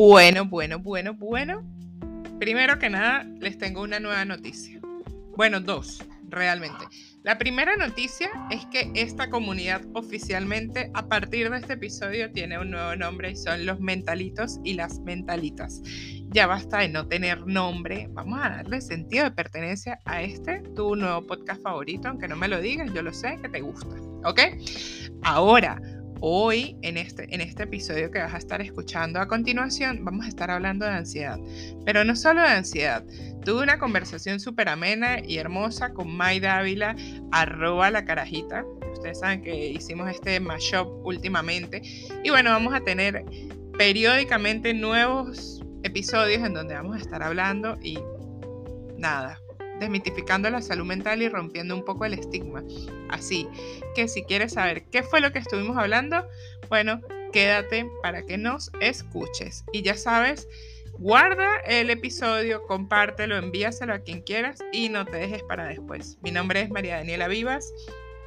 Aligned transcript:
Bueno, 0.00 0.44
bueno, 0.44 0.78
bueno, 0.78 1.12
bueno. 1.14 1.64
Primero 2.38 2.78
que 2.78 2.88
nada, 2.88 3.24
les 3.40 3.58
tengo 3.58 3.82
una 3.82 3.98
nueva 3.98 4.24
noticia. 4.24 4.78
Bueno, 5.36 5.58
dos, 5.58 6.06
realmente. 6.28 6.84
La 7.24 7.36
primera 7.36 7.74
noticia 7.74 8.30
es 8.48 8.64
que 8.66 8.92
esta 8.94 9.28
comunidad 9.28 9.82
oficialmente 9.94 10.92
a 10.94 11.08
partir 11.08 11.50
de 11.50 11.56
este 11.58 11.72
episodio 11.72 12.30
tiene 12.30 12.60
un 12.60 12.70
nuevo 12.70 12.94
nombre 12.94 13.32
y 13.32 13.36
son 13.36 13.66
los 13.66 13.80
mentalitos 13.80 14.60
y 14.62 14.74
las 14.74 15.00
mentalitas. 15.00 15.82
Ya 16.28 16.46
basta 16.46 16.78
de 16.78 16.90
no 16.90 17.08
tener 17.08 17.44
nombre, 17.48 18.06
vamos 18.12 18.38
a 18.40 18.50
darle 18.50 18.80
sentido 18.80 19.24
de 19.24 19.32
pertenencia 19.32 19.98
a 20.04 20.22
este, 20.22 20.60
tu 20.76 20.94
nuevo 20.94 21.26
podcast 21.26 21.60
favorito, 21.60 22.06
aunque 22.06 22.28
no 22.28 22.36
me 22.36 22.46
lo 22.46 22.60
digas, 22.60 22.94
yo 22.94 23.02
lo 23.02 23.12
sé 23.12 23.36
que 23.42 23.48
te 23.48 23.62
gusta, 23.62 23.96
¿ok? 24.22 24.40
Ahora, 25.22 25.82
Hoy, 26.20 26.76
en 26.82 26.96
este, 26.96 27.32
en 27.32 27.40
este 27.40 27.62
episodio 27.62 28.10
que 28.10 28.18
vas 28.18 28.34
a 28.34 28.38
estar 28.38 28.60
escuchando 28.60 29.20
a 29.20 29.28
continuación, 29.28 30.04
vamos 30.04 30.26
a 30.26 30.28
estar 30.28 30.50
hablando 30.50 30.84
de 30.84 30.92
ansiedad. 30.92 31.38
Pero 31.84 32.04
no 32.04 32.16
solo 32.16 32.42
de 32.42 32.48
ansiedad. 32.48 33.04
Tuve 33.44 33.62
una 33.62 33.78
conversación 33.78 34.40
súper 34.40 34.68
amena 34.68 35.20
y 35.24 35.38
hermosa 35.38 35.92
con 35.92 36.14
May 36.16 36.40
Dávila, 36.40 36.96
arroba 37.30 37.90
la 37.90 38.04
carajita. 38.04 38.64
Ustedes 38.92 39.20
saben 39.20 39.42
que 39.42 39.68
hicimos 39.68 40.10
este 40.10 40.40
mashup 40.40 40.88
últimamente. 41.04 41.82
Y 42.24 42.30
bueno, 42.30 42.50
vamos 42.50 42.74
a 42.74 42.80
tener 42.80 43.24
periódicamente 43.78 44.74
nuevos 44.74 45.62
episodios 45.84 46.42
en 46.42 46.52
donde 46.52 46.74
vamos 46.74 46.96
a 46.96 46.98
estar 46.98 47.22
hablando 47.22 47.78
y 47.80 47.96
nada, 48.98 49.38
desmitificando 49.80 50.50
la 50.50 50.62
salud 50.62 50.84
mental 50.84 51.22
y 51.22 51.28
rompiendo 51.28 51.74
un 51.74 51.84
poco 51.84 52.04
el 52.04 52.14
estigma. 52.14 52.62
Así 53.08 53.48
que 53.94 54.08
si 54.08 54.22
quieres 54.22 54.54
saber 54.54 54.84
qué 54.90 55.02
fue 55.02 55.20
lo 55.20 55.32
que 55.32 55.38
estuvimos 55.38 55.76
hablando, 55.76 56.26
bueno, 56.68 57.00
quédate 57.32 57.88
para 58.02 58.24
que 58.24 58.38
nos 58.38 58.70
escuches. 58.80 59.64
Y 59.72 59.82
ya 59.82 59.94
sabes, 59.94 60.48
guarda 60.98 61.56
el 61.66 61.90
episodio, 61.90 62.62
compártelo, 62.66 63.36
envíaselo 63.36 63.94
a 63.94 64.00
quien 64.00 64.22
quieras 64.22 64.58
y 64.72 64.88
no 64.88 65.04
te 65.04 65.16
dejes 65.18 65.42
para 65.44 65.66
después. 65.66 66.18
Mi 66.22 66.30
nombre 66.30 66.62
es 66.62 66.70
María 66.70 66.96
Daniela 66.96 67.28
Vivas, 67.28 67.72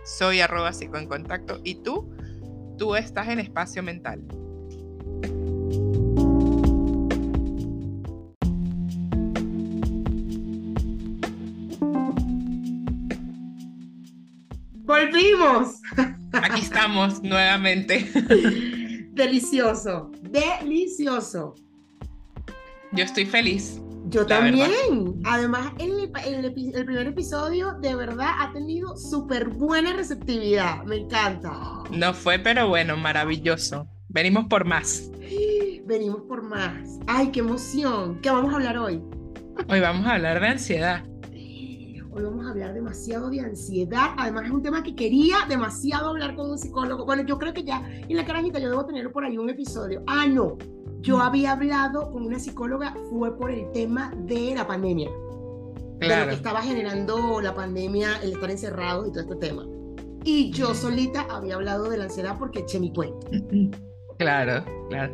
soy 0.06 0.42
arroba 0.42 0.74
psico 0.74 0.98
en 0.98 1.08
contacto 1.08 1.60
y 1.64 1.76
tú, 1.76 2.12
tú 2.78 2.96
estás 2.96 3.28
en 3.30 3.40
espacio 3.40 3.84
mental. 3.84 4.24
Volvimos. 14.92 15.80
Aquí 16.34 16.60
estamos 16.64 17.24
nuevamente. 17.24 18.12
Delicioso, 19.14 20.12
delicioso. 20.22 21.56
Yo 22.92 23.06
estoy 23.06 23.26
feliz. 23.26 23.80
Yo 24.10 24.26
también. 24.26 24.70
Además, 25.24 25.72
el, 25.80 26.12
el, 26.26 26.86
primer 26.86 27.08
episodio 27.08 27.72
de 27.80 27.96
verdad 27.96 28.32
ha 28.40 28.52
tenido 28.52 28.98
súper 28.98 29.48
buena 29.48 29.94
receptividad. 29.94 30.84
Me 30.84 30.98
encanta. 30.98 31.54
No 31.90 32.14
fue, 32.14 32.38
pero 32.40 32.68
bueno, 32.68 32.98
maravilloso. 32.98 33.88
Venimos 34.10 34.48
por 34.48 34.66
más. 34.66 35.10
Venimos 35.86 36.24
por 36.28 36.44
más. 36.44 37.00
Ay, 37.08 37.30
qué 37.32 37.40
emoción. 37.40 38.20
¿Qué 38.20 38.30
vamos 38.30 38.52
a 38.52 38.58
hablar 38.58 38.78
hoy? 38.78 39.02
Hoy 39.70 39.80
vamos 39.80 40.06
a 40.06 40.16
hablar 40.16 40.42
de 40.42 40.48
ansiedad. 40.48 41.06
Hoy 42.14 42.24
vamos 42.24 42.46
a 42.46 42.50
hablar 42.50 42.74
demasiado 42.74 43.30
de 43.30 43.40
ansiedad. 43.40 44.10
Además, 44.18 44.46
es 44.46 44.52
un 44.52 44.62
tema 44.62 44.84
que 44.84 44.96
quería 44.96 45.38
demasiado 45.48 46.10
hablar 46.10 46.36
con 46.36 46.52
un 46.52 46.58
psicólogo. 46.58 47.06
Bueno, 47.06 47.24
yo 47.24 47.38
creo 47.38 47.54
que 47.54 47.64
ya 47.64 47.90
en 47.90 48.18
la 48.18 48.26
carajita 48.26 48.60
yo 48.60 48.70
debo 48.70 48.86
tener 48.86 49.10
por 49.14 49.24
ahí 49.24 49.38
un 49.38 49.50
episodio. 49.50 50.04
Ah, 50.08 50.28
no. 50.28 50.58
Yo 51.00 51.18
mm. 51.18 51.22
había 51.22 51.54
hablado 51.54 52.12
con 52.12 52.26
una 52.26 52.38
psicóloga, 52.38 52.94
fue 53.10 53.38
por 53.38 53.50
el 53.50 53.72
tema 53.72 54.14
de 54.26 54.54
la 54.54 54.68
pandemia. 54.68 55.10
Claro. 56.02 56.16
De 56.16 56.26
lo 56.26 56.28
que 56.32 56.36
estaba 56.36 56.62
generando 56.62 57.40
la 57.40 57.56
pandemia, 57.56 58.18
el 58.24 58.34
estar 58.34 58.52
encerrado 58.52 59.08
y 59.08 59.12
todo 59.12 59.22
este 59.22 59.36
tema. 59.38 59.66
Y 60.26 60.52
yo 60.52 60.76
solita 60.76 61.28
había 61.30 61.56
hablado 61.56 61.90
de 61.90 61.98
la 61.98 62.04
ansiedad 62.04 62.36
porque 62.38 62.60
eché 62.60 62.78
mi 62.80 62.92
cuento. 62.92 63.26
Claro, 64.22 64.64
claro. 64.88 65.14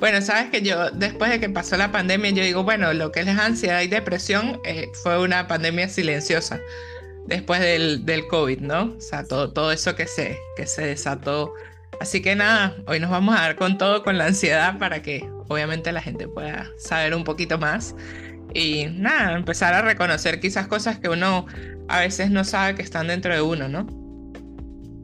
Bueno, 0.00 0.20
sabes 0.20 0.50
que 0.50 0.62
yo, 0.62 0.90
después 0.90 1.30
de 1.30 1.38
que 1.38 1.48
pasó 1.48 1.76
la 1.76 1.92
pandemia, 1.92 2.32
yo 2.32 2.42
digo, 2.42 2.64
bueno, 2.64 2.92
lo 2.92 3.12
que 3.12 3.20
es 3.20 3.28
ansiedad 3.28 3.82
y 3.82 3.86
depresión 3.86 4.60
eh, 4.64 4.90
fue 5.04 5.22
una 5.22 5.46
pandemia 5.46 5.88
silenciosa 5.88 6.58
después 7.26 7.60
del, 7.60 8.04
del, 8.04 8.26
COVID, 8.26 8.58
¿no? 8.58 8.94
O 8.98 9.00
sea, 9.00 9.22
todo, 9.22 9.52
todo 9.52 9.70
eso 9.70 9.94
que 9.94 10.08
se, 10.08 10.36
que 10.56 10.66
se 10.66 10.86
desató. 10.86 11.54
Así 12.00 12.20
que 12.20 12.34
nada, 12.34 12.74
hoy 12.88 12.98
nos 12.98 13.10
vamos 13.10 13.38
a 13.38 13.42
dar 13.42 13.54
con 13.54 13.78
todo 13.78 14.02
con 14.02 14.18
la 14.18 14.26
ansiedad 14.26 14.76
para 14.80 15.02
que 15.02 15.30
obviamente 15.46 15.92
la 15.92 16.02
gente 16.02 16.26
pueda 16.26 16.68
saber 16.78 17.14
un 17.14 17.22
poquito 17.22 17.58
más 17.58 17.94
y 18.54 18.86
nada, 18.86 19.36
empezar 19.36 19.72
a 19.72 19.82
reconocer 19.82 20.40
quizás 20.40 20.66
cosas 20.66 20.98
que 20.98 21.08
uno 21.08 21.46
a 21.86 22.00
veces 22.00 22.32
no 22.32 22.42
sabe 22.42 22.74
que 22.74 22.82
están 22.82 23.06
dentro 23.06 23.32
de 23.32 23.40
uno, 23.40 23.68
¿no? 23.68 23.86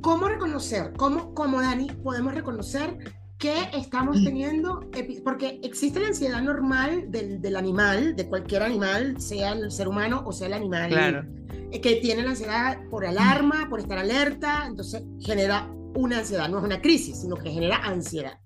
¿Cómo 0.00 0.26
reconocer? 0.26 0.92
¿Cómo, 0.97 1.34
como 1.34 1.62
Dani, 1.62 1.86
podemos 2.03 2.34
reconocer 2.34 2.97
que 3.39 3.55
estamos 3.75 4.22
teniendo, 4.22 4.89
porque 5.25 5.61
existe 5.62 6.00
la 6.00 6.09
ansiedad 6.09 6.41
normal 6.41 7.11
del, 7.11 7.41
del, 7.41 7.56
animal, 7.56 8.15
de 8.17 8.28
cualquier 8.28 8.62
animal, 8.62 9.21
sea 9.21 9.53
el 9.53 9.71
ser 9.71 9.89
humano 9.89 10.22
o 10.25 10.33
sea 10.33 10.47
el 10.47 10.55
animal, 10.55 10.91
claro. 10.91 11.25
Eh, 11.71 11.81
que 11.81 11.97
tiene 11.97 12.22
la 12.22 12.31
ansiedad 12.31 12.78
por 12.91 13.05
alarma, 13.05 13.67
por 13.69 13.81
estar 13.81 13.99
alerta, 13.99 14.65
entonces 14.67 15.03
genera 15.21 15.69
una 15.95 16.19
ansiedad, 16.19 16.49
no 16.49 16.59
es 16.59 16.65
una 16.65 16.81
crisis, 16.81 17.21
sino 17.21 17.37
que 17.37 17.50
genera 17.50 17.78
ansiedad. 17.78 18.39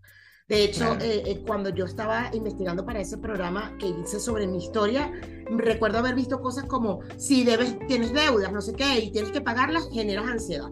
De 0.49 0.65
hecho, 0.65 0.95
eh, 0.95 1.25
eh, 1.27 1.43
cuando 1.47 1.69
yo 1.69 1.85
estaba 1.85 2.31
investigando 2.33 2.87
para 2.87 3.01
ese 3.01 3.19
programa 3.19 3.77
que 3.79 3.89
hice 3.89 4.19
sobre 4.19 4.47
mi 4.47 4.57
historia, 4.57 5.13
recuerdo 5.51 5.99
haber 5.99 6.15
visto 6.15 6.41
cosas 6.41 6.65
como 6.65 7.01
si 7.19 7.45
debes, 7.45 7.79
tienes 7.87 8.15
deudas, 8.15 8.51
no 8.51 8.63
sé 8.63 8.73
qué, 8.73 8.99
y 8.99 9.13
tienes 9.13 9.31
que 9.31 9.43
pagarlas, 9.43 9.91
generas 9.93 10.27
ansiedad. 10.27 10.71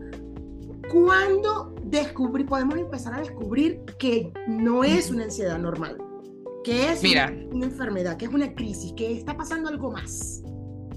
¿Cuándo 0.91 1.76
descubrí, 1.87 2.45
podemos 2.45 2.79
empezar 2.79 3.15
a 3.15 3.19
descubrir 3.21 3.81
que 3.99 4.33
no 4.47 4.85
es 4.85 5.11
una 5.11 5.25
ansiedad 5.25 5.59
normal? 5.59 5.97
Que 6.65 6.93
es 6.93 7.03
Una, 7.03 7.65
enfermedad, 7.65 8.17
que 8.17 8.25
es 8.25 8.33
una 8.33 8.53
crisis, 8.55 8.93
que 8.97 9.13
está 9.13 9.37
pasando 9.37 9.69
algo 9.69 9.93
más. 9.93 10.43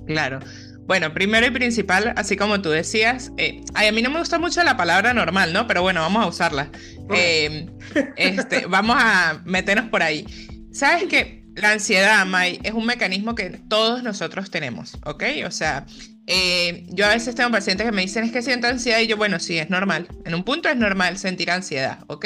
Claro. 0.07 0.39
Bueno, 0.87 1.13
primero 1.13 1.45
y 1.45 1.51
principal, 1.51 2.13
así 2.17 2.35
como 2.35 2.61
tú 2.63 2.69
decías, 2.69 3.31
eh, 3.37 3.61
a 3.75 3.91
mí 3.91 4.01
no 4.01 4.09
me 4.09 4.17
gusta 4.17 4.39
mucho 4.39 4.63
la 4.63 4.75
palabra 4.75 5.13
normal, 5.13 5.53
¿no? 5.53 5.67
Pero 5.67 5.83
bueno, 5.83 6.01
vamos 6.01 6.25
a 6.25 6.27
usarla. 6.27 6.71
Eh, 7.13 7.69
este, 8.15 8.65
vamos 8.67 8.97
a 8.99 9.43
meternos 9.45 9.89
por 9.89 10.01
ahí. 10.01 10.25
¿Sabes 10.71 11.03
qué? 11.07 11.45
La 11.55 11.73
ansiedad, 11.73 12.25
May, 12.25 12.59
es 12.63 12.73
un 12.73 12.87
mecanismo 12.87 13.35
que 13.35 13.61
todos 13.69 14.01
nosotros 14.01 14.49
tenemos, 14.49 14.97
¿ok? 15.05 15.23
O 15.45 15.51
sea, 15.51 15.85
eh, 16.31 16.83
yo 16.89 17.07
a 17.07 17.09
veces 17.09 17.33
tengo 17.33 17.49
pacientes 17.49 17.87
que 17.87 17.91
me 17.91 18.03
dicen 18.03 18.23
es 18.23 18.31
que 18.31 18.43
siento 18.43 18.67
ansiedad 18.67 18.99
y 18.99 19.07
yo, 19.07 19.17
bueno, 19.17 19.39
sí, 19.39 19.57
es 19.57 19.71
normal. 19.71 20.07
En 20.25 20.35
un 20.35 20.43
punto 20.43 20.69
es 20.69 20.75
normal 20.75 21.17
sentir 21.17 21.49
ansiedad, 21.49 22.03
¿ok? 22.05 22.25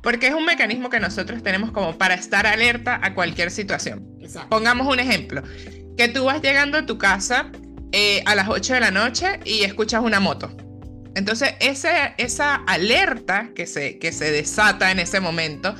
Porque 0.00 0.28
es 0.28 0.34
un 0.34 0.44
mecanismo 0.44 0.90
que 0.90 1.00
nosotros 1.00 1.42
tenemos 1.42 1.72
como 1.72 1.98
para 1.98 2.14
estar 2.14 2.46
alerta 2.46 3.00
a 3.02 3.14
cualquier 3.14 3.50
situación. 3.50 4.06
Pongamos 4.48 4.86
un 4.86 5.00
ejemplo, 5.00 5.42
que 5.96 6.06
tú 6.06 6.26
vas 6.26 6.40
llegando 6.40 6.78
a 6.78 6.86
tu 6.86 6.98
casa 6.98 7.50
eh, 7.90 8.22
a 8.26 8.36
las 8.36 8.48
8 8.48 8.74
de 8.74 8.80
la 8.80 8.92
noche 8.92 9.40
y 9.44 9.64
escuchas 9.64 10.02
una 10.04 10.20
moto. 10.20 10.56
Entonces, 11.16 11.56
ese, 11.58 12.14
esa 12.18 12.54
alerta 12.54 13.50
que 13.56 13.66
se, 13.66 13.98
que 13.98 14.12
se 14.12 14.30
desata 14.30 14.92
en 14.92 15.00
ese 15.00 15.18
momento 15.18 15.74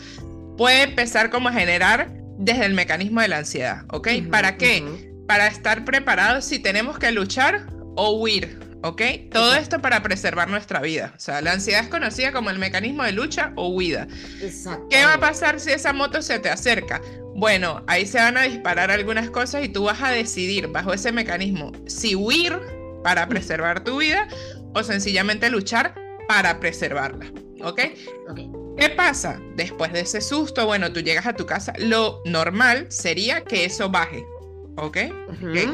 puede 0.58 0.82
empezar 0.82 1.30
como 1.30 1.48
a 1.48 1.52
generar 1.52 2.12
desde 2.38 2.66
el 2.66 2.74
mecanismo 2.74 3.20
de 3.20 3.28
la 3.28 3.38
ansiedad, 3.38 3.84
¿ok? 3.92 4.08
¿Para 4.28 4.56
qué? 4.56 5.11
Para 5.26 5.46
estar 5.46 5.84
preparados 5.84 6.44
si 6.44 6.58
tenemos 6.58 6.98
que 6.98 7.12
luchar 7.12 7.66
o 7.96 8.18
huir, 8.18 8.58
¿ok? 8.82 9.02
Todo 9.30 9.54
esto 9.54 9.80
para 9.80 10.02
preservar 10.02 10.48
nuestra 10.48 10.80
vida. 10.80 11.12
O 11.16 11.20
sea, 11.20 11.40
la 11.40 11.52
ansiedad 11.52 11.82
es 11.82 11.88
conocida 11.88 12.32
como 12.32 12.50
el 12.50 12.58
mecanismo 12.58 13.02
de 13.02 13.12
lucha 13.12 13.52
o 13.56 13.68
huida. 13.68 14.06
Exacto. 14.40 14.86
¿Qué 14.90 15.04
va 15.04 15.14
a 15.14 15.20
pasar 15.20 15.60
si 15.60 15.70
esa 15.70 15.92
moto 15.92 16.22
se 16.22 16.38
te 16.38 16.50
acerca? 16.50 17.00
Bueno, 17.34 17.82
ahí 17.86 18.06
se 18.06 18.18
van 18.18 18.36
a 18.36 18.42
disparar 18.42 18.90
algunas 18.90 19.30
cosas 19.30 19.64
y 19.64 19.68
tú 19.68 19.84
vas 19.84 20.02
a 20.02 20.10
decidir 20.10 20.68
bajo 20.68 20.92
ese 20.92 21.12
mecanismo 21.12 21.72
si 21.86 22.14
huir 22.14 22.58
para 23.02 23.26
preservar 23.28 23.84
tu 23.84 23.98
vida 23.98 24.28
o 24.74 24.82
sencillamente 24.82 25.50
luchar 25.50 25.94
para 26.28 26.60
preservarla, 26.60 27.26
¿ok? 27.62 27.80
¿Qué 28.78 28.88
pasa? 28.90 29.40
Después 29.54 29.92
de 29.92 30.00
ese 30.00 30.20
susto, 30.20 30.66
bueno, 30.66 30.92
tú 30.92 31.00
llegas 31.00 31.26
a 31.26 31.34
tu 31.34 31.46
casa, 31.46 31.72
lo 31.78 32.22
normal 32.24 32.86
sería 32.90 33.44
que 33.44 33.64
eso 33.64 33.90
baje, 33.90 34.24
¿ok? 34.76 34.98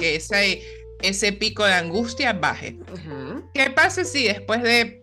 que, 0.00 0.16
ese, 0.16 0.62
ese 1.02 1.32
pico 1.32 1.64
de 1.64 1.74
angustia 1.74 2.32
baje. 2.32 2.78
¿Qué 3.54 3.70
pasa 3.70 4.04
si 4.04 4.24
después 4.24 4.62
de 4.62 5.02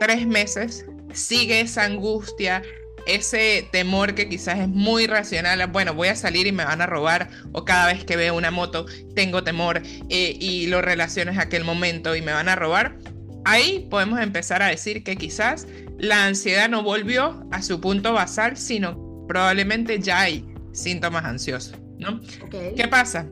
tres 0.00 0.26
meses 0.26 0.86
sigue 1.12 1.60
esa 1.60 1.84
angustia, 1.84 2.62
ese 3.06 3.68
temor 3.70 4.14
que 4.14 4.28
quizás 4.28 4.58
es 4.58 4.68
muy 4.68 5.06
racional, 5.06 5.64
bueno, 5.68 5.94
voy 5.94 6.08
a 6.08 6.16
salir 6.16 6.46
y 6.46 6.52
me 6.52 6.64
van 6.64 6.80
a 6.80 6.86
robar, 6.86 7.30
o 7.52 7.64
cada 7.64 7.92
vez 7.92 8.04
que 8.04 8.16
veo 8.16 8.34
una 8.34 8.50
moto 8.50 8.86
tengo 9.14 9.44
temor 9.44 9.82
eh, 10.08 10.36
y 10.38 10.66
lo 10.66 10.82
relaciones 10.82 11.38
a 11.38 11.42
aquel 11.42 11.64
momento 11.64 12.16
y 12.16 12.22
me 12.22 12.32
van 12.32 12.48
a 12.48 12.56
robar? 12.56 12.98
Ahí 13.44 13.86
podemos 13.90 14.20
empezar 14.20 14.60
a 14.60 14.66
decir 14.66 15.04
que 15.04 15.16
quizás 15.16 15.68
la 15.98 16.26
ansiedad 16.26 16.68
no 16.68 16.82
volvió 16.82 17.46
a 17.52 17.62
su 17.62 17.80
punto 17.80 18.12
basal, 18.12 18.56
sino 18.56 19.24
probablemente 19.28 20.00
ya 20.00 20.22
hay 20.22 20.44
síntomas 20.72 21.24
ansiosos, 21.24 21.78
¿no? 21.98 22.20
¿Qué 22.50 22.88
pasa? 22.88 23.26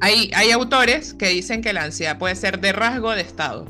Hay, 0.00 0.30
hay 0.34 0.50
autores 0.50 1.14
que 1.14 1.28
dicen 1.28 1.60
que 1.60 1.72
la 1.72 1.84
ansiedad 1.84 2.18
puede 2.18 2.34
ser 2.34 2.60
de 2.60 2.72
rasgo 2.72 3.10
de 3.10 3.20
estado. 3.20 3.66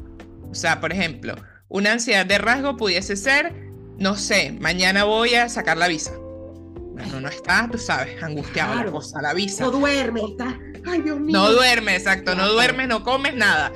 O 0.51 0.55
sea, 0.55 0.81
por 0.81 0.93
ejemplo, 0.93 1.35
una 1.69 1.93
ansiedad 1.93 2.27
de 2.27 2.39
rasgo 2.39 2.77
pudiese 2.77 3.17
ser, 3.17 3.55
no 3.99 4.17
sé, 4.17 4.57
mañana 4.61 5.05
voy 5.05 5.35
a 5.35 5.49
sacar 5.49 5.77
la 5.77 5.89
visa. 5.89 6.13
Bueno, 6.17 7.21
no 7.21 7.29
está, 7.29 7.69
tú 7.71 7.79
sabes, 7.79 8.23
angustiado 8.23 8.75
la 8.75 8.91
cosa, 8.91 9.23
la 9.23 9.33
visa. 9.35 9.65
No 9.65 9.71
duerme, 9.71 10.21
está, 10.23 10.59
ay 10.87 11.03
Dios 11.03 11.19
mío. 11.19 11.33
No 11.33 11.53
duerme, 11.53 11.97
exacto, 11.97 12.35
no 12.35 12.53
duermes, 12.53 12.89
no 12.89 13.03
comes 13.03 13.35
nada. 13.35 13.73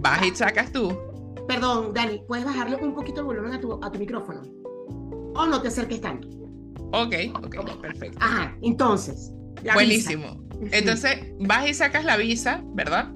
Vas 0.00 0.24
y 0.24 0.34
sacas 0.34 0.72
tú. 0.72 0.96
Perdón, 1.48 1.92
Dani, 1.92 2.22
¿puedes 2.28 2.44
bajarle 2.44 2.76
un 2.76 2.94
poquito 2.94 3.20
el 3.20 3.26
volumen 3.26 3.54
a 3.54 3.60
tu, 3.60 3.78
a 3.82 3.90
tu 3.90 3.98
micrófono? 3.98 4.42
O 5.34 5.46
no 5.46 5.60
te 5.60 5.68
acerques 5.68 6.00
tanto. 6.00 6.28
Ok, 6.92 7.14
ok, 7.34 7.80
perfecto. 7.80 8.18
Ajá, 8.20 8.56
entonces. 8.62 9.32
Buenísimo. 9.74 10.42
Entonces, 10.72 11.18
vas 11.38 11.68
y 11.68 11.74
sacas 11.74 12.04
la 12.04 12.16
visa, 12.16 12.62
¿verdad? 12.74 13.10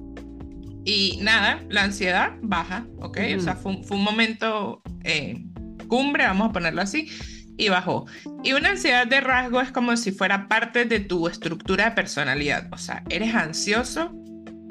Y 0.83 1.19
nada, 1.21 1.63
la 1.69 1.83
ansiedad 1.83 2.33
baja, 2.41 2.85
¿ok? 2.99 3.19
O 3.37 3.39
sea, 3.39 3.55
fue, 3.55 3.73
un 3.89 4.03
momento 4.03 4.81
eh, 5.03 5.43
cumbre, 5.87 6.25
vamos 6.25 6.49
a 6.49 6.53
ponerlo 6.53 6.81
así, 6.81 7.09
y 7.57 7.69
bajó. 7.69 8.05
Y 8.43 8.53
una 8.53 8.69
ansiedad 8.69 9.07
de 9.07 9.21
rasgo 9.21 9.61
es 9.61 9.71
como 9.71 9.95
si 9.97 10.11
fuera 10.11 10.47
parte 10.47 10.85
de 10.85 10.99
tu 10.99 11.27
estructura 11.27 11.85
de 11.85 11.91
personalidad. 11.91 12.67
O 12.71 12.77
sea, 12.77 13.03
eres 13.09 13.33
ansioso 13.33 14.13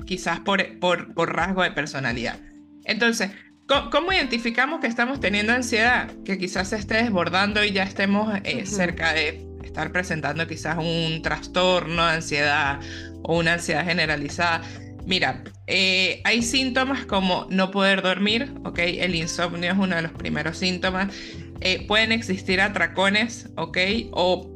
quizás 0.07 0.41
por, 0.41 0.79
por, 0.79 1.15
por 1.15 1.35
rasgo 1.35 1.63
de 1.63 1.71
personalidad. 1.73 2.39
Entonces, 2.85 3.31
¿Cómo 3.67 4.13
identificamos 4.13 4.81
que 4.81 4.87
estamos 4.87 5.21
teniendo 5.21 5.55
ansiedad? 5.55 6.11
Que 6.25 6.37
quizás 6.37 6.69
se 6.69 6.77
esté 6.77 6.97
desbordando 6.97 7.65
y 7.65 7.73
ya 7.73 7.85
estemos 7.85 8.39
eh, 8.45 8.67
cerca 8.67 9.15
de 9.15 9.43
estar 9.65 9.93
presentando 9.93 10.47
quizás 10.47 10.79
un 10.79 11.23
trastorno 11.23 12.07
de 12.07 12.13
ansiedad 12.13 12.81
o 13.23 13.39
una 13.39 13.55
ansiedad 13.55 13.85
generalizada. 13.85 14.63
Mira, 15.07 15.45
eh, 15.67 16.21
hay 16.25 16.43
síntomas 16.43 17.05
como 17.05 17.47
no 17.51 17.71
poder 17.71 18.03
dormir, 18.03 18.53
¿ok? 18.65 18.79
El 18.79 19.15
insomnio 19.15 19.73
es 19.73 19.79
uno 19.79 19.97
de 19.97 20.03
los 20.03 20.13
primeros 20.13 20.59
síntomas. 20.59 21.15
Eh, 21.61 21.87
pueden 21.87 22.13
existir 22.13 22.61
atracones, 22.61 23.51
¿ok? 23.57 23.79
O 24.13 24.51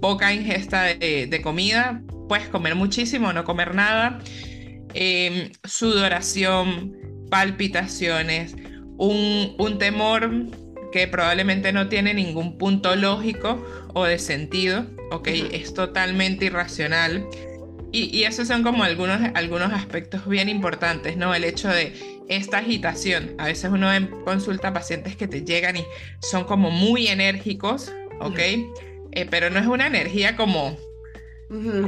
poca 0.00 0.32
ingesta 0.32 0.84
de, 0.84 1.40
comida. 1.42 2.02
Puedes 2.28 2.48
comer 2.48 2.74
muchísimo 2.74 3.28
o 3.28 3.32
no 3.32 3.44
comer 3.44 3.74
nada. 3.74 4.18
Em, 4.94 5.50
sudoración, 5.64 6.96
palpitaciones, 7.30 8.54
un, 8.96 9.54
un 9.58 9.78
temor 9.78 10.30
que 10.92 11.06
probablemente 11.08 11.72
no 11.72 11.88
tiene 11.88 12.14
ningún 12.14 12.58
punto 12.58 12.96
lógico 12.96 13.64
o 13.94 14.04
de 14.04 14.18
sentido, 14.18 14.86
¿ok? 15.10 15.28
Es 15.52 15.74
totalmente 15.74 16.46
irracional. 16.46 17.26
Y, 17.90 18.14
y, 18.16 18.24
esos 18.24 18.48
son 18.48 18.62
como 18.62 18.84
algunos, 18.84 19.18
algunos 19.34 19.72
aspectos 19.72 20.28
bien 20.28 20.48
importantes, 20.50 21.16
¿no? 21.16 21.34
El 21.34 21.44
hecho 21.44 21.68
de 21.68 21.94
esta 22.28 22.58
agitación. 22.58 23.34
A 23.38 23.46
veces 23.46 23.70
uno 23.70 23.88
consulta 24.24 24.68
a 24.68 24.72
pacientes 24.74 25.16
que 25.16 25.26
te 25.26 25.42
llegan 25.42 25.76
y 25.76 25.84
son 26.20 26.44
como 26.44 26.70
muy 26.70 27.08
enérgicos, 27.08 27.92
¿ok? 28.20 28.38
Eh, 28.38 29.26
pero 29.30 29.50
no 29.50 29.58
es 29.58 29.66
una 29.66 29.86
energía 29.86 30.36
como, 30.36 30.76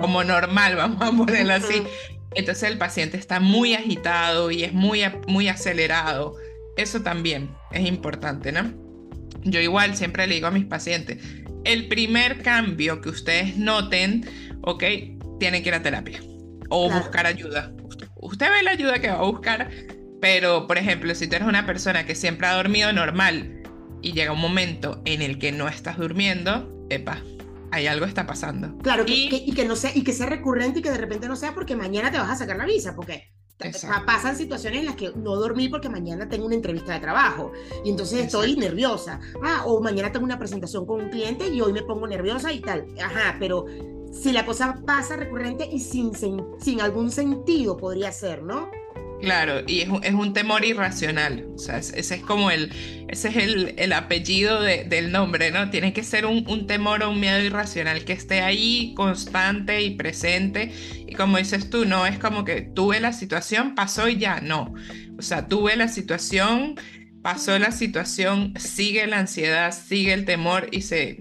como 0.01 0.25
normal, 0.25 0.77
vamos 0.77 1.03
a 1.03 1.13
ponerlo 1.13 1.55
así. 1.55 1.83
Entonces 2.35 2.71
el 2.71 2.79
paciente 2.79 3.17
está 3.17 3.41
muy 3.41 3.75
agitado 3.75 4.51
y 4.51 4.65
es 4.65 4.73
muy, 4.73 5.03
muy 5.27 5.49
acelerado. 5.49 6.37
Eso 6.77 7.03
también 7.03 7.51
es 7.73 7.87
importante, 7.87 8.53
¿no? 8.53 8.73
Yo 9.45 9.61
igual 9.61 9.97
siempre 9.97 10.27
le 10.27 10.35
digo 10.35 10.47
a 10.47 10.51
mis 10.51 10.67
pacientes, 10.67 11.19
el 11.65 11.89
primer 11.89 12.43
cambio 12.43 13.01
que 13.01 13.09
ustedes 13.09 13.57
noten, 13.57 14.27
ok, 14.63 14.85
tienen 15.39 15.63
que 15.63 15.69
ir 15.69 15.75
a 15.75 15.83
terapia 15.83 16.21
o 16.69 16.91
buscar 16.91 17.27
ayuda. 17.27 17.73
Usted 18.17 18.51
ve 18.51 18.63
la 18.63 18.73
ayuda 18.73 19.01
que 19.01 19.09
va 19.09 19.19
a 19.19 19.23
buscar, 19.23 19.71
pero 20.21 20.67
por 20.67 20.79
ejemplo, 20.79 21.15
si 21.15 21.27
tú 21.27 21.37
eres 21.37 21.49
una 21.49 21.67
persona 21.67 22.07
que 22.07 22.15
siempre 22.15 22.47
ha 22.47 22.55
dormido 22.55 22.93
normal 22.93 23.63
y 24.03 24.13
llega 24.13 24.33
un 24.33 24.41
momento 24.41 25.03
en 25.05 25.23
el 25.23 25.39
que 25.39 25.53
no 25.53 25.69
estás 25.69 25.99
durmiendo, 25.99 26.87
epa, 26.91 27.23
hay 27.73 27.87
algo 27.87 28.07
está 28.07 28.27
pasando. 28.27 28.77
Claro, 28.79 29.05
y, 29.07 29.53
que, 29.53 29.65
no 29.65 29.77
sea, 29.77 29.91
y 29.95 30.03
que 30.03 30.13
sea 30.13 30.27
recurrente 30.27 30.81
y 30.81 30.83
que 30.83 30.91
de 30.91 30.99
repente 30.99 31.29
no 31.29 31.37
sea 31.37 31.55
porque 31.55 31.77
mañana 31.77 32.11
te 32.11 32.19
vas 32.19 32.31
a 32.31 32.37
sacar 32.37 32.57
la 32.57 32.67
visa, 32.67 32.95
porque 32.95 33.33
pasan 34.07 34.37
situaciones 34.37 34.81
en 34.81 34.87
las 34.87 34.97
que 34.97 35.13
no 35.15 35.37
dormí 35.37 35.69
porque 35.69 35.89
mañana 35.89 36.29
tengo 36.29 36.47
una 36.47 36.55
entrevista 36.55 36.95
de 36.95 37.01
trabajo 37.01 37.53
y 37.85 37.91
entonces 37.91 38.21
estoy 38.27 38.57
nerviosa. 38.57 39.21
Ah, 39.43 39.63
o 39.67 39.81
mañana 39.81 40.13
tengo 40.13 40.25
una 40.25 40.39
presentación 40.39 40.87
con 40.87 41.03
un 41.03 41.11
cliente 41.11 41.49
y 41.49 41.61
hoy 41.61 41.73
me 41.73 41.83
pongo 41.83 42.07
nerviosa 42.07 42.53
y 42.53 42.61
tal. 42.61 42.87
Ajá, 43.03 43.37
pero 43.39 43.67
si 44.13 44.33
la 44.33 44.45
cosa 44.45 44.81
pasa 44.87 45.17
recurrente 45.17 45.69
y 45.71 45.79
sin, 45.81 46.13
sin 46.59 46.81
algún 46.81 47.11
sentido 47.11 47.77
podría 47.77 48.13
ser, 48.13 48.43
¿no? 48.43 48.71
Claro, 49.23 49.63
y 49.67 49.81
es 49.81 49.89
un, 50.15 50.33
temor 50.33 50.65
irracional. 50.65 51.47
O 51.55 51.59
sea, 51.59 51.79
ese 51.79 52.15
es 52.15 52.23
como 52.23 52.51
el, 52.51 52.73
ese 53.09 53.29
es 53.29 53.37
el, 53.77 53.93
apellido 53.93 54.63
del 54.63 55.13
nombre, 55.13 55.51
¿no? 55.51 55.69
Tiene 55.71 55.93
que 55.93 56.03
ser 56.03 56.25
un, 56.25 56.67
temor 56.67 57.03
o 57.03 57.11
un 57.11 57.21
miedo 57.21 57.41
irracional 57.41 58.05
que 58.05 58.15
esté 58.15 58.41
ahí 58.41 58.95
constante 58.97 59.83
y 59.83 59.97
presente. 59.97 60.73
Y 61.07 61.15
como 61.15 61.37
dices 61.37 61.69
tú, 61.69 61.85
no 61.85 62.07
es 62.07 62.19
como 62.19 62.45
que 62.45 62.63
tuve 62.63 63.01
la 63.01 63.13
situación, 63.13 63.75
pasó 63.75 64.09
y 64.09 64.17
ya, 64.17 64.41
no. 64.41 64.73
O 65.19 65.23
sea, 65.23 65.49
tuve 65.49 65.77
la 65.77 65.89
situación, 65.89 66.77
pasó 67.23 67.59
la 67.59 67.73
situación, 67.73 68.55
sigue 68.59 69.07
la 69.07 69.19
ansiedad, 69.19 69.73
sigue 69.73 70.15
el 70.15 70.25
temor 70.25 70.69
y 70.73 70.81
se, 70.83 71.21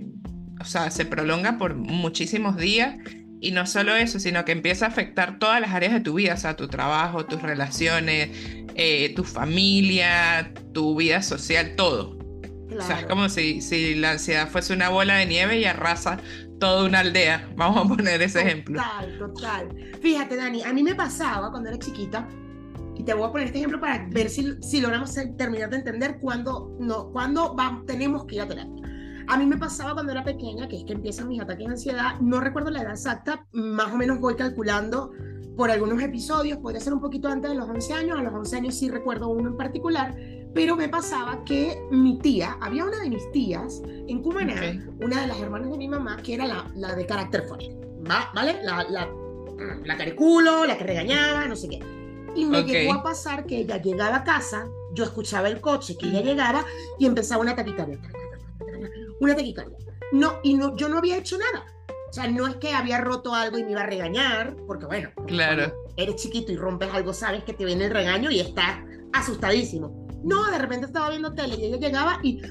o 0.61 0.65
sea, 0.65 0.89
se 0.89 1.05
prolonga 1.05 1.57
por 1.57 1.75
muchísimos 1.75 2.55
días 2.55 2.95
y 3.41 3.51
no 3.51 3.65
solo 3.65 3.95
eso, 3.95 4.19
sino 4.19 4.43
que 4.45 4.51
empieza 4.51 4.85
a 4.85 4.89
afectar 4.89 5.39
todas 5.39 5.61
las 5.61 5.71
áreas 5.71 5.93
de 5.93 6.01
tu 6.01 6.15
vida, 6.15 6.33
o 6.33 6.37
sea, 6.37 6.55
tu 6.55 6.67
trabajo, 6.67 7.25
tus 7.25 7.41
relaciones, 7.41 8.29
eh, 8.75 9.13
tu 9.15 9.23
familia, 9.23 10.53
tu 10.73 10.95
vida 10.95 11.21
social, 11.21 11.75
todo. 11.75 12.17
O 12.77 12.81
sea, 12.81 12.99
es 12.99 13.05
como 13.07 13.29
si, 13.29 13.61
si 13.61 13.95
la 13.95 14.11
ansiedad 14.11 14.47
fuese 14.47 14.73
una 14.73 14.89
bola 14.89 15.15
de 15.15 15.25
nieve 15.25 15.59
y 15.59 15.65
arrasa 15.65 16.19
toda 16.59 16.85
una 16.85 16.99
aldea. 16.99 17.49
Vamos 17.55 17.85
a 17.85 17.95
poner 17.95 18.21
ese 18.21 18.41
ejemplo. 18.41 18.81
Total, 18.81 19.17
total. 19.17 19.69
Fíjate, 20.01 20.35
Dani, 20.35 20.61
a 20.63 20.73
mí 20.73 20.83
me 20.83 20.93
pasaba 20.93 21.49
cuando 21.49 21.69
era 21.69 21.79
chiquita, 21.79 22.27
y 22.99 23.03
te 23.03 23.13
voy 23.13 23.29
a 23.29 23.31
poner 23.31 23.47
este 23.47 23.59
ejemplo 23.59 23.79
para 23.79 24.05
ver 24.09 24.29
si, 24.29 24.55
si 24.61 24.81
logramos 24.81 25.15
terminar 25.37 25.69
de 25.69 25.77
entender 25.77 26.19
cuándo, 26.19 26.75
no, 26.81 27.09
cuándo 27.11 27.55
vamos, 27.55 27.85
tenemos 27.85 28.25
que 28.25 28.35
ir 28.35 28.41
a 28.41 28.47
terapia. 28.47 28.89
A 29.29 29.37
mí 29.37 29.45
me 29.45 29.57
pasaba 29.57 29.93
cuando 29.93 30.11
era 30.11 30.23
pequeña, 30.23 30.67
que 30.67 30.77
es 30.77 30.83
que 30.85 30.93
empiezan 30.93 31.27
mis 31.27 31.39
ataques 31.39 31.67
de 31.67 31.71
ansiedad, 31.73 32.19
no 32.19 32.39
recuerdo 32.39 32.71
la 32.71 32.81
edad 32.81 32.93
exacta, 32.93 33.45
más 33.51 33.93
o 33.93 33.95
menos 33.95 34.19
voy 34.19 34.35
calculando 34.35 35.11
por 35.55 35.69
algunos 35.69 36.01
episodios, 36.01 36.57
podría 36.57 36.81
ser 36.81 36.93
un 36.93 36.99
poquito 36.99 37.27
antes 37.27 37.51
de 37.51 37.55
los 37.55 37.69
11 37.69 37.93
años, 37.93 38.19
a 38.19 38.23
los 38.23 38.33
11 38.33 38.55
años 38.55 38.75
sí 38.75 38.89
recuerdo 38.89 39.27
uno 39.27 39.49
en 39.49 39.55
particular, 39.55 40.15
pero 40.55 40.75
me 40.75 40.89
pasaba 40.89 41.43
que 41.43 41.79
mi 41.91 42.17
tía, 42.17 42.57
había 42.59 42.83
una 42.83 42.97
de 43.01 43.09
mis 43.11 43.31
tías 43.31 43.83
en 43.85 44.23
Cumaná, 44.23 44.83
una 44.99 45.21
de 45.21 45.27
las 45.27 45.39
hermanas 45.39 45.69
de 45.69 45.77
mi 45.77 45.87
mamá, 45.87 46.17
que 46.23 46.33
era 46.33 46.47
la, 46.47 46.65
la 46.75 46.95
de 46.95 47.05
carácter 47.05 47.43
fuerte, 47.47 47.77
¿vale? 48.33 48.63
La, 48.63 48.83
la, 48.89 49.07
la 49.85 49.95
cariculo, 49.97 50.65
la 50.65 50.75
que 50.75 50.85
regañaba, 50.85 51.45
no 51.45 51.55
sé 51.55 51.69
qué. 51.69 51.79
Y 52.35 52.45
me 52.45 52.63
llegó 52.63 52.93
a 52.93 53.03
pasar 53.03 53.45
que 53.45 53.57
ella 53.57 53.79
llegaba 53.79 54.17
a 54.17 54.23
casa, 54.23 54.67
yo 54.93 55.03
escuchaba 55.03 55.49
el 55.49 55.61
coche, 55.61 55.95
que 55.99 56.07
ella 56.07 56.21
llegaba 56.21 56.65
y 56.97 57.05
empezaba 57.05 57.43
una 57.43 57.55
taquitaria 57.55 57.99
una 59.19 59.35
taquicardia. 59.35 59.77
No, 60.11 60.33
y 60.43 60.55
no, 60.55 60.75
yo 60.75 60.89
no 60.89 60.97
había 60.97 61.17
hecho 61.17 61.37
nada. 61.37 61.65
O 62.09 62.13
sea, 62.13 62.27
no 62.27 62.47
es 62.47 62.55
que 62.55 62.73
había 62.73 62.99
roto 62.99 63.35
algo 63.35 63.59
y 63.59 63.63
me 63.63 63.71
iba 63.71 63.81
a 63.81 63.85
regañar, 63.85 64.55
porque 64.65 64.87
bueno, 64.87 65.09
claro. 65.27 65.71
eres 65.95 66.15
chiquito 66.15 66.51
y 66.51 66.55
rompes 66.55 66.89
algo, 66.91 67.13
sabes 67.13 67.43
que 67.43 67.53
te 67.53 67.65
viene 67.65 67.85
el 67.85 67.91
regaño 67.91 68.31
y 68.31 68.39
estás 68.39 68.79
asustadísimo. 69.13 70.07
No, 70.23 70.49
de 70.51 70.57
repente 70.57 70.87
estaba 70.87 71.09
viendo 71.11 71.33
tele 71.33 71.55
y 71.55 71.65
ella 71.65 71.77
llegaba 71.77 72.19
y 72.23 72.41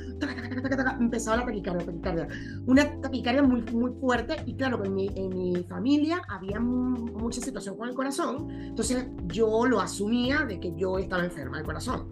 empezaba 1.00 1.38
la 1.38 1.44
taquicardia, 1.44 1.84
taquicardia. 1.84 2.28
Una 2.66 3.00
taquicardia 3.00 3.42
muy, 3.42 3.62
muy 3.72 3.92
fuerte 4.00 4.36
y 4.46 4.54
claro, 4.54 4.82
en 4.84 4.94
mi, 4.94 5.10
en 5.14 5.28
mi 5.28 5.64
familia 5.64 6.22
había 6.28 6.60
mucha 6.60 7.40
situación 7.40 7.76
con 7.76 7.88
el 7.88 7.94
corazón, 7.94 8.50
entonces 8.50 9.08
yo 9.26 9.66
lo 9.66 9.80
asumía 9.80 10.44
de 10.44 10.60
que 10.60 10.72
yo 10.76 10.98
estaba 10.98 11.24
enferma 11.24 11.58
del 11.58 11.66
corazón. 11.66 12.08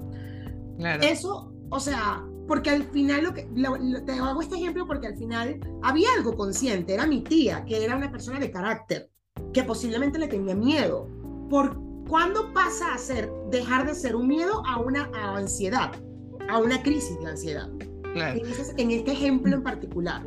Claro. 0.79 1.03
Eso, 1.03 1.55
o 1.71 1.81
sea, 1.81 2.23
porque 2.47 2.71
al 2.71 2.85
final, 2.85 3.25
lo 3.25 3.35
que, 3.35 3.43
te 4.07 4.13
hago 4.13 4.41
este 4.41 4.57
ejemplo 4.57 4.87
porque 4.87 5.09
al 5.09 5.17
final 5.17 5.59
había 5.83 6.09
algo 6.17 6.37
consciente, 6.37 6.95
era 6.95 7.07
mi 7.07 7.23
tía, 7.23 7.65
que 7.65 7.85
era 7.85 7.97
una 7.97 8.11
persona 8.11 8.39
de 8.39 8.51
carácter, 8.51 9.11
que 9.53 9.63
posiblemente 9.65 10.19
le 10.19 10.29
tenía 10.29 10.55
miedo. 10.55 11.09
¿Por 11.51 11.77
cuándo 12.09 12.53
pasa 12.53 12.95
a 12.95 12.99
ser, 12.99 13.31
dejar 13.51 13.87
de 13.87 13.95
ser 13.95 14.15
un 14.15 14.29
miedo 14.29 14.63
a 14.67 14.79
una 14.79 15.11
ansiedad, 15.37 15.93
a 16.49 16.59
una 16.59 16.83
crisis 16.83 17.19
de 17.21 17.27
ansiedad? 17.27 17.69
Claro. 18.15 18.41
En, 18.79 18.91
este 18.91 19.13
ejemplo 19.13 19.55
en 19.55 19.63
particular. 19.63 20.23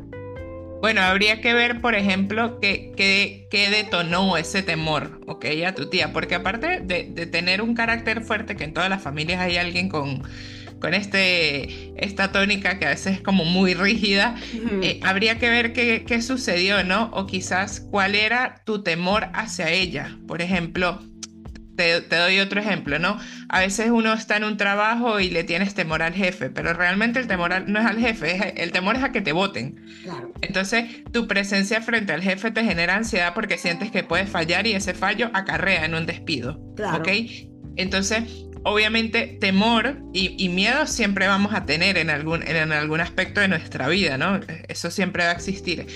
Bueno, 0.80 1.02
habría 1.02 1.40
que 1.40 1.52
ver, 1.52 1.80
por 1.80 1.94
ejemplo, 1.94 2.58
qué, 2.60 2.92
qué, 2.96 3.70
detonó 3.70 4.36
ese 4.36 4.62
temor, 4.62 5.20
¿ok? 5.26 5.44
A 5.66 5.74
tu 5.74 5.90
tía, 5.90 6.12
porque 6.12 6.36
aparte 6.36 6.80
de, 6.80 7.10
de 7.12 7.26
tener 7.26 7.60
un 7.60 7.74
carácter 7.74 8.22
fuerte, 8.22 8.56
que 8.56 8.64
en 8.64 8.72
todas 8.72 8.88
las 8.88 9.02
familias 9.02 9.40
hay 9.40 9.56
alguien 9.56 9.88
con 9.88 10.22
con 10.80 10.94
este, 10.94 11.92
esta 12.02 12.32
tónica 12.32 12.78
que 12.78 12.86
a 12.86 12.90
veces 12.90 13.16
es 13.16 13.22
como 13.22 13.44
muy 13.44 13.74
rígida, 13.74 14.36
eh, 14.82 15.00
habría 15.02 15.38
que 15.38 15.50
ver 15.50 15.72
qué, 15.72 16.04
qué 16.06 16.22
sucedió, 16.22 16.84
¿no? 16.84 17.10
O 17.12 17.26
quizás 17.26 17.80
cuál 17.80 18.14
era 18.14 18.62
tu 18.64 18.82
temor 18.82 19.28
hacia 19.34 19.70
ella. 19.70 20.16
Por 20.26 20.42
ejemplo, 20.42 21.00
te, 21.80 22.16
doy 22.16 22.40
otro 22.40 22.60
ejemplo, 22.60 22.98
¿no? 22.98 23.18
A 23.48 23.60
veces 23.60 23.90
uno 23.90 24.12
está 24.12 24.36
en 24.36 24.44
un 24.44 24.56
trabajo 24.56 25.20
y 25.20 25.30
le 25.30 25.44
tienes 25.44 25.74
temor 25.74 26.02
al 26.02 26.12
jefe, 26.12 26.50
pero 26.50 26.72
realmente 26.74 27.18
el 27.20 27.26
temor 27.26 27.68
no 27.68 27.80
es 27.80 27.86
al 27.86 27.98
jefe, 27.98 28.62
el 28.62 28.72
temor 28.72 28.96
es 28.96 29.02
a 29.02 29.12
que 29.12 29.20
te 29.20 29.32
voten. 29.32 29.80
Entonces, 30.42 31.04
tu 31.12 31.26
presencia 31.26 31.80
frente 31.80 32.12
al 32.12 32.22
jefe 32.22 32.50
te 32.50 32.64
genera 32.64 32.96
ansiedad 32.96 33.32
porque 33.34 33.56
sientes 33.56 33.90
que 33.90 34.02
puedes 34.02 34.28
fallar 34.28 34.66
y 34.66 34.72
ese 34.72 34.94
fallo 34.94 35.30
acarrea 35.32 35.84
en 35.84 35.94
un 35.94 36.06
despido. 36.06 36.60
Claro. 36.76 36.98
¿Ok? 36.98 37.08
Entonces, 37.76 38.24
obviamente 38.64 39.38
temor 39.40 39.98
y, 40.12 40.48
miedo 40.48 40.86
siempre 40.86 41.26
vamos 41.26 41.54
a 41.54 41.64
tener 41.64 41.96
en 41.96 42.10
algún, 42.10 42.42
en 42.42 42.72
algún 42.72 43.00
aspecto 43.00 43.40
de 43.40 43.48
nuestra 43.48 43.88
vida, 43.88 44.18
¿no? 44.18 44.40
Eso 44.68 44.90
siempre 44.90 45.24
va 45.24 45.30
a 45.30 45.34
existir. 45.34 45.86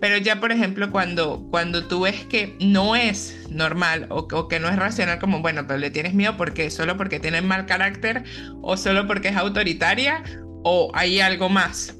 Pero 0.00 0.18
ya, 0.18 0.40
por 0.40 0.52
ejemplo, 0.52 0.90
cuando, 0.90 1.46
cuando 1.50 1.86
tú 1.86 2.02
ves 2.02 2.24
que 2.24 2.56
no 2.60 2.96
es 2.96 3.46
normal 3.50 4.06
o, 4.10 4.48
que 4.48 4.60
no 4.60 4.68
es 4.68 4.76
racional, 4.76 5.18
como, 5.18 5.40
bueno, 5.40 5.66
pero 5.66 5.78
le 5.78 5.90
tienes 5.90 6.14
miedo 6.14 6.36
porque 6.36 6.70
solo 6.70 6.96
porque 6.96 7.20
tiene 7.20 7.40
mal 7.42 7.66
carácter 7.66 8.24
o 8.62 8.76
solo 8.76 9.06
porque 9.06 9.28
es 9.28 9.36
autoritaria 9.36 10.22
o 10.62 10.90
hay 10.94 11.20
algo 11.20 11.48
más. 11.48 11.94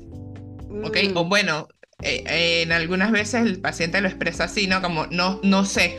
¿Ok? 0.85 0.99
O 1.14 1.25
mm. 1.25 1.28
bueno, 1.28 1.69
eh, 2.02 2.62
en 2.62 2.73
algunas 2.73 3.12
veces 3.12 3.43
el 3.43 3.61
paciente 3.61 4.00
lo 4.00 4.09
expresa 4.09 4.45
así, 4.45 4.66
¿no? 4.66 4.83
Como, 4.83 5.07
no, 5.07 5.40
no 5.43 5.64
sé, 5.64 5.99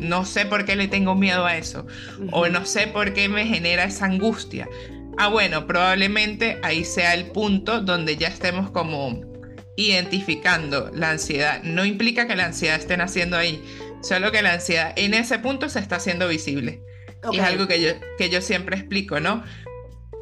no 0.00 0.24
sé 0.24 0.46
por 0.46 0.64
qué 0.64 0.76
le 0.76 0.88
tengo 0.88 1.14
miedo 1.14 1.46
a 1.46 1.56
eso, 1.56 1.86
o 2.32 2.48
no 2.48 2.66
sé 2.66 2.86
por 2.86 3.12
qué 3.14 3.28
me 3.28 3.46
genera 3.46 3.84
esa 3.84 4.06
angustia. 4.06 4.68
Ah, 5.18 5.28
bueno, 5.28 5.66
probablemente 5.66 6.58
ahí 6.62 6.84
sea 6.84 7.14
el 7.14 7.26
punto 7.26 7.80
donde 7.80 8.16
ya 8.16 8.28
estemos 8.28 8.70
como 8.70 9.22
identificando 9.76 10.90
la 10.94 11.10
ansiedad. 11.10 11.62
No 11.62 11.84
implica 11.84 12.26
que 12.26 12.36
la 12.36 12.46
ansiedad 12.46 12.76
esté 12.76 12.96
naciendo 12.96 13.36
ahí, 13.36 13.62
solo 14.02 14.30
que 14.32 14.42
la 14.42 14.54
ansiedad 14.54 14.92
en 14.96 15.14
ese 15.14 15.38
punto 15.38 15.68
se 15.68 15.78
está 15.78 15.96
haciendo 15.96 16.28
visible. 16.28 16.82
Y 17.32 17.38
es 17.38 17.42
algo 17.42 17.66
que 17.66 17.80
yo, 17.80 17.90
que 18.18 18.28
yo 18.28 18.40
siempre 18.40 18.76
explico, 18.76 19.20
¿no? 19.20 19.42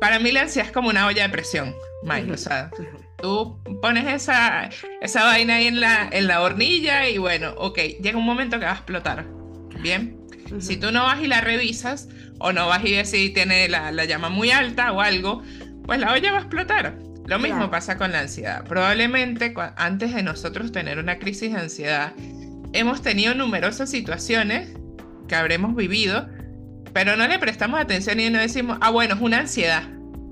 Para 0.01 0.19
mí 0.19 0.33
la 0.33 0.43
ansiedad 0.43 0.69
es 0.69 0.73
como 0.73 0.89
una 0.89 1.07
olla 1.07 1.25
de 1.25 1.29
presión, 1.29 1.75
Mike. 2.03 2.33
O 2.33 2.37
sea, 2.37 2.71
tú 3.21 3.61
pones 3.83 4.07
esa, 4.07 4.71
esa 5.01 5.25
vaina 5.25 5.57
ahí 5.57 5.67
en 5.67 5.81
la, 5.81 6.09
en 6.11 6.27
la 6.27 6.41
hornilla 6.43 7.09
y 7.09 7.19
bueno, 7.19 7.55
ok, 7.57 7.79
llega 8.01 8.17
un 8.17 8.25
momento 8.25 8.59
que 8.59 8.65
va 8.65 8.73
a 8.73 8.77
explotar. 8.77 9.27
Bien. 9.85 10.17
Si 10.61 10.79
tú 10.79 10.91
no 10.91 11.03
vas 11.03 11.21
y 11.21 11.27
la 11.27 11.43
revisas, 11.43 12.09
o 12.39 12.53
no 12.53 12.67
vas 12.69 12.83
y 12.85 12.93
ves 12.93 13.11
si 13.11 13.31
tiene 13.31 13.69
la, 13.69 13.93
llama 14.07 14.31
muy 14.31 14.51
alta 14.51 14.93
o 14.93 15.03
algo, 15.03 15.43
pues 15.85 16.01
la 16.01 16.13
olla 16.13 16.33
va 16.33 16.39
a 16.39 16.41
explotar. 16.41 16.99
Lo 17.27 17.39
mismo 17.39 17.71
pasa 17.71 17.99
con 17.99 18.11
la 18.11 18.21
ansiedad. 18.21 18.65
Probablemente 18.65 19.55
antes 19.77 20.15
de 20.15 20.23
nosotros 20.23 20.73
tener 20.73 20.99
una 20.99 21.19
crisis 21.19 21.53
de 21.53 21.61
ansiedad, 21.61 22.15
hemos 22.73 23.03
tenido 23.03 23.35
numerosas 23.35 23.91
situaciones 23.91 24.75
que 25.29 25.35
habremos 25.35 25.77
vivido, 25.77 26.29
pero 26.95 27.17
no 27.17 27.29
le 27.29 27.39
prestamos 27.39 27.79
atención 27.79 28.19
y 28.21 28.31
no 28.31 28.39
decimos, 28.39 28.79
ah, 28.81 28.91
bueno, 28.91 29.15
es 29.17 29.21
una 29.21 29.41
ansiedad 29.41 29.85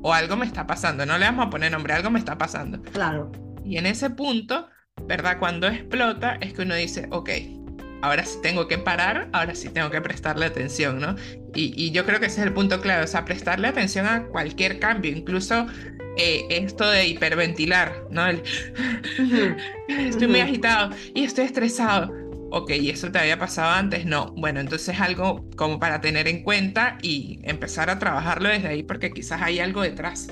o 0.03 0.15
algo 0.15 0.37
me 0.37 0.47
está 0.47 0.67
pasando. 0.67 1.05
No 1.05 1.19
le 1.19 1.27
vamos 1.27 1.47
a 1.47 1.51
poner 1.51 1.73
nombre, 1.73 1.93
algo 1.93 2.11
me 2.11 2.19
está 2.19 2.39
pasando. 2.39 2.81
Claro. 2.81 3.31
Y 3.67 3.77
en 3.77 3.85
ese 3.85 4.09
punto, 4.09 4.69
¿verdad? 5.07 5.39
Cuando 5.39 5.67
explota, 5.69 6.39
es 6.41 6.55
que 6.55 6.63
uno 6.63 6.75
dice, 6.75 7.07
ok, 7.11 7.31
ahora 8.03 8.25
sí 8.25 8.39
tengo 8.43 8.69
que 8.69 8.79
parar, 8.79 9.29
ahora 9.33 9.55
sí 9.55 9.69
tengo 9.69 9.91
que 9.91 10.01
prestarle 10.01 10.47
atención, 10.47 11.01
¿no? 11.01 11.17
Y, 11.55 11.91
yo 11.93 12.05
creo 12.05 12.21
que 12.21 12.27
ese 12.27 12.41
es 12.41 12.47
el 12.47 12.53
punto 12.53 12.81
clave, 12.81 13.05
o 13.05 13.07
sea, 13.07 13.25
prestarle 13.25 13.69
atención 13.69 14.07
a 14.07 14.25
cualquier 14.25 14.79
cambio, 14.79 15.13
incluso 15.13 15.67
eh, 16.17 16.45
esto 16.51 16.89
de 16.89 17.07
hiperventilar, 17.07 18.07
¿no? 18.11 18.27
estoy 19.89 20.29
muy 20.29 20.41
agitado 20.41 20.91
y 21.15 21.25
estoy 21.25 21.45
estresado. 21.45 22.13
Ok, 22.55 22.71
¿y 22.73 22.91
eso 22.91 23.11
te 23.11 23.19
había 23.19 23.39
pasado 23.39 23.71
antes? 23.71 24.05
No. 24.05 24.35
Bueno, 24.37 24.61
entonces 24.61 25.01
algo 25.01 25.49
como 25.57 25.79
para 25.81 26.03
tener 26.03 26.29
en 26.29 26.43
cuenta 26.43 26.99
y 27.01 27.41
empezar 27.45 27.89
a 27.89 27.99
trabajarlo 27.99 28.51
desde 28.51 28.69
ahí 28.69 28.83
porque 28.83 29.11
quizás 29.11 29.41
hay 29.41 29.59
algo 29.59 29.81
detrás. 29.81 30.29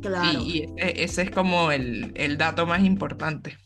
Claro. 0.00 0.40
Y, 0.40 0.64
e, 0.78 1.04
ese 1.04 1.22
es 1.22 1.30
como 1.30 1.70
el, 1.70 2.12
el, 2.14 2.38
dato 2.38 2.66
más 2.66 2.82
importante. 2.84 3.58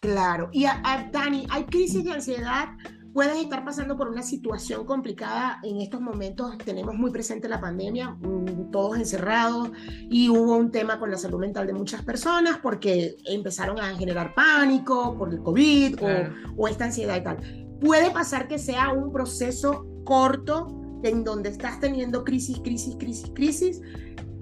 Claro. 0.00 0.50
Y 0.52 0.66
a, 0.66 1.08
Dani, 1.10 1.46
¿hay 1.50 1.64
crisis 1.64 2.04
de 2.04 2.12
ansiedad 2.12 2.68
puedes 3.12 3.38
estar 3.38 3.64
pasando 3.64 3.96
por 3.96 4.08
una 4.08 4.22
situación 4.22 4.84
complicada 4.84 5.60
en 5.62 5.80
estos 5.80 6.00
momentos. 6.00 6.56
Tenemos 6.58 6.94
muy 6.94 7.10
presente 7.10 7.48
la 7.48 7.60
pandemia, 7.60 8.10
mm, 8.10 8.70
todos 8.70 8.98
encerrados, 8.98 9.70
y 10.10 10.28
hubo 10.28 10.56
un 10.56 10.70
tema 10.70 10.98
con 10.98 11.10
la 11.10 11.16
salud 11.16 11.38
mental 11.38 11.66
de 11.66 11.72
muchas 11.72 12.02
personas 12.02 12.58
porque 12.62 13.16
empezaron 13.24 13.80
a 13.80 13.94
generar 13.96 14.34
pánico 14.34 15.16
por 15.16 15.32
el 15.32 15.42
COVID 15.42 15.98
o, 16.56 16.68
esta 16.68 16.84
ansiedad 16.84 17.16
y 17.16 17.22
tal. 17.22 17.78
Puede 17.80 18.10
pasar 18.10 18.48
que 18.48 18.58
sea 18.58 18.92
un 18.92 19.12
proceso 19.12 19.86
corto 20.04 21.00
en 21.02 21.24
donde 21.24 21.50
estás 21.50 21.80
teniendo 21.80 22.24
crisis, 22.24 22.58
crisis, 22.60 22.96
crisis, 22.98 23.30
crisis. 23.34 23.80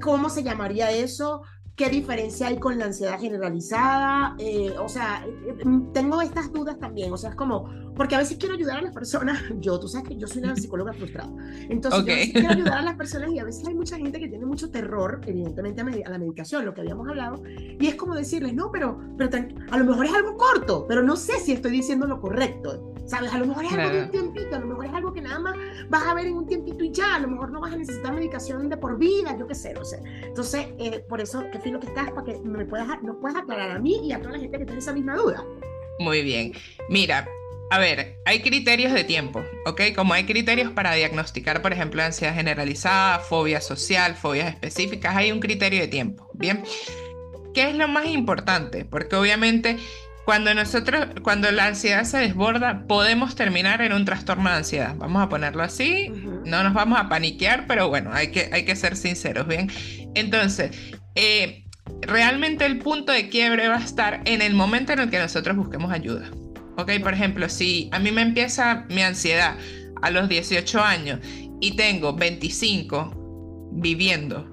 ¿Cómo 0.00 0.28
se 0.28 0.42
llamaría 0.42 0.90
eso? 0.90 1.42
¿Qué 1.76 1.90
diferencia 1.90 2.46
hay 2.46 2.58
con 2.58 2.78
la 2.78 2.86
ansiedad 2.86 3.20
generalizada? 3.20 4.34
Eh, 4.38 4.72
o 4.78 4.88
sea, 4.88 5.22
eh, 5.26 5.56
eh, 5.58 5.64
tengo 5.92 6.22
estas 6.22 6.50
dudas 6.50 6.78
también. 6.78 7.12
O 7.12 7.18
sea, 7.18 7.28
es 7.30 7.36
como, 7.36 7.68
porque 7.94 8.14
a 8.14 8.18
veces 8.18 8.38
quiero 8.38 8.54
ayudar 8.54 8.78
a 8.78 8.80
las 8.80 8.94
personas. 8.94 9.42
Yo, 9.60 9.78
tú 9.78 9.86
sabes 9.86 10.08
que 10.08 10.16
yo 10.16 10.26
soy 10.26 10.42
una 10.42 10.56
psicóloga 10.56 10.94
frustrada. 10.94 11.30
Entonces, 11.68 12.28
yo 12.28 12.32
quiero 12.32 12.48
ayudar 12.54 12.78
a 12.78 12.82
las 12.82 12.94
personas 12.96 13.30
y 13.30 13.38
a 13.40 13.44
veces 13.44 13.68
hay 13.68 13.74
mucha 13.74 13.98
gente 13.98 14.18
que 14.18 14.28
tiene 14.28 14.46
mucho 14.46 14.70
terror, 14.70 15.20
evidentemente, 15.26 15.82
a, 15.82 16.08
la 16.08 16.18
medicación, 16.18 16.64
lo 16.64 16.72
que 16.72 16.80
habíamos 16.80 17.08
hablado. 17.08 17.42
Y 17.46 17.86
es 17.86 17.94
como 17.96 18.14
decirles, 18.14 18.54
no, 18.54 18.70
pero, 18.70 18.98
pero 19.18 19.30
a 19.70 19.76
lo 19.76 19.84
mejor 19.84 20.06
es 20.06 20.14
algo 20.14 20.36
corto, 20.38 20.86
pero 20.88 21.02
no 21.02 21.16
sé 21.16 21.40
si 21.40 21.52
estoy 21.52 21.72
diciendo 21.72 22.06
lo 22.06 22.22
correcto. 22.22 22.94
¿Sabes? 23.04 23.32
A 23.32 23.38
lo 23.38 23.46
mejor 23.46 23.64
es 23.64 23.72
algo 23.72 23.90
de 23.90 24.02
un 24.02 24.10
tiempito, 24.10 24.56
a 24.56 24.58
lo 24.58 24.66
mejor 24.66 24.86
es 24.86 24.92
algo 24.92 25.12
que 25.12 25.20
nada 25.20 25.38
más 25.38 25.54
vas 25.88 26.02
a 26.08 26.14
ver 26.14 26.26
en 26.26 26.38
un 26.38 26.46
tiempito 26.46 26.82
y 26.82 26.90
ya, 26.90 27.14
a 27.14 27.20
lo 27.20 27.28
mejor 27.28 27.52
no 27.52 27.60
vas 27.60 27.72
a 27.72 27.76
necesitar 27.76 28.12
medicación 28.12 28.68
de 28.68 28.76
por 28.76 28.98
vida, 28.98 29.36
yo 29.38 29.46
qué 29.46 29.54
sé, 29.54 29.74
no 29.74 29.84
sé. 29.84 30.02
Entonces, 30.24 30.66
por 31.08 31.20
eso, 31.20 31.44
fino 31.66 31.80
que 31.80 31.88
estás, 31.88 32.10
para 32.12 32.24
que 32.24 32.38
me 32.44 32.64
puedas, 32.64 32.86
nos 33.02 33.16
puedas 33.16 33.38
aclarar 33.38 33.72
a 33.72 33.78
mí 33.80 34.00
y 34.04 34.12
a 34.12 34.20
toda 34.20 34.32
la 34.32 34.38
gente 34.38 34.58
que 34.58 34.64
tiene 34.64 34.78
esa 34.78 34.92
misma 34.92 35.16
duda. 35.16 35.44
Muy 35.98 36.22
bien. 36.22 36.52
Mira, 36.88 37.26
a 37.70 37.78
ver, 37.80 38.20
hay 38.24 38.40
criterios 38.40 38.92
de 38.92 39.02
tiempo, 39.02 39.42
¿ok? 39.66 39.80
Como 39.96 40.14
hay 40.14 40.24
criterios 40.24 40.70
para 40.70 40.94
diagnosticar, 40.94 41.62
por 41.62 41.72
ejemplo, 41.72 42.02
ansiedad 42.02 42.34
generalizada, 42.34 43.18
fobia 43.18 43.60
social, 43.60 44.14
fobias 44.14 44.48
específicas, 44.48 45.16
hay 45.16 45.32
un 45.32 45.40
criterio 45.40 45.80
de 45.80 45.88
tiempo, 45.88 46.30
¿bien? 46.34 46.62
¿Qué 47.52 47.70
es 47.70 47.74
lo 47.74 47.88
más 47.88 48.06
importante? 48.06 48.84
Porque 48.84 49.16
obviamente 49.16 49.76
cuando 50.24 50.54
nosotros, 50.54 51.06
cuando 51.22 51.50
la 51.50 51.66
ansiedad 51.66 52.04
se 52.04 52.18
desborda, 52.18 52.84
podemos 52.86 53.34
terminar 53.34 53.80
en 53.80 53.92
un 53.92 54.04
trastorno 54.04 54.50
de 54.50 54.56
ansiedad. 54.56 54.94
Vamos 54.96 55.22
a 55.22 55.28
ponerlo 55.28 55.62
así, 55.62 56.10
no 56.44 56.62
nos 56.62 56.74
vamos 56.74 56.98
a 57.00 57.08
paniquear, 57.08 57.66
pero 57.66 57.88
bueno, 57.88 58.10
hay 58.12 58.32
que, 58.32 58.50
hay 58.52 58.64
que 58.64 58.76
ser 58.76 58.96
sinceros, 58.96 59.46
¿bien? 59.46 59.70
Entonces, 60.14 60.70
eh, 61.16 61.64
realmente 62.02 62.64
el 62.66 62.78
punto 62.78 63.12
de 63.12 63.28
quiebre 63.28 63.68
va 63.68 63.76
a 63.76 63.84
estar 63.84 64.20
en 64.24 64.42
el 64.42 64.54
momento 64.54 64.92
en 64.92 65.00
el 65.00 65.10
que 65.10 65.18
nosotros 65.18 65.56
busquemos 65.56 65.92
ayuda. 65.92 66.30
Ok, 66.76 66.92
por 67.02 67.14
ejemplo, 67.14 67.48
si 67.48 67.88
a 67.92 67.98
mí 67.98 68.12
me 68.12 68.22
empieza 68.22 68.84
mi 68.90 69.02
ansiedad 69.02 69.56
a 70.02 70.10
los 70.10 70.28
18 70.28 70.80
años 70.80 71.20
y 71.60 71.74
tengo 71.74 72.14
25 72.14 73.70
viviendo 73.72 74.50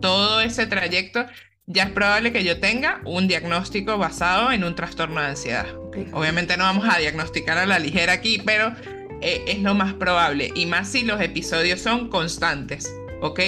todo 0.00 0.40
ese 0.42 0.66
trayecto, 0.66 1.24
ya 1.66 1.84
es 1.84 1.90
probable 1.90 2.32
que 2.32 2.44
yo 2.44 2.60
tenga 2.60 3.00
un 3.06 3.28
diagnóstico 3.28 3.96
basado 3.96 4.52
en 4.52 4.64
un 4.64 4.74
trastorno 4.74 5.20
de 5.20 5.28
ansiedad. 5.28 5.66
Obviamente 6.12 6.56
no 6.56 6.64
vamos 6.64 6.86
a 6.88 6.98
diagnosticar 6.98 7.56
a 7.56 7.66
la 7.66 7.78
ligera 7.78 8.12
aquí, 8.12 8.42
pero 8.44 8.74
eh, 9.22 9.42
es 9.46 9.60
lo 9.60 9.74
más 9.74 9.94
probable. 9.94 10.50
Y 10.54 10.66
más 10.66 10.88
si 10.88 11.02
los 11.02 11.20
episodios 11.20 11.80
son 11.80 12.08
constantes. 12.08 12.92
¿Ok? 13.22 13.38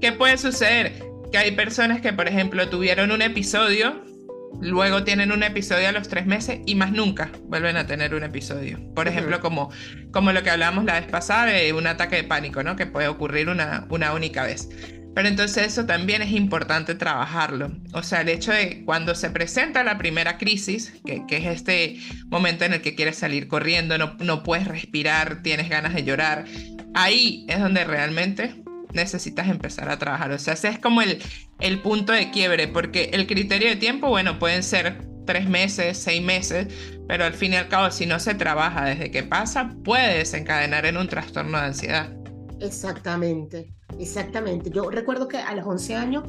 ¿Qué 0.00 0.12
puede 0.12 0.38
suceder? 0.38 1.13
Que 1.30 1.38
hay 1.38 1.50
personas 1.52 2.00
que, 2.00 2.12
por 2.12 2.28
ejemplo, 2.28 2.68
tuvieron 2.68 3.10
un 3.10 3.22
episodio 3.22 4.02
luego 4.60 5.04
tienen 5.04 5.32
un 5.32 5.42
episodio 5.42 5.88
a 5.88 5.92
los 5.92 6.08
tres 6.08 6.26
meses 6.26 6.60
y 6.66 6.74
más 6.74 6.92
nunca 6.92 7.30
vuelven 7.44 7.76
a 7.76 7.86
tener 7.86 8.14
un 8.14 8.24
episodio. 8.24 8.78
Por 8.94 9.08
ejemplo, 9.08 9.40
como, 9.40 9.70
como 10.12 10.32
lo 10.32 10.42
que 10.42 10.50
hablábamos 10.50 10.84
la 10.84 11.00
vez 11.00 11.08
pasada 11.08 11.46
de 11.46 11.72
un 11.72 11.86
ataque 11.86 12.16
de 12.16 12.24
pánico, 12.24 12.62
¿no? 12.62 12.76
Que 12.76 12.86
puede 12.86 13.08
ocurrir 13.08 13.48
una, 13.48 13.86
una 13.90 14.12
única 14.12 14.44
vez. 14.44 14.68
Pero 15.14 15.28
entonces 15.28 15.68
eso 15.68 15.86
también 15.86 16.22
es 16.22 16.32
importante 16.32 16.96
trabajarlo. 16.96 17.70
O 17.92 18.02
sea, 18.02 18.22
el 18.22 18.28
hecho 18.28 18.50
de 18.50 18.82
cuando 18.84 19.14
se 19.14 19.30
presenta 19.30 19.84
la 19.84 19.96
primera 19.96 20.38
crisis, 20.38 20.92
que, 21.06 21.24
que 21.28 21.36
es 21.36 21.46
este 21.46 22.00
momento 22.26 22.64
en 22.64 22.74
el 22.74 22.82
que 22.82 22.96
quieres 22.96 23.16
salir 23.16 23.46
corriendo, 23.46 23.96
no, 23.96 24.16
no 24.18 24.42
puedes 24.42 24.66
respirar, 24.66 25.42
tienes 25.42 25.68
ganas 25.68 25.94
de 25.94 26.02
llorar, 26.02 26.46
ahí 26.94 27.46
es 27.48 27.60
donde 27.60 27.84
realmente 27.84 28.63
necesitas 28.94 29.48
empezar 29.48 29.88
a 29.90 29.98
trabajar. 29.98 30.30
O 30.32 30.38
sea, 30.38 30.54
ese 30.54 30.68
es 30.68 30.78
como 30.78 31.02
el, 31.02 31.22
el 31.60 31.80
punto 31.82 32.12
de 32.12 32.30
quiebre, 32.30 32.68
porque 32.68 33.10
el 33.12 33.26
criterio 33.26 33.68
de 33.68 33.76
tiempo, 33.76 34.08
bueno, 34.08 34.38
pueden 34.38 34.62
ser 34.62 35.06
tres 35.26 35.48
meses, 35.48 35.98
seis 35.98 36.22
meses, 36.22 36.68
pero 37.08 37.24
al 37.24 37.34
fin 37.34 37.52
y 37.52 37.56
al 37.56 37.68
cabo, 37.68 37.90
si 37.90 38.06
no 38.06 38.18
se 38.18 38.34
trabaja 38.34 38.84
desde 38.84 39.10
que 39.10 39.22
pasa, 39.22 39.74
puede 39.84 40.18
desencadenar 40.18 40.86
en 40.86 40.96
un 40.96 41.08
trastorno 41.08 41.58
de 41.58 41.64
ansiedad. 41.64 42.12
Exactamente, 42.60 43.72
exactamente. 43.98 44.70
Yo 44.70 44.90
recuerdo 44.90 45.28
que 45.28 45.38
a 45.38 45.54
los 45.54 45.66
11 45.66 45.94
años 45.94 46.24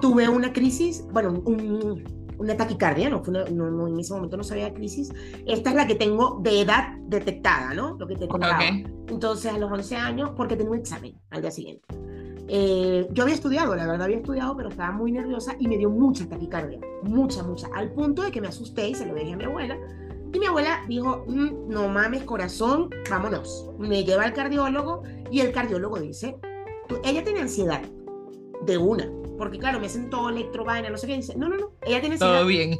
tuve 0.00 0.28
una 0.28 0.52
crisis, 0.52 1.04
bueno, 1.12 1.42
una 2.38 2.56
taquicardia, 2.56 3.08
¿no? 3.10 3.22
no, 3.52 3.88
en 3.88 3.98
ese 3.98 4.14
momento 4.14 4.36
no 4.36 4.44
sabía 4.44 4.72
crisis. 4.72 5.12
Esta 5.46 5.70
es 5.70 5.76
la 5.76 5.86
que 5.86 5.94
tengo 5.94 6.40
de 6.42 6.62
edad 6.62 6.96
detectada, 7.06 7.74
¿no? 7.74 7.96
Lo 7.98 8.06
que 8.06 8.16
te 8.16 8.28
contaba. 8.28 8.60
Entonces, 9.08 9.52
a 9.52 9.58
los 9.58 9.70
11 9.70 9.96
años, 9.96 10.30
porque 10.36 10.56
tengo 10.56 10.72
un 10.72 10.78
examen 10.78 11.18
al 11.30 11.42
día 11.42 11.50
siguiente. 11.50 11.86
Eh, 12.46 13.06
yo 13.12 13.22
había 13.22 13.34
estudiado, 13.34 13.74
la 13.74 13.86
verdad 13.86 14.02
había 14.02 14.18
estudiado, 14.18 14.56
pero 14.56 14.68
estaba 14.68 14.92
muy 14.92 15.12
nerviosa 15.12 15.54
y 15.58 15.66
me 15.66 15.78
dio 15.78 15.88
mucha 15.88 16.28
taquicardia, 16.28 16.78
mucha, 17.02 17.42
mucha, 17.42 17.68
al 17.74 17.92
punto 17.92 18.22
de 18.22 18.30
que 18.30 18.40
me 18.40 18.48
asusté 18.48 18.88
y 18.88 18.94
se 18.94 19.06
lo 19.06 19.14
dije 19.14 19.32
a 19.32 19.36
mi 19.36 19.44
abuela. 19.44 19.78
Y 20.32 20.38
mi 20.38 20.46
abuela 20.46 20.80
dijo, 20.88 21.24
mm, 21.26 21.68
no 21.68 21.88
mames 21.88 22.24
corazón, 22.24 22.90
vámonos. 23.08 23.70
Me 23.78 24.04
lleva 24.04 24.24
al 24.24 24.34
cardiólogo 24.34 25.02
y 25.30 25.40
el 25.40 25.52
cardiólogo 25.52 25.98
dice, 26.00 26.36
ella 27.04 27.24
tiene 27.24 27.40
ansiedad 27.40 27.82
de 28.64 28.78
una, 28.78 29.10
porque 29.38 29.58
claro, 29.58 29.80
me 29.80 29.86
hacen 29.86 30.10
todo 30.10 30.28
electrovaina, 30.28 30.90
no 30.90 30.98
sé 30.98 31.06
qué, 31.06 31.16
dice, 31.16 31.36
no, 31.36 31.48
no, 31.48 31.56
no, 31.56 31.72
ella 31.82 32.00
tiene 32.00 32.14
ansiedad. 32.14 32.34
Todo 32.34 32.46
bien. 32.46 32.78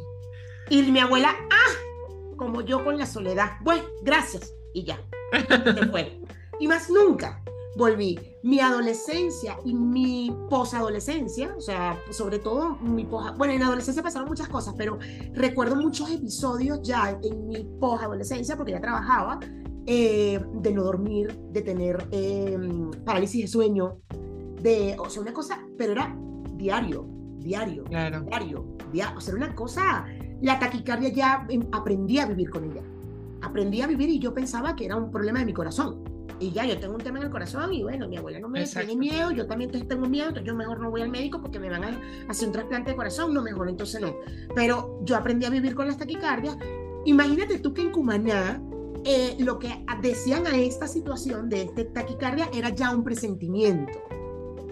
Y 0.69 0.81
mi 0.83 0.99
abuela, 0.99 1.35
ah, 1.51 2.35
como 2.37 2.61
yo 2.61 2.83
con 2.83 2.97
la 2.97 3.05
soledad, 3.05 3.53
bueno, 3.61 3.83
gracias, 4.03 4.53
y 4.73 4.83
ya, 4.83 4.99
se 5.31 5.87
fue. 5.87 6.19
Y 6.57 6.69
más 6.69 6.89
nunca 6.89 7.43
volví. 7.75 8.17
Mi 8.43 8.59
adolescencia 8.59 9.57
y 9.65 9.73
mi 9.73 10.35
posadolescencia, 10.49 11.53
o 11.57 11.61
sea, 11.61 11.99
sobre 12.11 12.39
todo 12.39 12.77
mi 12.77 13.05
posa, 13.05 13.31
bueno, 13.31 13.53
en 13.53 13.59
la 13.59 13.67
adolescencia 13.67 14.03
pasaron 14.03 14.27
muchas 14.27 14.47
cosas, 14.47 14.73
pero 14.77 14.97
recuerdo 15.33 15.75
muchos 15.75 16.09
episodios 16.11 16.81
ya 16.83 17.19
en 17.21 17.47
mi 17.47 17.63
posadolescencia, 17.79 18.55
porque 18.55 18.73
ya 18.73 18.81
trabajaba, 18.81 19.39
eh, 19.87 20.39
de 20.53 20.73
no 20.73 20.83
dormir, 20.83 21.37
de 21.51 21.61
tener 21.61 22.07
em, 22.11 22.91
parálisis 23.03 23.41
de 23.41 23.47
sueño, 23.47 23.99
de, 24.65 24.95
o 24.97 25.09
sea, 25.09 25.21
una 25.21 25.31
cosa, 25.31 25.59
pero 25.77 25.91
era 25.91 26.15
diario, 26.57 27.07
diario, 27.37 27.83
diario, 27.83 28.25
diario, 28.91 29.17
o 29.17 29.21
sea, 29.21 29.35
era 29.35 29.45
una 29.45 29.55
cosa, 29.55 30.05
la 30.41 30.57
taquicardia 30.57 31.09
ya 31.09 31.45
em, 31.49 31.61
aprendí 31.71 32.17
a 32.17 32.25
vivir 32.25 32.49
con 32.49 32.63
ella, 32.63 32.81
aprendí 33.43 33.81
a 33.81 33.87
vivir 33.87 34.09
y 34.09 34.17
yo 34.17 34.33
pensaba 34.33 34.75
que 34.75 34.85
era 34.85 34.95
un 34.95 35.11
problema 35.11 35.39
de 35.39 35.45
mi 35.45 35.53
corazón 35.53 36.03
y 36.39 36.51
ya 36.51 36.65
yo 36.65 36.79
tengo 36.79 36.95
un 36.95 37.01
tema 37.01 37.19
en 37.19 37.25
el 37.25 37.29
corazón 37.29 37.71
y 37.73 37.83
bueno, 37.83 38.09
mi 38.09 38.17
abuela 38.17 38.39
no 38.39 38.49
me 38.49 38.65
tiene 38.65 38.95
miedo, 38.95 39.29
yo 39.29 39.45
también 39.45 39.69
tengo 39.69 40.07
miedo, 40.07 40.29
entonces 40.29 40.47
yo 40.47 40.55
mejor 40.55 40.79
no 40.79 40.89
voy 40.89 41.03
al 41.03 41.09
médico 41.09 41.39
porque 41.39 41.59
me 41.59 41.69
van 41.69 41.83
a 41.83 41.99
hacer 42.27 42.47
un 42.47 42.53
trasplante 42.53 42.89
de 42.89 42.97
corazón, 42.97 43.35
no 43.35 43.43
mejor, 43.43 43.69
entonces 43.69 44.01
no. 44.01 44.15
Pero 44.55 44.99
yo 45.03 45.15
aprendí 45.15 45.45
a 45.45 45.51
vivir 45.51 45.75
con 45.75 45.87
las 45.87 45.97
taquicardias. 45.97 46.57
Imagínate 47.05 47.59
tú 47.59 47.73
que 47.73 47.83
en 47.83 47.91
Cumaná 47.91 48.59
eh, 49.05 49.37
lo 49.39 49.59
que 49.59 49.85
decían 50.01 50.47
a 50.47 50.57
esta 50.57 50.87
situación 50.87 51.47
de 51.47 51.61
este 51.61 51.85
taquicardia 51.85 52.49
era 52.51 52.69
ya 52.69 52.89
un 52.89 53.03
presentimiento. 53.03 53.93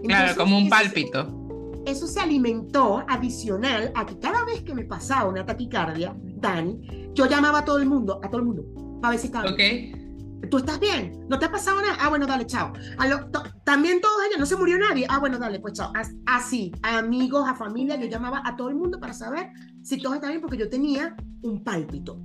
Claro, 0.07 0.35
como 0.35 0.57
un 0.57 0.69
pálpito. 0.69 1.39
Eso 1.85 2.07
se 2.07 2.19
alimentó 2.19 3.03
adicional 3.09 3.91
a 3.95 4.05
que 4.05 4.17
cada 4.19 4.45
vez 4.45 4.61
que 4.63 4.73
me 4.73 4.85
pasaba 4.85 5.29
una 5.29 5.45
taquicardia, 5.45 6.15
Dani, 6.17 7.09
yo 7.13 7.25
llamaba 7.25 7.59
a 7.59 7.65
todo 7.65 7.77
el 7.77 7.87
mundo, 7.87 8.21
a 8.23 8.29
todo 8.29 8.39
el 8.39 8.45
mundo, 8.45 8.99
para 9.01 9.11
ver 9.11 9.19
si 9.19 9.27
estaba. 9.27 9.49
Ok. 9.49 9.59
¿Tú 10.49 10.57
estás 10.57 10.79
bien? 10.79 11.25
¿No 11.29 11.39
te 11.39 11.45
ha 11.45 11.51
pasado 11.51 11.81
nada? 11.81 11.97
Ah, 11.99 12.09
bueno, 12.09 12.27
dale, 12.27 12.45
chao. 12.45 12.73
también 13.63 14.01
todos 14.01 14.15
ellos, 14.27 14.39
no 14.39 14.45
se 14.45 14.55
murió 14.55 14.77
nadie. 14.77 15.05
Ah, 15.09 15.19
bueno, 15.19 15.39
dale, 15.39 15.59
pues 15.59 15.73
chao. 15.73 15.91
Así, 16.25 16.71
a 16.83 16.99
amigos, 16.99 17.47
a 17.47 17.55
familia, 17.55 17.95
yo 17.95 18.07
llamaba 18.07 18.41
a 18.45 18.55
todo 18.55 18.69
el 18.69 18.75
mundo 18.75 18.99
para 18.99 19.13
saber 19.13 19.49
si 19.81 19.97
todos 19.97 20.15
estaban 20.15 20.33
bien 20.33 20.41
porque 20.41 20.57
yo 20.57 20.69
tenía 20.69 21.15
un 21.41 21.63
pálpito. 21.63 22.19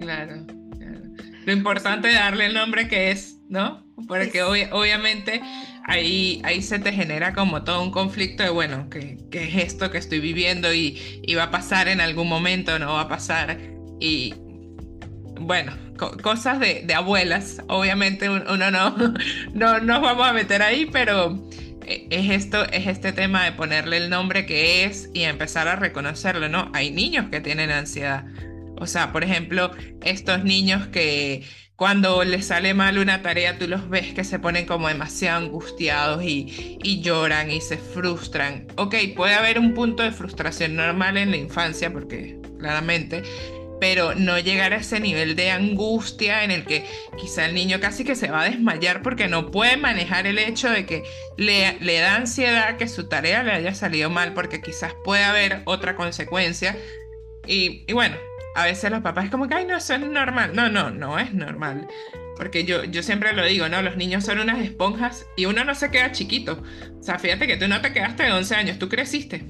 Claro, 0.00 0.44
claro. 0.78 1.00
Lo 1.46 1.52
importante 1.52 2.08
es 2.08 2.14
darle 2.14 2.46
el 2.46 2.54
nombre 2.54 2.88
que 2.88 3.10
es, 3.10 3.38
¿no? 3.48 3.86
Porque 4.08 4.42
obviamente 4.42 5.40
ahí, 5.84 6.40
ahí 6.44 6.62
se 6.62 6.78
te 6.78 6.92
genera 6.92 7.34
como 7.34 7.64
todo 7.64 7.82
un 7.82 7.90
conflicto 7.90 8.42
de, 8.42 8.50
bueno, 8.50 8.88
¿qué, 8.90 9.18
qué 9.30 9.48
es 9.48 9.72
esto 9.72 9.90
que 9.90 9.98
estoy 9.98 10.20
viviendo 10.20 10.72
y, 10.72 11.20
y 11.22 11.34
va 11.34 11.44
a 11.44 11.50
pasar 11.50 11.88
en 11.88 12.00
algún 12.00 12.28
momento, 12.28 12.78
no 12.78 12.94
va 12.94 13.02
a 13.02 13.08
pasar? 13.08 13.58
Y 14.00 14.34
bueno, 15.40 15.72
cosas 16.22 16.60
de, 16.60 16.86
abuelas. 16.94 17.62
Obviamente 17.68 18.28
uno 18.28 18.56
no, 18.70 18.96
no 19.54 19.80
nos 19.80 20.02
vamos 20.02 20.26
a 20.26 20.32
meter 20.32 20.62
ahí, 20.62 20.86
pero 20.90 21.42
eh, 21.86 22.06
es 22.10 22.30
esto, 22.30 22.64
es 22.70 22.86
este 22.86 23.12
tema 23.12 23.44
de 23.44 23.52
ponerle 23.52 23.98
el 23.98 24.10
nombre 24.10 24.46
que 24.46 24.84
es 24.84 25.10
y 25.14 25.22
empezar 25.22 25.68
a 25.68 25.76
reconocerlo, 25.76 26.48
¿no? 26.48 26.70
Hay 26.74 26.90
niños 26.90 27.26
que 27.30 27.40
tienen 27.40 27.70
ansiedad. 27.70 28.24
O 28.78 28.86
sea, 28.86 29.12
por 29.12 29.22
ejemplo, 29.22 29.70
estos 30.02 30.44
niños 30.44 30.88
que 30.88 31.44
cuando 31.82 32.22
les 32.22 32.46
sale 32.46 32.74
mal 32.74 32.96
una 32.96 33.22
tarea, 33.22 33.58
tú 33.58 33.66
los 33.66 33.88
ves 33.88 34.14
que 34.14 34.22
se 34.22 34.38
ponen 34.38 34.66
como 34.66 34.86
demasiado 34.86 35.38
angustiados 35.38 36.22
y, 36.22 36.78
y 36.80 37.00
lloran 37.00 37.50
y 37.50 37.60
se 37.60 37.76
frustran. 37.76 38.68
Ok, 38.76 38.94
puede 39.16 39.34
haber 39.34 39.58
un 39.58 39.74
punto 39.74 40.04
de 40.04 40.12
frustración 40.12 40.76
normal 40.76 41.16
en 41.16 41.32
la 41.32 41.38
infancia, 41.38 41.92
porque 41.92 42.38
claramente, 42.60 43.24
pero 43.80 44.14
no 44.14 44.38
llegar 44.38 44.72
a 44.72 44.76
ese 44.76 45.00
nivel 45.00 45.34
de 45.34 45.50
angustia 45.50 46.44
en 46.44 46.52
el 46.52 46.64
que 46.66 46.86
quizá 47.20 47.46
el 47.46 47.54
niño 47.56 47.80
casi 47.80 48.04
que 48.04 48.14
se 48.14 48.30
va 48.30 48.42
a 48.42 48.48
desmayar 48.48 49.02
porque 49.02 49.26
no 49.26 49.50
puede 49.50 49.76
manejar 49.76 50.28
el 50.28 50.38
hecho 50.38 50.70
de 50.70 50.86
que 50.86 51.02
le, 51.36 51.78
le 51.80 51.98
da 51.98 52.14
ansiedad 52.14 52.76
que 52.76 52.86
su 52.86 53.08
tarea 53.08 53.42
le 53.42 53.50
haya 53.50 53.74
salido 53.74 54.08
mal 54.08 54.34
porque 54.34 54.60
quizás 54.60 54.94
puede 55.02 55.24
haber 55.24 55.62
otra 55.64 55.96
consecuencia. 55.96 56.76
Y, 57.44 57.82
y 57.88 57.92
bueno, 57.92 58.14
a 58.54 58.64
veces 58.64 58.90
los 58.90 59.00
papás 59.00 59.26
es 59.26 59.30
como 59.30 59.48
que, 59.48 59.54
ay, 59.54 59.64
no, 59.64 59.76
eso 59.76 59.94
es 59.94 60.00
normal. 60.00 60.52
No, 60.54 60.68
no, 60.68 60.90
no 60.90 61.18
es 61.18 61.32
normal. 61.32 61.86
Porque 62.36 62.64
yo, 62.64 62.84
yo 62.84 63.02
siempre 63.02 63.32
lo 63.32 63.44
digo, 63.44 63.68
¿no? 63.68 63.82
Los 63.82 63.96
niños 63.96 64.24
son 64.24 64.40
unas 64.40 64.58
esponjas 64.58 65.26
y 65.36 65.46
uno 65.46 65.64
no 65.64 65.74
se 65.74 65.90
queda 65.90 66.12
chiquito. 66.12 66.62
O 66.98 67.02
sea, 67.02 67.18
fíjate 67.18 67.46
que 67.46 67.56
tú 67.56 67.68
no 67.68 67.80
te 67.80 67.92
quedaste 67.92 68.24
de 68.24 68.32
11 68.32 68.54
años, 68.54 68.78
tú 68.78 68.88
creciste. 68.88 69.44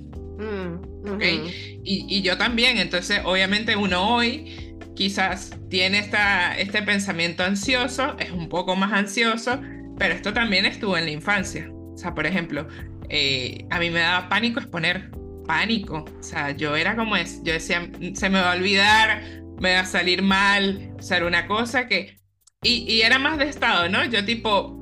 y, 1.85 2.23
yo 2.23 2.37
también, 2.37 2.79
entonces 2.79 3.21
obviamente 3.25 3.77
uno 3.77 4.15
hoy 4.15 4.77
quizás 4.95 5.57
tiene 5.69 5.99
esta, 5.99 6.59
este 6.59 6.83
pensamiento 6.83 7.43
ansioso, 7.43 8.17
es 8.19 8.31
un 8.31 8.49
poco 8.49 8.77
más 8.77 8.93
ansioso, 8.93 9.61
pero 9.99 10.15
esto 10.15 10.33
también 10.33 10.67
estuvo 10.67 10.97
en 10.97 11.07
la 11.07 11.11
infancia. 11.11 11.69
O 11.71 11.97
sea, 11.97 12.15
por 12.15 12.27
ejemplo, 12.27 12.69
eh, 13.09 13.65
a 13.71 13.79
mí 13.79 13.91
me 13.91 14.01
daba 14.01 14.29
pánico 14.29 14.61
exponer, 14.61 15.11
pánico. 15.47 16.05
O 16.19 16.23
sea, 16.23 16.51
yo 16.53 16.77
era 16.77 16.97
como 16.97 17.17
es, 17.17 17.43
yo 17.43 17.53
decía, 17.53 17.89
se 18.15 18.29
me 18.29 18.41
va 18.41 18.53
a 18.53 18.57
olvidar, 18.57 19.23
me 19.61 19.75
va 19.75 19.81
a 19.81 19.87
salir 19.87 20.23
mal, 20.23 20.93
o 20.99 21.03
sea, 21.03 21.19
era 21.19 21.27
una 21.27 21.47
cosa 21.47 21.87
que... 21.87 22.19
Y, 22.63 22.85
y 22.91 23.03
era 23.03 23.19
más 23.19 23.39
de 23.39 23.49
estado, 23.49 23.89
¿no? 23.89 24.05
Yo 24.05 24.25
tipo 24.25 24.79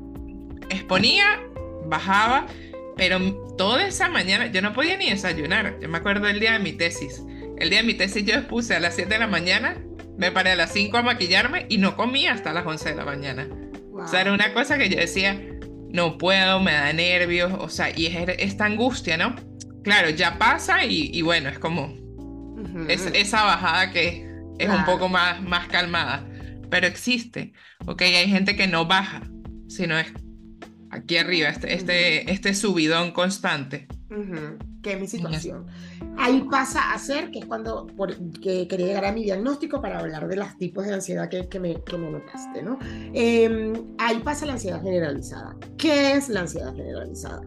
exponía, 0.68 1.40
bajaba, 1.86 2.46
pero 2.96 3.18
toda 3.56 3.86
esa 3.86 4.08
mañana 4.08 4.46
yo 4.48 4.62
no 4.62 4.72
podía 4.72 4.96
ni 4.96 5.10
desayunar. 5.10 5.78
Yo 5.80 5.88
me 5.88 5.98
acuerdo 5.98 6.26
del 6.26 6.40
día 6.40 6.52
de 6.52 6.58
mi 6.58 6.72
tesis. 6.72 7.22
El 7.58 7.70
día 7.70 7.80
de 7.80 7.86
mi 7.86 7.94
tesis 7.94 8.24
yo 8.24 8.34
expuse 8.34 8.74
a 8.74 8.80
las 8.80 8.94
7 8.94 9.12
de 9.12 9.18
la 9.18 9.26
mañana, 9.26 9.76
me 10.16 10.30
paré 10.30 10.52
a 10.52 10.56
las 10.56 10.72
5 10.72 10.96
a 10.96 11.02
maquillarme 11.02 11.66
y 11.68 11.78
no 11.78 11.96
comía 11.96 12.32
hasta 12.32 12.52
las 12.52 12.66
11 12.66 12.90
de 12.90 12.94
la 12.94 13.04
mañana. 13.04 13.48
O 13.92 14.06
sea, 14.06 14.22
era 14.22 14.32
una 14.32 14.54
cosa 14.54 14.78
que 14.78 14.88
yo 14.88 14.98
decía, 14.98 15.38
no 15.92 16.16
puedo, 16.16 16.60
me 16.60 16.72
da 16.72 16.92
nervios, 16.92 17.52
o 17.58 17.68
sea, 17.68 17.90
y 17.94 18.06
es 18.06 18.28
esta 18.38 18.64
angustia, 18.64 19.16
¿no? 19.16 19.34
Claro, 19.82 20.10
ya 20.10 20.38
pasa 20.38 20.84
y, 20.84 21.22
bueno, 21.22 21.48
es 21.48 21.58
como 21.58 21.94
es, 22.88 23.06
esa 23.14 23.44
bajada 23.44 23.90
que 23.90 24.28
es 24.58 24.68
un 24.68 24.84
poco 24.84 25.08
más, 25.08 25.42
más 25.42 25.68
calmada, 25.68 26.26
pero 26.70 26.86
existe, 26.86 27.52
¿ok? 27.86 28.02
Hay 28.02 28.28
gente 28.28 28.56
que 28.56 28.66
no 28.66 28.86
baja, 28.86 29.22
sino 29.68 29.98
es 29.98 30.12
aquí 30.90 31.16
arriba, 31.16 31.48
este, 31.48 31.74
este, 31.74 32.30
este 32.30 32.54
subidón 32.54 33.12
constante. 33.12 33.86
Que 34.82 34.94
es 34.94 35.00
mi 35.00 35.06
situación. 35.06 35.66
Ahí 36.18 36.44
pasa 36.50 36.92
a 36.92 36.98
ser, 36.98 37.30
que 37.30 37.40
es 37.40 37.44
cuando 37.46 37.86
que 38.42 38.66
quería 38.66 38.86
llegar 38.86 39.04
a 39.04 39.12
mi 39.12 39.22
diagnóstico 39.22 39.80
para 39.80 40.00
hablar 40.00 40.26
de 40.26 40.36
los 40.36 40.56
tipos 40.58 40.84
de 40.84 40.94
ansiedad 40.94 41.28
que, 41.28 41.48
que, 41.48 41.60
me, 41.60 41.82
que 41.84 41.96
me, 41.96 42.10
notaste, 42.10 42.62
¿no? 42.62 42.78
Em, 43.14 43.72
ahí 43.98 44.18
pasa 44.20 44.46
la 44.46 44.54
ansiedad 44.54 44.82
generalizada. 44.82 45.56
¿Qué 45.78 46.12
es 46.12 46.28
la 46.28 46.40
ansiedad 46.40 46.74
generalizada? 46.74 47.42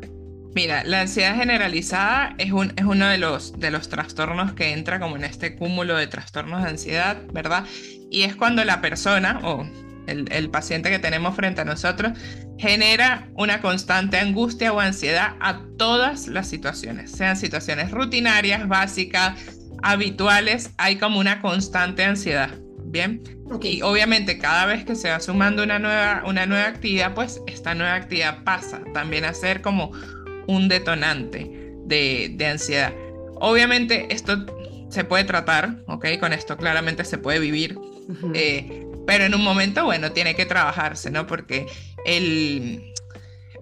Mira, 0.56 0.84
la 0.84 1.02
ansiedad 1.02 1.36
generalizada 1.36 2.36
es, 2.38 2.52
un, 2.52 2.74
es 2.76 2.86
uno 2.86 3.08
de 3.08 3.18
los, 3.18 3.60
de 3.60 3.72
los 3.72 3.90
trastornos 3.90 4.54
que 4.54 4.72
entra 4.72 5.00
como 5.00 5.16
en 5.16 5.24
este 5.24 5.56
cúmulo 5.56 5.96
de 5.96 6.06
trastornos 6.06 6.64
de 6.64 6.70
ansiedad, 6.70 7.18
¿verdad? 7.32 7.66
Y 8.12 8.24
es 8.24 8.36
cuando 8.36 8.64
la 8.64 8.80
persona, 8.80 9.40
o 9.44 9.68
el, 10.06 10.50
paciente 10.52 10.92
que 10.92 11.00
tenemos 11.00 11.36
frente 11.36 11.62
a 11.62 11.66
nosotros, 11.66 12.14
genera 12.60 13.28
una 13.34 13.62
constante 13.62 14.18
angustia 14.20 14.72
o 14.72 14.80
ansiedad 14.80 15.36
a 15.40 15.62
todas 15.78 16.28
las 16.28 16.48
situaciones, 16.50 17.12
sean 17.12 17.36
situaciones 17.36 17.90
rutinarias, 17.90 18.68
básicas, 18.68 19.40
habituales, 19.82 20.70
hay 20.78 20.98
como 20.98 21.20
una 21.20 21.42
constante 21.42 22.04
ansiedad. 22.04 22.52
Bien, 22.86 23.24
y 23.64 23.82
obviamente 23.82 24.38
cada 24.38 24.68
vez 24.68 24.86
que 24.86 24.94
se 24.94 25.10
va 25.10 25.20
sumando 25.20 25.64
una 25.64 25.80
nueva, 25.80 26.22
una 26.28 26.46
nueva 26.46 26.68
actividad, 26.68 27.16
pues 27.16 27.42
esta 27.48 27.74
nueva 27.74 27.96
actividad 27.96 28.44
pasa 28.44 28.82
también 28.94 29.26
a 29.26 29.34
ser 29.34 29.64
como 29.64 29.92
un 30.48 30.68
detonante 30.68 31.50
de, 31.86 32.32
de 32.34 32.46
ansiedad. 32.46 32.94
Obviamente 33.36 34.08
esto 34.14 34.46
se 34.90 35.04
puede 35.04 35.24
tratar, 35.24 35.78
¿ok? 35.88 36.06
Con 36.20 36.34
esto 36.34 36.58
claramente 36.58 37.04
se 37.06 37.18
puede 37.18 37.40
vivir 37.40 37.78
pero 39.06 39.26
en 39.26 39.36
un 39.36 39.44
momento, 39.44 39.84
bueno, 39.86 40.12
tiene 40.12 40.36
que 40.36 40.46
trabajarse, 40.46 41.12
¿no? 41.12 41.28
Porque 41.28 41.68
el, 42.06 42.94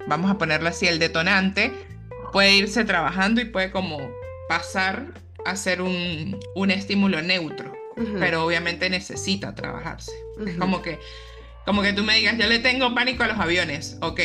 vamos 0.07 0.29
a 0.31 0.37
ponerlo 0.37 0.69
así, 0.69 0.87
el 0.87 0.99
detonante 0.99 1.71
puede 2.31 2.55
irse 2.55 2.85
trabajando 2.85 3.41
y 3.41 3.45
puede 3.45 3.71
como 3.71 3.99
pasar 4.47 5.07
a 5.45 5.55
ser 5.55 5.81
un, 5.81 6.39
un 6.55 6.71
estímulo 6.71 7.21
neutro, 7.21 7.73
pero 8.19 8.45
obviamente 8.45 8.89
necesita 8.89 9.55
trabajarse. 9.55 10.11
Es 10.45 10.55
como 10.57 10.81
que, 10.81 10.99
como 11.65 11.81
que 11.81 11.93
tú 11.93 12.03
me 12.03 12.15
digas, 12.15 12.37
yo 12.37 12.47
le 12.47 12.59
tengo 12.59 12.93
pánico 12.93 13.23
a 13.23 13.27
los 13.27 13.39
aviones, 13.39 13.97
ok. 14.01 14.19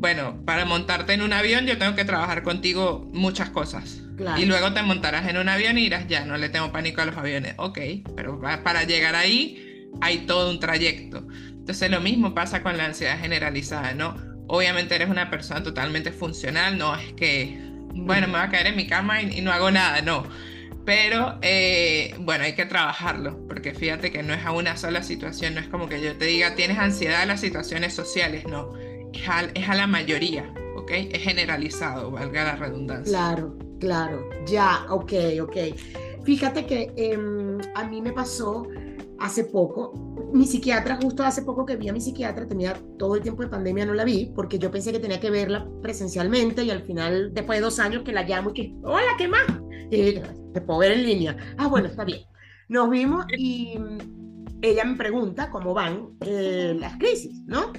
Bueno, 0.00 0.42
para 0.46 0.64
montarte 0.64 1.12
en 1.12 1.20
un 1.20 1.34
avión 1.34 1.66
yo 1.66 1.76
tengo 1.76 1.94
que 1.94 2.06
trabajar 2.06 2.42
contigo 2.42 3.06
muchas 3.12 3.50
cosas. 3.50 4.00
Y 4.38 4.46
luego 4.46 4.72
te 4.72 4.82
montarás 4.82 5.28
en 5.28 5.36
un 5.36 5.48
avión 5.48 5.76
y 5.76 5.82
dirás, 5.82 6.06
ya, 6.08 6.24
no 6.24 6.38
le 6.38 6.48
tengo 6.48 6.72
pánico 6.72 7.02
a 7.02 7.04
los 7.04 7.16
aviones. 7.18 7.54
Ok, 7.58 7.78
pero 8.16 8.40
para 8.40 8.84
llegar 8.84 9.14
ahí 9.14 9.88
hay 10.00 10.20
todo 10.20 10.50
un 10.50 10.58
trayecto. 10.58 11.26
Entonces 11.48 11.90
lo 11.90 12.00
mismo 12.00 12.34
pasa 12.34 12.62
con 12.62 12.78
la 12.78 12.86
ansiedad 12.86 13.20
generalizada, 13.20 13.92
¿no? 13.92 14.16
Obviamente 14.46 14.94
eres 14.94 15.10
una 15.10 15.28
persona 15.28 15.62
totalmente 15.62 16.12
funcional, 16.12 16.78
no 16.78 16.96
es 16.96 17.12
que, 17.12 17.58
bueno, 17.94 18.26
me 18.26 18.38
voy 18.38 18.42
a 18.42 18.48
caer 18.48 18.68
en 18.68 18.76
mi 18.76 18.86
cama 18.86 19.20
y, 19.20 19.42
no 19.42 19.52
hago 19.52 19.70
nada, 19.70 20.00
no. 20.00 20.26
Pero 20.86 21.38
eh, 21.42 22.14
bueno, 22.20 22.44
hay 22.44 22.54
que 22.54 22.64
trabajarlo, 22.64 23.46
porque 23.46 23.74
fíjate 23.74 24.10
que 24.10 24.22
no 24.22 24.32
es 24.32 24.46
a 24.46 24.52
una 24.52 24.78
sola 24.78 25.02
situación, 25.02 25.54
no 25.54 25.60
es 25.60 25.68
como 25.68 25.90
que 25.90 26.00
yo 26.00 26.16
te 26.16 26.24
diga, 26.24 26.54
tienes 26.54 26.78
ansiedad 26.78 27.20
a 27.20 27.26
las 27.26 27.40
situaciones 27.40 27.92
sociales, 27.92 28.44
no, 28.46 28.72
es 29.12 29.28
a, 29.28 29.42
es 29.54 29.68
a 29.68 29.74
la 29.74 29.86
mayoría, 29.86 30.52
¿ok? 30.76 30.90
Es 30.90 31.22
generalizado, 31.22 32.10
valga 32.10 32.44
la 32.44 32.56
redundancia. 32.56 33.12
Claro, 33.12 33.58
claro, 33.78 34.28
ya, 34.46 34.86
ok, 34.90 35.12
ok. 35.42 35.56
Fíjate 36.24 36.66
que 36.66 36.92
em, 36.96 37.58
a 37.74 37.84
mí 37.84 38.00
me 38.02 38.12
pasó 38.12 38.66
hace 39.18 39.44
poco, 39.44 39.92
mi 40.32 40.46
psiquiatra, 40.46 40.98
justo 41.00 41.22
hace 41.22 41.42
poco 41.42 41.66
que 41.66 41.76
vi 41.76 41.88
a 41.88 41.92
mi 41.92 42.00
psiquiatra, 42.00 42.48
tenía 42.48 42.74
todo 42.98 43.16
el 43.16 43.22
tiempo 43.22 43.42
de 43.42 43.48
pandemia, 43.48 43.84
no 43.84 43.94
la 43.94 44.04
vi, 44.04 44.32
porque 44.34 44.58
yo 44.58 44.70
pensé 44.70 44.92
que 44.92 44.98
tenía 44.98 45.20
que 45.20 45.30
verla 45.30 45.68
presencialmente 45.82 46.64
y 46.64 46.70
al 46.70 46.82
final, 46.82 47.32
después 47.34 47.58
de 47.58 47.64
dos 47.64 47.78
años 47.78 48.02
que 48.02 48.12
la 48.12 48.22
llamo 48.22 48.50
y 48.50 48.52
que, 48.54 48.74
hola, 48.82 49.12
¿qué 49.18 49.28
más? 49.28 49.46
Y 49.90 50.20
te 50.54 50.60
puedo 50.62 50.80
ver 50.80 50.92
en 50.92 51.04
línea. 51.04 51.36
Ah, 51.58 51.68
bueno, 51.68 51.88
está 51.88 52.04
bien. 52.04 52.20
Nos 52.68 52.88
vimos 52.88 53.26
y 53.36 53.78
ella 54.62 54.84
me 54.84 54.96
pregunta 54.96 55.50
cómo 55.50 55.74
van 55.74 56.10
eh, 56.20 56.76
las 56.78 56.96
crisis, 56.96 57.42
¿no? 57.46 57.72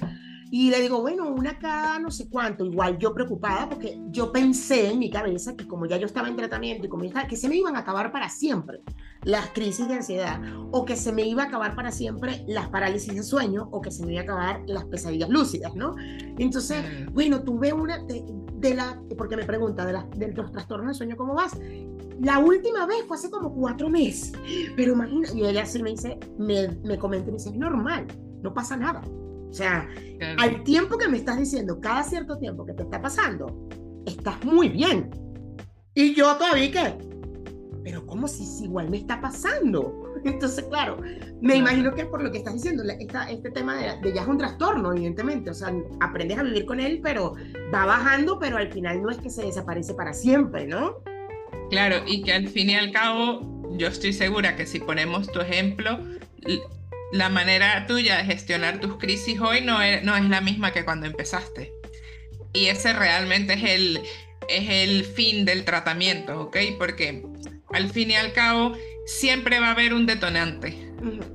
Y 0.54 0.68
le 0.68 0.82
digo, 0.82 1.00
bueno, 1.00 1.30
una 1.30 1.58
cada 1.58 1.98
no 1.98 2.10
sé 2.10 2.28
cuánto, 2.28 2.66
igual 2.66 2.98
yo 2.98 3.14
preocupada 3.14 3.70
porque 3.70 3.98
yo 4.10 4.30
pensé 4.30 4.90
en 4.90 4.98
mi 4.98 5.08
cabeza 5.08 5.56
que 5.56 5.66
como 5.66 5.86
ya 5.86 5.96
yo 5.96 6.04
estaba 6.04 6.28
en 6.28 6.36
tratamiento 6.36 6.84
y 6.84 6.90
como 6.90 7.04
estaba, 7.04 7.26
que 7.26 7.36
se 7.38 7.48
me 7.48 7.56
iban 7.56 7.74
a 7.74 7.78
acabar 7.78 8.12
para 8.12 8.28
siempre 8.28 8.82
las 9.24 9.48
crisis 9.52 9.88
de 9.88 9.94
ansiedad 9.94 10.42
o 10.70 10.84
que 10.84 10.94
se 10.94 11.10
me 11.10 11.22
iba 11.22 11.44
a 11.44 11.46
acabar 11.46 11.74
para 11.74 11.90
siempre 11.90 12.44
las 12.46 12.68
parálisis 12.68 13.14
de 13.14 13.22
sueño 13.22 13.70
o 13.72 13.80
que 13.80 13.90
se 13.90 14.04
me 14.04 14.12
iba 14.12 14.20
a 14.20 14.24
acabar 14.24 14.62
las 14.66 14.84
pesadillas 14.84 15.30
lúcidas, 15.30 15.74
¿no? 15.74 15.94
Entonces, 16.36 16.84
mm. 16.84 17.14
bueno, 17.14 17.42
tuve 17.42 17.72
una 17.72 18.04
de, 18.04 18.74
la, 18.74 19.00
porque 19.16 19.38
me 19.38 19.44
pregunta 19.44 19.86
de, 19.86 19.94
la, 19.94 20.02
de 20.18 20.34
los 20.34 20.52
trastornos 20.52 20.88
de 20.88 20.94
sueño, 20.94 21.16
¿cómo 21.16 21.32
vas? 21.32 21.58
La 22.20 22.38
última 22.40 22.84
vez 22.84 23.06
fue 23.08 23.16
hace 23.16 23.30
como 23.30 23.54
cuatro 23.54 23.88
meses, 23.88 24.32
pero 24.76 24.92
imagínate, 24.92 25.34
y 25.34 25.46
ella 25.46 25.64
sí 25.64 25.82
me 25.82 25.92
dice, 25.92 26.20
me, 26.38 26.68
me 26.84 26.98
comenta 26.98 27.30
y 27.30 27.32
me 27.32 27.38
dice, 27.38 27.48
es 27.48 27.56
normal, 27.56 28.06
no 28.42 28.52
pasa 28.52 28.76
nada. 28.76 29.00
O 29.52 29.54
sea, 29.54 29.86
al 30.38 30.64
tiempo 30.64 30.96
que 30.96 31.08
me 31.08 31.18
estás 31.18 31.36
diciendo, 31.36 31.78
cada 31.78 32.02
cierto 32.04 32.38
tiempo 32.38 32.64
que 32.64 32.72
te 32.72 32.84
está 32.84 33.02
pasando, 33.02 33.68
estás 34.06 34.42
muy 34.46 34.70
bien. 34.70 35.10
Y 35.94 36.14
yo 36.14 36.34
todavía 36.36 36.72
que, 36.72 36.98
pero 37.84 38.06
¿cómo 38.06 38.26
si, 38.28 38.64
igual 38.64 38.88
me 38.88 38.96
está 38.96 39.20
pasando? 39.20 40.14
Entonces, 40.24 40.64
claro, 40.70 40.96
me 41.42 41.56
imagino 41.56 41.94
que 41.94 42.00
es 42.00 42.06
por 42.06 42.22
lo 42.22 42.32
que 42.32 42.38
estás 42.38 42.54
diciendo, 42.54 42.82
esta, 42.98 43.30
este 43.30 43.50
tema 43.50 43.76
de, 43.76 44.14
ya 44.14 44.22
es 44.22 44.26
un 44.26 44.38
trastorno, 44.38 44.90
evidentemente, 44.90 45.50
o 45.50 45.54
sea, 45.54 45.70
aprendes 46.00 46.38
a 46.38 46.44
vivir 46.44 46.64
con 46.64 46.80
él, 46.80 47.00
pero 47.02 47.34
va 47.74 47.84
bajando, 47.84 48.38
pero 48.38 48.56
al 48.56 48.72
final 48.72 49.02
no 49.02 49.10
es 49.10 49.18
que 49.18 49.28
se 49.28 49.42
desaparece 49.42 49.92
para 49.92 50.14
siempre, 50.14 50.66
¿no? 50.66 51.02
Claro, 51.68 51.96
y 52.06 52.22
que 52.22 52.32
al 52.32 52.48
fin 52.48 52.70
y 52.70 52.74
al 52.74 52.90
cabo, 52.90 53.68
yo 53.72 53.88
estoy 53.88 54.14
segura 54.14 54.56
que 54.56 54.64
si 54.64 54.80
ponemos 54.80 55.30
tu 55.30 55.40
ejemplo, 55.40 55.98
la 57.12 57.28
manera 57.28 57.86
tuya 57.86 58.16
de 58.16 58.24
gestionar 58.24 58.80
tus 58.80 58.96
crisis 58.96 59.38
hoy 59.40 59.60
no 59.60 59.82
es, 59.82 60.02
no 60.02 60.16
es 60.16 60.24
la 60.24 60.40
misma 60.40 60.72
que 60.72 60.84
cuando 60.84 61.06
empezaste. 61.06 61.70
Y 62.54 62.66
ese 62.66 62.92
realmente 62.94 63.52
es 63.54 63.62
el, 63.64 64.00
es 64.48 64.68
el 64.68 65.04
fin 65.04 65.44
del 65.44 65.64
tratamiento, 65.64 66.40
¿ok? 66.40 66.56
Porque 66.78 67.22
al 67.72 67.90
fin 67.90 68.10
y 68.10 68.14
al 68.14 68.32
cabo 68.32 68.76
siempre 69.06 69.60
va 69.60 69.68
a 69.68 69.72
haber 69.72 69.92
un 69.92 70.06
detonante, 70.06 70.90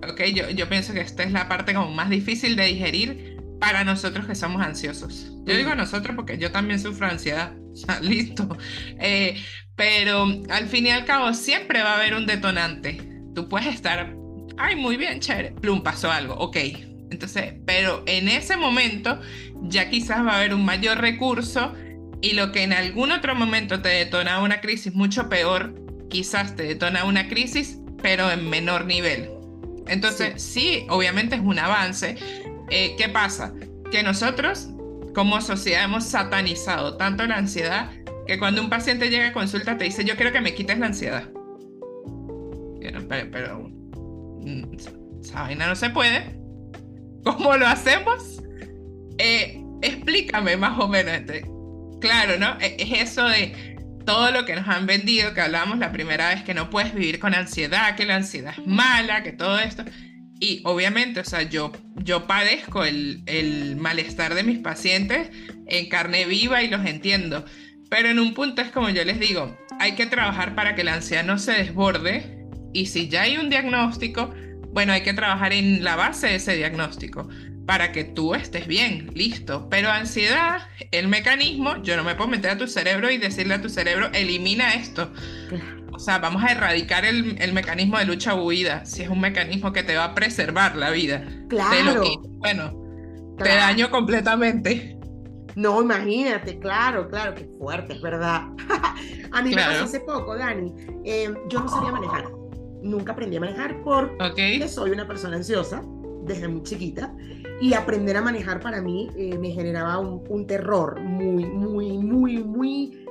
¿ok? 0.07 0.23
Yo, 0.33 0.49
yo 0.49 0.67
pienso 0.67 0.93
que 0.93 1.01
esta 1.01 1.23
es 1.23 1.31
la 1.31 1.47
parte 1.47 1.75
como 1.75 1.91
más 1.91 2.09
difícil 2.09 2.55
de 2.55 2.65
digerir 2.65 3.37
para 3.59 3.83
nosotros 3.83 4.25
que 4.25 4.35
somos 4.35 4.63
ansiosos. 4.63 5.31
Yo 5.45 5.55
digo 5.55 5.75
nosotros 5.75 6.15
porque 6.15 6.39
yo 6.39 6.51
también 6.51 6.79
sufro 6.79 7.07
ansiedad, 7.07 7.53
listo. 8.01 8.57
Eh, 8.99 9.39
pero 9.75 10.27
al 10.49 10.67
fin 10.67 10.87
y 10.87 10.89
al 10.89 11.05
cabo 11.05 11.33
siempre 11.35 11.83
va 11.83 11.93
a 11.93 11.97
haber 11.97 12.15
un 12.15 12.25
detonante. 12.25 12.99
Tú 13.35 13.47
puedes 13.47 13.67
estar 13.67 14.15
ay, 14.57 14.75
muy 14.75 14.97
bien, 14.97 15.19
chévere, 15.19 15.51
plum, 15.51 15.81
pasó 15.81 16.11
algo, 16.11 16.35
ok. 16.35 16.57
Entonces, 17.09 17.53
pero 17.65 18.03
en 18.05 18.27
ese 18.27 18.57
momento 18.57 19.19
ya 19.63 19.89
quizás 19.89 20.25
va 20.25 20.33
a 20.33 20.37
haber 20.37 20.53
un 20.53 20.65
mayor 20.65 20.99
recurso 20.99 21.73
y 22.21 22.33
lo 22.33 22.51
que 22.51 22.63
en 22.63 22.73
algún 22.73 23.11
otro 23.11 23.35
momento 23.35 23.81
te 23.81 23.89
detona 23.89 24.41
una 24.41 24.59
crisis 24.59 24.93
mucho 24.93 25.29
peor, 25.29 25.73
quizás 26.09 26.55
te 26.55 26.63
detona 26.63 27.05
una 27.05 27.27
crisis, 27.27 27.79
pero 28.01 28.29
en 28.31 28.49
menor 28.49 28.85
nivel. 28.85 29.29
Entonces, 29.87 30.41
sí, 30.41 30.85
obviamente 30.89 31.35
es 31.35 31.41
un 31.41 31.59
avance. 31.59 32.17
Eh, 32.69 32.95
¿Qué 32.97 33.07
pasa? 33.07 33.53
Que 33.91 34.03
nosotros 34.03 34.69
como 35.13 35.39
sociedad 35.41 35.85
hemos 35.85 36.03
satanizado 36.05 36.97
tanto 36.97 37.25
la 37.25 37.37
ansiedad 37.37 37.91
que 38.27 38.37
cuando 38.37 38.61
un 38.61 38.69
paciente 38.69 39.09
llega 39.09 39.29
a 39.29 39.33
consulta 39.33 39.77
te 39.77 39.85
dice, 39.85 40.03
yo 40.03 40.15
quiero 40.15 40.33
que 40.33 40.41
me 40.41 40.53
quites 40.53 40.77
la 40.77 40.87
ansiedad. 40.87 41.29
Pero, 42.81 43.07
pero 43.07 43.71
esa 45.21 45.41
vaina 45.41 45.67
no 45.67 45.75
se 45.75 45.89
puede. 45.89 46.39
¿Cómo 47.23 47.57
lo 47.57 47.67
hacemos? 47.67 48.41
Eh, 49.17 49.61
explícame 49.81 50.57
más 50.57 50.79
o 50.79 50.87
menos. 50.87 51.13
Este. 51.13 51.45
Claro, 51.99 52.37
¿no? 52.39 52.57
E, 52.59 52.77
es 52.79 53.09
eso 53.09 53.27
de 53.27 53.75
todo 54.05 54.31
lo 54.31 54.45
que 54.45 54.55
nos 54.55 54.67
han 54.67 54.85
vendido, 54.85 55.33
que 55.33 55.41
hablábamos 55.41 55.79
la 55.79 55.91
primera 55.91 56.29
vez, 56.29 56.43
que 56.43 56.53
no 56.53 56.69
puedes 56.69 56.93
vivir 56.93 57.19
con 57.19 57.33
ansiedad, 57.33 57.95
que 57.95 58.05
la 58.05 58.15
ansiedad 58.15 58.53
es 58.57 58.65
mala, 58.65 59.23
que 59.23 59.33
todo 59.33 59.59
esto. 59.59 59.83
Y 60.39 60.61
obviamente, 60.63 61.19
o 61.19 61.25
sea, 61.25 61.41
yo, 61.41 61.71
yo 61.95 62.27
padezco 62.27 62.85
el, 62.85 63.23
el 63.25 63.75
malestar 63.75 64.35
de 64.35 64.43
mis 64.43 64.59
pacientes 64.59 65.29
en 65.65 65.89
carne 65.89 66.25
viva 66.25 66.61
y 66.63 66.69
los 66.69 66.85
entiendo. 66.85 67.43
Pero 67.89 68.09
en 68.09 68.19
un 68.19 68.33
punto 68.33 68.61
es 68.61 68.69
como 68.69 68.89
yo 68.89 69.03
les 69.03 69.19
digo, 69.19 69.57
hay 69.79 69.95
que 69.95 70.05
trabajar 70.05 70.55
para 70.55 70.75
que 70.75 70.83
la 70.83 70.93
ansiedad 70.93 71.23
no 71.23 71.37
se 71.39 71.53
desborde 71.53 72.36
y 72.77 72.85
si 72.85 73.09
ya 73.09 73.23
hay 73.23 73.37
un 73.37 73.49
diagnóstico, 73.49 74.29
bueno, 74.71 74.93
hay 74.93 75.01
que 75.01 75.13
trabajar 75.13 75.51
en 75.51 75.83
la 75.83 75.95
base 75.95 76.27
de 76.27 76.35
ese 76.35 76.55
diagnóstico 76.55 77.27
para 77.65 77.91
que 77.91 78.03
tú 78.03 78.35
estés 78.35 78.67
bien, 78.67 79.09
listo. 79.15 79.67
Pero 79.67 79.89
ansiedad, 79.89 80.61
el 80.91 81.07
mecanismo, 81.07 81.81
yo 81.81 81.97
no 81.97 82.03
me 82.03 82.13
puedo 82.13 82.29
meter 82.29 82.51
a 82.51 82.57
tu 82.57 82.67
cerebro 82.67 83.09
y 83.09 83.17
decirle 83.17 83.55
a 83.55 83.61
tu 83.63 83.67
cerebro, 83.67 84.11
elimina 84.13 84.75
esto. 84.75 85.11
O 85.91 85.97
sea, 85.97 86.19
vamos 86.19 86.43
a 86.43 86.51
erradicar 86.51 87.03
el, 87.03 87.41
el 87.41 87.51
mecanismo 87.51 87.97
de 87.97 88.05
lucha 88.05 88.35
o 88.35 88.45
huida, 88.45 88.85
si 88.85 89.01
es 89.01 89.09
un 89.09 89.21
mecanismo 89.21 89.73
que 89.73 89.81
te 89.81 89.97
va 89.97 90.03
a 90.03 90.15
preservar 90.15 90.75
la 90.75 90.91
vida. 90.91 91.25
Claro. 91.49 92.03
bueno, 92.37 92.79
te 93.39 93.49
daño 93.49 93.89
completamente. 93.89 94.95
No, 95.55 95.81
imagínate, 95.81 96.59
claro, 96.59 97.09
claro, 97.09 97.33
qué 97.33 97.49
fuerte, 97.57 97.93
es 97.93 98.01
verdad. 98.03 98.43
a 99.31 99.41
mí 99.41 99.49
me 99.49 99.63
pasó 99.63 99.85
hace 99.85 99.99
poco, 100.01 100.37
Dani. 100.37 100.71
Eh, 101.03 101.33
yo 101.49 101.61
no 101.61 101.67
sabía 101.67 101.91
manejar 101.91 102.37
nunca 102.81 103.13
aprendí 103.13 103.37
a 103.37 103.39
manejar 103.39 103.81
porque 103.83 104.67
soy 104.67 104.91
una 104.91 105.07
persona 105.07 105.37
ansiosa 105.37 105.83
desde 106.23 106.47
muy 106.47 106.63
chiquita 106.63 107.13
y 107.59 107.73
aprender 107.73 108.17
a 108.17 108.21
manejar 108.21 108.59
para 108.59 108.81
mí 108.81 109.09
eh, 109.15 109.37
me 109.37 109.51
generaba 109.51 109.97
un, 109.99 110.45
terror 110.45 110.99
muy, 111.01 111.45
muy, 111.45 111.97
muy, 111.97 112.43
muy 112.43 113.05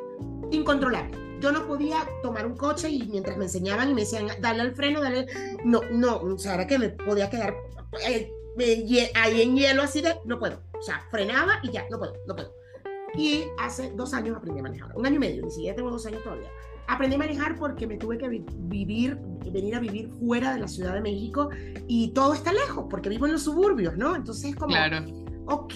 incontrolable. 0.50 1.16
Yo 1.40 1.52
no 1.52 1.66
podía 1.66 1.98
tomar 2.22 2.46
un 2.46 2.56
coche 2.56 2.88
y 2.88 3.06
mientras 3.08 3.36
me 3.36 3.44
enseñaban 3.44 3.90
y 3.90 3.94
me 3.94 4.02
decían, 4.02 4.26
dale 4.40 4.62
al 4.62 4.74
freno, 4.74 5.00
dale, 5.00 5.26
no, 5.64 5.80
no, 5.90 6.18
o 6.18 6.38
sea, 6.38 6.54
era 6.54 6.66
que 6.66 6.78
me 6.78 6.90
podía 6.90 7.28
quedar 7.28 7.54
eh, 8.06 8.30
ahí 9.14 9.42
en 9.42 9.56
hielo 9.56 9.82
así 9.82 10.00
de, 10.00 10.14
no 10.24 10.38
puedo, 10.38 10.62
o 10.78 10.82
sea, 10.82 11.04
frenaba 11.10 11.58
y 11.62 11.72
ya, 11.72 11.86
no 11.90 11.98
puedo, 11.98 12.14
no 12.26 12.34
puedo. 12.34 12.54
Y 13.14 13.44
hace 13.58 13.92
dos 13.94 14.14
años 14.14 14.36
aprendí 14.36 14.60
a 14.60 14.62
manejar, 14.62 14.96
un 14.96 15.06
año 15.06 15.16
y 15.16 15.20
medio, 15.20 15.42
ni 15.44 15.50
siquiera 15.50 15.76
tengo 15.76 15.90
dos 15.90 16.06
años 16.06 16.22
todavía 16.22 16.50
aprendí 16.88 17.16
a 17.16 17.18
manejar 17.18 17.56
porque 17.56 17.86
me 17.86 17.96
tuve 17.96 18.18
que 18.18 18.28
vivir, 18.28 19.18
venir 19.52 19.74
a 19.74 19.80
vivir 19.80 20.08
fuera 20.20 20.54
de 20.54 20.60
la 20.60 20.68
Ciudad 20.68 20.94
de 20.94 21.00
México 21.00 21.50
y 21.86 22.12
todo 22.12 22.34
está 22.34 22.52
lejos 22.52 22.86
porque 22.88 23.08
vivo 23.08 23.26
en 23.26 23.32
los 23.32 23.42
suburbios, 23.42 23.96
¿no? 23.96 24.16
Entonces 24.16 24.50
es 24.50 24.56
como, 24.56 24.68
claro. 24.68 25.04
ok, 25.46 25.74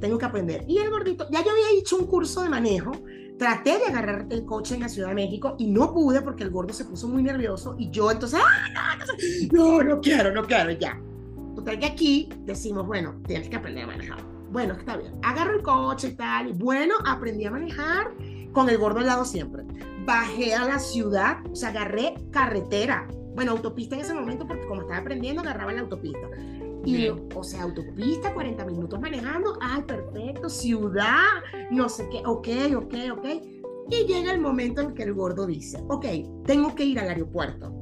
tengo 0.00 0.18
que 0.18 0.24
aprender. 0.24 0.64
Y 0.68 0.78
el 0.78 0.90
gordito, 0.90 1.26
ya 1.30 1.44
yo 1.44 1.50
había 1.50 1.78
hecho 1.78 1.96
un 1.96 2.06
curso 2.06 2.42
de 2.42 2.48
manejo, 2.48 2.92
traté 3.38 3.78
de 3.78 3.86
agarrar 3.86 4.26
el 4.30 4.44
coche 4.44 4.74
en 4.74 4.82
la 4.82 4.88
Ciudad 4.88 5.08
de 5.08 5.14
México 5.14 5.56
y 5.58 5.66
no 5.66 5.92
pude 5.92 6.22
porque 6.22 6.44
el 6.44 6.50
gordo 6.50 6.72
se 6.72 6.84
puso 6.84 7.08
muy 7.08 7.22
nervioso 7.22 7.74
y 7.78 7.90
yo 7.90 8.10
entonces, 8.10 8.40
¡ah, 8.42 8.98
no, 9.52 9.82
no, 9.82 9.82
no 9.82 10.00
quiero, 10.00 10.32
no 10.32 10.44
quiero, 10.44 10.70
ya. 10.72 11.00
Total 11.54 11.78
que 11.78 11.86
aquí 11.86 12.28
decimos, 12.40 12.86
bueno, 12.86 13.14
tienes 13.26 13.48
que 13.48 13.56
aprender 13.56 13.84
a 13.84 13.86
manejar. 13.86 14.34
Bueno, 14.50 14.74
está 14.74 14.96
bien. 14.96 15.12
Agarro 15.22 15.56
el 15.56 15.62
coche 15.62 16.08
y 16.08 16.12
tal. 16.12 16.50
Y 16.50 16.52
bueno, 16.52 16.94
aprendí 17.04 17.44
a 17.44 17.50
manejar 17.50 18.12
con 18.54 18.70
el 18.70 18.78
gordo 18.78 19.00
al 19.00 19.06
lado 19.06 19.26
siempre. 19.26 19.64
Bajé 20.06 20.54
a 20.54 20.64
la 20.64 20.78
ciudad, 20.78 21.38
o 21.50 21.54
sea, 21.54 21.70
agarré 21.70 22.14
carretera. 22.30 23.06
Bueno, 23.34 23.52
autopista 23.52 23.96
en 23.96 24.02
ese 24.02 24.14
momento, 24.14 24.46
porque 24.46 24.66
como 24.66 24.82
estaba 24.82 25.00
aprendiendo, 25.00 25.42
agarraba 25.42 25.72
la 25.72 25.80
autopista. 25.80 26.30
Y, 26.86 27.08
o 27.08 27.42
sea, 27.42 27.62
autopista, 27.62 28.32
40 28.32 28.64
minutos 28.66 29.00
manejando, 29.00 29.58
ay, 29.60 29.82
perfecto, 29.82 30.48
ciudad, 30.48 31.42
no 31.70 31.88
sé 31.88 32.08
qué, 32.10 32.22
ok, 32.24 32.48
ok, 32.76 32.94
ok. 33.12 33.26
Y 33.90 34.06
llega 34.06 34.32
el 34.32 34.40
momento 34.40 34.82
en 34.82 34.94
que 34.94 35.02
el 35.02 35.14
gordo 35.14 35.46
dice, 35.46 35.82
ok, 35.88 36.06
tengo 36.46 36.74
que 36.74 36.84
ir 36.84 37.00
al 37.00 37.08
aeropuerto. 37.08 37.72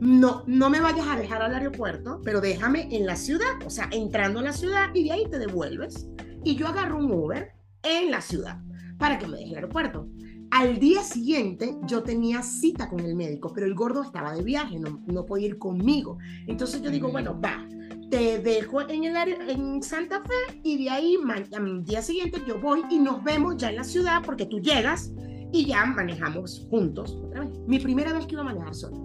No, 0.00 0.44
no 0.46 0.70
me 0.70 0.80
vayas 0.80 1.06
a 1.08 1.16
dejar 1.16 1.42
al 1.42 1.54
aeropuerto, 1.54 2.20
pero 2.24 2.40
déjame 2.40 2.88
en 2.90 3.04
la 3.06 3.16
ciudad, 3.16 3.52
o 3.66 3.70
sea, 3.70 3.88
entrando 3.92 4.40
a 4.40 4.42
la 4.42 4.52
ciudad 4.52 4.90
y 4.94 5.04
de 5.04 5.12
ahí 5.12 5.26
te 5.28 5.38
devuelves. 5.38 6.08
Y 6.44 6.56
yo 6.56 6.68
agarro 6.68 6.98
un 6.98 7.10
Uber 7.10 7.52
en 7.82 8.10
la 8.10 8.20
ciudad 8.20 8.58
para 8.98 9.18
que 9.18 9.26
me 9.26 9.36
deje 9.36 9.50
el 9.50 9.56
aeropuerto. 9.56 10.08
Al 10.50 10.78
día 10.78 11.02
siguiente 11.02 11.76
yo 11.86 12.02
tenía 12.02 12.42
cita 12.42 12.88
con 12.88 13.00
el 13.00 13.16
médico, 13.16 13.52
pero 13.52 13.66
el 13.66 13.74
gordo 13.74 14.02
estaba 14.02 14.34
de 14.34 14.42
viaje, 14.42 14.78
no, 14.78 15.02
no 15.06 15.26
podía 15.26 15.48
ir 15.48 15.58
conmigo. 15.58 16.18
Entonces 16.46 16.80
yo 16.80 16.90
digo, 16.90 17.10
bueno, 17.10 17.40
va, 17.40 17.66
te 18.10 18.38
dejo 18.38 18.80
en, 18.88 19.04
el 19.04 19.50
en 19.50 19.82
Santa 19.82 20.22
Fe 20.22 20.60
y 20.62 20.84
de 20.84 20.90
ahí 20.90 21.18
al 21.56 21.84
día 21.84 22.02
siguiente 22.02 22.40
yo 22.46 22.60
voy 22.60 22.82
y 22.90 22.98
nos 22.98 23.24
vemos 23.24 23.56
ya 23.56 23.70
en 23.70 23.76
la 23.76 23.84
ciudad 23.84 24.22
porque 24.24 24.46
tú 24.46 24.60
llegas 24.60 25.12
y 25.52 25.66
ya 25.66 25.84
manejamos 25.84 26.66
juntos 26.70 27.16
otra 27.24 27.40
vez. 27.40 27.58
Mi 27.66 27.78
primera 27.78 28.12
vez 28.12 28.26
que 28.26 28.34
iba 28.34 28.42
a 28.42 28.44
manejar 28.44 28.74
solo. 28.74 28.96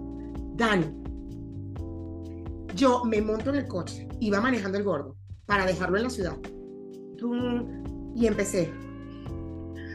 Dani, 0.54 0.86
yo 2.74 3.04
me 3.04 3.20
monto 3.20 3.50
en 3.50 3.56
el 3.56 3.66
coche, 3.66 4.06
iba 4.20 4.40
manejando 4.40 4.78
el 4.78 4.84
gordo 4.84 5.16
para 5.46 5.66
dejarlo 5.66 5.96
en 5.96 6.04
la 6.04 6.10
ciudad. 6.10 6.36
Y 8.14 8.26
empecé. 8.26 8.72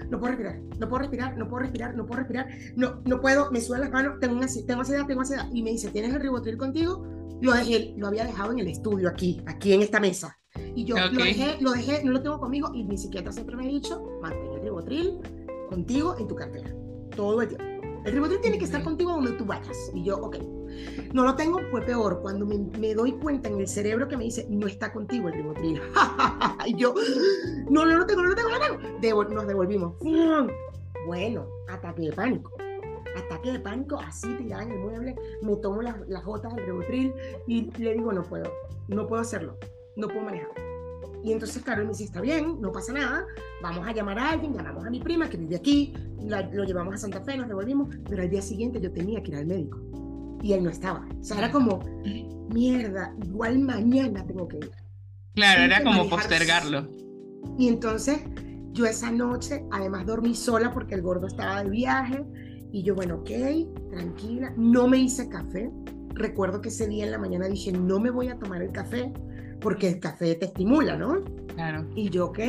No 0.09 0.19
puedo 0.19 0.33
respirar, 0.33 0.59
no 0.79 0.89
puedo 0.89 0.99
respirar, 0.99 1.37
no 1.37 1.47
puedo 1.47 1.61
respirar, 1.61 1.95
no 1.95 2.05
puedo 2.05 2.19
respirar, 2.19 2.47
no, 2.75 3.01
no 3.05 3.21
puedo, 3.21 3.51
me 3.51 3.61
sudan 3.61 3.81
las 3.81 3.91
manos, 3.91 4.19
tengo, 4.19 4.35
una, 4.35 4.47
tengo 4.47 4.81
ansiedad, 4.81 5.05
tengo 5.05 5.21
ansiedad. 5.21 5.47
Y 5.53 5.63
me 5.63 5.71
dice, 5.71 5.89
¿tienes 5.89 6.13
el 6.13 6.21
ribotril 6.21 6.57
contigo? 6.57 7.03
lo 7.41 7.53
dejé, 7.53 7.93
lo 7.97 8.07
había 8.07 8.25
dejado 8.25 8.51
en 8.51 8.59
el 8.59 8.67
estudio 8.67 9.09
aquí, 9.09 9.41
aquí 9.45 9.73
en 9.73 9.81
esta 9.81 9.99
mesa. 9.99 10.37
Y 10.75 10.85
yo 10.85 10.95
lo 10.95 11.23
dejé, 11.23 11.57
lo 11.59 11.71
dejé, 11.71 12.03
no 12.03 12.11
lo 12.11 12.21
tengo 12.21 12.39
conmigo 12.39 12.71
y 12.73 12.83
mi 12.83 12.97
psiquiatra 12.97 13.31
siempre 13.31 13.55
me 13.55 13.65
ha 13.65 13.67
dicho, 13.67 14.01
mantén 14.21 14.53
el 14.53 14.61
ribotril 14.61 15.19
contigo 15.69 16.15
en 16.17 16.27
tu 16.27 16.35
cartera, 16.35 16.73
todo 17.15 17.41
el 17.41 17.49
tiempo. 17.49 17.65
El 18.05 18.13
ribotril 18.13 18.41
tiene 18.41 18.57
que 18.57 18.65
estar 18.65 18.83
contigo 18.83 19.11
donde 19.11 19.31
tú 19.31 19.45
vayas. 19.45 19.91
Y 19.93 20.03
yo, 20.03 20.17
ok. 20.17 20.37
No 21.13 21.23
lo 21.23 21.35
tengo, 21.35 21.59
fue 21.71 21.81
peor. 21.81 22.21
Cuando 22.21 22.45
me, 22.45 22.57
me, 22.79 22.93
doy 22.93 23.13
cuenta 23.13 23.49
en 23.49 23.59
el 23.59 23.67
cerebro 23.67 24.07
que 24.07 24.17
me 24.17 24.25
dice, 24.25 24.45
no 24.49 24.67
está 24.67 24.91
contigo 24.91 25.27
el 25.27 25.35
ribotril. 25.35 25.81
y 26.65 26.75
yo, 26.75 26.93
no, 27.69 27.85
no 27.85 27.97
lo 27.97 28.05
tengo, 28.05 28.21
no 28.23 28.29
lo 28.29 28.35
tengo, 28.35 28.49
no 28.49 28.59
lo 28.59 28.99
tengo. 28.99 29.23
nos 29.25 29.47
devolvimos. 29.47 29.95
Bueno, 31.05 31.47
ataque 31.69 32.03
de 32.03 32.13
pánico 32.13 32.51
ataque 33.15 33.51
de 33.51 33.59
pánico, 33.59 33.99
así 33.99 34.27
tirada 34.35 34.63
en 34.63 34.71
el 34.71 34.79
mueble, 34.79 35.15
me 35.41 35.55
tomo 35.57 35.81
las, 35.81 35.95
gotas 36.23 36.53
del 36.55 36.65
Ribotril 36.65 37.13
y 37.47 37.71
le 37.81 37.93
digo, 37.93 38.11
no 38.11 38.23
puedo, 38.23 38.51
no 38.87 39.07
puedo 39.07 39.21
hacerlo, 39.21 39.57
no 39.95 40.07
puedo 40.07 40.21
manejar. 40.21 40.49
Y 41.23 41.31
entonces 41.31 41.63
Carol 41.63 41.85
me 41.85 41.91
dice, 41.91 42.03
está 42.03 42.21
bien, 42.21 42.61
no 42.61 42.71
pasa 42.71 42.93
nada, 42.93 43.25
vamos 43.61 43.87
a 43.87 43.93
llamar 43.93 44.19
a 44.19 44.29
alguien, 44.31 44.53
llamamos 44.53 44.85
a 44.85 44.89
mi 44.89 44.99
prima 44.99 45.29
que 45.29 45.37
vive 45.37 45.55
aquí, 45.55 45.93
lo 46.21 46.63
llevamos 46.63 46.93
a 46.93 46.97
Santa 46.97 47.21
Fe, 47.21 47.37
nos 47.37 47.47
devolvimos, 47.47 47.89
pero 48.07 48.21
al 48.21 48.29
día 48.29 48.41
siguiente 48.41 48.79
yo 48.79 48.91
tenía 48.91 49.23
que 49.23 49.31
ir 49.31 49.37
al 49.37 49.45
médico 49.45 49.79
y 50.41 50.53
él 50.53 50.63
no 50.63 50.69
estaba. 50.69 51.07
O 51.19 51.23
sea, 51.23 51.37
era 51.37 51.51
como, 51.51 51.79
mierda, 52.53 53.13
igual 53.23 53.59
mañana 53.59 54.25
tengo 54.25 54.47
que 54.47 54.57
ir. 54.57 54.71
Claro, 55.33 55.63
era 55.63 55.83
como 55.83 56.09
postergarlo. 56.09 56.87
Y 57.57 57.67
entonces 57.67 58.21
yo 58.71 58.85
esa 58.85 59.11
noche, 59.11 59.65
además 59.71 60.05
dormí 60.05 60.35
sola 60.35 60.71
porque 60.71 60.95
el 60.95 61.01
gordo 61.01 61.27
estaba 61.27 61.63
de 61.63 61.69
viaje, 61.69 62.25
y 62.71 62.83
yo, 62.83 62.93
bueno, 62.93 63.15
ok, 63.15 63.29
tranquila, 63.89 64.53
no 64.57 64.87
me 64.87 64.97
hice 64.97 65.29
café. 65.29 65.71
Recuerdo 66.09 66.61
que 66.61 66.67
ese 66.67 66.87
día 66.87 67.05
en 67.05 67.11
la 67.11 67.17
mañana 67.17 67.47
dije, 67.47 67.71
no 67.71 68.01
me 68.01 68.09
voy 68.09 68.27
a 68.27 68.37
tomar 68.37 68.61
el 68.61 68.71
café 68.73 69.13
porque 69.61 69.87
el 69.87 69.99
café 69.99 70.35
te 70.35 70.47
estimula, 70.47 70.97
¿no? 70.97 71.23
Claro. 71.55 71.87
Y 71.95 72.09
yo, 72.09 72.25
ok, 72.25 72.39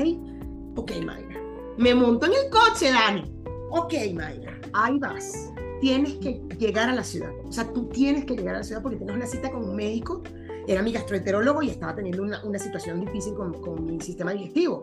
ok, 0.75 0.93
Mayra. 1.05 1.41
Me 1.79 1.95
monto 1.95 2.27
en 2.27 2.33
el 2.33 2.51
coche, 2.51 2.91
Dani. 2.91 3.23
Ok, 3.71 3.95
Mayra, 4.15 4.59
ahí 4.73 4.99
vas. 4.99 5.53
Tienes 5.87 6.15
que 6.15 6.43
llegar 6.59 6.89
a 6.89 6.93
la 6.97 7.05
ciudad. 7.05 7.31
O 7.45 7.53
sea, 7.53 7.73
tú 7.73 7.89
tienes 7.91 8.25
que 8.25 8.35
llegar 8.35 8.57
a 8.57 8.59
la 8.59 8.65
ciudad 8.65 8.83
porque 8.83 8.97
tienes 8.97 9.15
una 9.15 9.27
cita 9.27 9.53
con 9.53 9.63
un 9.69 9.77
médico. 9.77 10.21
Era 10.67 10.83
mi 10.83 10.91
gastroenterólogo 10.91 11.63
y 11.63 11.71
estaba 11.71 11.95
teniendo 11.95 12.25
una, 12.25 12.45
una 12.45 12.59
situación 12.59 13.05
difícil 13.05 13.35
con, 13.35 13.53
con, 13.61 13.85
mi 13.85 14.01
sistema 14.01 14.33
digestivo. 14.33 14.83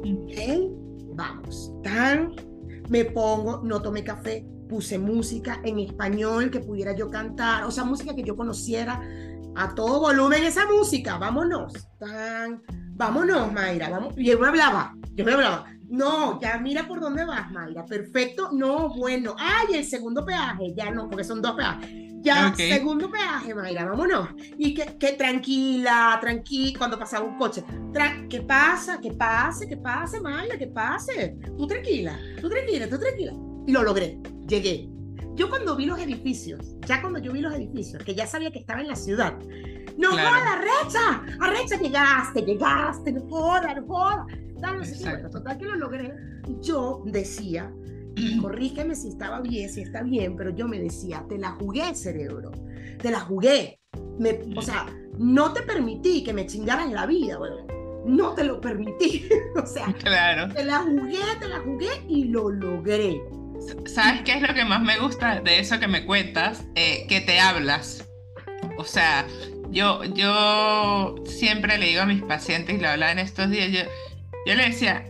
Ok, 0.00 1.12
vamos. 1.14 1.74
Tan, 1.82 2.32
me 2.88 3.04
pongo, 3.04 3.60
no 3.62 3.82
tomé 3.82 4.02
café, 4.02 4.46
puse 4.70 4.98
música 4.98 5.60
en 5.64 5.80
español 5.80 6.50
que 6.50 6.60
pudiera 6.60 6.96
yo 6.96 7.10
cantar, 7.10 7.64
o 7.64 7.70
sea, 7.70 7.84
música 7.84 8.16
que 8.16 8.22
yo 8.22 8.34
conociera 8.34 9.02
a 9.54 9.74
todo 9.74 10.00
volumen 10.00 10.44
esa 10.44 10.66
música, 10.66 11.18
vámonos, 11.18 11.74
tan, 11.98 12.62
vámonos, 12.98 13.52
Mayra, 13.52 13.88
vamos, 13.88 14.14
y 14.16 14.26
yo 14.26 14.38
me 14.38 14.48
hablaba, 14.48 14.94
yo 15.14 15.24
me 15.24 15.32
hablaba, 15.32 15.66
no, 15.88 16.40
ya 16.40 16.58
mira 16.58 16.86
por 16.86 17.00
dónde 17.00 17.24
vas, 17.24 17.50
Mayra, 17.52 17.86
perfecto, 17.86 18.50
no, 18.52 18.88
bueno, 18.90 19.36
ay, 19.38 19.76
el 19.76 19.84
segundo 19.84 20.24
peaje, 20.24 20.74
ya 20.76 20.90
no, 20.90 21.08
porque 21.08 21.22
son 21.22 21.40
dos 21.40 21.52
peajes, 21.52 21.88
ya, 22.20 22.52
segundo 22.54 23.08
peaje, 23.08 23.54
Mayra, 23.54 23.86
vámonos, 23.86 24.30
y 24.58 24.74
que, 24.74 24.98
que 24.98 25.12
tranquila, 25.12 26.18
tranquila, 26.20 26.76
cuando 26.76 26.98
pasaba 26.98 27.24
un 27.24 27.38
coche, 27.38 27.62
¿qué 28.28 28.42
pasa? 28.42 28.98
¿Qué 29.00 29.12
pase? 29.12 29.68
¿Qué 29.68 29.76
pase, 29.76 30.20
Mayra? 30.20 30.58
¿Qué 30.58 30.66
pase? 30.66 31.36
Tú 31.56 31.68
tranquila, 31.68 32.18
tú 32.40 32.50
tranquila, 32.50 32.88
tú 32.88 32.98
tranquila, 32.98 33.32
y 33.64 33.72
lo 33.72 33.84
logré 33.84 34.20
llegué. 34.48 34.88
Yo 35.38 35.48
cuando 35.48 35.76
vi 35.76 35.86
los 35.86 36.00
edificios, 36.00 36.74
ya 36.84 37.00
cuando 37.00 37.20
yo 37.20 37.32
vi 37.32 37.40
los 37.40 37.54
edificios, 37.54 38.02
que 38.02 38.12
ya 38.12 38.26
sabía 38.26 38.50
que 38.50 38.58
estaba 38.58 38.80
en 38.80 38.88
la 38.88 38.96
ciudad, 38.96 39.38
no 39.96 40.10
joda, 40.10 40.54
arrecha, 40.54 41.22
arrecha, 41.38 41.76
llegaste, 41.80 42.42
llegaste, 42.42 43.12
no 43.12 43.20
joda, 43.28 43.72
no 43.72 43.86
joda. 43.86 44.26
No, 44.60 45.30
total 45.30 45.56
que 45.56 45.64
lo 45.64 45.76
logré. 45.76 46.12
Yo 46.60 47.02
decía, 47.06 47.72
corrígeme 48.40 48.96
si 48.96 49.10
estaba 49.10 49.40
bien, 49.40 49.70
si 49.70 49.82
está 49.82 50.02
bien, 50.02 50.34
pero 50.34 50.50
yo 50.50 50.66
me 50.66 50.80
decía, 50.80 51.24
te 51.28 51.38
la 51.38 51.52
jugué, 51.52 51.94
cerebro, 51.94 52.50
te 53.00 53.08
la 53.08 53.20
jugué. 53.20 53.78
Me, 54.18 54.40
o 54.56 54.62
sea, 54.62 54.86
no 55.18 55.52
te 55.52 55.62
permití 55.62 56.24
que 56.24 56.32
me 56.32 56.46
chingaran 56.46 56.92
la 56.92 57.06
vida, 57.06 57.38
bueno, 57.38 57.64
no 58.04 58.34
te 58.34 58.42
lo 58.42 58.60
permití. 58.60 59.28
o 59.62 59.64
sea, 59.64 59.92
claro. 60.00 60.52
te 60.52 60.64
la 60.64 60.78
jugué, 60.78 61.22
te 61.38 61.46
la 61.46 61.60
jugué 61.60 61.90
y 62.08 62.24
lo 62.24 62.50
logré. 62.50 63.20
¿Sabes 63.86 64.22
qué 64.24 64.34
es 64.34 64.42
lo 64.42 64.54
que 64.54 64.64
más 64.64 64.82
me 64.82 64.98
gusta 64.98 65.40
de 65.40 65.58
eso 65.58 65.80
que 65.80 65.88
me 65.88 66.04
cuentas? 66.04 66.64
Eh, 66.74 67.06
que 67.08 67.20
te 67.20 67.40
hablas. 67.40 68.08
O 68.76 68.84
sea, 68.84 69.26
yo, 69.70 70.04
yo 70.04 71.16
siempre 71.26 71.78
le 71.78 71.86
digo 71.86 72.02
a 72.02 72.06
mis 72.06 72.22
pacientes, 72.22 72.76
y 72.76 72.78
lo 72.78 72.88
hablaba 72.88 73.12
en 73.12 73.18
estos 73.18 73.50
días, 73.50 73.70
yo, 73.70 73.80
yo 74.46 74.54
le 74.54 74.68
decía, 74.68 75.04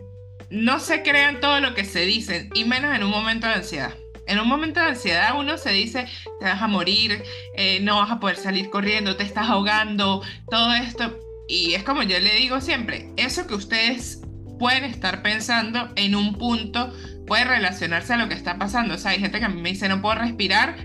no 0.51 0.81
se 0.81 1.03
crean 1.03 1.41
todo 1.41 1.61
lo 1.61 1.75
que 1.75 1.85
se 1.85 2.01
dicen, 2.01 2.51
y 2.55 2.65
menos 2.65 2.95
en 2.95 3.05
un 3.05 3.11
momento 3.11 3.47
de 3.47 3.55
ansiedad. 3.55 3.95
En 4.27 4.39
un 4.39 4.49
momento 4.49 4.81
de 4.81 4.87
ansiedad 4.87 5.39
uno 5.39 5.57
se 5.57 5.71
dice, 5.71 6.07
te 6.41 6.47
vas 6.47 6.61
a 6.61 6.69
morir, 6.69 7.23
eh, 7.57 7.81
no 7.81 7.97
vas 7.97 8.11
a 8.11 8.21
poder 8.21 8.37
salir 8.37 8.69
corriendo, 8.69 9.17
te 9.17 9.25
estás 9.25 9.49
ahogando, 9.49 10.23
todo 10.51 10.73
esto. 10.75 11.19
Y 11.49 11.75
es 11.75 11.83
como 11.83 12.03
yo 12.03 12.19
le 12.21 12.35
digo 12.35 12.61
siempre, 12.61 13.11
eso 13.17 13.47
que 13.47 13.55
ustedes 13.55 14.21
pueden 14.59 14.85
estar 14.85 15.23
pensando 15.23 15.91
en 15.97 16.15
un 16.15 16.35
punto 16.35 16.93
puede 17.29 17.45
relacionarse 17.45 18.15
a 18.15 18.17
lo 18.17 18.29
que 18.29 18.35
está 18.35 18.59
pasando. 18.59 18.95
O 18.95 18.99
sea, 18.99 19.13
hay 19.13 19.21
gente 19.21 19.39
que 19.39 19.45
a 19.45 19.49
mí 19.49 19.61
me 19.61 19.69
dice 19.69 19.89
no 19.89 20.03
puedo 20.03 20.17
respirar. 20.17 20.77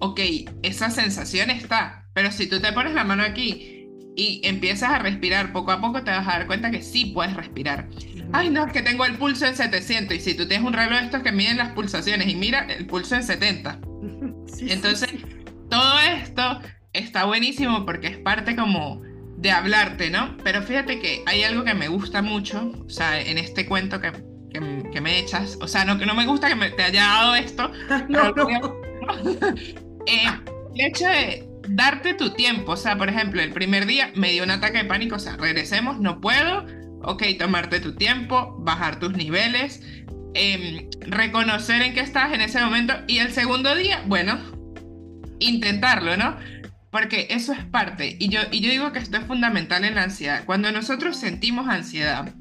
Ok, 0.00 0.20
esa 0.62 0.90
sensación 0.90 1.48
está. 1.48 2.06
Pero 2.12 2.30
si 2.30 2.46
tú 2.46 2.60
te 2.60 2.72
pones 2.72 2.92
la 2.92 3.04
mano 3.04 3.22
aquí 3.22 3.88
y 4.16 4.42
empiezas 4.44 4.90
a 4.90 4.98
respirar 4.98 5.52
poco 5.52 5.70
a 5.70 5.80
poco, 5.80 6.02
te 6.02 6.10
vas 6.10 6.26
a 6.26 6.32
dar 6.32 6.46
cuenta 6.46 6.70
que 6.70 6.82
sí 6.82 7.06
puedes 7.06 7.34
respirar. 7.34 7.88
Ay, 8.32 8.50
no, 8.50 8.66
es 8.66 8.72
que 8.72 8.82
tengo 8.82 9.04
el 9.04 9.16
pulso 9.16 9.46
en 9.46 9.56
700. 9.56 10.16
Y 10.16 10.20
si 10.20 10.34
tú 10.34 10.46
tienes 10.46 10.66
un 10.66 10.72
reloj 10.72 10.98
de 10.98 11.04
estos 11.06 11.22
que 11.22 11.32
miden 11.32 11.56
las 11.56 11.70
pulsaciones 11.70 12.28
y 12.28 12.34
mira, 12.34 12.66
el 12.66 12.86
pulso 12.86 13.14
en 13.14 13.22
70. 13.22 13.78
Entonces, 14.60 15.10
todo 15.70 16.00
esto 16.00 16.60
está 16.92 17.24
buenísimo 17.24 17.86
porque 17.86 18.08
es 18.08 18.18
parte 18.18 18.56
como 18.56 19.02
de 19.42 19.50
hablarte, 19.50 20.08
¿no? 20.08 20.36
Pero 20.42 20.62
fíjate 20.62 21.00
que 21.00 21.22
hay 21.26 21.42
algo 21.42 21.64
que 21.64 21.74
me 21.74 21.88
gusta 21.88 22.22
mucho, 22.22 22.72
o 22.86 22.88
sea, 22.88 23.20
en 23.20 23.38
este 23.38 23.66
cuento 23.66 24.00
que 24.00 24.12
que, 24.92 25.00
me 25.00 25.18
echas. 25.18 25.58
O 25.60 25.68
sea, 25.68 25.84
no, 25.84 25.98
que 25.98 26.06
no 26.06 26.14
me 26.14 26.26
gusta 26.26 26.48
que 26.48 26.54
me, 26.54 26.70
te 26.70 26.82
haya 26.82 27.04
dado 27.06 27.34
esto. 27.34 27.70
no, 28.08 28.28
eh, 30.06 30.26
el 30.74 30.86
hecho 30.86 31.06
de 31.06 31.48
darte 31.68 32.14
tu 32.14 32.30
tiempo. 32.30 32.72
O 32.72 32.76
sea, 32.76 32.96
por 32.96 33.08
ejemplo, 33.08 33.40
el 33.42 33.52
primer 33.52 33.86
día 33.86 34.12
me 34.14 34.30
dio 34.30 34.44
un 34.44 34.50
ataque 34.50 34.78
de 34.78 34.84
pánico. 34.84 35.16
O 35.16 35.18
sea, 35.18 35.36
regresemos, 35.36 36.00
no 36.00 36.20
puedo. 36.20 36.66
Ok, 37.02 37.24
tomarte 37.38 37.80
tu 37.80 37.96
tiempo, 37.96 38.54
bajar 38.60 39.00
tus 39.00 39.12
niveles, 39.14 39.82
em, 40.34 40.88
reconocer 41.00 41.82
en 41.82 41.94
qué 41.94 42.00
estás 42.00 42.32
en 42.32 42.40
ese 42.40 42.60
momento. 42.60 42.94
Y 43.08 43.18
el 43.18 43.32
segundo 43.32 43.74
día, 43.74 44.04
bueno, 44.06 44.38
intentarlo, 45.40 46.16
¿no? 46.16 46.36
Porque 46.92 47.26
eso 47.30 47.54
es 47.54 47.64
parte, 47.64 48.18
y 48.20 48.28
yo, 48.28 48.40
y 48.50 48.60
yo 48.60 48.70
digo 48.70 48.92
que 48.92 48.98
esto 48.98 49.16
es 49.16 49.24
fundamental 49.24 49.82
en 49.82 49.94
la 49.94 50.02
ansiedad. 50.02 50.44
Cuando 50.44 50.70
nosotros 50.70 51.16
sentimos 51.16 51.66
ansiedad, 51.66 52.34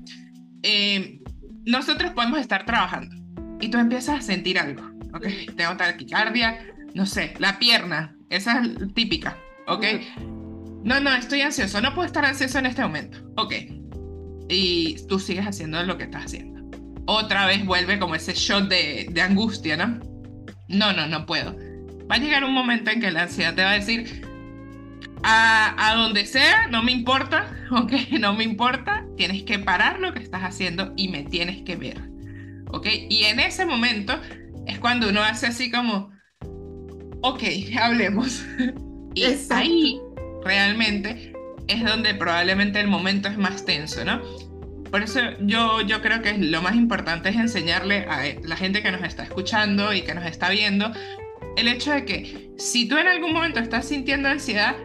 eh, 0.61 1.21
nosotros 1.65 2.11
podemos 2.11 2.37
estar 2.37 2.65
trabajando 2.65 3.15
y 3.61 3.69
tú 3.69 3.77
empiezas 3.77 4.19
a 4.19 4.21
sentir 4.21 4.59
algo, 4.59 4.83
¿ok? 5.13 5.25
Tengo 5.55 5.77
taquicardia, 5.77 6.59
no 6.93 7.05
sé, 7.05 7.33
la 7.39 7.59
pierna, 7.59 8.17
esa 8.29 8.61
es 8.61 8.93
típica, 8.93 9.37
¿ok? 9.67 9.85
No, 10.83 10.99
no, 10.99 11.15
estoy 11.15 11.41
ansioso, 11.41 11.79
no 11.79 11.95
puedo 11.95 12.05
estar 12.05 12.25
ansioso 12.25 12.59
en 12.59 12.65
este 12.65 12.81
momento, 12.81 13.19
¿ok? 13.37 13.53
Y 14.49 14.97
tú 15.07 15.17
sigues 15.17 15.47
haciendo 15.47 15.81
lo 15.83 15.97
que 15.97 16.03
estás 16.03 16.25
haciendo. 16.25 16.59
Otra 17.05 17.45
vez 17.45 17.65
vuelve 17.65 17.99
como 17.99 18.15
ese 18.15 18.33
shot 18.33 18.67
de, 18.67 19.07
de 19.09 19.21
angustia, 19.21 19.77
¿no? 19.77 19.97
No, 20.67 20.91
no, 20.91 21.07
no 21.07 21.25
puedo. 21.25 21.55
Va 22.11 22.15
a 22.15 22.17
llegar 22.17 22.43
un 22.43 22.53
momento 22.53 22.91
en 22.91 22.99
que 22.99 23.11
la 23.11 23.23
ansiedad 23.23 23.55
te 23.55 23.63
va 23.63 23.71
a 23.71 23.75
decir, 23.75 24.29
a, 25.23 25.75
a, 25.77 25.95
donde 25.95 26.25
sea, 26.25 26.67
no 26.67 26.83
me 26.83 26.91
importa, 26.91 27.53
ok, 27.71 27.93
no 28.19 28.33
me 28.33 28.43
importa, 28.43 29.05
tienes 29.17 29.43
que 29.43 29.59
parar 29.59 29.99
lo 29.99 30.13
que 30.13 30.19
estás 30.19 30.43
haciendo 30.43 30.93
y 30.95 31.07
me 31.09 31.23
tienes 31.23 31.63
que 31.63 31.75
ver, 31.75 32.01
ok, 32.69 32.87
y 33.09 33.23
en 33.25 33.39
ese 33.39 33.65
momento 33.65 34.19
es 34.67 34.79
cuando 34.79 35.09
uno 35.09 35.21
hace 35.21 35.47
así 35.47 35.71
como, 35.71 36.11
ok, 37.21 37.43
hablemos, 37.81 38.45
y 39.15 39.23
Exacto. 39.23 39.55
ahí 39.55 39.99
realmente 40.43 41.33
es 41.67 41.83
donde 41.83 42.13
probablemente 42.15 42.79
el 42.79 42.87
momento 42.87 43.29
es 43.29 43.37
más 43.37 43.65
tenso, 43.65 44.03
¿no? 44.03 44.21
Por 44.89 45.03
eso 45.03 45.21
yo, 45.39 45.79
yo 45.81 46.01
creo 46.01 46.21
que 46.21 46.37
lo 46.37 46.61
más 46.61 46.75
importante 46.75 47.29
es 47.29 47.37
enseñarle 47.37 47.99
a 48.09 48.23
la 48.43 48.57
gente 48.57 48.83
que 48.83 48.91
nos 48.91 49.03
está 49.03 49.23
escuchando 49.23 49.93
y 49.93 50.01
que 50.01 50.13
nos 50.13 50.25
está 50.25 50.49
viendo 50.49 50.91
el 51.55 51.67
hecho 51.67 51.91
de 51.91 52.05
que 52.05 52.51
si 52.57 52.87
tú 52.87 52.97
en 52.97 53.07
algún 53.07 53.33
momento 53.33 53.59
estás 53.59 53.87
sintiendo 53.87 54.29
ansiedad, 54.29 54.75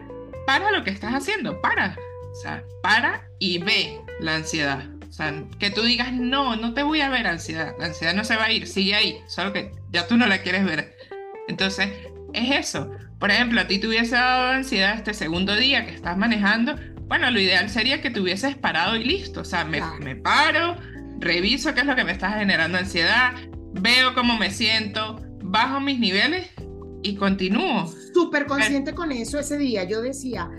para 0.47 0.71
lo 0.71 0.85
que 0.85 0.91
estás 0.91 1.13
haciendo, 1.13 1.59
para. 1.59 1.97
O 2.31 2.35
sea, 2.41 2.63
para 2.81 3.27
y 3.37 3.59
ve 3.59 3.99
la 4.21 4.35
ansiedad. 4.35 4.85
O 5.09 5.11
sea, 5.11 5.43
que 5.59 5.71
tú 5.71 5.81
digas, 5.81 6.13
no, 6.13 6.55
no 6.55 6.73
te 6.73 6.83
voy 6.83 7.01
a 7.01 7.09
ver 7.09 7.27
ansiedad. 7.27 7.75
La 7.77 7.87
ansiedad 7.87 8.13
no 8.13 8.23
se 8.23 8.37
va 8.37 8.45
a 8.45 8.51
ir, 8.53 8.65
sigue 8.65 8.95
ahí, 8.95 9.19
solo 9.27 9.51
que 9.51 9.73
ya 9.91 10.07
tú 10.07 10.15
no 10.15 10.25
la 10.25 10.37
quieres 10.41 10.63
ver. 10.63 10.95
Entonces, 11.49 11.89
es 12.33 12.65
eso. 12.65 12.89
Por 13.19 13.29
ejemplo, 13.29 13.59
a 13.59 13.67
ti 13.67 13.77
te 13.77 13.89
hubiese 13.89 14.15
dado 14.15 14.53
ansiedad 14.53 14.95
este 14.95 15.13
segundo 15.13 15.53
día 15.53 15.85
que 15.85 15.93
estás 15.93 16.17
manejando. 16.17 16.75
Bueno, 17.07 17.29
lo 17.29 17.41
ideal 17.41 17.69
sería 17.69 18.01
que 18.01 18.09
te 18.09 18.21
hubieses 18.21 18.55
parado 18.55 18.95
y 18.95 19.03
listo. 19.03 19.41
O 19.41 19.45
sea, 19.45 19.65
me, 19.65 19.81
me 19.99 20.15
paro, 20.15 20.77
reviso 21.19 21.73
qué 21.73 21.81
es 21.81 21.85
lo 21.85 21.95
que 21.97 22.05
me 22.05 22.13
está 22.13 22.31
generando 22.31 22.77
ansiedad, 22.77 23.33
veo 23.73 24.13
cómo 24.13 24.37
me 24.37 24.51
siento, 24.51 25.21
bajo 25.41 25.81
mis 25.81 25.99
niveles 25.99 26.49
y 27.03 27.15
continúo. 27.15 27.87
Súper 28.13 28.45
consciente 28.45 28.93
con 28.93 29.11
eso 29.11 29.39
ese 29.39 29.57
día. 29.57 29.83
Yo 29.83 30.01
decía, 30.01 30.49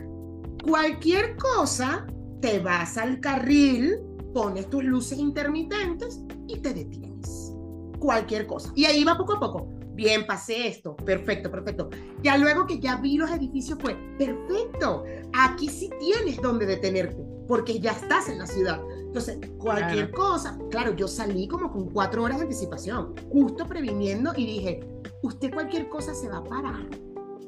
cualquier 0.62 1.37
cosa, 1.37 2.07
te 2.40 2.61
vas 2.61 2.96
al 2.96 3.20
carril, 3.20 3.98
pones 4.33 4.68
tus 4.70 4.85
luces 4.85 5.18
intermitentes 5.18 6.20
y 6.46 6.59
te 6.61 6.74
detienes. 6.74 7.53
Cualquier 7.98 8.46
cosa. 8.46 8.72
Y 8.74 8.85
ahí 8.85 9.05
va 9.05 9.16
poco 9.16 9.35
a 9.35 9.40
poco. 9.40 9.68
Bien, 9.94 10.24
pasé 10.27 10.68
esto. 10.68 10.94
Perfecto, 10.96 11.51
perfecto. 11.51 11.90
Ya 12.22 12.38
luego 12.38 12.66
que 12.66 12.79
ya 12.79 12.96
vi 12.96 13.16
los 13.16 13.31
edificios 13.31 13.79
fue, 13.81 13.96
perfecto. 14.16 15.03
Aquí 15.33 15.68
sí 15.68 15.90
tienes 15.98 16.40
donde 16.40 16.66
detenerte, 16.66 17.20
porque 17.48 17.81
ya 17.81 17.90
estás 17.90 18.29
en 18.29 18.38
la 18.38 18.46
ciudad. 18.46 18.81
Entonces, 19.09 19.40
cualquier 19.59 20.12
cosa, 20.12 20.57
claro, 20.70 20.94
yo 20.94 21.09
salí 21.09 21.48
como 21.48 21.72
con 21.72 21.90
cuatro 21.90 22.22
horas 22.22 22.37
de 22.38 22.44
anticipación, 22.44 23.14
justo 23.29 23.66
previniendo 23.66 24.33
y 24.37 24.46
dije, 24.46 24.81
usted 25.22 25.52
cualquier 25.52 25.88
cosa 25.88 26.14
se 26.14 26.28
va 26.28 26.38
a 26.38 26.44
parar. 26.44 26.87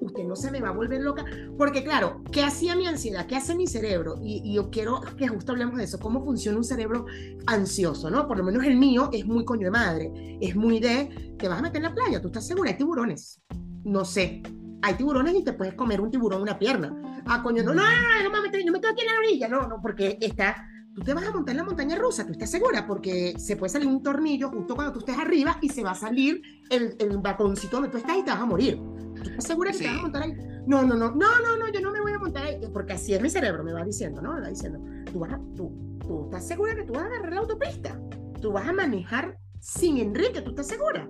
Usted 0.01 0.25
no 0.25 0.35
se 0.35 0.51
me 0.51 0.61
va 0.61 0.71
a 0.71 0.73
volver 0.73 1.03
loca. 1.03 1.25
Porque 1.59 1.85
claro, 1.85 2.23
¿qué 2.33 2.43
hacía 2.43 2.75
mi 2.75 2.87
ansiedad? 2.87 3.27
¿Qué 3.27 3.37
hace 3.37 3.55
mi 3.55 3.67
cerebro? 3.67 4.17
Y, 4.23 4.55
yo 4.55 4.71
quiero 4.71 5.01
que 5.19 5.29
justo 5.29 5.53
hablemos 5.53 5.77
de 5.77 5.85
eso, 5.85 5.99
cómo 5.99 6.25
funciona 6.25 6.57
un 6.57 6.65
cerebro 6.65 7.05
ansioso, 7.47 8.11
¿no? 8.11 8.27
Por 8.27 8.39
lo 8.39 8.45
menos 8.45 8.65
el 8.65 8.77
mío 8.77 9.11
es 9.13 9.27
muy 9.27 9.45
coño 9.45 9.67
de 9.67 9.71
madre. 9.71 10.39
Es 10.41 10.57
muy 10.57 10.81
de, 10.81 11.35
te 11.39 11.49
vas 11.49 11.59
a 11.59 11.63
meter 11.63 11.77
en 11.79 11.83
la 11.83 11.95
playa, 11.95 12.21
tú 12.21 12.29
estás 12.29 12.47
segura, 12.47 12.71
hay 12.71 12.77
tiburones. 12.77 13.43
No 13.85 14.05
sé, 14.05 14.43
hay 14.83 14.95
tiburones 14.95 15.35
y 15.35 15.45
te 15.45 15.53
puedes 15.53 15.75
comer 15.75 16.01
un 16.01 16.11
tiburón 16.11 16.43
una 16.43 16.59
pierna. 16.59 17.23
Ah, 17.27 17.43
coño, 17.43 17.63
no, 17.63 17.75
no, 17.75 17.83
no, 17.83 18.31
no 18.31 18.43
meto, 18.43 18.59
no 18.65 18.73
me 18.73 18.79
aquí 18.79 19.01
en 19.03 19.07
la 19.07 19.19
orilla, 19.19 19.49
no, 19.49 19.69
no, 19.69 19.81
porque 19.83 20.17
está 20.21 20.67
tú 20.95 21.03
te 21.03 21.15
vas 21.15 21.25
a 21.25 21.31
montar 21.31 21.53
en 21.53 21.59
la 21.59 21.65
montaña 21.65 21.97
rusa, 21.97 22.27
tú 22.27 22.33
estás 22.33 22.51
segura, 22.51 22.87
porque 22.87 23.35
se 23.39 23.57
puede 23.57 23.71
salir 23.71 23.89
un 23.89 24.03
tornillo 24.03 24.51
justo 24.51 24.75
cuando 24.75 24.93
tú 24.93 25.01
estés 25.01 25.19
arriba 25.19 25.59
y 25.61 25.69
se 25.69 25.83
va 25.83 25.93
a 25.93 25.95
salir 25.95 26.43
el, 26.71 26.97
el 26.99 27.19
balconcito 27.19 27.77
donde 27.77 27.91
tú 27.91 27.99
estás 27.99 28.19
y 28.19 28.25
te 28.25 28.31
vas 28.31 28.41
a 28.41 28.47
morir. 28.47 28.81
¿Tú 29.23 29.31
estás 29.31 29.45
segura 29.45 29.73
que 29.73 29.79
te 29.79 29.87
vas 29.87 29.99
a 29.99 30.03
montar 30.03 30.23
ahí? 30.23 30.33
No, 30.67 30.83
no, 30.83 30.95
no, 30.95 31.11
no, 31.11 31.41
no, 31.43 31.57
no, 31.57 31.73
yo 31.73 31.81
no 31.81 31.91
me 31.93 32.01
voy 32.01 32.13
a 32.13 32.19
montar 32.19 32.45
ahí, 32.45 32.61
porque 32.73 32.95
así 32.95 33.15
es 33.15 33.21
mi 33.21 33.31
cerebro, 33.31 33.65
me 33.65 33.73
va 33.73 33.85
diciendo, 33.85 34.21
¿no? 34.21 34.35
Me 34.35 34.41
va 34.41 34.49
diciendo, 34.49 34.81
tú, 35.13 35.21
vas 35.21 35.33
a, 35.33 35.41
tú, 35.55 35.73
tú 36.01 36.25
estás 36.25 36.47
segura 36.47 36.75
que 36.75 36.85
tú 36.85 36.93
vas 36.93 37.05
a 37.05 37.07
agarrar 37.07 37.33
la 37.33 37.41
autopista, 37.41 38.01
tú 38.41 38.53
vas 38.53 38.69
a 38.69 38.73
manejar 38.73 39.39
sin 39.61 39.99
Enrique, 39.99 40.43
tú 40.43 40.51
estás 40.51 40.69
segura, 40.69 41.09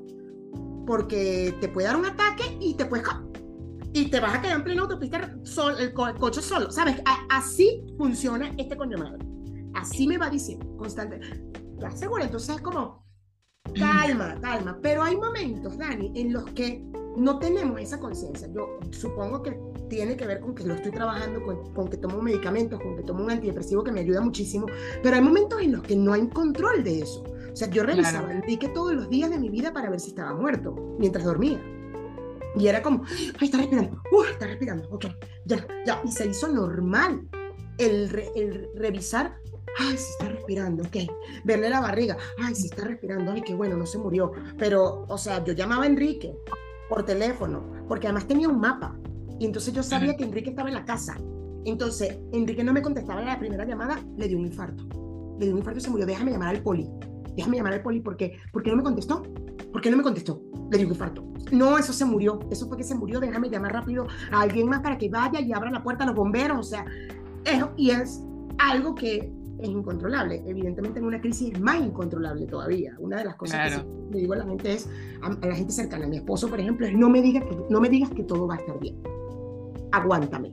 porque 0.86 1.54
te 1.60 1.68
puede 1.68 1.88
dar 1.88 1.96
un 1.96 2.06
ataque 2.06 2.56
y 2.60 2.74
te 2.74 2.84
puedes 2.84 3.06
y 3.92 4.06
te 4.06 4.20
vas 4.20 4.34
a 4.36 4.40
quedar 4.40 4.56
en 4.56 4.64
plena 4.64 4.82
autopista 4.82 5.36
sol, 5.42 5.74
el, 5.78 5.92
coche 5.92 6.40
solo, 6.40 6.70
¿sabes? 6.70 7.02
así 7.28 7.84
funciona 7.98 8.52
este 8.56 8.76
coño 8.76 8.98
madre. 8.98 9.18
Así 9.74 10.06
me 10.06 10.18
va 10.18 10.30
diciendo 10.30 10.76
constante. 10.76 11.20
¿Estás 11.74 11.98
segura? 11.98 12.24
Entonces 12.24 12.56
es 12.56 12.62
como, 12.62 13.04
calma, 13.74 14.38
calma. 14.42 14.78
Pero 14.82 15.02
hay 15.02 15.16
momentos, 15.16 15.78
Dani, 15.78 16.12
en 16.14 16.32
los 16.32 16.44
que 16.52 16.84
no 17.16 17.38
tenemos 17.38 17.80
esa 17.80 17.98
conciencia. 17.98 18.48
Yo 18.52 18.78
supongo 18.90 19.42
que 19.42 19.58
tiene 19.88 20.16
que 20.16 20.26
ver 20.26 20.40
con 20.40 20.54
que 20.54 20.64
lo 20.64 20.74
estoy 20.74 20.92
trabajando, 20.92 21.42
con, 21.74 21.88
que 21.88 21.96
tomo 21.96 22.22
medicamentos, 22.22 22.80
con 22.80 22.96
que 22.96 23.02
tomo 23.02 23.24
un 23.24 23.30
antidepresivo 23.30 23.82
que 23.82 23.92
me 23.92 24.00
ayuda 24.00 24.20
muchísimo, 24.20 24.66
pero 25.02 25.16
hay 25.16 25.22
momentos 25.22 25.60
en 25.60 25.72
los 25.72 25.82
que 25.82 25.96
no 25.96 26.12
hay 26.12 26.28
control 26.28 26.84
de 26.84 27.00
eso. 27.00 27.24
O 27.52 27.56
sea, 27.56 27.68
yo 27.68 27.82
revisaba 27.82 28.26
claro. 28.26 28.40
Enrique 28.40 28.68
todos 28.68 28.94
los 28.94 29.10
días 29.10 29.30
de 29.30 29.38
mi 29.38 29.50
vida 29.50 29.72
para 29.72 29.90
ver 29.90 30.00
si 30.00 30.10
estaba 30.10 30.34
muerto 30.34 30.96
mientras 30.98 31.24
dormía. 31.24 31.60
Y 32.56 32.66
era 32.66 32.82
como, 32.82 33.04
ay, 33.38 33.46
está 33.46 33.58
respirando, 33.58 34.02
uh, 34.12 34.22
está 34.24 34.46
respirando, 34.46 34.88
ok, 34.90 35.06
ya, 35.46 35.66
ya. 35.86 36.00
Y 36.04 36.10
se 36.10 36.26
hizo 36.26 36.48
normal 36.48 37.28
el, 37.78 38.10
el 38.34 38.68
revisar 38.76 39.36
ay, 39.78 39.96
sí 39.96 40.12
está 40.12 40.28
respirando, 40.28 40.82
ok. 40.84 40.96
Verle 41.44 41.70
la 41.70 41.80
barriga, 41.80 42.16
ay, 42.42 42.54
sí 42.54 42.66
está 42.66 42.84
respirando, 42.84 43.32
ay, 43.32 43.42
qué 43.42 43.54
bueno, 43.54 43.76
no 43.76 43.86
se 43.86 43.98
murió. 43.98 44.32
Pero, 44.58 45.04
o 45.08 45.18
sea, 45.18 45.42
yo 45.44 45.52
llamaba 45.52 45.84
a 45.84 45.86
Enrique 45.86 46.34
por 46.88 47.04
teléfono, 47.04 47.62
porque 47.88 48.06
además 48.06 48.26
tenía 48.26 48.48
un 48.48 48.60
mapa. 48.60 48.96
Y 49.38 49.46
entonces 49.46 49.72
yo 49.72 49.82
sabía 49.82 50.16
que 50.16 50.24
Enrique 50.24 50.50
estaba 50.50 50.68
en 50.68 50.74
la 50.74 50.84
casa. 50.84 51.16
Entonces, 51.64 52.18
Enrique 52.32 52.64
no 52.64 52.72
me 52.72 52.82
contestaba 52.82 53.20
en 53.20 53.28
la 53.28 53.38
primera 53.38 53.64
llamada, 53.64 53.98
le 54.16 54.28
dio 54.28 54.38
un 54.38 54.46
infarto. 54.46 54.84
Le 55.38 55.46
dio 55.46 55.52
un 55.52 55.58
infarto 55.58 55.78
y 55.78 55.82
se 55.82 55.90
murió. 55.90 56.06
Déjame 56.06 56.32
llamar 56.32 56.54
al 56.54 56.62
poli. 56.62 56.88
Déjame 57.36 57.56
llamar 57.56 57.74
al 57.74 57.82
poli 57.82 58.00
porque, 58.00 58.36
¿por 58.52 58.62
qué 58.62 58.70
no 58.70 58.76
me 58.76 58.82
contestó? 58.82 59.22
¿Por 59.72 59.80
qué 59.80 59.90
no 59.90 59.96
me 59.96 60.02
contestó? 60.02 60.42
Le 60.70 60.78
dio 60.78 60.86
un 60.86 60.92
infarto. 60.92 61.24
No, 61.52 61.78
eso 61.78 61.92
se 61.92 62.04
murió. 62.04 62.40
Eso 62.50 62.68
fue 62.68 62.76
que 62.76 62.84
se 62.84 62.94
murió. 62.94 63.20
Déjame 63.20 63.48
llamar 63.48 63.72
rápido 63.72 64.06
a 64.30 64.42
alguien 64.42 64.68
más 64.68 64.80
para 64.80 64.98
que 64.98 65.08
vaya 65.08 65.40
y 65.40 65.52
abra 65.52 65.70
la 65.70 65.82
puerta 65.82 66.04
a 66.04 66.06
los 66.06 66.16
bomberos. 66.16 66.58
O 66.58 66.62
sea, 66.62 66.84
eso, 67.44 67.72
y 67.76 67.90
es 67.90 68.22
algo 68.58 68.94
que 68.94 69.32
es 69.62 69.68
incontrolable. 69.68 70.42
Evidentemente 70.46 70.98
en 70.98 71.06
una 71.06 71.20
crisis 71.20 71.52
es 71.52 71.60
más 71.60 71.76
incontrolable 71.76 72.46
todavía. 72.46 72.94
Una 72.98 73.18
de 73.18 73.24
las 73.24 73.36
cosas 73.36 73.78
que 73.78 73.84
le 74.12 74.20
digo 74.20 74.34
a 74.34 74.36
la 74.36 74.44
gente 74.44 74.74
es, 74.74 74.88
a, 75.22 75.46
la 75.46 75.54
gente 75.54 75.72
cercana, 75.72 76.06
a 76.06 76.08
mi 76.08 76.16
esposo, 76.16 76.48
por 76.48 76.60
ejemplo, 76.60 76.86
es 76.86 76.94
no 76.94 77.08
me 77.08 77.22
digas 77.22 77.44
que, 77.44 77.56
no 77.68 77.80
me 77.80 77.88
digas 77.88 78.10
que 78.10 78.22
todo 78.22 78.46
va 78.46 78.56
a 78.56 78.58
estar 78.58 78.78
bien. 78.78 78.96
Aguántame. 79.92 80.52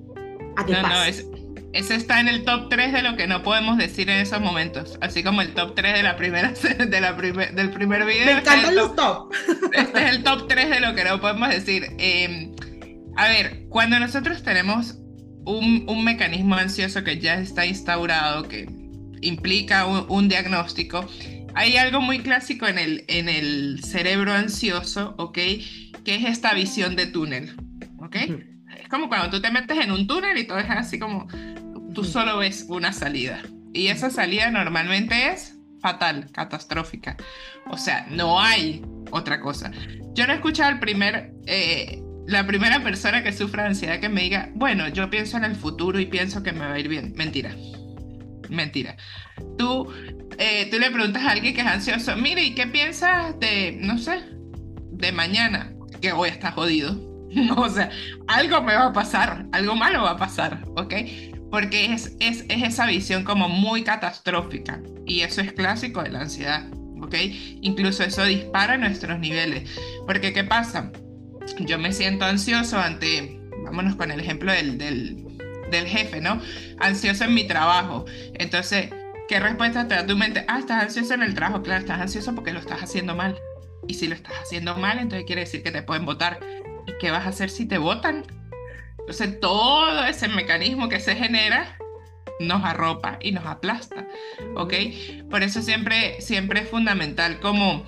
A 0.56 0.66
que 0.66 0.74
no, 0.74 0.82
pase. 0.82 1.24
no, 1.24 1.48
eso 1.74 1.94
está 1.94 2.20
en 2.20 2.28
el 2.28 2.44
top 2.44 2.70
3 2.70 2.92
de 2.92 3.02
lo 3.04 3.16
que 3.16 3.28
no 3.28 3.44
podemos 3.44 3.78
decir 3.78 4.10
en 4.10 4.18
esos 4.18 4.42
momentos. 4.42 4.98
Así 5.02 5.24
como 5.24 5.42
el 5.42 5.54
top 5.54 5.76
3 5.76 5.94
de 5.94 6.04
la 6.04 6.16
primera, 6.16 6.54
de 6.90 7.02
la 7.02 7.16
primer, 7.16 7.54
del 7.54 7.72
primer 7.72 8.06
video. 8.06 8.26
Me 8.26 8.32
este 8.32 8.50
encantan 8.50 8.76
los 8.76 8.96
top. 8.96 9.32
Este 9.74 10.06
es 10.06 10.12
el 10.12 10.24
top 10.24 10.48
3 10.48 10.70
de 10.70 10.80
lo 10.80 10.96
que 10.96 11.04
no 11.04 11.20
podemos 11.22 11.50
decir. 11.50 11.84
Eh, 12.00 12.52
a 13.16 13.28
ver, 13.28 13.66
cuando 13.70 14.00
nosotros 14.00 14.44
tenemos 14.44 14.98
un, 15.46 15.86
un, 15.88 16.04
mecanismo 16.04 16.56
ansioso 16.56 17.04
que 17.04 17.20
ya 17.20 17.36
está 17.36 17.66
instaurado, 17.66 18.48
que 18.48 18.68
implica 19.22 19.86
un, 19.86 20.28
diagnóstico, 20.28 21.08
hay 21.56 21.78
algo 21.78 22.02
muy 22.02 22.20
clásico 22.20 22.68
en 22.68 22.78
el, 22.78 23.06
en 23.08 23.30
el 23.30 23.84
cerebro 23.84 24.34
ansioso, 24.34 25.16
¿ok? 25.18 25.38
Que 26.04 26.16
es 26.16 26.26
esta 26.26 26.54
visión 26.54 26.96
de 26.96 27.08
túnel, 27.08 27.56
¿ok? 28.00 28.16
Es 28.82 28.88
como 28.90 29.10
cuando 29.10 29.30
tú 29.30 29.42
te 29.42 29.52
metes 29.52 29.78
en 29.80 29.92
un 29.92 30.08
túnel 30.08 30.38
y 30.38 30.46
todo 30.46 30.60
es 30.60 30.70
así 30.70 31.00
como, 31.00 31.28
tú 31.94 32.04
solo 32.04 32.38
ves 32.38 32.66
una 32.70 32.94
salida. 32.94 33.42
Y 33.74 33.88
esa 33.88 34.10
salida 34.10 34.50
normalmente 34.50 35.30
es 35.30 35.58
fatal, 35.82 36.30
catastrófica. 36.32 37.18
O 37.70 37.78
sea, 37.78 38.08
no 38.10 38.40
hay 38.40 38.82
otra 39.12 39.42
cosa. 39.42 39.72
Yo 40.14 40.26
no 40.26 40.34
he 40.34 40.36
escuchado 40.36 40.72
el 40.72 40.80
primer, 40.80 41.34
eh, 41.46 42.02
la 42.28 42.46
primera 42.46 42.84
persona 42.84 43.24
que 43.24 43.34
sufra 43.34 43.66
ansiedad 43.66 44.00
que 44.00 44.10
me 44.10 44.22
diga, 44.22 44.50
bueno, 44.56 44.88
yo 44.90 45.10
pienso 45.10 45.38
en 45.38 45.44
el 45.44 45.56
futuro 45.56 46.00
y 46.00 46.06
pienso 46.06 46.44
que 46.44 46.52
me 46.52 46.60
va 46.60 46.74
a 46.74 46.80
ir 46.80 46.88
bien. 46.88 47.14
Mentira. 47.16 47.52
Mentira. 48.50 48.96
Tú, 49.58 49.92
eh, 50.38 50.68
tú 50.72 50.80
le 50.80 50.92
preguntas 50.92 51.24
a 51.24 51.32
alguien 51.32 51.54
que 51.54 51.62
es 51.62 51.68
ansioso, 51.68 52.16
mire, 52.16 52.44
¿y 52.44 52.56
qué 52.56 52.68
piensas 52.68 53.40
de, 53.40 53.78
no 53.82 53.98
sé, 53.98 54.24
de 54.92 55.12
mañana? 55.12 55.74
Que 56.02 56.14
hoy 56.14 56.30
está 56.30 56.52
jodido. 56.52 57.08
o 57.58 57.70
sea, 57.70 57.90
algo 58.28 58.62
me 58.62 58.74
va 58.74 58.88
a 58.88 58.94
pasar, 58.94 59.46
algo 59.52 59.76
malo 59.76 60.04
va 60.04 60.12
a 60.12 60.18
pasar, 60.18 60.64
¿ok? 60.76 60.94
Porque 61.52 61.94
es, 61.94 62.16
es, 62.20 62.46
es 62.50 62.64
esa 62.64 62.86
visión 62.86 63.24
como 63.24 63.50
muy 63.50 63.84
catastrófica 63.84 64.82
y 65.06 65.22
eso 65.22 65.42
es 65.42 65.54
clásico 65.54 66.04
de 66.04 66.10
la 66.10 66.22
ansiedad, 66.22 66.68
¿ok? 67.02 67.16
Incluso 67.62 68.04
eso 68.04 68.26
dispara 68.26 68.78
nuestros 68.78 69.20
niveles. 69.20 69.70
Porque 70.06 70.34
¿qué 70.34 70.44
pasa? 70.44 70.92
Yo 71.60 71.80
me 71.80 71.94
siento 71.94 72.26
ansioso 72.26 72.78
ante, 72.78 73.40
vámonos 73.64 73.96
con 73.96 74.12
el 74.12 74.20
ejemplo 74.20 74.52
del, 74.52 74.78
del, 74.78 75.27
del 75.70 75.88
jefe, 75.88 76.22
¿no? 76.22 76.42
Ansioso 76.80 77.26
en 77.26 77.34
mi 77.34 77.46
trabajo. 77.46 78.06
Entonces, 78.34 78.90
¿qué 79.28 79.40
respuesta 79.40 79.88
te 79.88 79.96
da 79.96 80.06
tu 80.06 80.18
mente? 80.18 80.46
Ah, 80.48 80.60
estás 80.60 80.84
ansioso 80.84 81.14
en 81.14 81.24
el 81.24 81.34
trabajo. 81.34 81.62
Claro, 81.64 81.82
estás 81.82 82.00
ansioso 82.00 82.34
porque 82.36 82.54
lo 82.54 82.60
estás 82.60 82.82
haciendo 82.82 83.16
mal. 83.16 83.38
Y 83.88 83.94
si 83.96 84.08
lo 84.08 84.16
estás 84.16 84.34
haciendo 84.42 84.76
mal, 84.76 85.00
entonces 85.00 85.26
quiere 85.26 85.42
decir 85.42 85.64
que 85.64 85.72
te 85.72 85.82
pueden 85.82 86.06
votar. 86.06 86.40
¿Y 86.86 86.94
qué 87.00 87.12
vas 87.12 87.26
a 87.26 87.30
hacer 87.30 87.50
si 87.50 87.66
te 87.66 87.78
votan? 87.78 88.24
Entonces 89.00 89.40
todo 89.40 90.06
ese 90.06 90.28
mecanismo 90.28 90.90
que 90.90 91.00
se 91.00 91.16
genera 91.16 91.78
nos 92.40 92.64
arropa 92.64 93.18
y 93.22 93.32
nos 93.32 93.46
aplasta, 93.46 94.06
¿ok? 94.56 94.74
Por 95.30 95.44
eso 95.44 95.62
siempre, 95.62 96.22
siempre 96.22 96.62
es 96.62 96.70
fundamental 96.70 97.40
como 97.40 97.86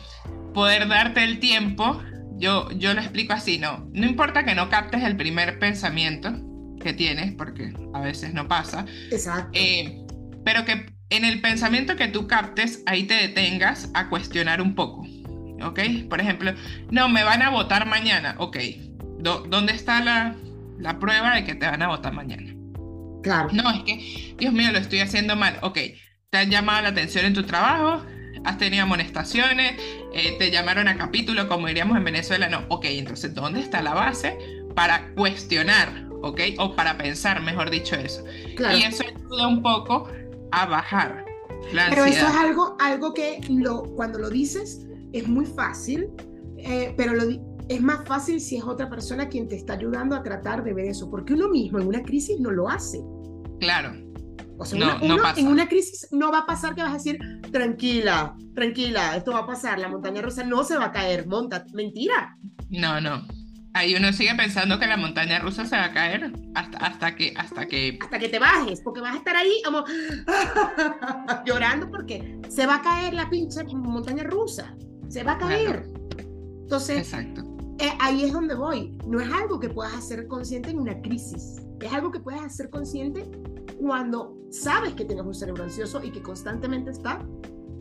poder 0.54 0.88
darte 0.88 1.24
el 1.24 1.40
tiempo. 1.40 2.02
Yo, 2.38 2.72
yo 2.72 2.94
lo 2.94 3.02
explico 3.02 3.34
así, 3.34 3.58
¿no? 3.58 3.90
No 3.92 4.06
importa 4.06 4.46
que 4.46 4.56
no 4.56 4.70
captes 4.70 5.04
el 5.04 5.18
primer 5.18 5.60
pensamiento 5.60 6.49
que 6.80 6.94
tienes, 6.94 7.34
porque 7.34 7.74
a 7.94 8.02
veces 8.02 8.34
no 8.34 8.48
pasa. 8.48 8.86
Exacto. 9.12 9.52
Eh, 9.54 10.06
pero 10.44 10.66
que 10.66 10.86
en 11.10 11.26
el 11.26 11.42
pensamiento 11.42 11.96
que 11.96 12.08
tú 12.08 12.28
captes, 12.28 12.84
ahí 12.86 13.04
te 13.04 13.16
detengas 13.16 13.90
a 13.94 14.10
cuestionar 14.10 14.62
un 14.62 14.76
poco, 14.76 15.06
¿ok? 15.64 15.80
Por 16.10 16.22
ejemplo, 16.22 16.54
no, 16.92 17.10
me 17.10 17.24
van 17.24 17.42
a 17.42 17.50
votar 17.50 17.86
mañana, 17.88 18.36
ok. 18.38 18.58
¿Dónde 19.22 19.74
está 19.74 20.02
la, 20.02 20.36
la 20.80 20.98
prueba 21.00 21.36
de 21.36 21.44
que 21.44 21.56
te 21.56 21.68
van 21.68 21.82
a 21.82 21.88
votar 21.88 22.14
mañana. 22.14 22.54
Claro. 23.22 23.50
No, 23.52 23.70
es 23.70 23.84
que, 23.84 24.36
Dios 24.38 24.54
mío, 24.54 24.72
lo 24.72 24.80
estoy 24.80 25.00
haciendo 25.00 25.36
mal. 25.36 25.58
Ok, 25.62 25.78
te 26.30 26.38
han 26.38 26.50
llamado 26.50 26.82
la 26.82 26.90
atención 26.90 27.26
en 27.26 27.34
tu 27.34 27.44
trabajo, 27.44 28.06
has 28.46 28.58
tenido 28.58 28.84
amonestaciones, 28.84 29.74
eh, 30.14 30.36
te 30.40 30.52
llamaron 30.52 30.88
a 30.88 30.98
capítulo, 30.98 31.48
como 31.48 31.68
diríamos 31.68 31.98
en 31.98 32.04
Venezuela. 32.06 32.48
No, 32.50 32.64
ok, 32.70 32.86
entonces, 32.86 33.36
¿dónde 33.36 33.60
está 33.60 33.82
la 33.82 33.94
base 33.94 34.38
para 34.76 35.10
cuestionar, 35.16 36.08
ok? 36.22 36.42
O 36.60 36.76
para 36.76 36.98
pensar, 36.98 37.42
mejor 37.42 37.70
dicho, 37.70 37.96
eso. 37.96 38.24
Claro. 38.56 38.78
Y 38.78 38.84
eso 38.84 39.04
ayuda 39.04 39.48
un 39.48 39.62
poco 39.62 40.08
a 40.52 40.66
bajar 40.66 41.26
la 41.74 41.86
ansiedad. 41.86 41.90
Pero 41.90 42.06
eso 42.06 42.28
es 42.28 42.36
algo, 42.36 42.76
algo 42.80 43.14
que 43.14 43.42
lo, 43.50 43.84
cuando 43.96 44.20
lo 44.20 44.30
dices 44.30 44.86
es 45.14 45.28
muy 45.28 45.46
fácil, 45.46 46.10
eh, 46.58 46.94
pero 46.98 47.14
lo, 47.14 47.24
es 47.70 47.82
más 47.82 48.06
fácil 48.08 48.42
si 48.42 48.58
es 48.58 48.64
otra 48.64 48.90
persona 48.90 49.30
quien 49.30 49.48
te 49.48 49.56
está 49.56 49.74
ayudando 49.74 50.16
a 50.16 50.24
tratar 50.24 50.64
de 50.64 50.74
ver 50.74 50.86
eso, 50.86 51.10
porque 51.10 51.34
uno 51.34 51.50
mismo 51.50 51.80
en 51.80 51.88
una 51.88 52.02
crisis 52.02 52.40
no 52.40 52.52
lo 52.52 52.68
hace. 52.68 53.00
Claro. 53.60 53.94
O 54.58 54.66
sea, 54.66 54.78
no, 54.78 54.98
uno, 55.02 55.24
en 55.38 55.48
una 55.48 55.70
crisis 55.70 56.10
no 56.12 56.32
va 56.32 56.40
a 56.40 56.46
pasar 56.46 56.76
que 56.76 56.82
vas 56.82 56.92
a 56.92 56.94
decir, 56.96 57.18
tranquila, 57.52 58.36
tranquila, 58.54 59.16
esto 59.16 59.32
va 59.32 59.40
a 59.40 59.48
pasar, 59.48 59.80
la 59.80 59.88
montaña 59.88 60.22
rusa 60.22 60.44
no 60.44 60.66
se 60.66 60.78
va 60.78 60.86
a 60.86 60.92
caer, 60.92 61.28
monta, 61.28 61.66
mentira. 61.74 62.36
No, 62.70 63.00
no. 63.00 63.26
Ahí 63.74 63.96
uno 63.96 64.12
sigue 64.12 64.34
pensando 64.36 64.80
que 64.80 64.88
la 64.88 64.98
montaña 64.98 65.40
rusa 65.40 65.66
se 65.66 65.76
va 65.76 65.86
a 65.86 65.94
caer 65.94 66.34
hasta, 66.56 66.78
hasta 66.80 67.16
que 67.16 67.34
hasta 67.38 67.68
que 67.68 68.00
hasta 68.02 68.20
que 68.20 68.30
te 68.30 68.40
bajes, 68.40 68.82
porque 68.82 69.00
vas 69.00 69.14
a 69.14 69.18
estar 69.18 69.36
ahí 69.36 69.62
como 69.64 69.86
llorando 71.46 71.90
porque 71.90 72.40
se 72.50 72.66
va 72.66 72.76
a 72.76 72.82
caer 72.82 73.14
la 73.14 73.30
pinche 73.30 73.64
montaña 73.66 74.24
rusa, 74.24 74.76
se 75.08 75.24
va 75.24 75.34
a 75.34 75.38
caer. 75.38 75.86
Entonces, 76.64 76.98
Exacto. 76.98 77.50
Eh, 77.80 77.94
ahí 78.00 78.26
es 78.26 78.34
donde 78.34 78.56
voy. 78.56 78.98
No 79.08 79.22
es 79.22 79.32
algo 79.32 79.60
que 79.60 79.70
puedas 79.70 79.94
hacer 79.94 80.28
consciente 80.28 80.70
en 80.70 80.80
una 80.80 81.02
crisis. 81.02 81.62
Es 81.80 81.94
algo 81.94 82.12
que 82.12 82.20
puedes 82.20 82.42
hacer 82.42 82.70
consciente 82.70 83.26
cuando 83.80 84.36
sabes 84.52 84.94
que 84.96 85.06
tienes 85.06 85.26
un 85.26 85.34
cerebro 85.34 85.64
ansioso 85.64 86.04
y 86.04 86.12
que 86.12 86.22
constantemente 86.22 86.92
está. 86.92 87.26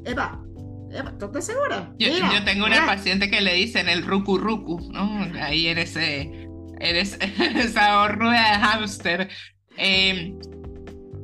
Eva, 0.04 0.40
Eva, 0.44 0.44
¿tú 0.54 0.57
estás 0.90 1.46
segura? 1.46 1.92
Yo, 1.98 2.08
yo 2.08 2.44
tengo 2.44 2.66
una 2.66 2.86
paciente 2.86 3.30
que 3.30 3.40
le 3.40 3.54
dicen 3.54 3.88
el 3.88 4.04
ruku 4.04 4.38
ruku, 4.38 4.80
¿no? 4.92 5.26
Ahí 5.40 5.68
en, 5.68 5.78
ese, 5.78 6.22
en, 6.22 6.96
esa 6.96 8.08
rueda 8.08 8.52
de 8.52 8.58
hámster. 8.58 9.28
Em, 9.76 10.38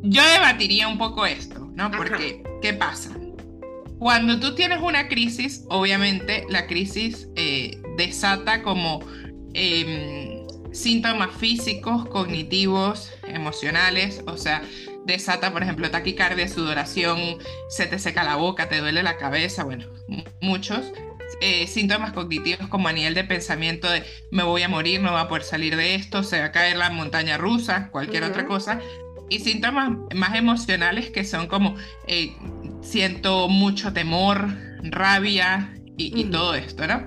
yo 0.03 0.23
debatiría 0.33 0.89
un 0.89 0.99
poco 0.99 1.27
esto, 1.27 1.71
¿no? 1.75 1.91
Porque, 1.91 2.43
¿qué 2.61 2.75
pasa? 2.75 3.11
Cuando 3.99 4.39
tú 4.39 4.55
tienes 4.55 4.81
una 4.83 5.09
crisis, 5.09 5.65
obviamente 5.69 6.45
la 6.51 6.67
crisis 6.67 7.29
eh, 7.37 7.81
desata 7.97 8.63
como 8.63 9.01
em, 9.55 10.47
síntomas 10.73 11.31
físicos, 11.37 12.07
cognitivos, 12.09 13.13
emocionales, 13.27 14.23
o 14.27 14.37
sea, 14.37 14.63
desata, 15.05 15.53
por 15.53 15.63
ejemplo, 15.63 15.91
taquicardia, 15.91 16.49
sudoración, 16.49 17.39
se 17.69 17.87
te 17.87 17.99
seca 17.99 18.25
la 18.25 18.37
boca, 18.37 18.69
te 18.69 18.81
duele 18.81 19.03
la 19.03 19.17
cabeza, 19.17 19.65
bueno, 19.65 19.87
muchos. 20.41 20.93
Eh, 21.41 21.67
síntomas 21.67 22.13
cognitivos 22.13 22.69
como 22.69 22.89
a 22.89 22.93
nivel 22.93 23.15
de 23.15 23.25
pensamiento 23.25 23.91
de 23.91 24.05
me 24.31 24.43
voy 24.43 24.63
a 24.63 24.69
morir, 24.69 25.01
no 25.01 25.11
voy 25.13 25.21
a 25.21 25.29
poder 25.29 25.43
salir 25.43 25.75
de 25.77 25.95
esto, 25.95 26.23
se 26.23 26.39
va 26.39 26.47
a 26.47 26.53
caer 26.53 26.77
la 26.77 26.91
montaña 26.91 27.39
rusa, 27.39 27.89
cualquier 27.91 28.25
otra 28.25 28.47
cosa. 28.47 28.81
Y 29.31 29.41
síntomas 29.41 29.91
más 30.15 30.37
emocionales 30.37 31.11
que 31.11 31.25
son 31.25 31.47
como 31.47 31.77
eh, 32.07 32.37
siento 32.83 33.49
mucho 33.49 33.93
temor, 33.93 34.49
rabia 34.83 35.75
y, 35.97 36.25
todo 36.25 36.55
esto, 36.55 36.87
¿no? 36.87 37.05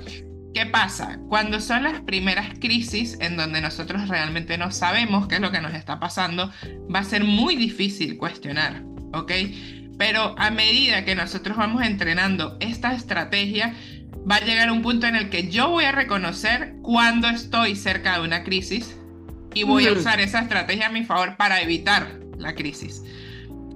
¿Qué 0.58 0.66
pasa? 0.66 1.20
Cuando 1.30 1.62
son 1.62 1.84
las 1.84 2.02
primeras 2.02 2.58
crisis 2.60 3.16
en 3.22 3.38
donde 3.38 3.62
nosotros 3.62 4.08
realmente 4.08 4.58
no 4.58 4.72
sabemos 4.72 5.28
qué 5.28 5.36
es 5.36 5.42
lo 5.42 5.52
que 5.52 5.62
nos 5.62 5.76
está 5.76 6.00
pasando, 6.00 6.52
va 6.92 7.02
a 7.02 7.04
ser 7.04 7.24
muy 7.24 7.56
difícil 7.56 8.18
cuestionar, 8.18 8.82
¿ok? 9.14 9.32
Pero 10.00 10.34
a 10.36 10.50
medida 10.50 11.06
que 11.06 11.14
nosotros 11.14 11.58
vamos 11.58 11.84
entrenando 11.84 12.58
esta 12.60 12.96
estrategia, 12.96 13.76
va 14.30 14.38
a 14.38 14.46
llegar 14.46 14.72
un 14.72 14.82
punto 14.82 15.06
en 15.06 15.16
el 15.16 15.30
que 15.30 15.48
yo 15.48 15.70
voy 15.70 15.84
a 15.84 15.92
reconocer 15.92 16.74
cuando 16.82 17.28
estoy 17.30 17.76
cerca 17.76 18.16
de 18.16 18.26
una 18.26 18.44
crisis 18.44 18.98
y 19.54 19.62
voy 19.62 19.86
a 19.86 19.92
usar 19.94 20.20
esa 20.22 20.40
estrategia 20.40 20.88
a 20.88 20.92
mi 20.92 21.04
favor 21.04 21.38
para 21.38 21.62
evitar 21.62 22.20
la 22.36 22.56
crisis. 22.56 23.04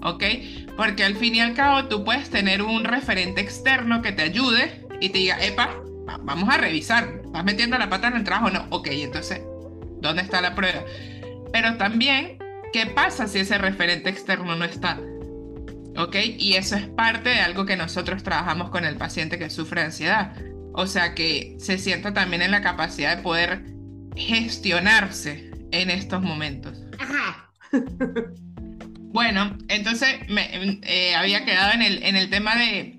¿Ok? 0.02 0.24
Porque 0.76 1.04
al 1.04 1.16
fin 1.16 1.36
y 1.36 1.42
al 1.42 1.54
cabo 1.54 1.90
tú 1.90 2.04
puedes 2.04 2.32
tener 2.32 2.64
un 2.64 2.86
referente 2.86 3.40
externo 3.40 4.02
que 4.02 4.14
te 4.14 4.24
ayude 4.24 4.84
y 5.00 5.10
te 5.10 5.20
diga, 5.20 5.40
epa, 5.46 5.70
vamos 6.22 6.50
a 6.50 6.58
revisar, 6.58 7.22
¿estás 7.26 7.44
metiendo 7.44 7.78
la 7.78 7.90
pata 7.90 8.08
en 8.08 8.16
el 8.16 8.24
trabajo? 8.24 8.50
No, 8.50 8.66
ok, 8.70 8.88
entonces, 8.92 9.42
¿dónde 10.02 10.22
está 10.22 10.42
la 10.42 10.56
prueba? 10.56 10.84
Pero 11.52 11.78
también, 11.78 12.38
¿qué 12.74 12.86
pasa 12.88 13.28
si 13.28 13.40
ese 13.40 13.58
referente 13.58 14.10
externo 14.10 14.56
no 14.56 14.66
está? 14.66 15.00
¿Ok? 15.98 16.16
Y 16.38 16.54
eso 16.56 16.76
es 16.76 16.88
parte 16.88 17.30
de 17.30 17.42
algo 17.42 17.66
que 17.66 17.76
nosotros 17.76 18.24
trabajamos 18.24 18.70
con 18.70 18.86
el 18.86 18.96
paciente 18.96 19.38
que 19.38 19.50
sufre 19.50 19.82
ansiedad. 19.82 20.34
O 20.74 20.88
sea, 20.88 21.16
que 21.16 21.58
se 21.60 21.78
sienta 21.78 22.14
también 22.14 22.42
en 22.42 22.52
la 22.52 22.62
capacidad 22.62 23.18
de 23.18 23.24
poder 23.24 23.66
gestionarse 24.16 25.52
en 25.72 25.90
estos 25.90 26.22
momentos. 26.22 26.82
Ajá. 27.00 27.52
Bueno, 29.14 29.58
entonces 29.68 30.08
me, 30.30 30.80
eh, 30.84 31.16
había 31.16 31.44
quedado 31.44 31.74
en 31.74 31.82
el, 31.82 32.02
en 32.04 32.16
el 32.16 32.30
tema 32.30 32.56
de 32.56 32.98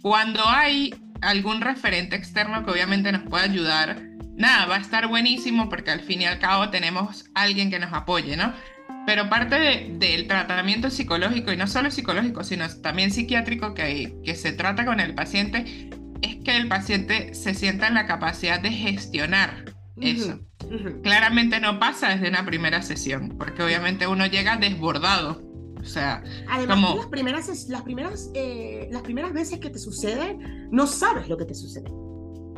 cuando 0.00 0.48
hay 0.48 0.94
algún 1.22 1.60
referente 1.60 2.16
externo 2.16 2.64
que 2.64 2.70
obviamente 2.70 3.12
nos 3.12 3.22
pueda 3.22 3.44
ayudar, 3.44 4.02
nada, 4.36 4.66
va 4.66 4.76
a 4.76 4.80
estar 4.80 5.06
buenísimo 5.08 5.68
porque 5.68 5.90
al 5.90 6.00
fin 6.00 6.22
y 6.22 6.26
al 6.26 6.38
cabo 6.38 6.70
tenemos 6.70 7.26
alguien 7.34 7.70
que 7.70 7.78
nos 7.78 7.92
apoye, 7.92 8.36
¿no? 8.36 8.52
Pero 9.06 9.28
parte 9.28 9.88
del 9.92 10.26
tratamiento 10.26 10.90
psicológico, 10.90 11.52
y 11.52 11.56
no 11.56 11.66
solo 11.66 11.90
psicológico, 11.90 12.44
sino 12.44 12.68
también 12.80 13.10
psiquiátrico 13.10 13.74
que, 13.74 14.14
que 14.24 14.34
se 14.34 14.52
trata 14.52 14.84
con 14.84 15.00
el 15.00 15.14
paciente, 15.14 15.90
es 16.22 16.36
que 16.44 16.56
el 16.56 16.68
paciente 16.68 17.34
se 17.34 17.54
sienta 17.54 17.88
en 17.88 17.94
la 17.94 18.06
capacidad 18.06 18.60
de 18.60 18.70
gestionar 18.70 19.64
eso. 20.00 20.40
Claramente 21.02 21.60
no 21.60 21.78
pasa 21.78 22.10
desde 22.10 22.28
una 22.28 22.44
primera 22.44 22.82
sesión, 22.82 23.36
porque 23.38 23.62
obviamente 23.62 24.06
uno 24.06 24.26
llega 24.26 24.56
desbordado 24.56 25.42
o 25.80 25.84
sea, 25.84 26.22
además 26.48 26.96
las 26.96 27.06
primeras, 27.06 27.68
las 27.68 27.82
primeras, 27.82 28.30
eh, 28.34 28.88
las 28.90 29.02
primeras 29.02 29.32
veces 29.32 29.58
que 29.58 29.70
te 29.70 29.78
sucede, 29.78 30.38
no 30.70 30.86
sabes 30.86 31.28
lo 31.28 31.36
que 31.36 31.44
te 31.44 31.54
sucede. 31.54 31.90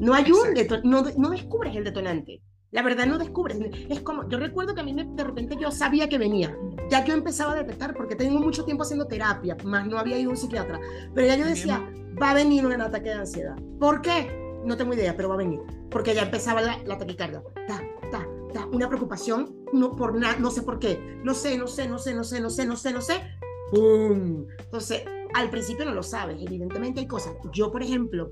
No 0.01 0.15
hay 0.15 0.33
un 0.33 0.49
no, 0.85 1.05
no 1.17 1.31
descubres 1.31 1.77
el 1.77 1.85
detonante. 1.85 2.43
La 2.73 2.83
verdad 2.83 3.07
no 3.07 3.19
descubres. 3.19 3.59
Es 3.89 4.01
como, 4.01 4.29
yo 4.29 4.39
recuerdo 4.39 4.75
que 4.75 4.81
a 4.81 4.85
mí 4.85 4.95
de 4.95 5.25
repente 5.25 5.57
yo 5.61 5.71
sabía 5.71 6.09
que 6.09 6.19
venía. 6.19 6.57
Ya 6.91 7.05
yo 7.05 7.15
empezaba 7.15 7.53
a 7.53 7.57
detectar, 7.57 7.95
porque 7.95 8.17
tengo 8.17 8.41
mucho 8.41 8.65
tiempo 8.65 8.83
haciendo 8.83 9.07
terapia, 9.07 9.57
más 9.65 9.87
no 9.87 9.99
había 9.99 10.19
ido 10.19 10.31
a 10.31 10.33
un 10.33 10.39
psiquiatra. 10.39 10.81
Pero 11.15 11.27
ya 11.27 11.37
yo 11.37 11.45
decía, 11.45 11.87
va 12.21 12.31
a 12.31 12.35
venir 12.35 12.65
un 12.65 12.73
ataque 12.81 13.11
de 13.11 13.15
ansiedad. 13.15 13.57
¿Por 13.79 14.01
qué? 14.01 14.27
No 14.65 14.77
tengo 14.77 14.95
idea, 14.95 15.15
pero 15.15 15.29
va 15.29 15.35
a 15.35 15.39
venir. 15.39 15.61
Porque 15.91 16.15
ya 16.15 16.23
empezaba 16.23 16.63
la, 16.63 16.79
la 16.85 16.97
taquicardia. 16.97 17.43
Ta, 17.69 17.81
ta, 18.11 18.27
una 18.73 18.89
preocupación, 18.89 19.65
no 19.73 19.97
por 19.97 20.19
nada, 20.19 20.37
no 20.39 20.51
sé 20.51 20.63
por 20.63 20.79
qué, 20.79 21.19
no 21.25 21.35
sé, 21.35 21.57
no 21.59 21.67
sé, 21.67 21.89
no 21.89 21.99
sé, 21.99 22.15
no 22.15 22.25
sé, 22.25 22.41
no 22.41 22.51
sé, 22.51 22.67
no 22.67 22.77
sé, 22.77 22.93
no 22.93 23.01
sé, 23.01 23.21
¡pum! 23.71 24.47
Entonces, 24.59 25.03
al 25.35 25.51
principio 25.51 25.85
no 25.85 25.93
lo 25.93 26.03
sabes, 26.03 26.37
evidentemente 26.41 27.01
hay 27.01 27.07
cosas. 27.07 27.35
Yo, 27.53 27.71
por 27.73 27.83
ejemplo, 27.83 28.31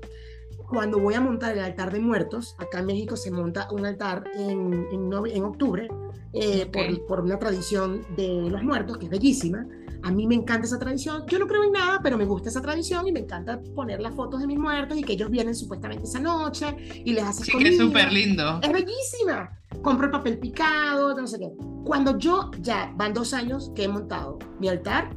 cuando 0.69 0.99
voy 0.99 1.15
a 1.15 1.21
montar 1.21 1.53
el 1.53 1.63
altar 1.63 1.91
de 1.91 1.99
muertos, 1.99 2.55
acá 2.57 2.79
en 2.79 2.85
México 2.85 3.17
se 3.17 3.31
monta 3.31 3.67
un 3.71 3.85
altar 3.85 4.23
en, 4.35 4.87
en, 4.91 5.11
en 5.27 5.43
octubre 5.43 5.87
eh, 6.33 6.65
por, 6.71 7.05
por, 7.07 7.21
una 7.21 7.37
tradición 7.37 8.01
de 8.15 8.49
los 8.49 8.63
muertos, 8.63 8.97
que 8.97 9.05
es 9.05 9.11
bellísima. 9.11 9.67
A 10.03 10.11
mí 10.11 10.27
me 10.27 10.35
encanta 10.35 10.65
esa 10.65 10.79
tradición. 10.79 11.25
Yo 11.27 11.39
no 11.39 11.47
creo 11.47 11.63
en 11.63 11.71
nada, 11.71 11.99
pero 12.01 12.17
me 12.17 12.25
gusta 12.25 12.49
esa 12.49 12.61
tradición 12.61 13.07
y 13.07 13.11
me 13.11 13.19
encanta 13.19 13.59
poner 13.75 14.01
las 14.01 14.15
fotos 14.15 14.41
de 14.41 14.47
mis 14.47 14.57
muertos 14.57 14.97
y 14.97 15.03
que 15.03 15.13
ellos 15.13 15.29
vienen 15.29 15.55
supuestamente 15.55 16.03
esa 16.03 16.19
noche 16.19 16.75
y 17.05 17.13
les 17.13 17.23
haces 17.23 17.45
sí, 17.45 17.57
que 17.57 17.69
es 17.69 17.77
súper 17.77 18.11
lindo. 18.11 18.59
Es 18.61 18.71
bellísima. 18.71 19.57
Compro 19.81 20.05
el 20.05 20.11
papel 20.11 20.39
picado, 20.39 21.15
no 21.15 21.27
sé 21.27 21.39
qué. 21.39 21.51
Cuando 21.85 22.17
yo 22.17 22.51
ya 22.61 22.93
van 22.97 23.13
dos 23.13 23.33
años 23.33 23.71
que 23.75 23.83
he 23.83 23.87
montado 23.87 24.39
mi 24.59 24.69
altar, 24.69 25.15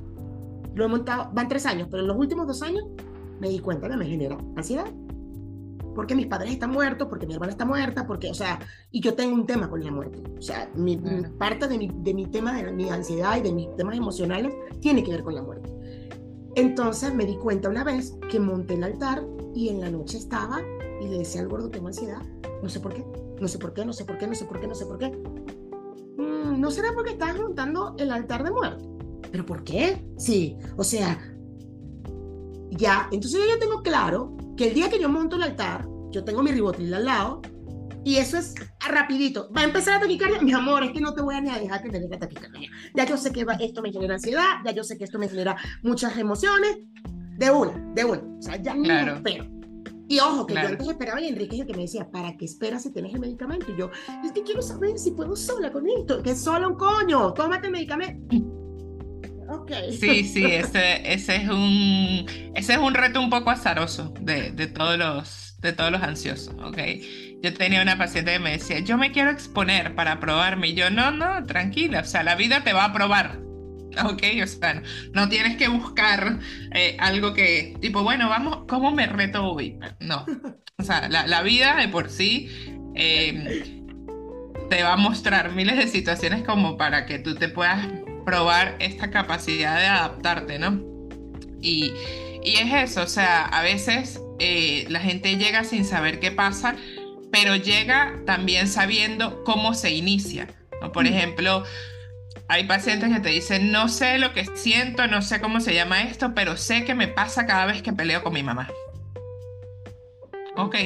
lo 0.74 0.84
he 0.84 0.88
montado, 0.88 1.30
van 1.32 1.48
tres 1.48 1.66
años, 1.66 1.88
pero 1.90 2.02
en 2.02 2.08
los 2.08 2.16
últimos 2.16 2.46
dos 2.46 2.62
años 2.62 2.84
me 3.40 3.48
di 3.48 3.58
cuenta 3.58 3.88
que 3.88 3.96
me 3.96 4.06
genera 4.06 4.36
ansiedad 4.56 4.86
porque 5.94 6.14
mis 6.14 6.26
padres 6.26 6.52
están 6.52 6.70
muertos, 6.70 7.08
porque 7.08 7.26
mi 7.26 7.34
hermana 7.34 7.52
está 7.52 7.64
muerta, 7.64 8.06
porque, 8.06 8.30
o 8.30 8.34
sea, 8.34 8.58
y 8.90 9.00
yo 9.00 9.14
tengo 9.14 9.34
un 9.34 9.46
tema 9.46 9.68
con 9.68 9.82
la 9.84 9.90
muerte. 9.90 10.22
O 10.38 10.42
sea, 10.42 10.70
mi, 10.74 10.96
parte 11.38 11.68
de 11.68 11.78
mi, 11.78 11.90
de 11.92 12.14
mi 12.14 12.26
tema 12.26 12.54
de 12.54 12.72
mi 12.72 12.88
ansiedad 12.88 13.36
y 13.36 13.42
de 13.42 13.52
mis 13.52 13.74
temas 13.76 13.96
emocionales 13.96 14.54
tiene 14.80 15.02
que 15.02 15.12
ver 15.12 15.22
con 15.22 15.34
la 15.34 15.42
muerte. 15.42 15.70
Entonces 16.56 17.14
me 17.14 17.24
di 17.26 17.36
cuenta 17.36 17.68
una 17.68 17.84
vez 17.84 18.14
que 18.30 18.38
monté 18.38 18.74
el 18.74 18.84
altar 18.84 19.24
y 19.54 19.68
en 19.68 19.80
la 19.80 19.90
noche 19.90 20.18
estaba 20.18 20.60
y 21.00 21.08
le 21.08 21.18
decía 21.18 21.40
al 21.40 21.48
gordo, 21.48 21.68
tengo 21.68 21.88
ansiedad, 21.88 22.22
no 22.62 22.68
sé 22.68 22.80
por 22.80 22.94
qué, 22.94 23.04
no 23.40 23.48
sé 23.48 23.58
por 23.58 23.72
qué, 23.72 23.84
no 23.84 23.92
sé 23.92 24.04
por 24.04 24.18
qué, 24.18 24.26
no 24.26 24.34
sé 24.34 24.44
por 24.44 24.60
qué, 24.60 24.66
no 24.68 24.74
sé 24.74 24.86
por 24.86 24.98
qué. 24.98 25.10
Mm, 26.16 26.60
¿No 26.60 26.70
será 26.70 26.92
porque 26.94 27.12
estás 27.12 27.36
montando 27.36 27.94
el 27.98 28.12
altar 28.12 28.44
de 28.44 28.50
muerte? 28.50 28.84
¿Pero 29.30 29.44
por 29.44 29.64
qué? 29.64 30.04
Sí, 30.16 30.56
o 30.76 30.84
sea, 30.84 31.18
ya, 32.70 33.08
entonces 33.10 33.40
yo 33.40 33.46
ya 33.46 33.58
tengo 33.58 33.82
claro 33.82 34.36
que 34.56 34.68
el 34.68 34.74
día 34.74 34.90
que 34.90 35.00
yo 35.00 35.08
monto 35.08 35.36
el 35.36 35.42
altar, 35.42 35.86
yo 36.10 36.24
tengo 36.24 36.42
mi 36.42 36.52
ribotril 36.52 36.92
al 36.94 37.04
lado, 37.04 37.42
y 38.04 38.16
eso 38.16 38.36
es 38.36 38.54
rapidito. 38.86 39.50
Va 39.56 39.62
a 39.62 39.64
empezar 39.64 39.96
a 39.96 40.00
taquicardia, 40.00 40.40
mi 40.42 40.52
amor, 40.52 40.84
es 40.84 40.92
que 40.92 41.00
no 41.00 41.14
te 41.14 41.22
voy 41.22 41.34
a 41.34 41.40
ni 41.40 41.50
a 41.50 41.58
dejar 41.58 41.82
que 41.82 41.88
te 41.88 42.00
deje 42.00 42.16
taquicardia. 42.18 42.70
Ya 42.94 43.06
yo 43.06 43.16
sé 43.16 43.32
que 43.32 43.46
esto 43.60 43.82
me 43.82 43.90
genera 43.90 44.14
ansiedad, 44.14 44.58
ya 44.64 44.72
yo 44.72 44.84
sé 44.84 44.98
que 44.98 45.04
esto 45.04 45.18
me 45.18 45.28
genera 45.28 45.56
muchas 45.82 46.16
emociones, 46.18 46.78
de 47.38 47.50
una, 47.50 47.72
de 47.94 48.04
una. 48.04 48.22
O 48.38 48.42
sea, 48.42 48.56
ya 48.60 48.74
no 48.74 49.14
espero. 49.14 49.46
Y 50.06 50.20
ojo, 50.20 50.46
que 50.46 50.54
yo 50.54 50.60
antes 50.60 50.86
esperaba 50.86 51.20
y 51.20 51.28
Enrique 51.28 51.56
es 51.56 51.62
el 51.62 51.66
que 51.66 51.74
me 51.74 51.82
decía, 51.82 52.10
¿para 52.10 52.36
qué 52.36 52.44
esperas 52.44 52.82
si 52.82 52.92
tienes 52.92 53.14
el 53.14 53.20
medicamento? 53.20 53.72
Y 53.72 53.78
yo, 53.78 53.90
es 54.22 54.32
que 54.32 54.42
quiero 54.42 54.60
saber 54.60 54.98
si 54.98 55.12
puedo 55.12 55.34
sola 55.34 55.72
con 55.72 55.88
esto. 55.88 56.22
Que 56.22 56.32
es 56.32 56.42
solo 56.42 56.68
un 56.68 56.76
coño, 56.76 57.32
tómate 57.32 57.66
el 57.66 57.72
medicamento. 57.72 58.53
Sí, 59.98 60.24
sí, 60.24 60.44
ese, 60.44 61.12
ese, 61.12 61.36
es 61.36 61.48
un, 61.48 62.26
ese 62.54 62.74
es 62.74 62.78
un 62.78 62.94
reto 62.94 63.20
un 63.20 63.30
poco 63.30 63.50
azaroso 63.50 64.12
de, 64.20 64.50
de, 64.52 64.66
todos, 64.66 64.98
los, 64.98 65.56
de 65.60 65.72
todos 65.72 65.90
los 65.90 66.02
ansiosos, 66.02 66.54
¿ok? 66.62 66.78
Yo 67.42 67.54
tenía 67.54 67.82
una 67.82 67.98
paciente 67.98 68.32
que 68.32 68.38
me 68.38 68.52
decía, 68.52 68.80
yo 68.80 68.96
me 68.96 69.12
quiero 69.12 69.30
exponer 69.30 69.94
para 69.94 70.20
probarme. 70.20 70.68
Y 70.68 70.74
yo, 70.74 70.90
no, 70.90 71.10
no, 71.10 71.44
tranquila, 71.46 72.00
o 72.00 72.04
sea, 72.04 72.22
la 72.22 72.36
vida 72.36 72.64
te 72.64 72.72
va 72.72 72.86
a 72.86 72.92
probar. 72.92 73.40
Ok, 74.04 74.22
o 74.42 74.46
sea, 74.46 74.82
no, 75.12 75.28
tienes 75.28 75.56
que 75.56 75.68
buscar 75.68 76.40
eh, 76.72 76.96
algo 76.98 77.32
que, 77.32 77.76
tipo, 77.80 78.02
bueno, 78.02 78.28
vamos, 78.28 78.64
¿cómo 78.66 78.90
me 78.90 79.06
reto 79.06 79.44
hoy? 79.44 79.78
No, 80.00 80.26
o 80.78 80.82
sea, 80.82 81.08
la, 81.08 81.28
la 81.28 81.42
vida 81.42 81.76
de 81.76 81.86
por 81.88 82.10
sí 82.10 82.48
eh, 82.96 83.84
te 84.68 84.82
va 84.82 84.94
a 84.94 84.96
mostrar 84.96 85.52
miles 85.52 85.76
de 85.76 85.86
situaciones 85.86 86.42
como 86.42 86.76
para 86.76 87.06
que 87.06 87.18
tú 87.18 87.36
te 87.36 87.48
puedas 87.48 87.86
probar 88.24 88.76
esta 88.78 89.10
capacidad 89.10 89.78
de 89.78 89.86
adaptarte, 89.86 90.58
¿no? 90.58 90.80
Y, 91.60 91.92
y 92.42 92.56
es 92.56 92.90
eso, 92.90 93.02
o 93.02 93.06
sea, 93.06 93.46
a 93.46 93.62
veces 93.62 94.20
eh, 94.38 94.86
la 94.88 95.00
gente 95.00 95.36
llega 95.36 95.64
sin 95.64 95.84
saber 95.84 96.20
qué 96.20 96.30
pasa, 96.30 96.76
pero 97.30 97.56
llega 97.56 98.20
también 98.26 98.68
sabiendo 98.68 99.44
cómo 99.44 99.74
se 99.74 99.90
inicia. 99.90 100.48
¿no? 100.80 100.92
Por 100.92 101.06
ejemplo, 101.06 101.64
hay 102.48 102.64
pacientes 102.64 103.12
que 103.12 103.20
te 103.20 103.30
dicen, 103.30 103.72
no 103.72 103.88
sé 103.88 104.18
lo 104.18 104.32
que 104.32 104.44
siento, 104.54 105.06
no 105.06 105.22
sé 105.22 105.40
cómo 105.40 105.60
se 105.60 105.74
llama 105.74 106.02
esto, 106.02 106.34
pero 106.34 106.56
sé 106.56 106.84
que 106.84 106.94
me 106.94 107.08
pasa 107.08 107.46
cada 107.46 107.66
vez 107.66 107.82
que 107.82 107.92
peleo 107.92 108.22
con 108.22 108.32
mi 108.32 108.42
mamá. 108.42 108.68
Ok. 110.56 110.76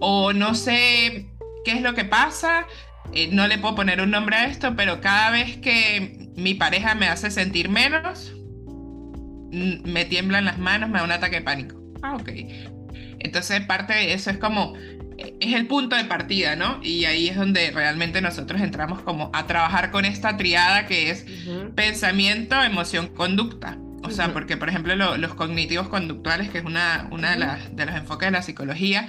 O 0.00 0.32
no 0.32 0.54
sé 0.54 1.26
qué 1.64 1.72
es 1.72 1.82
lo 1.82 1.94
que 1.94 2.04
pasa, 2.04 2.66
eh, 3.12 3.28
no 3.32 3.46
le 3.46 3.58
puedo 3.58 3.74
poner 3.74 4.00
un 4.00 4.10
nombre 4.10 4.36
a 4.36 4.46
esto, 4.46 4.74
pero 4.76 5.00
cada 5.00 5.30
vez 5.30 5.56
que 5.58 6.30
mi 6.36 6.54
pareja 6.54 6.94
me 6.94 7.06
hace 7.06 7.30
sentir 7.30 7.68
menos, 7.68 8.32
me 9.50 10.04
tiemblan 10.04 10.44
las 10.44 10.58
manos, 10.58 10.90
me 10.90 10.98
da 10.98 11.04
un 11.04 11.12
ataque 11.12 11.36
de 11.36 11.42
pánico. 11.42 11.76
Ah, 12.02 12.16
ok. 12.16 12.30
Entonces 13.20 13.60
parte 13.62 13.94
de 13.94 14.12
eso 14.12 14.30
es 14.30 14.38
como, 14.38 14.74
es 15.16 15.54
el 15.54 15.66
punto 15.66 15.96
de 15.96 16.04
partida, 16.04 16.56
¿no? 16.56 16.80
Y 16.82 17.04
ahí 17.04 17.28
es 17.28 17.36
donde 17.36 17.70
realmente 17.70 18.20
nosotros 18.20 18.60
entramos 18.60 19.02
como 19.02 19.30
a 19.32 19.46
trabajar 19.46 19.90
con 19.90 20.04
esta 20.04 20.36
triada 20.36 20.86
que 20.86 21.10
es 21.10 21.26
pensamiento, 21.74 22.62
emoción, 22.62 23.08
conducta. 23.08 23.78
O 24.04 24.10
sea, 24.10 24.32
porque 24.32 24.56
por 24.56 24.68
ejemplo 24.68 24.94
los 24.94 25.34
cognitivos 25.34 25.88
conductuales, 25.88 26.50
que 26.50 26.58
es 26.58 26.64
una, 26.64 27.08
una 27.10 27.32
de, 27.32 27.38
las, 27.38 27.74
de 27.74 27.86
los 27.86 27.94
enfoques 27.94 28.28
de 28.28 28.32
la 28.32 28.42
psicología, 28.42 29.08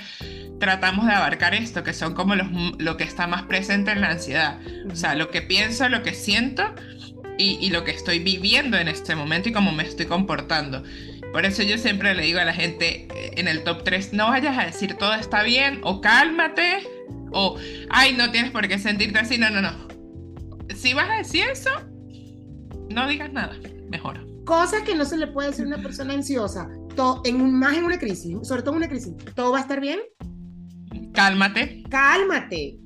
tratamos 0.59 1.05
de 1.05 1.13
abarcar 1.13 1.53
esto, 1.53 1.83
que 1.83 1.93
son 1.93 2.13
como 2.13 2.35
los, 2.35 2.47
lo 2.79 2.97
que 2.97 3.03
está 3.03 3.27
más 3.27 3.43
presente 3.43 3.91
en 3.91 4.01
la 4.01 4.11
ansiedad. 4.11 4.59
O 4.89 4.95
sea, 4.95 5.15
lo 5.15 5.29
que 5.29 5.41
pienso, 5.41 5.89
lo 5.89 6.01
que 6.01 6.13
siento 6.13 6.63
y, 7.37 7.57
y, 7.59 7.69
lo 7.69 7.83
que 7.83 7.91
estoy 7.91 8.19
viviendo 8.19 8.77
en 8.77 8.87
este 8.87 9.15
momento 9.15 9.49
y 9.49 9.51
cómo 9.51 9.73
me 9.73 9.83
estoy 9.83 10.05
comportando. 10.05 10.83
Por 11.33 11.45
eso 11.45 11.63
yo 11.63 11.77
siempre 11.77 12.15
le 12.15 12.23
digo 12.23 12.39
a 12.39 12.45
la 12.45 12.53
gente 12.53 13.09
eh, 13.13 13.31
en 13.35 13.49
el 13.49 13.65
top 13.65 13.83
3, 13.83 14.13
no 14.13 14.29
vayas 14.29 14.57
a 14.57 14.65
decir 14.65 14.93
todo 14.93 15.13
está 15.13 15.43
bien 15.43 15.81
o 15.83 15.99
cálmate 15.99 16.87
o, 17.31 17.57
ay, 17.89 18.13
no 18.13 18.31
tienes 18.31 18.51
por 18.51 18.65
qué 18.69 18.79
sentirte 18.79 19.19
así. 19.19 19.37
No, 19.37 19.49
no, 19.49 19.61
no. 19.61 19.87
Si 20.73 20.93
vas 20.93 21.09
a 21.09 21.17
decir 21.17 21.43
eso, 21.51 21.69
no 22.89 23.07
digas 23.09 23.33
nada. 23.33 23.57
Mejor. 23.89 24.34
Cosas 24.45 24.83
que 24.83 24.95
no 24.95 25.05
se 25.05 25.17
le 25.17 25.27
puede 25.27 25.49
decir 25.49 25.65
a 25.65 25.67
una 25.67 25.81
persona 25.81 26.13
ansiosa, 26.13 26.69
todo, 26.95 27.21
en, 27.25 27.53
más 27.53 27.75
en 27.75 27.85
una 27.85 27.97
crisis, 27.97 28.37
sobre 28.47 28.61
todo 28.61 28.71
en 28.73 28.77
una 28.77 28.87
crisis. 28.87 29.13
¿Todo 29.35 29.51
va 29.51 29.57
a 29.57 29.61
estar 29.61 29.81
bien? 29.81 29.99
Cálmate. 31.13 31.83
Cálmate. 31.89 32.77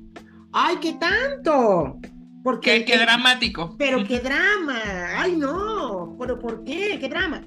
Ay, 0.54 0.78
¿qué 0.82 0.94
tanto? 0.94 2.00
Porque, 2.44 2.80
qué, 2.80 2.86
qué 2.86 2.98
dramático. 2.98 3.76
Pero 3.78 4.06
qué 4.06 4.20
drama. 4.20 4.82
Ay, 5.18 5.36
no. 5.36 6.16
¿Pero 6.18 6.40
por 6.40 6.64
qué? 6.64 6.98
¿Qué 7.00 7.10
drama? 7.10 7.42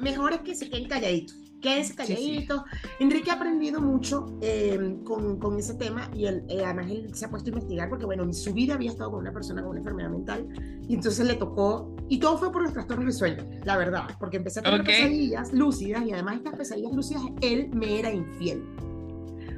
mejor 0.00 0.32
es 0.32 0.40
que 0.40 0.54
se 0.54 0.70
queden 0.70 0.88
calladitos. 0.88 1.41
Quédense 1.62 1.94
calladitos. 1.94 2.62
Enrique 2.98 3.30
ha 3.30 3.34
aprendido 3.34 3.80
mucho 3.80 4.26
eh, 4.42 4.96
con, 5.04 5.38
con, 5.38 5.58
ese 5.58 5.74
tema 5.74 6.10
y 6.12 6.26
él, 6.26 6.44
eh, 6.48 6.64
además 6.64 6.90
él 6.90 7.14
se 7.14 7.24
ha 7.24 7.30
puesto 7.30 7.48
a 7.48 7.52
investigar 7.52 7.88
porque, 7.88 8.04
bueno, 8.04 8.24
en 8.24 8.34
su 8.34 8.52
vida 8.52 8.74
había 8.74 8.90
estado 8.90 9.12
con 9.12 9.20
una 9.20 9.32
persona 9.32 9.62
con 9.62 9.70
una 9.70 9.78
enfermedad 9.78 10.10
mental 10.10 10.48
y 10.88 10.94
entonces 10.94 11.24
le 11.24 11.34
tocó, 11.34 11.94
y 12.08 12.18
todo 12.18 12.36
fue 12.36 12.52
por 12.52 12.62
los 12.62 12.72
trastornos 12.72 13.06
de 13.06 13.12
sueño, 13.12 13.48
la 13.64 13.76
verdad, 13.76 14.08
porque 14.18 14.38
empecé 14.38 14.60
a 14.60 14.64
tener 14.64 14.84
pesadillas 14.84 15.52
lúcidas 15.52 16.04
y 16.04 16.12
además 16.12 16.36
estas 16.36 16.56
pesadillas 16.56 16.92
lúcidas, 16.92 17.22
él 17.40 17.70
me 17.72 18.00
era 18.00 18.12
infiel 18.12 18.62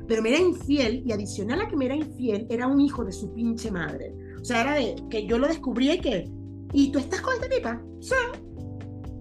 pero 0.06 0.22
me 0.22 0.30
era 0.30 0.38
infiel 0.38 1.02
y 1.06 1.12
adicional 1.12 1.62
a 1.62 1.68
que 1.68 1.76
me 1.76 1.86
era 1.86 1.96
infiel, 1.96 2.46
era 2.50 2.66
un 2.66 2.80
hijo 2.80 3.04
de 3.04 3.12
su 3.12 3.32
pinche 3.32 3.70
madre. 3.70 4.14
O 4.40 4.44
sea, 4.44 4.60
era 4.60 4.74
de 4.74 4.96
que 5.08 5.26
yo 5.26 5.38
lo 5.38 5.48
descubrí 5.48 5.92
y 5.92 5.98
que, 5.98 6.30
¿y 6.72 6.92
tú 6.92 6.98
estás 6.98 7.22
con 7.22 7.32
esta 7.32 7.48
tipa? 7.48 7.82
Sí. 8.00 8.14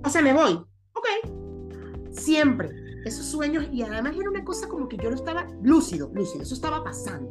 O 0.04 0.10
sea, 0.10 0.22
me 0.22 0.34
voy. 0.34 0.54
Ok. 0.94 1.43
Siempre. 2.14 2.70
Esos 3.06 3.26
sueños, 3.26 3.66
y 3.72 3.82
además 3.82 4.16
era 4.18 4.30
una 4.30 4.46
cosa 4.46 4.68
como 4.70 4.88
que 4.88 4.96
yo 4.98 5.10
no 5.10 5.16
estaba 5.16 5.46
lúcido, 5.62 6.10
lúcido, 6.14 6.44
eso 6.44 6.56
estaba 6.56 6.84
pasando. 6.84 7.30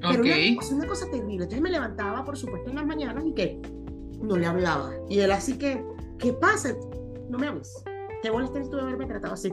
Pero 0.00 0.20
okay. 0.20 0.56
una, 0.56 0.76
una 0.76 0.86
cosa 0.86 1.04
terrible. 1.10 1.44
Entonces 1.44 1.60
me 1.60 1.70
levantaba, 1.70 2.24
por 2.24 2.36
supuesto, 2.36 2.70
en 2.70 2.76
las 2.76 2.86
mañanas 2.86 3.24
y 3.26 3.34
que 3.34 3.60
no 4.22 4.36
le 4.36 4.46
hablaba. 4.46 4.92
Y 5.10 5.18
él 5.18 5.30
así 5.30 5.58
que, 5.58 5.84
¿qué 6.18 6.32
pasa? 6.32 6.74
No 7.28 7.38
me 7.38 7.46
hables. 7.46 7.84
Qué 8.22 8.30
molestes 8.30 8.70
tú 8.70 8.76
de 8.76 8.82
haberme 8.82 9.06
tratado 9.06 9.34
así 9.34 9.52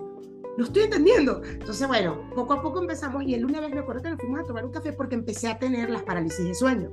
no 0.59 0.65
estoy 0.65 0.83
entendiendo. 0.83 1.41
Entonces, 1.43 1.87
bueno, 1.87 2.29
poco 2.35 2.53
a 2.53 2.61
poco 2.61 2.81
empezamos 2.81 3.23
y 3.23 3.33
él 3.33 3.45
una 3.45 3.61
vez 3.61 3.71
me 3.71 3.79
acuerdo 3.79 4.03
que 4.03 4.09
nos 4.09 4.19
fuimos 4.19 4.41
a 4.41 4.43
tomar 4.43 4.65
un 4.65 4.71
café 4.71 4.91
porque 4.91 5.15
empecé 5.15 5.47
a 5.47 5.57
tener 5.57 5.89
las 5.89 6.03
parálisis 6.03 6.45
de 6.45 6.53
sueño. 6.53 6.91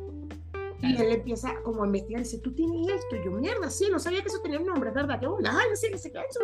Y 0.83 0.97
él 0.97 1.11
empieza 1.11 1.53
como 1.65 1.83
a 1.83 1.87
investigar 1.87 2.23
dice, 2.23 2.39
tú 2.39 2.55
tienes 2.55 2.87
esto. 2.89 3.17
Y 3.17 3.25
yo, 3.25 3.33
mierda, 3.33 3.69
sí, 3.69 3.89
no 3.91 3.99
sabía 3.99 4.23
que 4.23 4.29
eso 4.29 4.41
tenía 4.41 4.61
un 4.61 4.67
nombre, 4.67 4.93
¿verdad? 4.93 5.19
Que 5.19 5.27
una, 5.27 5.59
ay, 5.59 5.67
no 5.71 5.77
sé 5.77 5.91
qué 5.91 5.99
se 5.99 6.09
eso. 6.09 6.41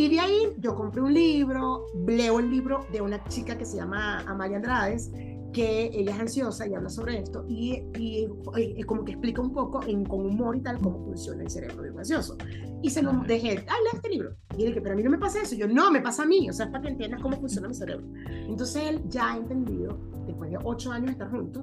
Y 0.00 0.08
de 0.08 0.18
ahí 0.18 0.56
yo 0.56 0.74
compré 0.74 1.02
un 1.02 1.12
libro, 1.12 1.84
leo 2.06 2.38
el 2.38 2.48
libro 2.48 2.86
de 2.90 3.02
una 3.02 3.22
chica 3.24 3.58
que 3.58 3.66
se 3.66 3.76
llama 3.76 4.20
Amalia 4.20 4.56
Andrades, 4.56 5.10
que 5.52 5.90
ella 5.92 6.14
es 6.14 6.18
ansiosa 6.18 6.66
y 6.66 6.72
habla 6.72 6.88
sobre 6.88 7.18
esto 7.18 7.44
y, 7.46 7.82
y, 7.98 8.26
y 8.56 8.82
como 8.84 9.04
que 9.04 9.12
explica 9.12 9.42
un 9.42 9.52
poco 9.52 9.82
en, 9.86 10.06
con 10.06 10.24
humor 10.24 10.56
y 10.56 10.62
tal 10.62 10.78
cómo 10.78 11.04
funciona 11.04 11.42
el 11.42 11.50
cerebro 11.50 11.82
de 11.82 11.90
un 11.90 11.98
ansioso. 11.98 12.38
Y 12.80 12.88
se 12.88 13.02
lo 13.02 13.12
dejé, 13.26 13.62
ah, 13.68 13.74
lee 13.82 13.90
este 13.92 14.08
libro. 14.08 14.34
Y 14.56 14.64
él 14.64 14.72
que, 14.72 14.80
pero 14.80 14.94
a 14.94 14.96
mí 14.96 15.02
no 15.02 15.10
me 15.10 15.18
pasa 15.18 15.42
eso. 15.42 15.54
Yo, 15.54 15.68
no, 15.68 15.90
me 15.90 16.00
pasa 16.00 16.22
a 16.22 16.26
mí. 16.26 16.48
O 16.48 16.52
sea, 16.54 16.64
es 16.64 16.72
para 16.72 16.80
que 16.80 16.88
entiendas 16.88 17.20
cómo 17.20 17.36
funciona 17.36 17.68
mi 17.68 17.74
cerebro. 17.74 18.06
Entonces 18.48 18.82
él 18.88 19.02
ya 19.10 19.34
ha 19.34 19.36
entendido, 19.36 19.98
después 20.26 20.50
de 20.50 20.56
ocho 20.64 20.92
años 20.92 21.08
de 21.08 21.12
estar 21.12 21.30
juntos, 21.30 21.62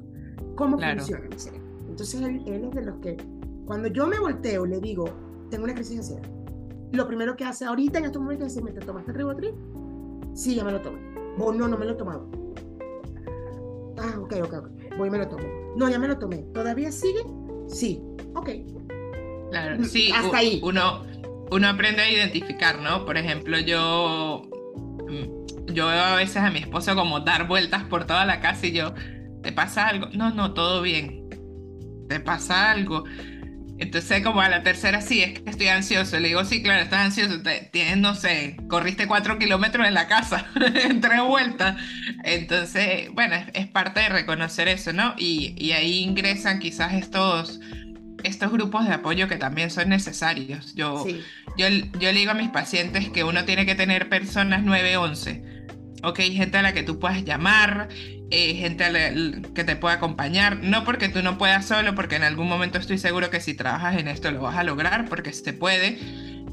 cómo 0.54 0.78
funciona 0.78 1.28
mi 1.28 1.40
cerebro. 1.40 1.66
Entonces 1.90 2.22
él, 2.22 2.44
él, 2.46 2.66
es 2.66 2.76
de 2.76 2.86
los 2.86 2.98
que, 2.98 3.18
cuando 3.66 3.88
yo 3.88 4.06
me 4.06 4.20
volteo, 4.20 4.64
le 4.68 4.80
digo, 4.80 5.06
tengo 5.50 5.64
una 5.64 5.74
crisis 5.74 5.94
de 5.94 5.98
ansiedad. 6.18 6.37
Lo 6.92 7.08
primero 7.08 7.36
que 7.36 7.46
hace 7.46 7.66
ahorita 7.66 8.00
en 8.00 8.06
estos 8.06 8.22
momentos 8.22 8.48
es 8.48 8.56
decirme, 8.56 8.78
¿te 8.78 8.86
tomaste 8.86 9.12
el 9.12 9.18
ribotril? 9.18 9.54
Sí, 10.34 10.56
ya 10.56 10.64
me 10.64 10.72
lo 10.72 10.82
tomé. 10.82 11.00
Vos 11.38 11.56
no, 11.56 11.68
no 11.68 11.78
me 11.78 11.86
lo 11.86 11.92
he 11.92 11.96
tomado. 11.96 12.30
Ah, 14.00 14.20
ok, 14.20 14.34
ok, 14.44 14.54
ok. 14.54 14.70
Voy 14.98 15.08
y 15.08 15.12
me 15.12 15.18
lo 15.18 15.28
tomo. 15.28 15.44
No, 15.76 15.90
ya 15.90 16.00
me 16.00 16.08
lo 16.08 16.18
tomé. 16.18 16.38
¿Todavía 16.54 16.92
sigue? 16.92 17.24
Sí. 17.68 18.02
Ok. 18.36 18.50
Claro, 19.52 19.84
sí. 19.84 20.12
Hasta 20.12 20.38
ahí. 20.38 20.60
Uno, 20.64 21.04
uno 21.52 21.68
aprende 21.68 22.02
a 22.02 22.12
identificar, 22.12 22.80
¿no? 22.80 23.06
Por 23.06 23.18
ejemplo, 23.18 23.60
yo, 23.60 24.44
mm, 25.08 25.74
yo 25.74 25.88
veo 25.88 26.02
a 26.02 26.16
veces 26.16 26.38
a 26.38 26.52
mi 26.52 26.60
esposo 26.60 26.96
como 26.96 27.22
dar 27.22 27.48
vueltas 27.48 27.84
por 27.84 28.06
toda 28.06 28.26
la 28.26 28.40
casa 28.40 28.68
y 28.68 28.74
yo, 28.74 28.94
¿te 29.42 29.52
pasa 29.52 29.88
algo? 29.88 30.08
No, 30.14 30.32
no, 30.32 30.54
todo 30.54 30.82
bien. 30.82 31.28
¿Te 32.08 32.20
pasa 32.20 32.72
algo? 32.72 33.04
Entonces, 33.80 34.24
como 34.24 34.42
a 34.42 34.50
la 34.50 34.64
tercera, 34.64 35.02
sí, 35.02 35.22
es 35.22 35.40
que 35.40 35.50
estoy 35.50 35.68
ansioso. 35.68 36.20
Le 36.20 36.30
digo, 36.30 36.44
sí, 36.46 36.64
claro, 36.64 36.82
estás 36.82 37.06
ansioso. 37.06 37.42
tienes, 37.72 37.98
no 37.98 38.16
sé, 38.16 38.58
corriste 38.68 39.08
cuatro 39.08 39.38
kilómetros 39.38 39.88
en 39.88 39.94
la 39.94 40.08
casa, 40.08 40.48
en 40.84 41.02
tres 41.02 41.22
vueltas. 41.22 41.78
Entonces, 42.24 43.10
bueno, 43.14 43.36
es, 43.54 43.68
parte 43.68 44.00
de 44.00 44.10
reconocer 44.10 44.68
eso, 44.68 44.94
¿no? 44.94 45.14
Y, 45.18 45.54
y, 45.58 45.74
ahí 45.74 46.00
ingresan 46.00 46.60
quizás 46.60 46.94
estos, 46.94 47.60
estos 48.24 48.52
grupos 48.52 48.88
de 48.88 48.96
apoyo 48.96 49.28
que 49.28 49.36
también 49.36 49.70
son 49.70 49.90
necesarios. 49.90 50.74
Yo, 50.74 51.06
yo, 51.58 51.68
yo 51.68 52.12
le 52.12 52.14
digo 52.14 52.32
a 52.32 52.36
mis 52.36 52.50
pacientes 52.50 53.10
que 53.10 53.24
uno 53.24 53.46
tiene 53.46 53.66
que 53.66 53.76
tener 53.76 54.10
personas 54.10 54.64
911 54.64 55.57
ok, 56.04 56.20
gente 56.20 56.58
a 56.58 56.62
la 56.62 56.74
que 56.74 56.84
tú 56.84 57.00
puedas 57.00 57.24
llamar, 57.24 57.90
eh, 58.30 58.56
gente 58.56 58.84
a 58.84 58.92
la 58.92 59.42
que 59.54 59.64
te 59.64 59.76
pueda 59.76 59.96
acompañar, 59.96 60.58
no 60.62 60.84
porque 60.84 61.10
tú 61.10 61.22
no 61.22 61.38
puedas 61.38 61.66
solo, 61.66 61.96
porque 61.96 62.16
en 62.16 62.24
algún 62.24 62.48
momento 62.48 62.78
estoy 62.78 62.98
seguro 62.98 63.30
que 63.30 63.40
si 63.40 63.54
trabajas 63.54 63.98
en 63.98 64.08
esto 64.08 64.32
lo 64.32 64.42
vas 64.42 64.58
a 64.58 64.64
lograr, 64.64 65.08
porque 65.10 65.34
se 65.34 65.54
puede. 65.54 65.98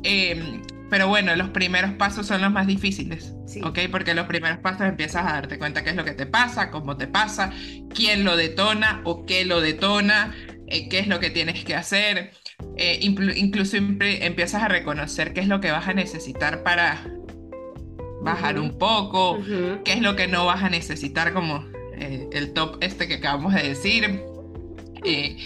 Em, 0.03 0.62
pero 0.90 1.09
bueno, 1.09 1.34
los 1.34 1.49
primeros 1.49 1.92
pasos 1.92 2.26
son 2.26 2.42
los 2.42 2.53
más 2.53 2.66
difíciles, 2.66 3.34
¿ok? 3.62 3.80
Porque 3.90 4.14
los 4.14 4.26
primeros 4.26 4.59
pasos 4.59 4.82
empiezas 4.82 5.26
a 5.26 5.32
darte 5.32 5.59
cuenta 5.59 5.82
qué 5.82 5.90
es 5.90 5.97
lo 5.97 6.05
que 6.05 6.12
te 6.12 6.26
pasa, 6.26 6.70
cómo 6.70 6.97
te 6.97 7.07
pasa, 7.07 7.51
quién 7.92 8.22
lo 8.24 8.36
detona 8.36 9.01
o 9.05 9.24
qué 9.24 9.45
lo 9.45 9.61
detona, 9.61 10.34
eh, 10.68 10.88
qué 10.88 11.01
es 11.01 11.09
lo 11.09 11.20
que 11.20 11.30
tienes 11.30 11.64
que 11.64 11.74
hacer. 11.74 12.32
Eh, 12.76 12.99
incluso 13.03 13.76
empiezas 13.76 14.62
a 14.62 14.68
reconocer 14.68 15.32
qué 15.32 15.40
es 15.40 15.49
lo 15.49 15.61
que 15.61 15.70
vas 15.70 15.88
a 15.88 15.95
necesitar 15.95 16.62
para 16.62 17.03
bajar 18.25 18.59
un 18.59 18.79
poco, 18.79 19.39
qué 19.85 19.93
es 19.93 20.01
lo 20.01 20.16
que 20.16 20.27
no 20.27 20.47
vas 20.47 20.62
a 20.62 20.70
necesitar 20.70 21.33
como 21.33 21.64
eh, 21.97 22.29
el 22.33 22.53
top 22.53 22.79
este 22.81 23.07
que 23.07 23.14
acabamos 23.14 23.55
de 23.55 23.68
decir. 23.68 24.20
Eh, 25.05 25.37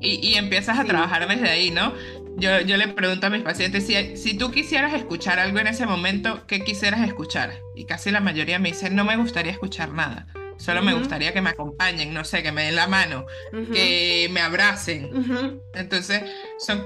y, 0.00 0.34
empiezas 0.34 0.80
a 0.80 0.84
trabajar 0.84 1.28
desde 1.28 1.48
ahí, 1.48 1.70
¿no? 1.70 1.92
Yo, 2.36 2.60
yo 2.62 2.76
le 2.76 2.88
pregunto 2.88 3.26
a 3.26 3.30
mis 3.30 3.42
pacientes, 3.42 3.86
si, 3.86 4.16
si 4.16 4.36
tú 4.36 4.50
quisieras 4.50 4.94
escuchar 4.94 5.38
algo 5.38 5.60
en 5.60 5.68
ese 5.68 5.86
momento, 5.86 6.44
¿qué 6.48 6.64
quisieras 6.64 7.06
escuchar? 7.06 7.52
Y 7.76 7.84
casi 7.84 8.10
la 8.10 8.18
mayoría 8.18 8.58
me 8.58 8.70
dicen, 8.70 8.96
no 8.96 9.04
me 9.04 9.16
gustaría 9.16 9.52
escuchar 9.52 9.92
nada. 9.92 10.26
Solo 10.56 10.82
me 10.82 10.94
gustaría 10.94 11.32
que 11.32 11.40
me 11.40 11.50
acompañen, 11.50 12.14
no 12.14 12.24
sé, 12.24 12.42
que 12.42 12.52
me 12.52 12.64
den 12.64 12.76
la 12.76 12.86
mano, 12.86 13.26
que 13.72 14.28
me 14.32 14.40
abracen. 14.40 15.60
Entonces, 15.74 16.22
son, 16.58 16.84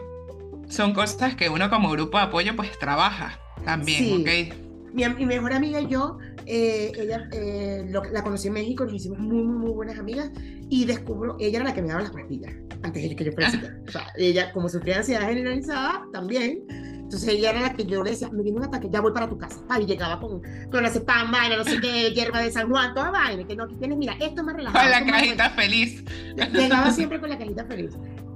son 0.69 0.93
cosas 0.93 1.37
que 1.37 1.49
uno 1.49 1.71
como 1.71 1.91
grupo 1.91 2.19
de 2.19 2.25
apoyo 2.25 2.57
pues 2.57 2.79
trabaja 2.79 3.39
también, 3.65 4.21
¿ok? 4.21 4.66
Mi, 4.97 5.27
mejor 5.27 5.53
amiga 5.53 5.81
y 5.81 5.89
yo, 5.89 6.19
eh, 6.47 6.93
ella 6.97 7.29
eh, 7.33 7.89
la 8.13 8.23
conocí 8.23 8.49
en 8.49 8.55
México, 8.55 8.85
nos 8.85 8.95
hicimos 8.95 9.19
muy, 9.19 9.43
muy, 9.43 9.59
muy 9.59 9.71
buenas 9.71 9.99
amigas 9.99 10.31
y 10.69 10.85
descubro, 10.85 11.37
ella 11.39 11.59
era 11.59 11.69
la 11.69 11.75
que 11.75 11.83
me 11.83 11.89
daba 11.89 12.03
las 12.03 12.11
pastillas 12.11 12.53
antes 12.83 13.09
de 13.09 13.17
que 13.17 13.25
yo 13.25 13.33
fuera 13.33 13.51
O 13.87 13.91
sea, 13.91 14.07
ella, 14.17 14.53
como 14.53 14.69
sufría 14.69 14.99
ansiedad 14.99 15.29
generalizada, 15.29 16.07
también. 16.13 16.65
Entonces 16.69 17.29
ella 17.29 17.51
era 17.51 17.61
la 17.61 17.73
que 17.75 17.85
yo 17.85 18.03
le 18.03 18.11
decía, 18.11 18.29
me 18.31 18.43
viene 18.43 18.59
un 18.59 18.65
ataque, 18.65 18.89
ya 18.91 19.01
voy 19.01 19.13
para 19.13 19.29
tu 19.29 19.39
casa. 19.39 19.61
y 19.81 19.87
llegaba 19.87 20.21
con, 20.21 20.43
con 20.71 20.83
la 20.83 20.91
cepam, 20.91 21.31
vaina, 21.31 21.57
no 21.57 21.65
sé 21.65 21.81
qué, 21.81 22.11
hierba 22.15 22.41
de 22.41 22.51
San 22.51 22.69
Juan, 22.69 22.95
toda 22.95 23.11
vaina, 23.11 23.47
que 23.47 23.55
no, 23.55 23.65
aquí 23.65 23.77
tienes, 23.77 23.97
mira, 23.97 24.15
esto 24.15 24.41
es 24.41 24.45
más 24.45 24.57
relajado. 24.57 24.83
Con 24.83 25.07
la 25.07 25.13
cajita 25.13 25.51
feliz. 25.51 26.05
Llegaba 26.53 26.91
siempre 26.91 27.21
con 27.21 27.31
la 27.31 27.39
cajita 27.39 27.65
feliz. 27.67 27.93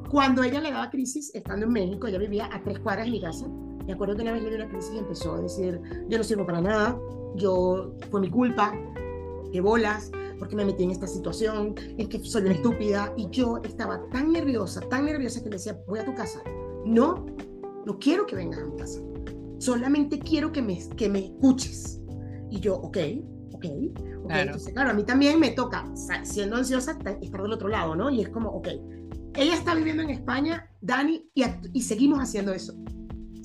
Cuando 0.09 0.43
ella 0.43 0.61
le 0.61 0.71
daba 0.71 0.91
crisis, 0.91 1.33
estando 1.35 1.67
en 1.67 1.73
México, 1.73 2.07
ella 2.07 2.19
vivía 2.19 2.49
a 2.53 2.63
tres 2.63 2.79
cuadras 2.79 3.07
de 3.07 3.13
mi 3.13 3.21
casa, 3.21 3.47
me 3.91 3.95
acuerdo 3.95 4.15
que 4.15 4.23
una 4.23 4.33
vez 4.33 4.43
le 4.45 4.51
dio 4.51 4.59
una 4.59 4.69
crisis 4.69 4.93
y 4.95 4.99
empezó 4.99 5.35
a 5.35 5.41
decir, 5.41 5.81
yo 6.09 6.17
no 6.17 6.23
sirvo 6.23 6.47
para 6.47 6.61
nada, 6.61 6.97
yo, 7.35 7.93
fue 8.09 8.21
mi 8.21 8.31
culpa, 8.31 8.73
qué 9.51 9.61
bolas, 9.61 10.13
porque 10.39 10.55
me 10.55 10.65
metí 10.65 10.85
en 10.85 10.93
esta 10.93 11.09
situación, 11.09 11.75
es 11.99 12.07
que 12.07 12.21
soy 12.21 12.43
una 12.43 12.53
estúpida. 12.53 13.13
Y 13.17 13.29
yo 13.31 13.59
estaba 13.65 14.01
tan 14.13 14.31
nerviosa, 14.31 14.81
tan 14.89 15.07
nerviosa 15.07 15.43
que 15.43 15.51
le 15.51 15.57
decía, 15.57 15.77
voy 15.89 15.99
a 15.99 16.05
tu 16.05 16.15
casa. 16.15 16.41
No, 16.87 17.27
no 17.85 17.99
quiero 17.99 18.27
que 18.27 18.37
vengas 18.37 18.61
a 18.61 18.65
mi 18.65 18.77
casa. 18.77 19.01
Solamente 19.59 20.21
quiero 20.21 20.53
que 20.53 20.63
me, 20.63 20.79
que 20.97 21.09
me 21.09 21.27
escuches. 21.27 22.01
Y 22.49 22.61
yo, 22.61 22.77
ok, 22.77 22.85
ok. 22.87 23.55
okay. 23.55 23.93
Claro. 24.27 24.43
Entonces, 24.43 24.73
claro, 24.73 24.91
a 24.91 24.95
mí 24.95 25.03
también 25.03 25.41
me 25.41 25.51
toca, 25.51 25.85
siendo 26.23 26.57
ansiosa, 26.57 26.97
estar 27.21 27.43
del 27.43 27.53
otro 27.53 27.67
lado, 27.67 27.97
¿no? 27.97 28.09
Y 28.09 28.21
es 28.21 28.29
como, 28.29 28.51
ok, 28.51 28.69
ella 29.35 29.55
está 29.55 29.75
viviendo 29.75 30.05
en 30.05 30.11
España, 30.11 30.71
Dani, 30.81 31.29
y, 31.35 31.45
y 31.73 31.83
seguimos 31.83 32.21
haciendo 32.21 32.53
eso 32.53 32.75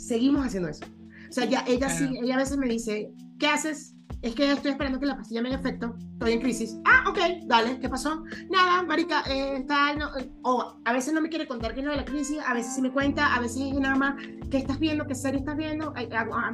seguimos 0.06 0.46
haciendo 0.46 0.70
eso. 0.70 0.86
O 1.30 1.34
sea, 1.34 1.46
ya, 1.46 1.64
ella 1.68 1.90
sí, 1.90 2.18
ella 2.22 2.36
a 2.36 2.38
veces 2.38 2.58
me 2.58 2.68
dice, 2.68 3.12
¿qué 3.40 3.48
haces? 3.48 3.94
Es 4.22 4.34
que 4.34 4.52
estoy 4.52 4.72
esperando 4.72 5.00
que 5.00 5.06
la 5.06 5.18
pastilla 5.18 5.42
me 5.42 5.50
haga 5.50 5.60
efecto, 5.60 5.96
estoy 6.14 6.34
en 6.34 6.42
crisis. 6.42 6.78
Ah, 6.86 7.04
ok, 7.10 7.18
dale, 7.46 7.80
¿qué 7.80 7.90
pasó? 7.90 8.24
Nada, 8.50 8.82
marica, 8.84 9.22
eh, 9.28 9.58
está, 9.58 9.92
eh, 9.92 10.32
o 10.44 10.80
a 10.84 10.94
veces 10.94 11.14
no 11.14 11.22
me 11.22 11.30
quiere 11.30 11.48
contar 11.48 11.74
qué 11.74 11.82
es 11.82 11.86
lo 11.86 11.92
de 11.92 11.98
la 11.98 12.06
crisis, 12.06 12.40
a 12.46 12.54
veces 12.54 12.74
sí 12.74 12.82
me 12.82 12.92
cuenta, 12.92 13.36
a 13.36 13.40
veces 13.40 13.62
es 13.62 13.80
nada 13.80 13.96
más, 13.96 14.16
¿qué 14.50 14.58
estás 14.58 14.80
viendo? 14.80 15.06
¿Qué 15.06 15.14
serie 15.14 15.40
estás 15.40 15.58
viendo? 15.58 15.94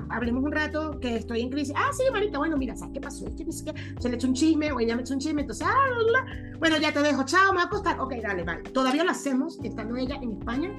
hablemos 0.10 0.44
un 0.44 0.52
rato, 0.52 1.00
que 1.00 1.18
estoy 1.18 1.42
en 1.42 1.50
crisis. 1.50 1.74
Ah, 1.78 1.92
sí, 1.94 2.04
marica, 2.12 2.40
bueno, 2.40 2.58
mira, 2.58 2.76
¿sabes 2.76 2.94
qué 2.94 3.02
pasó? 3.02 3.26
Es 3.28 3.64
que 3.64 3.74
se 4.00 4.10
le 4.10 4.16
echó 4.16 4.28
un 4.28 4.34
chisme, 4.34 4.72
o 4.72 4.80
ella 4.80 4.96
me 4.96 5.04
echó 5.04 5.14
un 5.14 5.20
chisme, 5.20 5.42
entonces, 5.42 5.66
ah, 5.70 6.58
bueno, 6.60 6.78
ya 6.78 6.92
te 6.92 7.02
dejo, 7.02 7.24
chao, 7.24 7.52
me 7.52 7.58
voy 7.58 7.62
a 7.62 7.66
acostar. 7.66 8.00
Ok, 8.00 8.16
dale, 8.22 8.44
vale. 8.44 8.64
Todavía 8.64 9.04
lo 9.04 9.12
hacemos, 9.12 9.60
estando 9.64 9.96
ella 9.96 10.16
en 10.22 10.32
España, 10.32 10.72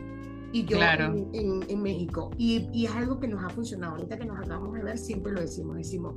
y 0.53 0.65
yo 0.65 0.79
en, 0.81 1.65
en, 1.69 1.83
México. 1.83 2.31
Y, 2.37 2.69
y, 2.73 2.87
es 2.87 2.93
algo 2.93 3.19
que 3.19 3.27
nos 3.27 3.43
ha 3.43 3.49
funcionado. 3.49 3.95
Ahorita 3.95 4.19
que 4.19 4.27
nos 4.27 4.39
acabamos 4.39 4.75
de 4.75 4.83
ver, 4.83 4.99
siempre 4.99 5.33
lo 5.33 5.41
decimos. 5.41 5.77
Decimos, 5.77 6.15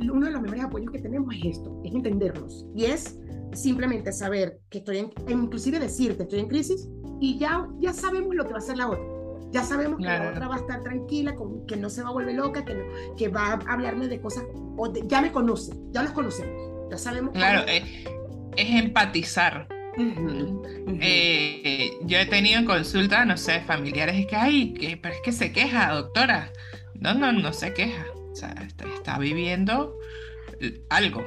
uno 0.00 0.26
de 0.26 0.32
los 0.32 0.42
mejores 0.42 0.64
apoyos 0.64 0.90
que 0.90 0.98
tenemos 0.98 1.34
es 1.34 1.58
esto, 1.58 1.80
es 1.84 1.94
entendernos. 1.94 2.66
Y 2.74 2.86
es 2.86 3.18
simplemente 3.52 4.12
saber 4.12 4.60
que 4.70 4.78
estoy 4.78 4.98
en, 4.98 5.10
inclusive 5.28 5.78
decirte, 5.78 6.24
estoy 6.24 6.40
en 6.40 6.48
crisis 6.48 6.88
y 7.20 7.38
ya, 7.38 7.68
ya 7.78 7.92
sabemos 7.92 8.34
lo 8.34 8.44
que 8.44 8.50
va 8.50 8.56
a 8.56 8.62
hacer 8.62 8.76
la 8.76 8.88
otra. 8.88 9.04
Ya 9.52 9.62
sabemos 9.62 9.98
que 9.98 10.04
la 10.04 10.30
otra 10.30 10.48
va 10.48 10.56
a 10.56 10.58
estar 10.58 10.82
tranquila, 10.82 11.34
que 11.68 11.76
no 11.76 11.88
se 11.88 12.02
va 12.02 12.08
a 12.08 12.12
volver 12.12 12.34
loca, 12.34 12.64
que, 12.64 12.76
que 13.16 13.28
va 13.28 13.52
a 13.52 13.72
hablarme 13.72 14.08
de 14.08 14.20
cosas, 14.20 14.44
o 14.76 14.92
ya 14.92 15.20
me 15.22 15.32
conoce, 15.32 15.72
ya 15.92 16.02
los 16.02 16.10
conocemos, 16.10 16.90
ya 16.90 16.98
sabemos. 16.98 17.32
Claro, 17.32 17.64
es, 17.66 17.84
es 18.56 18.84
empatizar 18.84 19.68
eh, 21.00 21.90
yo 22.02 22.18
he 22.18 22.26
tenido 22.26 22.58
en 22.58 22.66
consulta, 22.66 23.24
no 23.24 23.36
sé, 23.36 23.60
familiares, 23.60 24.16
es 24.16 24.26
que, 24.26 24.36
ay, 24.36 24.74
que, 24.74 24.96
pero 24.96 25.14
es 25.14 25.20
que 25.22 25.32
se 25.32 25.52
queja, 25.52 25.92
doctora. 25.92 26.52
No, 26.94 27.14
no, 27.14 27.32
no 27.32 27.52
se 27.52 27.72
queja. 27.72 28.06
O 28.32 28.34
sea, 28.34 28.54
está, 28.96 29.18
viviendo 29.18 29.96
algo. 30.90 31.24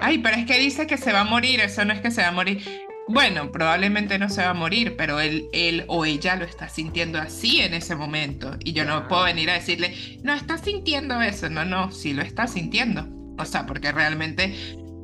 Ay, 0.00 0.18
pero 0.18 0.36
es 0.36 0.46
que 0.46 0.58
dice 0.58 0.86
que 0.86 0.96
se 0.96 1.12
va 1.12 1.20
a 1.20 1.24
morir, 1.24 1.60
eso 1.60 1.84
no 1.84 1.92
es 1.92 2.00
que 2.00 2.10
se 2.10 2.22
va 2.22 2.28
a 2.28 2.32
morir. 2.32 2.62
Bueno, 3.08 3.50
probablemente 3.50 4.18
no 4.18 4.28
se 4.28 4.42
va 4.42 4.50
a 4.50 4.54
morir, 4.54 4.94
pero 4.96 5.20
él, 5.20 5.46
él 5.52 5.84
o 5.88 6.04
ella 6.04 6.36
lo 6.36 6.44
está 6.44 6.68
sintiendo 6.68 7.18
así 7.18 7.60
en 7.60 7.74
ese 7.74 7.96
momento. 7.96 8.56
Y 8.60 8.72
yo 8.72 8.84
no 8.84 9.08
puedo 9.08 9.24
venir 9.24 9.50
a 9.50 9.54
decirle, 9.54 9.94
no 10.22 10.32
está 10.32 10.56
sintiendo 10.56 11.20
eso. 11.20 11.50
No, 11.50 11.64
no, 11.64 11.90
sí 11.90 12.14
lo 12.14 12.22
está 12.22 12.46
sintiendo. 12.46 13.06
O 13.38 13.44
sea, 13.44 13.66
porque 13.66 13.92
realmente 13.92 14.54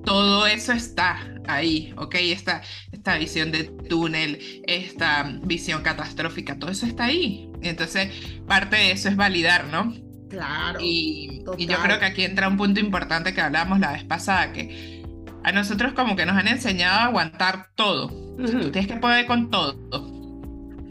todo 0.04 0.46
eso 0.46 0.72
está 0.72 1.26
ahí, 1.48 1.92
¿ok? 1.96 2.14
Esta, 2.20 2.62
esta 2.92 3.18
visión 3.18 3.50
de 3.50 3.64
túnel, 3.64 4.62
esta 4.66 5.24
visión 5.42 5.82
catastrófica, 5.82 6.58
todo 6.58 6.70
eso 6.70 6.86
está 6.86 7.06
ahí. 7.06 7.50
Entonces, 7.62 8.10
parte 8.46 8.76
de 8.76 8.92
eso 8.92 9.08
es 9.08 9.16
validar, 9.16 9.66
¿no? 9.66 9.94
Claro. 10.28 10.78
Y, 10.80 11.42
yo 11.58 11.78
creo 11.82 11.98
que 11.98 12.04
aquí 12.04 12.24
entra 12.24 12.48
un 12.48 12.56
punto 12.56 12.80
importante 12.80 13.34
que 13.34 13.40
hablábamos 13.40 13.80
la 13.80 13.92
vez 13.92 14.04
pasada, 14.04 14.52
que 14.52 15.02
a 15.42 15.52
nosotros 15.52 15.94
como 15.94 16.16
que 16.16 16.26
nos 16.26 16.36
han 16.36 16.48
enseñado 16.48 17.00
a 17.00 17.04
aguantar 17.04 17.68
todo. 17.74 18.08
tú 18.08 18.70
tienes 18.70 18.86
que 18.86 18.96
poder 18.96 19.26
con 19.26 19.50
todo. 19.50 19.74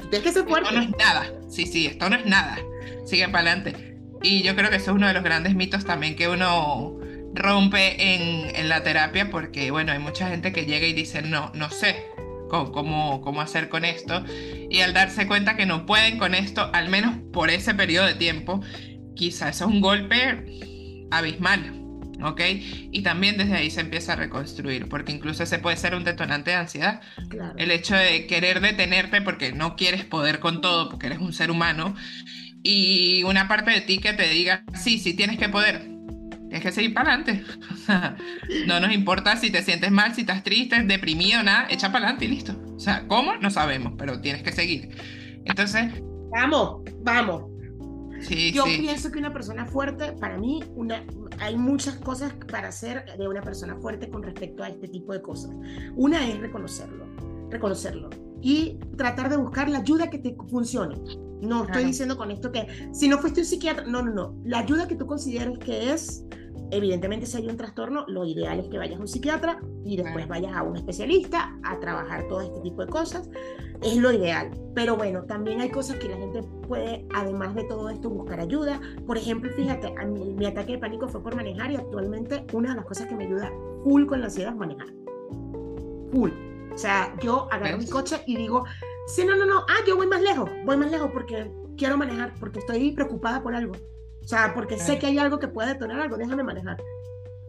Tienes 0.10 0.22
que 0.22 0.32
ser 0.32 0.46
fuerte. 0.46 0.70
Esto 0.70 0.82
no 0.82 0.82
es 0.82 0.98
nada. 0.98 1.32
Sí, 1.50 1.66
sí, 1.66 1.86
esto 1.86 2.10
no 2.10 2.16
es 2.16 2.26
nada. 2.26 2.58
Sigue 3.06 3.28
para 3.30 3.52
adelante. 3.52 3.98
Y 4.24 4.42
yo 4.42 4.56
creo 4.56 4.70
que 4.70 4.78
eso 4.78 4.92
es 4.92 4.98
uno 4.98 5.08
de 5.08 5.14
los 5.14 5.24
grandes 5.24 5.54
mitos 5.54 5.86
también 5.86 6.16
que 6.16 6.28
uno 6.28 6.98
rompe 7.38 8.16
en, 8.16 8.56
en, 8.56 8.70
la 8.70 8.84
terapia 8.84 9.30
porque, 9.30 9.72
bueno, 9.72 9.92
hay 9.92 10.00
mucha 10.00 10.30
gente 10.30 10.52
que 10.52 10.66
llega 10.66 10.88
y 10.88 10.94
dice, 10.94 11.22
no, 11.22 11.52
no 11.54 11.70
sé 11.70 11.96
cómo, 12.50 13.22
cómo, 13.22 13.42
hacer 13.42 13.70
con 13.70 13.86
esto. 13.86 14.24
Y 14.70 14.82
al 14.82 14.94
darse 14.94 15.28
cuenta 15.28 15.56
que 15.56 15.66
no 15.66 15.86
pueden 15.86 16.18
con 16.18 16.34
esto, 16.34 16.70
al 16.74 16.90
menos 16.90 17.16
por 17.34 17.50
ese 17.50 17.74
periodo 17.74 18.08
de 18.08 18.16
tiempo, 18.16 18.62
quizá 19.16 19.50
eso 19.50 19.66
es 19.66 19.72
un 19.72 19.82
golpe 19.82 21.08
abismal. 21.12 21.74
¿ok? 22.24 22.42
Y 22.92 23.02
también 23.04 23.38
desde 23.38 23.56
ahí 23.56 23.70
se 23.70 23.82
empieza 23.82 24.14
a 24.14 24.16
reconstruir, 24.16 24.90
porque 24.90 25.12
incluso 25.12 25.44
ese 25.44 25.60
puede 25.60 25.78
ser 25.78 25.94
un 25.94 26.04
detonante 26.04 26.52
de 26.52 26.58
ansiedad. 26.58 27.02
El 27.58 27.72
hecho 27.72 27.96
de 27.96 28.26
querer 28.28 28.60
detenerte 28.60 29.22
porque 29.22 29.52
no 29.52 29.76
quieres 29.76 30.04
poder 30.04 30.40
con 30.40 30.62
todo, 30.62 30.90
porque 30.90 31.08
eres 31.08 31.20
un 31.20 31.34
ser 31.34 31.52
humano, 31.52 31.96
y 32.64 33.24
una 33.24 33.48
parte 33.48 33.72
de 33.72 33.82
ti 33.82 34.00
que 34.00 34.14
te 34.14 34.28
diga, 34.28 34.64
sí, 34.74 34.98
sí 35.00 35.14
tienes 35.14 35.38
que 35.38 35.48
poder, 35.48 35.90
tienes 36.50 36.62
que 36.62 36.72
seguir 36.72 36.94
para 36.94 37.14
adelante. 37.14 37.44
no 38.68 38.80
nos 38.80 38.92
importa 38.92 39.36
si 39.36 39.52
te 39.52 39.62
sientes 39.62 39.92
mal, 39.92 40.14
si 40.16 40.22
estás 40.22 40.44
triste, 40.44 40.82
deprimido, 40.84 41.44
nada, 41.44 41.68
echa 41.70 41.92
para 41.92 42.06
adelante 42.06 42.26
y 42.26 42.30
listo. 42.30 42.56
O 42.76 42.80
sea, 42.80 43.08
¿cómo? 43.08 43.36
No 43.38 43.50
sabemos, 43.50 43.94
pero 43.98 44.20
tienes 44.22 44.44
que 44.44 44.52
seguir. 44.52 44.90
Entonces... 45.46 45.92
Vamos, 46.32 46.82
vamos. 47.04 47.44
Yo 48.54 48.64
pienso 48.64 49.12
que 49.12 49.20
una 49.20 49.32
persona 49.32 49.66
fuerte, 49.66 50.14
para 50.14 50.38
mí, 50.38 50.64
una, 50.76 51.04
hay 51.40 51.56
muchas 51.56 51.96
cosas 51.98 52.34
para 52.52 52.70
hacer 52.70 53.06
de 53.18 53.28
una 53.28 53.42
persona 53.42 53.76
fuerte 53.76 54.10
con 54.10 54.24
respecto 54.24 54.64
a 54.64 54.70
este 54.70 54.88
tipo 54.88 55.14
de 55.14 55.22
cosas. 55.22 55.52
Una 55.96 56.28
es 56.28 56.40
reconocerlo, 56.40 57.06
reconocerlo 57.52 58.10
y 58.42 58.80
tratar 58.98 59.30
de 59.30 59.38
buscar 59.38 59.70
la 59.70 59.80
ayuda 59.80 60.10
que 60.10 60.20
te 60.20 60.36
funcione. 60.50 60.96
No 61.42 61.66
estoy 61.66 61.84
diciendo 61.84 62.18
con 62.18 62.32
esto 62.32 62.52
que 62.52 62.68
si 62.92 63.08
no 63.08 63.20
fuiste 63.20 63.42
un 63.42 63.46
psiquiatra, 63.46 63.86
no, 63.86 64.02
no, 64.02 64.12
no. 64.12 64.36
La 64.44 64.60
ayuda 64.60 64.88
que 64.88 64.96
tú 64.96 65.06
consideres 65.06 65.60
que 65.60 65.94
es, 65.94 66.26
evidentemente 66.72 67.28
si 67.28 67.38
hay 67.38 67.48
un 67.48 67.58
trastorno, 67.58 68.06
lo 68.08 68.26
ideal 68.26 68.60
es 68.60 68.68
que 68.70 68.78
vayas 68.78 68.98
a 68.98 69.02
un 69.02 69.08
psiquiatra 69.08 69.62
y 69.86 69.98
después 69.98 70.28
vayas 70.28 70.54
a 70.54 70.64
un 70.64 70.76
especialista 70.76 71.56
a 71.64 71.80
trabajar 71.80 72.28
todo 72.28 72.42
este 72.42 72.60
tipo 72.62 72.84
de 72.84 72.92
cosas. 72.92 73.30
Es 73.84 73.98
lo 73.98 74.12
ideal. 74.12 74.50
Pero 74.74 74.98
bueno, 74.98 75.24
también 75.26 75.62
hay 75.62 75.70
cosas 75.70 75.98
que 75.98 76.10
la 76.10 76.18
gente 76.18 76.42
puede, 76.68 77.06
además 77.14 77.54
de 77.54 77.64
todo 77.66 77.90
esto, 77.90 78.10
buscar 78.10 78.40
ayuda. 78.40 78.82
Por 79.06 79.18
ejemplo, 79.18 79.52
fíjate, 79.52 79.94
a 79.96 80.06
mí, 80.06 80.34
mi 80.36 80.48
ataque 80.48 80.74
de 80.74 80.78
pánico 80.80 81.08
fue 81.08 81.22
por 81.22 81.36
manejar 81.36 81.72
y 81.72 81.76
actualmente 81.76 82.46
una 82.54 82.72
de 82.72 82.78
las 82.78 82.86
cosas 82.86 83.06
que 83.08 83.16
me 83.16 83.26
ayuda 83.26 83.52
full 83.84 84.08
con 84.08 84.22
la 84.22 84.26
ansiedad 84.26 84.54
es 84.54 84.58
manejar. 84.58 84.88
Full. 86.12 86.32
O 86.78 86.80
sea, 86.80 87.12
yo 87.24 87.48
agarro 87.52 87.80
mi 87.80 87.88
coche 87.88 88.22
y 88.28 88.38
digo, 88.38 88.64
Sí, 89.08 89.24
no, 89.24 89.38
no, 89.38 89.46
no. 89.46 89.62
Ah, 89.70 89.86
yo 89.88 89.96
voy 89.96 90.06
más 90.06 90.22
lejos. 90.22 90.50
Voy 90.66 90.76
más 90.76 90.92
lejos 90.92 91.10
porque 91.14 91.50
quiero 91.78 91.98
manejar, 91.98 92.34
porque 92.42 92.60
estoy 92.60 92.92
preocupada 92.92 93.42
por 93.42 93.56
algo. 93.56 93.74
O 94.22 94.28
sea, 94.28 94.54
porque 94.54 94.78
sé 94.78 95.00
que 95.00 95.08
hay 95.08 95.18
algo 95.18 95.40
que 95.40 95.48
puede 95.48 95.70
detonar 95.70 96.02
algo. 96.02 96.18
Déjame 96.18 96.44
manejar. 96.44 96.78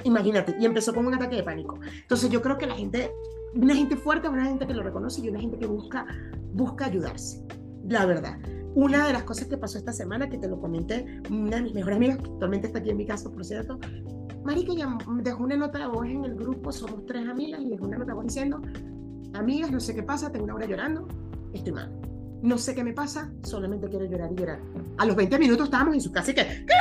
Imagínate. 0.04 0.54
Y 0.60 0.64
empezó 0.64 0.94
con 0.94 1.04
un 1.04 1.14
ataque 1.14 1.34
de 1.34 1.42
pánico. 1.42 1.76
Entonces 2.00 2.30
yo 2.30 2.40
creo 2.42 2.56
que 2.58 2.66
la 2.66 2.76
gente, 2.76 3.12
una 3.54 3.74
gente 3.74 3.96
fuerte 3.96 4.28
una 4.28 4.44
gente 4.44 4.68
que 4.68 4.72
lo 4.72 4.84
reconoce 4.84 5.20
y 5.20 5.30
una 5.30 5.40
gente 5.40 5.58
que 5.58 5.66
busca, 5.66 6.06
busca 6.52 6.86
ayudarse. 6.86 7.44
La 7.88 8.06
verdad. 8.06 8.38
Una 8.76 9.04
de 9.08 9.12
las 9.12 9.24
cosas 9.24 9.48
que 9.48 9.56
pasó 9.56 9.78
esta 9.78 9.92
semana, 9.92 10.28
que 10.28 10.38
te 10.38 10.46
lo 10.46 10.60
comenté, 10.60 11.20
una 11.28 11.56
de 11.56 11.62
mis 11.62 11.74
mejores 11.74 11.96
amigas, 11.96 12.18
que 12.18 12.30
actualmente 12.30 12.68
está 12.68 12.78
aquí 12.78 12.90
en 12.90 12.98
mi 12.98 13.06
casa, 13.06 13.28
por 13.28 13.44
cierto, 13.44 13.80
Marica 14.44 14.72
ya 14.74 14.96
dejó 15.22 15.42
una 15.42 15.56
nota 15.56 15.78
de 15.78 15.86
voz 15.86 16.06
en 16.06 16.24
el 16.24 16.36
grupo, 16.36 16.70
somos 16.70 17.04
tres 17.06 17.28
amigas, 17.28 17.60
y 17.60 17.70
dejó 17.70 17.86
una 17.86 17.98
nota 17.98 18.12
de 18.12 18.14
voz 18.14 18.26
diciendo, 18.26 18.62
amigas, 19.34 19.70
no 19.70 19.80
sé 19.80 19.94
qué 19.94 20.02
pasa, 20.02 20.30
tengo 20.30 20.44
una 20.44 20.54
hora 20.54 20.66
llorando, 20.66 21.08
estoy 21.52 21.72
mal. 21.72 21.92
No 22.42 22.56
sé 22.56 22.74
qué 22.74 22.84
me 22.84 22.92
pasa, 22.92 23.32
solamente 23.42 23.88
quiero 23.88 24.04
llorar 24.04 24.30
y 24.32 24.36
llorar. 24.36 24.60
A 24.98 25.06
los 25.06 25.16
20 25.16 25.38
minutos 25.38 25.64
estábamos 25.66 25.94
en 25.94 26.00
su 26.00 26.12
casa 26.12 26.30
y 26.30 26.34
que, 26.34 26.44
¿qué? 26.44 26.74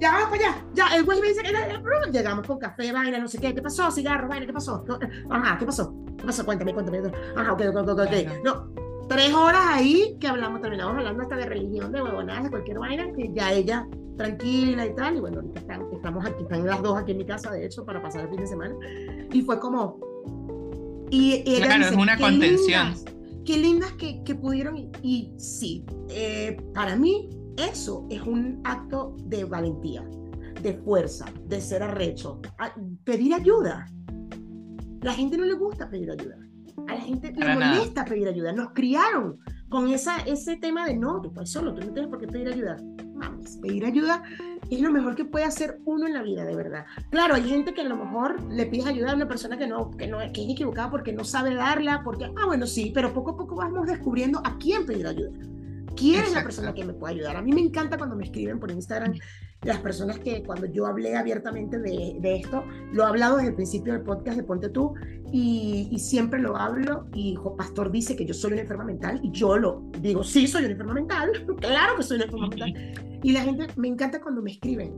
Ya 0.00 0.10
vamos 0.10 0.30
para 0.30 0.48
allá, 0.48 0.64
ya, 0.74 0.96
el 0.96 1.04
güey 1.04 1.20
me 1.20 1.28
dice 1.28 1.42
que 1.42 1.52
llegamos 2.10 2.44
con 2.44 2.58
café, 2.58 2.90
vaina, 2.90 3.18
no 3.18 3.28
sé 3.28 3.38
qué, 3.38 3.54
¿qué 3.54 3.62
pasó? 3.62 3.88
Cigarro, 3.92 4.26
vaina, 4.26 4.46
¿qué 4.46 4.52
pasó? 4.52 4.84
Ajá, 5.30 5.56
¿qué 5.58 5.64
pasó? 5.64 5.94
¿Qué 6.18 6.24
pasó? 6.24 6.44
Cuéntame, 6.44 6.74
cuéntame. 6.74 7.02
Ajá, 7.36 7.52
ok, 7.52 7.62
ok, 7.68 7.76
ok, 7.76 8.00
ok. 8.00 8.44
No, 8.44 8.68
tres 9.08 9.32
horas 9.32 9.62
ahí 9.64 10.16
que 10.18 10.26
hablamos, 10.26 10.60
terminamos 10.60 10.96
hablando 10.96 11.22
hasta 11.22 11.36
de 11.36 11.46
religión, 11.46 11.92
de 11.92 12.02
huevonadas, 12.02 12.42
de 12.42 12.50
cualquier 12.50 12.80
vaina, 12.80 13.12
que 13.12 13.32
ya 13.32 13.52
ella 13.52 13.86
tranquila 14.16 14.86
y 14.86 14.94
tal, 14.96 15.16
y 15.16 15.20
bueno, 15.20 15.40
estamos 15.92 16.26
aquí, 16.26 16.42
están 16.42 16.66
las 16.66 16.82
dos 16.82 16.98
aquí 16.98 17.12
en 17.12 17.18
mi 17.18 17.24
casa, 17.24 17.52
de 17.52 17.64
hecho, 17.64 17.84
para 17.84 18.02
pasar 18.02 18.22
el 18.22 18.28
fin 18.28 18.40
de 18.40 18.46
semana, 18.48 18.74
y 19.32 19.42
fue 19.42 19.60
como... 19.60 20.00
Y, 21.14 21.42
claro, 21.60 21.84
es 21.84 21.92
una 21.92 22.16
contención 22.16 22.94
qué 23.44 23.58
lindas 23.58 23.92
que, 23.92 24.22
que 24.24 24.34
pudieron. 24.34 24.90
Y, 25.02 25.32
sí, 25.36 25.84
eh, 26.08 26.56
para 26.74 26.96
mí 26.96 27.28
eso 27.58 28.06
es 28.10 28.22
un 28.22 28.60
acto 28.64 29.16
de 29.24 29.44
valentía, 29.44 30.04
de 30.62 30.74
fuerza, 30.84 31.26
de 31.46 31.60
ser 31.60 31.82
arrecho. 31.82 32.40
pedir 33.04 33.34
ayuda. 33.34 33.86
La 35.02 35.12
gente 35.12 35.36
no 35.36 35.44
le 35.44 35.54
gusta 35.54 35.90
pedir 35.90 36.10
ayuda. 36.10 36.36
A 36.88 36.94
la 36.94 37.00
gente 37.00 37.32
le 37.32 37.54
molesta 37.54 38.04
pedir 38.04 38.28
ayuda. 38.28 38.52
Nos 38.52 38.72
criaron 38.72 39.38
con 39.68 39.88
esa, 39.88 40.18
ese 40.20 40.56
tema 40.56 40.86
de 40.86 40.96
no, 40.96 41.20
tú 41.20 41.28
estás 41.28 41.50
solo, 41.50 41.74
tú 41.74 41.86
no 41.86 41.92
tienes 41.92 42.08
por 42.08 42.18
qué 42.18 42.26
pedir 42.26 42.48
ayuda. 42.48 42.76
Mames, 43.22 43.56
pedir 43.58 43.84
ayuda 43.84 44.22
es 44.70 44.80
lo 44.80 44.90
mejor 44.90 45.14
que 45.14 45.24
puede 45.24 45.44
hacer 45.44 45.80
uno 45.84 46.06
en 46.06 46.14
la 46.14 46.22
vida, 46.22 46.44
de 46.44 46.56
verdad. 46.56 46.86
Claro, 47.10 47.34
hay 47.34 47.44
gente 47.48 47.74
que 47.74 47.82
a 47.82 47.84
lo 47.84 47.96
mejor 47.96 48.42
le 48.50 48.66
pides 48.66 48.86
ayuda 48.86 49.12
a 49.12 49.14
una 49.14 49.28
persona 49.28 49.58
que 49.58 49.66
no, 49.66 49.90
que 49.90 50.06
no 50.06 50.18
que 50.32 50.44
es 50.44 50.50
equivocada 50.50 50.90
porque 50.90 51.12
no 51.12 51.24
sabe 51.24 51.54
darla, 51.54 52.02
porque, 52.02 52.24
ah, 52.24 52.46
bueno, 52.46 52.66
sí, 52.66 52.90
pero 52.94 53.12
poco 53.12 53.32
a 53.32 53.36
poco 53.36 53.54
vamos 53.54 53.86
descubriendo 53.86 54.40
a 54.44 54.58
quién 54.58 54.86
pedir 54.86 55.06
ayuda. 55.06 55.30
¿Quién 55.94 56.24
es 56.24 56.32
la 56.32 56.42
persona 56.42 56.74
que 56.74 56.84
me 56.84 56.94
puede 56.94 57.14
ayudar? 57.14 57.36
A 57.36 57.42
mí 57.42 57.52
me 57.52 57.60
encanta 57.60 57.98
cuando 57.98 58.16
me 58.16 58.24
escriben 58.24 58.58
por 58.58 58.70
Instagram 58.70 59.14
las 59.62 59.78
personas 59.78 60.18
que 60.18 60.42
cuando 60.42 60.66
yo 60.66 60.86
hablé 60.86 61.16
abiertamente 61.16 61.78
de, 61.78 62.16
de 62.18 62.36
esto, 62.36 62.64
lo 62.92 63.04
he 63.04 63.06
hablado 63.06 63.36
desde 63.36 63.50
el 63.50 63.54
principio 63.54 63.92
del 63.92 64.02
podcast 64.02 64.36
de 64.36 64.42
Ponte 64.42 64.68
Tú 64.68 64.94
y, 65.32 65.88
y, 65.90 65.98
siempre 65.98 66.40
lo 66.40 66.56
hablo 66.56 67.06
y 67.14 67.38
Pastor 67.56 67.90
dice 67.90 68.16
que 68.16 68.24
yo 68.24 68.34
soy 68.34 68.52
una 68.52 68.62
enferma 68.62 68.84
mental 68.84 69.20
y 69.22 69.30
yo 69.30 69.56
lo 69.56 69.82
digo, 70.00 70.22
sí, 70.24 70.46
soy 70.46 70.64
una 70.64 70.72
enferma 70.72 70.94
mental, 70.94 71.30
claro 71.60 71.96
que 71.96 72.02
soy 72.02 72.16
una 72.16 72.24
enferma 72.26 72.48
mental. 72.48 73.20
Y 73.22 73.32
la 73.32 73.42
gente 73.42 73.68
me 73.76 73.88
encanta 73.88 74.20
cuando 74.20 74.42
me 74.42 74.50
escriben. 74.50 74.92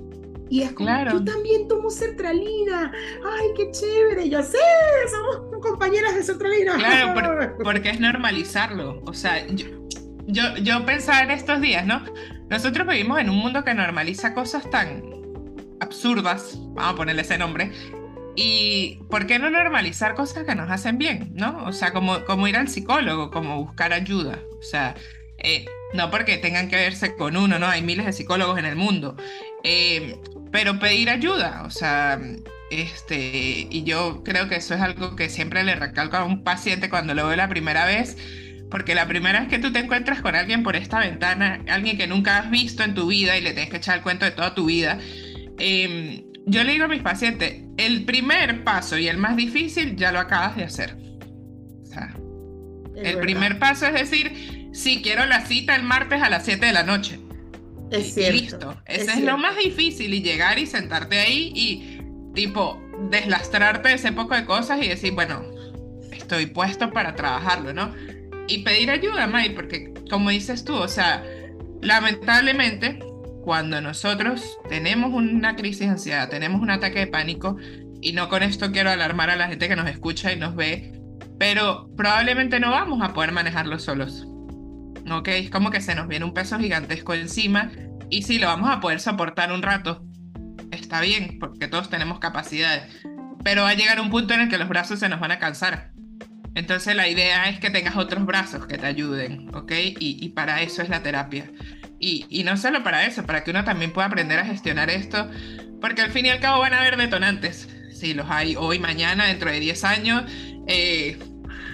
Y 0.51 0.63
es 0.63 0.73
como, 0.73 0.87
claro. 0.87 1.13
yo 1.13 1.25
también 1.25 1.69
tomo 1.69 1.91
sertralina. 1.91 2.93
Ay, 3.25 3.49
qué 3.57 3.71
chévere. 3.71 4.29
Yo 4.29 4.43
sé, 4.43 4.59
somos 5.11 5.61
compañeras 5.63 6.15
de 6.15 6.23
sertralina. 6.23 6.77
Claro, 6.77 7.57
porque 7.65 7.91
es 7.91 8.01
normalizarlo. 8.01 9.03
O 9.07 9.15
sea, 9.15 9.47
yo, 9.49 9.67
yo, 10.27 10.43
yo 10.63 10.85
pensaba 10.85 11.23
en 11.23 11.31
estos 11.31 11.61
días, 11.61 11.87
¿no? 11.87 12.03
Nosotros 12.51 12.87
vivimos 12.87 13.19
en 13.19 13.31
un 13.31 13.37
mundo 13.37 13.65
que 13.65 13.75
normaliza 13.75 14.35
cosas 14.35 14.69
tan 14.71 15.03
absurdas, 15.81 16.59
vamos 16.75 16.95
a 16.95 16.97
ponerle 16.97 17.23
ese 17.23 17.39
nombre, 17.39 17.73
y 18.37 18.99
¿por 19.09 19.27
qué 19.27 19.39
no 19.39 19.51
normalizar 19.51 20.15
cosas 20.15 20.45
que 20.45 20.55
nos 20.55 20.71
hacen 20.71 20.99
bien, 20.99 21.31
¿no? 21.35 21.65
O 21.65 21.73
sea, 21.73 21.93
como, 21.93 22.25
como 22.25 22.49
ir 22.49 22.57
al 22.57 22.69
psicólogo, 22.69 23.31
como 23.31 23.63
buscar 23.63 23.93
ayuda. 23.93 24.41
O 24.59 24.63
sea, 24.63 24.95
eh, 25.39 25.67
no 25.93 26.11
porque 26.11 26.39
tengan 26.39 26.69
que 26.69 26.77
verse 26.77 27.15
con 27.15 27.37
uno, 27.37 27.59
¿no? 27.59 27.67
Hay 27.67 27.83
miles 27.83 28.07
de 28.07 28.13
psicólogos 28.13 28.59
en 28.59 28.65
el 28.65 28.77
mundo. 28.77 29.17
Eh, 29.63 30.19
pero 30.51 30.79
pedir 30.79 31.11
ayuda, 31.11 31.63
o 31.65 31.71
sea, 31.71 32.21
este, 32.71 33.67
y 33.71 33.85
yo 33.85 34.23
creo 34.25 34.49
que 34.49 34.57
eso 34.57 34.75
es 34.75 34.81
algo 34.81 35.17
que 35.17 35.29
siempre 35.29 35.65
le 35.65 35.75
recalco 35.75 36.17
a 36.17 36.25
un 36.25 36.45
paciente 36.45 36.91
cuando 36.91 37.15
lo 37.15 37.27
veo 37.27 37.37
la 37.37 37.49
primera 37.49 37.85
vez, 37.85 38.17
porque 38.75 38.97
la 38.97 39.07
primera 39.07 39.39
vez 39.39 39.49
que 39.49 39.61
tú 39.61 39.73
te 39.73 39.79
encuentras 39.79 40.21
con 40.21 40.35
alguien 40.35 40.65
por 40.65 40.75
esta 40.75 40.99
ventana, 40.99 41.61
alguien 41.69 41.97
que 41.97 42.09
nunca 42.09 42.39
has 42.39 42.51
visto 42.51 42.83
en 42.83 42.93
tu 42.93 43.07
vida 43.07 43.39
y 43.39 43.41
le 43.41 43.53
tienes 43.53 43.71
que 43.71 43.77
echar 43.77 43.99
el 43.99 44.03
cuento 44.03 44.25
de 44.25 44.33
toda 44.33 44.53
tu 44.57 44.65
vida, 44.65 44.99
em, 45.61 46.25
yo 46.45 46.65
le 46.65 46.73
digo 46.73 46.87
a 46.87 46.89
mis 46.89 47.01
pacientes, 47.01 47.63
el 47.77 48.05
primer 48.05 48.65
paso 48.65 48.99
y 48.99 49.07
el 49.07 49.17
más 49.17 49.37
difícil 49.37 49.95
ya 49.95 50.11
lo 50.11 50.19
acabas 50.19 50.57
de 50.57 50.65
hacer. 50.65 50.97
O 51.85 51.87
sea, 51.87 52.17
el 52.97 53.19
primer 53.19 53.61
paso 53.61 53.87
es 53.87 53.93
decir, 53.93 54.71
sí, 54.73 55.03
quiero 55.05 55.25
la 55.25 55.47
cita 55.47 55.77
el 55.77 55.85
martes 55.85 56.21
a 56.21 56.29
las 56.29 56.45
7 56.45 56.67
de 56.67 56.73
la 56.73 56.83
noche. 56.83 57.21
Es 57.93 58.13
cierto. 58.13 58.33
listo. 58.33 58.83
Ese 58.87 59.13
es, 59.13 59.21
lo 59.21 59.39
más 59.39 59.57
difícil 59.57 60.13
y 60.13 60.21
llegar 60.21 60.59
y 60.59 60.67
sentarte 60.67 61.21
ahí 61.21 61.53
y 61.55 62.01
tipo 62.35 62.83
deslastrarte 63.09 63.91
de 63.91 63.95
ese 63.95 64.11
poco 64.11 64.35
de 64.35 64.45
cosas 64.45 64.83
y 64.83 64.89
decir, 64.89 65.13
bueno, 65.13 65.45
estoy 66.11 66.47
puesto 66.47 66.91
para 66.91 67.15
trabajarlo, 67.15 67.73
¿no? 67.73 67.95
Y 68.47 68.59
pedir 68.59 68.91
ayuda, 68.91 69.27
May, 69.27 69.55
porque 69.55 69.93
como 70.11 70.31
dices 70.31 70.65
tú, 70.65 70.75
o 70.75 70.89
sea, 70.89 71.25
lamentablemente 71.81 72.99
cuando 73.43 73.81
nosotros 73.81 74.59
tenemos 74.69 75.13
una 75.13 75.57
crisis 75.57 75.81
de 75.81 75.89
ansiedad, 75.89 76.29
tenemos 76.29 76.61
un 76.61 76.71
ataque 76.71 77.01
de 77.01 77.07
pánico, 77.07 77.57
y 78.01 78.13
no 78.13 78.29
con 78.29 78.43
esto 78.43 78.71
quiero 78.71 78.91
alarmar 78.91 79.31
a 79.31 79.37
la 79.37 79.49
gente 79.49 79.69
que 79.69 79.77
nos 79.77 79.89
escucha 79.89 80.33
y 80.33 80.39
nos 80.39 80.55
ve, 80.57 80.93
pero 81.39 81.89
probablemente 81.97 82.61
no 82.61 82.71
vamos 82.71 83.03
a 83.03 83.15
poder 83.15 83.33
manejarlo 83.33 83.79
solos. 83.79 84.27
¿ok? 85.11 85.29
Es 85.29 85.51
como 85.51 85.71
que 85.71 85.81
se 85.81 85.95
nos 85.95 86.09
viene 86.09 86.25
un 86.25 86.35
peso 86.35 86.59
gigantesco 86.59 87.15
encima 87.15 87.71
y 88.11 88.23
sí, 88.23 88.39
lo 88.39 88.47
vamos 88.47 88.71
a 88.71 88.81
poder 88.81 89.01
soportar 89.01 89.53
un 89.53 89.63
rato. 89.63 90.05
Está 90.71 91.01
bien, 91.01 91.39
porque 91.39 91.69
todos 91.69 91.89
tenemos 91.89 92.19
capacidades, 92.19 92.83
pero 93.43 93.63
va 93.63 93.71
a 93.71 93.75
llegar 93.75 94.01
un 94.01 94.11
punto 94.11 94.35
en 94.35 94.41
el 94.41 94.49
que 94.49 94.59
los 94.59 94.69
brazos 94.69 94.99
se 94.99 95.09
nos 95.09 95.21
van 95.21 95.33
a 95.33 95.39
cansar. 95.39 95.94
Entonces 96.55 96.95
la 96.95 97.09
idea 97.09 97.49
es 97.49 97.59
que 97.59 97.71
tengas 97.71 97.97
otros 97.97 98.25
brazos 98.27 98.67
que 98.67 98.79
te 98.79 98.87
ayuden, 98.87 99.51
¿ok? 99.55 99.73
Y, 99.99 100.29
para 100.31 100.63
eso 100.63 100.83
es 100.83 100.89
la 100.89 101.03
terapia. 101.03 101.51
Y, 101.99 102.27
y, 102.29 102.45
no 102.45 102.57
solo 102.57 102.83
para 102.83 103.07
eso, 103.07 103.25
para 103.25 103.43
que 103.43 103.51
uno 103.51 103.65
también 103.65 103.93
pueda 103.93 104.07
aprender 104.07 104.39
a 104.39 104.45
gestionar 104.45 104.91
esto, 104.91 105.29
porque 105.81 106.03
al 106.03 106.11
fin 106.11 106.27
y 106.27 106.31
al 106.31 106.41
cabo 106.41 106.61
van 106.61 106.75
a 106.75 106.81
haber 106.81 106.97
detonantes. 106.97 107.69
Si 107.93 108.15
los 108.15 108.31
hay 108.31 108.57
hoy, 108.57 108.79
mañana, 108.79 109.27
dentro 109.27 109.51
de 109.51 109.61
10 109.61 109.85
años, 109.85 110.23
eh, 110.67 111.19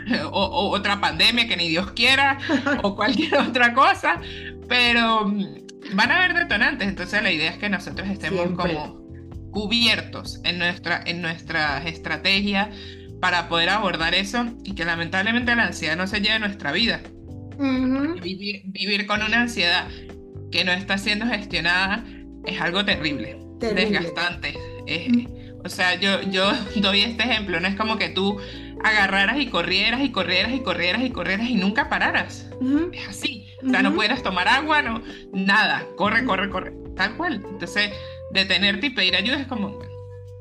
o, 0.33 0.71
otra 0.71 1.01
pandemia 1.01 1.47
que 1.47 1.57
ni 1.57 1.69
Dios 1.69 1.93
quiera, 1.93 2.39
o 2.83 2.97
cualquier 2.97 3.35
otra 3.37 3.75
cosa, 3.75 4.21
pero 4.69 5.27
mm, 5.27 5.67
van 5.93 6.11
a 6.11 6.25
haber 6.25 6.35
detonantes, 6.35 6.89
entonces 6.89 7.23
la 7.23 7.31
idea 7.31 7.51
es 7.51 7.59
que 7.59 7.69
nosotros 7.69 8.09
estemos 8.09 8.51
como 8.57 9.01
cubiertos 9.51 10.41
en, 10.45 10.59
nuestra, 10.59 11.03
en 11.05 11.23
nuestras 11.23 11.85
estrategias 11.87 12.69
para 13.21 13.49
poder 13.49 13.69
abordar 13.69 14.15
eso 14.15 14.47
y 14.65 14.75
que 14.75 14.85
lamentablemente 14.85 15.55
la 15.55 15.65
ansiedad 15.65 15.97
no 15.97 16.07
se 16.07 16.21
lleve 16.21 16.39
nuestra 16.39 16.73
vida. 16.73 17.03
vivir, 18.23 18.63
vivir 18.65 19.07
con 19.07 19.23
una 19.23 19.43
ansiedad 19.43 19.89
que 20.51 20.65
no 20.65 20.73
está 20.73 20.99
siendo 20.99 21.27
gestionada 21.27 22.05
es 22.47 22.61
algo 22.61 22.85
terrible. 22.85 23.37
desgastante. 23.59 24.55
o 25.63 25.69
sea, 25.69 25.95
yo, 25.97 26.23
yo 26.23 26.51
doy 26.77 27.03
este 27.03 27.25
ejemplo, 27.25 27.61
no 27.61 27.69
es 27.69 27.77
como 27.77 27.99
que 27.99 28.09
tú 28.09 28.39
agarraras 28.83 29.39
y 29.39 29.47
corrieras 29.47 30.01
y 30.01 30.11
corrieras 30.11 30.53
y 30.53 30.61
corrieras 30.61 31.03
y 31.03 31.11
corrieras 31.11 31.49
y 31.49 31.55
nunca 31.55 31.89
pararas. 31.89 32.49
Es 32.93 33.09
así. 33.09 33.47
O 33.63 33.69
sea, 33.69 33.83
no 33.83 33.95
pudieras 33.95 34.23
tomar 34.23 34.49
agua, 34.49 34.81
no, 34.81 35.03
nada. 35.33 35.87
Corre, 35.97 36.25
corre, 36.25 36.49
corre. 36.49 36.73
Tal 36.97 37.15
cual. 37.17 37.43
Entonces, 37.51 37.93
detenerte 38.33 38.87
y 38.87 38.91
pedir 38.91 39.17
ayuda 39.17 39.41
es 39.41 39.47
como, 39.47 39.79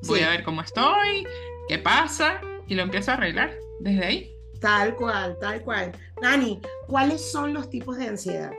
voy 0.07 0.21
a 0.21 0.29
ver 0.29 0.43
cómo 0.43 0.61
estoy, 0.61 1.25
qué 1.67 1.77
pasa, 1.77 2.39
y 2.69 2.75
lo 2.75 2.83
empiezo 2.83 3.11
a 3.11 3.15
arreglar 3.15 3.51
desde 3.81 4.05
ahí. 4.05 4.35
Tal 4.61 4.95
cual, 4.95 5.37
tal 5.39 5.61
cual. 5.61 5.91
Dani, 6.21 6.61
¿cuáles 6.87 7.31
son 7.31 7.53
los 7.53 7.69
tipos 7.69 7.97
de 7.97 8.07
ansiedad 8.07 8.51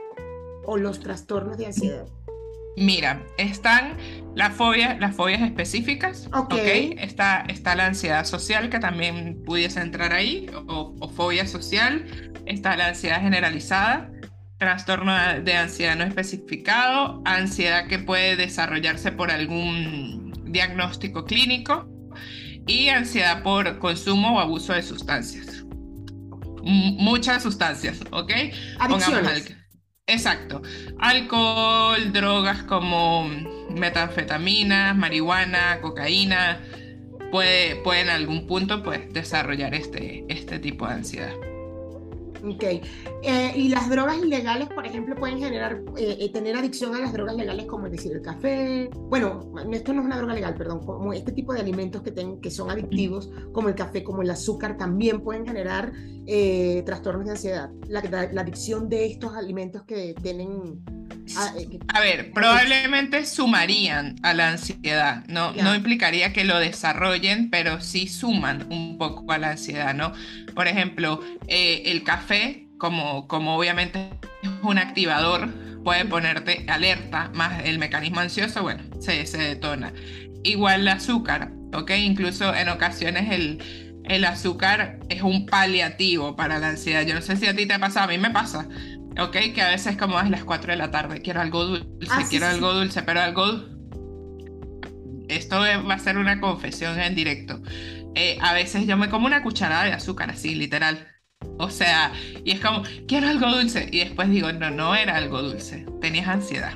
o 0.65 0.77
los 0.77 0.99
trastornos 0.99 1.57
de 1.57 1.67
ansiedad? 1.67 2.05
Mira, 2.77 3.25
están 3.37 3.97
las 4.35 4.53
fobias, 4.53 4.99
las 4.99 5.15
fobias 5.15 5.41
específicas. 5.41 6.29
Ok. 6.33 6.53
Está, 6.53 7.43
está 7.47 7.75
la 7.75 7.87
ansiedad 7.87 8.25
social, 8.25 8.69
que 8.69 8.79
también 8.79 9.43
pudiese 9.43 9.81
entrar 9.81 10.13
ahí, 10.13 10.49
o, 10.67 11.09
fobia 11.09 11.47
social. 11.47 12.05
Está 12.45 12.75
la 12.77 12.87
ansiedad 12.87 13.21
generalizada, 13.21 14.09
trastorno 14.57 15.13
de 15.41 15.53
ansiedad 15.53 15.95
no 15.95 16.03
especificado, 16.03 17.21
ansiedad 17.25 17.87
que 17.87 17.99
puede 17.99 18.35
desarrollarse 18.35 19.11
por 19.11 19.31
algún 19.31 20.33
diagnóstico 20.51 21.25
clínico 21.25 21.87
y 22.67 22.89
ansiedad 22.89 23.43
por 23.43 23.79
consumo 23.79 24.37
o 24.37 24.39
abuso 24.39 24.73
de 24.73 24.83
sustancias. 24.83 25.63
muchas 26.63 27.41
sustancias, 27.41 27.99
¿ok? 28.11 28.31
Adicciones. 28.79 29.55
Exacto. 30.07 30.61
Alcohol, 30.99 32.11
drogas 32.11 32.63
como 32.63 33.29
metanfetaminas, 33.69 34.95
marihuana, 34.95 35.79
cocaína, 35.81 36.61
puede, 37.31 37.77
puede 37.77 38.01
en 38.01 38.09
algún 38.09 38.45
punto 38.45 38.83
pues, 38.83 39.11
desarrollar 39.13 39.73
este, 39.73 40.25
este 40.27 40.59
tipo 40.59 40.85
de 40.87 40.93
ansiedad. 40.93 41.33
Ok. 42.43 42.63
Eh, 42.63 43.53
y 43.55 43.69
las 43.69 43.89
drogas 43.89 44.17
ilegales, 44.17 44.67
por 44.69 44.85
ejemplo, 44.85 45.15
pueden 45.15 45.39
generar, 45.39 45.81
eh, 45.97 46.17
eh, 46.19 46.31
tener 46.31 46.55
adicción 46.55 46.95
a 46.95 46.99
las 46.99 47.13
drogas 47.13 47.35
legales, 47.35 47.65
como 47.65 47.85
es 47.85 47.91
decir, 47.91 48.13
el 48.13 48.21
café. 48.21 48.89
Bueno, 49.09 49.51
esto 49.71 49.93
no 49.93 50.01
es 50.01 50.05
una 50.05 50.17
droga 50.17 50.33
legal, 50.33 50.55
perdón, 50.55 50.85
como 50.85 51.13
este 51.13 51.31
tipo 51.31 51.53
de 51.53 51.59
alimentos 51.59 52.01
que, 52.01 52.11
ten, 52.11 52.41
que 52.41 52.49
son 52.49 52.71
adictivos, 52.71 53.29
como 53.51 53.69
el 53.69 53.75
café, 53.75 54.03
como 54.03 54.21
el 54.21 54.29
azúcar, 54.29 54.77
también 54.77 55.21
pueden 55.21 55.45
generar 55.45 55.91
trastornos 56.85 57.25
de 57.25 57.31
ansiedad. 57.31 57.69
La, 57.87 57.99
adicción 58.41 58.89
de 58.89 59.05
estos 59.05 59.35
alimentos 59.35 59.83
que 59.83 60.15
tienen. 60.21 60.83
Ah, 61.37 61.53
a, 61.89 61.99
ver, 62.01 62.31
probablemente 62.31 63.25
sumarían 63.25 64.15
a 64.23 64.33
la 64.33 64.49
ansiedad, 64.49 65.23
¿no? 65.27 65.53
No 65.53 65.75
implicaría 65.75 66.33
que 66.33 66.43
lo 66.43 66.59
desarrollen, 66.59 67.49
pero 67.49 67.81
sí 67.81 68.07
suman 68.07 68.67
un 68.71 68.97
poco 68.97 69.31
a 69.31 69.37
la 69.37 69.51
ansiedad, 69.51 69.93
¿no? 69.93 70.13
Por 70.53 70.67
ejemplo, 70.67 71.21
el 71.47 72.03
café 72.03 72.67
como, 72.81 73.27
como 73.27 73.55
obviamente 73.55 74.09
es 74.41 74.49
un 74.63 74.79
activador, 74.79 75.49
puede 75.83 76.03
ponerte 76.05 76.65
alerta, 76.67 77.29
más 77.35 77.63
el 77.63 77.77
mecanismo 77.77 78.19
ansioso, 78.19 78.63
bueno, 78.63 78.83
se, 78.99 79.25
se 79.27 79.37
detona. 79.37 79.93
Igual 80.43 80.81
el 80.81 80.87
azúcar, 80.87 81.51
¿ok? 81.73 81.91
Incluso 81.91 82.55
en 82.55 82.69
ocasiones 82.69 83.31
el, 83.31 83.63
el 84.05 84.25
azúcar 84.25 84.99
es 85.09 85.21
un 85.21 85.45
paliativo 85.45 86.35
para 86.35 86.57
la 86.57 86.69
ansiedad. 86.69 87.03
Yo 87.03 87.13
no 87.13 87.21
sé 87.21 87.37
si 87.37 87.45
a 87.45 87.55
ti 87.55 87.67
te 87.67 87.75
ha 87.75 87.79
pasado, 87.79 88.05
a 88.05 88.09
mí 88.09 88.17
me 88.17 88.31
pasa, 88.31 88.67
¿ok? 89.19 89.37
Que 89.53 89.61
a 89.61 89.69
veces 89.69 89.97
como 89.97 90.19
es 90.19 90.29
las 90.29 90.43
4 90.43 90.71
de 90.71 90.77
la 90.77 90.91
tarde, 90.91 91.21
quiero 91.21 91.41
algo 91.41 91.65
dulce, 91.65 92.09
ah, 92.09 92.25
quiero 92.29 92.47
algo 92.47 92.73
dulce, 92.73 93.03
pero 93.03 93.21
algo... 93.21 93.69
Esto 95.27 95.59
va 95.59 95.93
a 95.93 95.99
ser 95.99 96.17
una 96.17 96.41
confesión 96.41 96.99
en 96.99 97.15
directo. 97.15 97.61
Eh, 98.15 98.37
a 98.41 98.53
veces 98.53 98.85
yo 98.85 98.97
me 98.97 99.09
como 99.09 99.27
una 99.27 99.43
cucharada 99.43 99.85
de 99.85 99.93
azúcar, 99.93 100.29
así, 100.29 100.55
literal. 100.55 101.07
O 101.57 101.69
sea, 101.69 102.11
y 102.43 102.51
es 102.51 102.59
como, 102.59 102.83
quiero 103.07 103.29
algo 103.29 103.49
dulce. 103.49 103.87
Y 103.91 103.99
después 103.99 104.29
digo, 104.29 104.51
no, 104.51 104.69
no 104.71 104.95
era 104.95 105.15
algo 105.15 105.41
dulce, 105.41 105.85
tenías 106.01 106.27
ansiedad. 106.27 106.73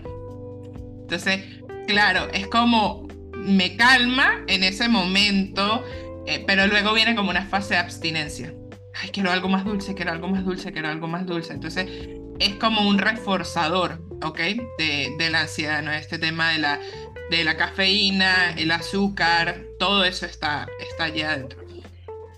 Entonces, 1.02 1.44
claro, 1.88 2.30
es 2.34 2.48
como, 2.48 3.08
me 3.34 3.76
calma 3.76 4.44
en 4.48 4.64
ese 4.64 4.88
momento, 4.88 5.84
eh, 6.26 6.44
pero 6.48 6.68
luego 6.68 6.94
viene 6.94 7.16
como 7.16 7.30
una 7.30 7.46
fase 7.46 7.74
de 7.74 7.82
abstinencia. 7.82 8.54
Ay, 8.94 9.10
quiero 9.10 9.32
algo 9.32 9.50
más 9.50 9.66
dulce, 9.66 9.94
quiero 9.94 10.12
algo 10.12 10.30
más 10.30 10.46
dulce, 10.46 10.72
quiero 10.72 10.88
algo 10.88 11.08
más 11.08 11.26
dulce. 11.26 11.54
Entonces, 11.54 11.88
es 12.40 12.56
como 12.56 12.88
un 12.88 12.98
reforzador, 12.98 14.02
¿ok? 14.24 14.40
De, 14.78 15.16
de 15.18 15.30
la 15.30 15.42
ansiedad, 15.42 15.82
¿no? 15.82 15.92
Este 15.92 16.18
tema 16.18 16.52
de 16.52 16.60
la, 16.60 16.80
de 17.30 17.44
la 17.44 17.58
cafeína, 17.58 18.52
el 18.58 18.72
azúcar, 18.72 19.64
todo 19.80 20.04
eso 20.04 20.26
está, 20.26 20.68
está 20.80 21.06
allá 21.06 21.32
adentro. 21.32 21.66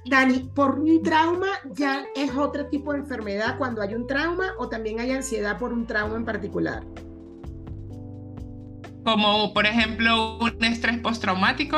Dani, 0.06 0.50
¿por 0.56 0.80
un 0.80 1.04
trauma 1.04 1.48
ya 1.74 2.06
es 2.16 2.36
otro 2.36 2.68
tipo 2.68 2.94
de 2.94 3.00
enfermedad 3.00 3.58
cuando 3.58 3.82
hay 3.82 3.94
un 3.94 4.08
trauma 4.08 4.54
o 4.58 4.70
también 4.70 5.00
hay 5.00 5.12
ansiedad 5.12 5.58
por 5.58 5.74
un 5.74 5.86
trauma 5.86 6.16
en 6.16 6.24
particular? 6.24 6.84
Como 9.04 9.54
por 9.54 9.66
ejemplo 9.66 10.38
un 10.38 10.64
estrés 10.64 11.00
postraumático. 11.00 11.78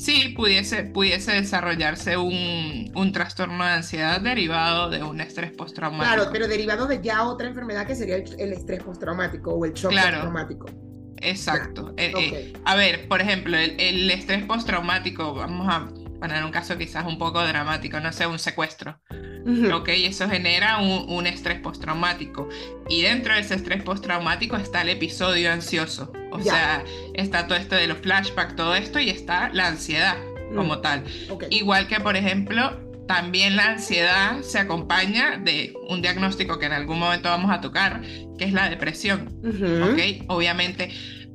Sí, 0.00 0.30
pudiese, 0.34 0.84
pudiese 0.84 1.32
desarrollarse 1.32 2.16
un, 2.16 2.90
un, 2.94 3.12
trastorno 3.12 3.62
de 3.62 3.70
ansiedad 3.70 4.18
derivado 4.18 4.88
de 4.88 5.02
un 5.02 5.20
estrés 5.20 5.52
postraumático. 5.52 6.14
Claro, 6.14 6.30
pero 6.32 6.48
derivado 6.48 6.86
de 6.86 7.02
ya 7.02 7.24
otra 7.24 7.48
enfermedad 7.48 7.86
que 7.86 7.94
sería 7.94 8.16
el, 8.16 8.52
estrés 8.54 8.82
postraumático 8.82 9.52
o 9.52 9.62
el 9.66 9.74
shock 9.74 9.92
postraumático. 9.92 10.70
Exacto. 11.18 11.92
Eh, 11.98 12.14
eh, 12.16 12.52
a 12.64 12.76
ver, 12.76 13.08
por 13.08 13.20
ejemplo, 13.20 13.58
el, 13.58 13.78
el 13.78 14.10
estrés 14.10 14.42
postraumático, 14.44 15.34
vamos 15.34 15.68
a 15.68 15.86
poner 16.20 16.44
un 16.44 16.50
caso 16.50 16.76
quizás 16.78 17.06
un 17.06 17.18
poco 17.18 17.44
dramático, 17.44 17.98
no 17.98 18.12
sé, 18.12 18.26
un 18.26 18.38
secuestro. 18.38 19.00
Ok, 19.72 19.88
eso 19.88 20.28
genera 20.28 20.78
un, 20.78 21.26
estrés 21.26 21.60
postraumático. 21.60 22.48
Y 22.88 23.02
dentro 23.02 23.34
de 23.34 23.40
ese 23.40 23.54
estrés 23.54 23.82
postraumático 23.82 24.56
está 24.56 24.82
el 24.82 24.90
episodio 24.90 25.50
ansioso. 25.50 26.12
O 26.30 26.40
sea, 26.40 26.84
está 27.14 27.46
todo 27.46 27.58
esto 27.58 27.74
de 27.74 27.86
los 27.86 27.98
flashbacks, 27.98 28.54
todo 28.54 28.74
esto, 28.74 29.00
y 29.00 29.10
está 29.10 29.50
la 29.52 29.68
ansiedad 29.68 30.16
como 30.54 30.76
mm. 30.76 30.82
tal. 30.82 31.04
Igual 31.50 31.88
que, 31.88 32.00
por 32.00 32.16
ejemplo, 32.16 32.78
también 33.06 33.56
la 33.56 33.70
ansiedad 33.70 34.40
se 34.42 34.58
acompaña 34.58 35.38
de 35.38 35.74
un 35.88 36.02
diagnóstico 36.02 36.58
que 36.58 36.66
en 36.66 36.72
algún 36.72 36.98
momento 36.98 37.28
vamos 37.28 37.50
a 37.50 37.60
tocar, 37.60 38.02
que 38.38 38.44
es 38.44 38.52
la 38.52 38.68
depresión. 38.68 39.28
Ok, 39.42 40.26
obviamente 40.28 40.90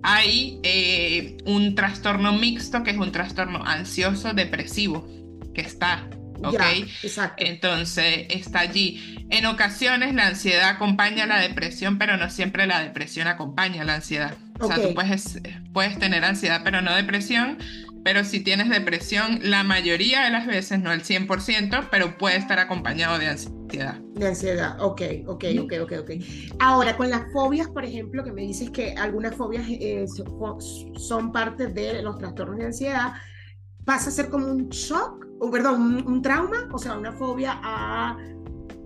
hay 0.08 0.60
eh, 0.62 1.36
un 1.46 1.74
trastorno 1.74 2.32
mixto 2.32 2.84
que 2.84 2.92
es 2.92 2.98
un 2.98 3.12
trastorno 3.12 3.66
ansioso 3.66 4.34
depresivo 4.34 5.08
que 5.56 5.62
está. 5.62 6.08
¿Ok? 6.44 6.62
exacto. 7.02 7.44
Entonces 7.44 8.28
está 8.30 8.60
allí. 8.60 9.26
En 9.32 9.48
ocasiones 9.48 10.14
la 10.14 10.28
ansiedad 10.28 10.70
acompaña 10.70 11.24
a 11.24 11.28
la 11.28 11.40
depresión, 11.40 11.98
pero 11.98 12.18
no 12.18 12.30
siempre 12.30 12.68
la 12.68 12.82
depresión 12.82 13.28
acompaña 13.28 13.82
a 13.82 13.86
la 13.86 13.96
ansiedad. 13.96 14.36
O 14.60 14.68
sea, 14.68 14.76
tú 14.76 14.94
puedes, 14.94 15.40
puedes 15.74 15.98
tener 15.98 16.24
ansiedad, 16.24 16.62
pero 16.64 16.84
no 16.84 16.94
depresión. 16.94 17.58
Pero 18.06 18.24
si 18.24 18.40
tienes 18.40 18.70
depresión, 18.70 19.40
la 19.42 19.64
mayoría 19.64 20.26
de 20.26 20.30
las 20.30 20.46
veces, 20.46 20.80
no 20.80 20.94
el 20.94 21.02
100%, 21.02 21.88
pero 21.90 22.20
puede 22.20 22.38
estar 22.38 22.60
acompañado 22.60 23.18
de 23.18 23.26
ansiedad. 23.26 23.96
De 24.14 24.28
ansiedad, 24.28 24.80
ok, 24.80 25.02
ok, 25.26 25.46
ok, 25.60 25.74
ok, 25.82 25.94
ok. 26.02 26.12
Ahora, 26.60 26.96
con 26.96 27.10
las 27.10 27.24
fobias, 27.34 27.68
por 27.68 27.84
ejemplo, 27.84 28.24
que 28.24 28.32
me 28.32 28.44
dices 28.44 28.70
que 28.70 28.94
algunas 28.94 29.34
fobias 29.34 29.66
eh, 29.68 30.06
son 30.94 31.32
parte 31.32 31.66
de 31.66 32.04
los 32.04 32.20
trastornos 32.20 32.60
de 32.60 32.66
ansiedad, 32.66 33.14
pasa 33.86 34.10
a 34.10 34.14
ser 34.14 34.30
como 34.30 34.52
un 34.52 34.70
shock, 34.70 35.26
o 35.40 35.50
perdón, 35.50 36.04
un, 36.06 36.22
trauma, 36.22 36.70
o 36.72 36.78
sea, 36.78 37.00
una 37.00 37.12
fobia 37.12 37.60
a, 37.64 38.20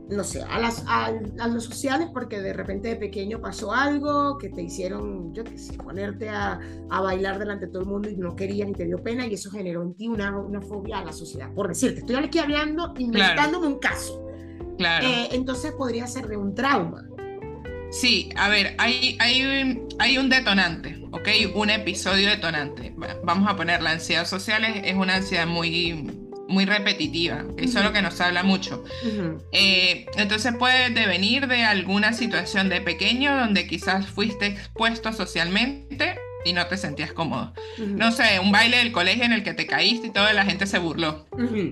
no 0.10 0.24
sé, 0.24 0.42
a, 0.42 0.60
las, 0.60 0.84
a, 0.88 1.12
los 1.48 1.66
sociales, 1.66 2.10
porque 2.14 2.42
de 2.42 2.54
repente 2.54 2.90
de 2.90 2.96
pequeño 2.96 3.40
pasó 3.40 3.74
algo 3.74 4.38
que 4.38 4.50
te 4.50 4.62
hicieron, 4.64 5.34
yo 5.34 5.44
qué 5.44 5.58
sé, 5.58 5.74
ponerte 5.74 6.30
a, 6.30 6.60
a, 6.90 7.02
bailar 7.02 7.40
delante 7.40 7.68
de 7.68 7.72
todo 7.72 7.84
el 7.84 7.88
mundo 7.88 8.10
y 8.10 8.16
no 8.16 8.36
querían 8.36 8.70
y 8.70 8.74
te 8.74 8.86
dio 8.86 8.98
pena 8.98 9.28
y 9.28 9.34
eso 9.34 9.52
generó 9.52 9.84
en 9.84 9.94
ti 9.94 10.08
una, 10.08 10.38
una 10.38 10.62
fobia 10.62 11.00
a 11.00 11.06
la 11.06 11.14
sociedad. 11.14 11.54
Por 11.54 11.68
decirte, 11.68 12.00
estoy 12.00 12.16
aquí 12.16 12.40
hablando, 12.40 12.94
inventándome 12.98 13.68
un 13.68 13.80
caso. 13.80 14.26
Claro. 14.78 15.06
Eh, 15.08 15.30
entonces 15.32 15.74
podría 15.74 16.08
ser 16.08 16.28
de 16.28 16.38
un 16.38 16.56
trauma. 16.56 17.06
Sí, 17.92 18.30
a 18.36 18.50
ver, 18.50 18.76
hay, 18.78 19.18
hay, 19.20 19.82
hay 19.98 20.18
un 20.18 20.30
detonante, 20.30 21.02
¿ok? 21.12 21.28
Un 21.56 21.72
episodio 21.72 22.30
detonante. 22.30 22.94
Vamos 23.24 23.50
a 23.50 23.56
poner 23.56 23.82
la 23.82 23.92
ansiedad 23.92 24.26
social, 24.26 24.64
es, 24.64 24.96
una 24.96 25.16
ansiedad 25.16 25.48
muy, 25.48 26.29
muy 26.50 26.66
repetitiva, 26.66 27.46
eso 27.58 27.80
es 27.80 27.86
lo 27.86 27.94
que 27.94 28.02
nos 28.02 28.20
habla 28.20 28.44
mucho. 28.44 28.84
Eh, 29.52 30.08
entonces 30.18 30.54
puede 30.58 30.90
devenir 30.90 31.48
de 31.48 31.64
alguna 31.64 32.12
situación 32.14 32.70
de 32.70 32.82
pequeño 32.82 33.38
donde 33.38 33.68
quizás 33.68 34.08
fuiste 34.08 34.48
expuesto 34.48 35.14
socialmente 35.14 36.18
y 36.44 36.54
no 36.54 36.66
te 36.68 36.78
sentías 36.78 37.14
cómodo. 37.14 37.54
No 37.78 38.12
sé, 38.12 38.40
un 38.40 38.52
baile 38.52 38.78
del 38.78 38.92
colegio 38.92 39.26
en 39.26 39.34
el 39.34 39.44
que 39.44 39.54
te 39.54 39.68
caíste 39.68 40.08
y 40.08 40.12
toda 40.12 40.34
la 40.34 40.44
gente 40.44 40.66
se 40.66 40.80
burló, 40.80 41.28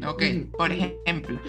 ¿ok? 0.06 0.24
Por 0.56 0.72
ejemplo. 0.72 1.42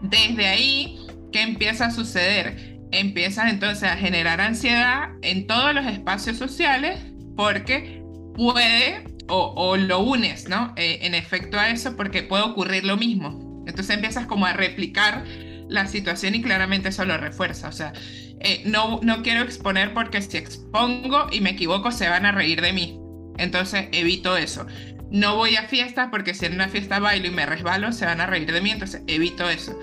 Desde 0.00 0.46
ahí, 0.46 1.06
¿qué 1.32 1.42
empieza 1.42 1.86
a 1.86 1.90
suceder? 1.90 2.76
Empiezas 2.90 3.50
entonces 3.50 3.88
a 3.88 3.96
generar 3.96 4.40
ansiedad 4.40 5.10
en 5.22 5.46
todos 5.46 5.74
los 5.74 5.86
espacios 5.86 6.36
sociales 6.36 6.98
porque 7.36 8.02
puede 8.34 9.13
o, 9.28 9.76
lo 9.76 10.00
unes, 10.00 10.48
¿no? 10.48 10.72
Eh, 10.76 11.00
en 11.02 11.14
efecto 11.14 11.58
a 11.58 11.70
eso 11.70 11.96
porque 11.96 12.22
puede 12.22 12.42
ocurrir 12.42 12.84
lo 12.84 12.96
mismo. 12.96 13.64
Entonces 13.66 13.94
empiezas 13.94 14.26
como 14.26 14.46
a 14.46 14.52
replicar 14.52 15.24
la 15.68 15.86
situación 15.86 16.34
y 16.34 16.42
claramente 16.42 16.90
eso 16.90 17.04
lo 17.04 17.16
refuerza. 17.16 17.68
O 17.68 17.72
sea, 17.72 17.92
eh, 18.40 18.62
no, 18.66 19.00
no 19.02 19.22
quiero 19.22 19.42
exponer 19.42 19.94
porque 19.94 20.20
si 20.20 20.36
expongo 20.36 21.28
y 21.32 21.40
me 21.40 21.50
equivoco 21.50 21.90
se 21.90 22.08
van 22.08 22.26
a 22.26 22.32
reír 22.32 22.60
de 22.60 22.72
mí. 22.72 23.00
Entonces 23.38 23.88
evito 23.92 24.36
eso. 24.36 24.66
No 25.10 25.36
voy 25.36 25.56
a 25.56 25.68
fiestas 25.68 26.08
porque 26.10 26.34
si 26.34 26.46
en 26.46 26.54
una 26.54 26.68
fiesta 26.68 26.98
bailo 26.98 27.28
y 27.28 27.30
me 27.30 27.46
resbalo 27.46 27.92
se 27.92 28.04
van 28.04 28.20
a 28.20 28.26
reír 28.26 28.52
de 28.52 28.60
mí, 28.60 28.70
entonces 28.70 29.02
evito 29.06 29.48
eso. 29.48 29.78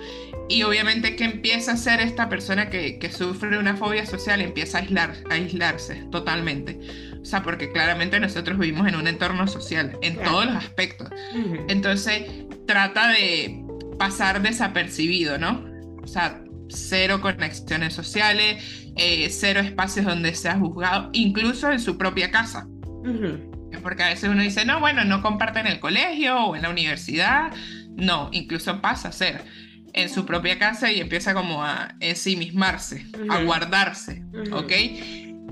Y 0.48 0.62
obviamente 0.64 1.16
que 1.16 1.24
empieza 1.24 1.72
a 1.72 1.76
ser 1.76 2.00
esta 2.00 2.28
persona 2.28 2.68
que, 2.68 2.98
que 2.98 3.10
sufre 3.10 3.56
una 3.58 3.76
fobia 3.76 4.04
social, 4.04 4.40
empieza 4.40 4.78
a, 4.78 4.80
aislar, 4.82 5.14
a 5.30 5.34
aislarse 5.34 6.04
totalmente. 6.10 6.78
O 7.22 7.24
sea, 7.24 7.42
porque 7.42 7.70
claramente 7.70 8.18
nosotros 8.18 8.58
vivimos 8.58 8.88
en 8.88 8.96
un 8.96 9.06
entorno 9.06 9.46
social, 9.46 9.96
en 10.02 10.16
todos 10.16 10.44
los 10.44 10.56
aspectos. 10.56 11.08
Entonces, 11.68 12.24
trata 12.66 13.08
de 13.08 13.64
pasar 13.98 14.42
desapercibido, 14.42 15.38
¿no? 15.38 15.64
O 16.02 16.06
sea, 16.08 16.42
cero 16.68 17.20
conexiones 17.20 17.94
sociales, 17.94 18.90
eh, 18.96 19.28
cero 19.30 19.60
espacios 19.60 20.06
donde 20.06 20.34
sea 20.34 20.58
juzgado, 20.58 21.10
incluso 21.12 21.70
en 21.70 21.78
su 21.78 21.96
propia 21.96 22.30
casa. 22.30 22.66
Porque 23.82 24.02
a 24.02 24.08
veces 24.08 24.28
uno 24.28 24.42
dice, 24.42 24.64
no, 24.64 24.80
bueno, 24.80 25.04
no 25.04 25.22
comparte 25.22 25.60
en 25.60 25.66
el 25.66 25.80
colegio 25.80 26.36
o 26.46 26.56
en 26.56 26.62
la 26.62 26.70
universidad. 26.70 27.52
No, 27.90 28.30
incluso 28.32 28.80
pasa 28.80 29.08
a 29.08 29.12
ser 29.12 29.44
en 29.92 30.08
su 30.08 30.24
propia 30.24 30.58
casa 30.58 30.90
y 30.90 31.00
empieza 31.00 31.34
como 31.34 31.64
a 31.64 31.94
ensimismarse, 32.00 33.06
a 33.28 33.42
guardarse, 33.42 34.24
¿ok? 34.52 34.72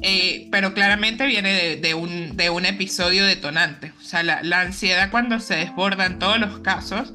Eh, 0.02 0.48
pero 0.50 0.72
claramente 0.72 1.26
viene 1.26 1.76
de, 1.76 1.94
un, 1.94 2.36
de, 2.36 2.48
un, 2.48 2.64
episodio 2.64 3.26
detonante. 3.26 3.92
O 3.98 4.02
sea, 4.02 4.22
la, 4.22 4.42
la, 4.42 4.62
ansiedad 4.62 5.10
cuando 5.10 5.40
se 5.40 5.56
desborda 5.56 6.06
en 6.06 6.18
todos 6.18 6.38
los 6.38 6.60
casos, 6.60 7.12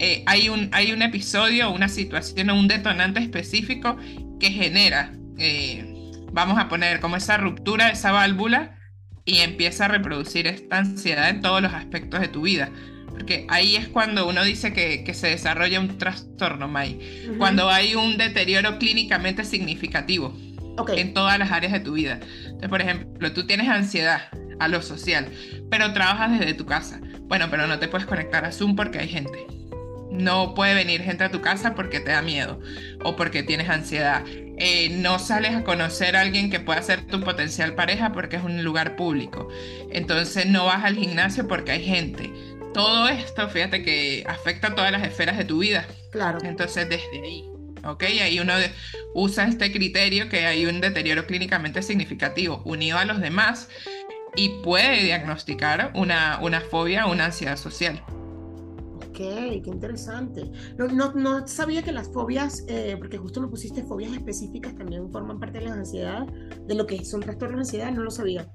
eh, 0.00 0.24
hay, 0.26 0.48
un, 0.48 0.68
hay 0.72 0.90
un 0.90 1.02
episodio, 1.02 1.70
una 1.70 1.88
situación 1.88 2.50
o 2.50 2.58
un 2.58 2.66
detonante 2.66 3.20
específico 3.20 3.96
que 4.40 4.50
genera, 4.50 5.12
eh, 5.38 5.84
vamos 6.32 6.58
a 6.58 6.68
poner 6.68 6.98
como 6.98 7.16
esa 7.16 7.36
ruptura 7.36 7.86
de 7.86 7.92
esa 7.92 8.10
válvula 8.10 8.78
y 9.24 9.38
empieza 9.38 9.84
a 9.84 9.88
reproducir 9.88 10.48
esta 10.48 10.78
ansiedad 10.78 11.28
en 11.28 11.40
todos 11.40 11.62
los 11.62 11.72
aspectos 11.72 12.20
de 12.20 12.26
tu 12.26 12.42
vida. 12.42 12.70
Porque 13.10 13.46
ahí 13.48 13.76
es 13.76 13.86
cuando 13.86 14.26
uno 14.26 14.42
dice 14.42 14.72
que, 14.72 15.04
que 15.04 15.14
se 15.14 15.28
desarrolla 15.28 15.78
un 15.78 15.98
trastorno, 15.98 16.66
May. 16.66 17.28
Cuando 17.38 17.70
hay 17.70 17.94
un 17.94 18.16
deterioro 18.16 18.78
clínicamente 18.78 19.44
significativo 19.44 20.36
en 20.88 21.14
todas 21.14 21.38
las 21.38 21.50
áreas 21.50 21.72
de 21.72 21.80
tu 21.80 21.92
vida. 21.92 22.20
Entonces, 22.44 22.68
por 22.68 22.80
ejemplo, 22.80 23.32
tú 23.32 23.46
tienes 23.46 23.68
ansiedad 23.68 24.22
a 24.58 24.68
lo 24.68 24.82
social, 24.82 25.28
pero 25.70 25.92
trabajas 25.92 26.38
desde 26.38 26.54
tu 26.54 26.66
casa. 26.66 27.00
Bueno, 27.22 27.48
pero 27.50 27.66
no 27.66 27.78
te 27.78 27.88
puedes 27.88 28.06
conectar 28.06 28.44
a 28.44 28.52
Zoom 28.52 28.76
porque 28.76 28.98
hay 28.98 29.08
gente. 29.08 29.46
No 30.10 30.54
puede 30.54 30.74
venir 30.74 31.02
gente 31.02 31.24
a 31.24 31.30
tu 31.30 31.40
casa 31.40 31.74
porque 31.74 31.98
te 31.98 32.10
da 32.10 32.20
miedo 32.20 32.60
o 33.02 33.16
porque 33.16 33.42
tienes 33.42 33.70
ansiedad. 33.70 34.22
Eh, 34.58 34.90
no 34.90 35.18
sales 35.18 35.54
a 35.54 35.64
conocer 35.64 36.16
a 36.16 36.20
alguien 36.20 36.50
que 36.50 36.60
pueda 36.60 36.82
ser 36.82 37.06
tu 37.06 37.20
potencial 37.22 37.74
pareja 37.74 38.12
porque 38.12 38.36
es 38.36 38.44
un 38.44 38.62
lugar 38.62 38.96
público. 38.96 39.48
Entonces 39.90 40.46
no 40.46 40.66
vas 40.66 40.84
al 40.84 40.96
gimnasio 40.96 41.48
porque 41.48 41.72
hay 41.72 41.84
gente. 41.84 42.30
Todo 42.74 43.08
esto, 43.08 43.48
fíjate 43.48 43.82
que 43.82 44.24
afecta 44.26 44.68
a 44.68 44.74
todas 44.74 44.92
las 44.92 45.02
esferas 45.02 45.38
de 45.38 45.46
tu 45.46 45.58
vida. 45.58 45.86
Claro. 46.10 46.38
Entonces 46.42 46.88
desde 46.88 47.22
ahí 47.22 47.51
¿ok? 47.84 48.02
Ahí 48.22 48.40
uno 48.40 48.54
usa 49.14 49.46
este 49.46 49.72
criterio 49.72 50.28
que 50.28 50.46
hay 50.46 50.66
un 50.66 50.80
deterioro 50.80 51.26
clínicamente 51.26 51.82
significativo 51.82 52.62
unido 52.64 52.98
a 52.98 53.04
los 53.04 53.20
demás 53.20 53.68
y 54.36 54.62
puede 54.62 55.04
diagnosticar 55.04 55.92
una, 55.94 56.38
una 56.42 56.60
fobia 56.60 57.06
o 57.06 57.12
una 57.12 57.26
ansiedad 57.26 57.56
social. 57.56 58.02
Ok, 58.96 59.18
qué 59.18 59.62
interesante. 59.66 60.50
No, 60.78 60.86
no, 60.88 61.12
no 61.12 61.46
sabía 61.46 61.82
que 61.82 61.92
las 61.92 62.08
fobias, 62.10 62.64
eh, 62.68 62.96
porque 62.98 63.18
justo 63.18 63.42
me 63.42 63.48
pusiste 63.48 63.82
fobias 63.82 64.12
específicas, 64.12 64.74
también 64.74 65.10
forman 65.12 65.38
parte 65.38 65.58
de 65.58 65.66
la 65.66 65.74
ansiedad, 65.74 66.26
de 66.26 66.74
lo 66.74 66.86
que 66.86 67.04
son 67.04 67.20
trastornos 67.20 67.56
de 67.56 67.60
ansiedad, 67.60 67.92
no 67.92 68.04
lo 68.04 68.10
sabía. 68.10 68.48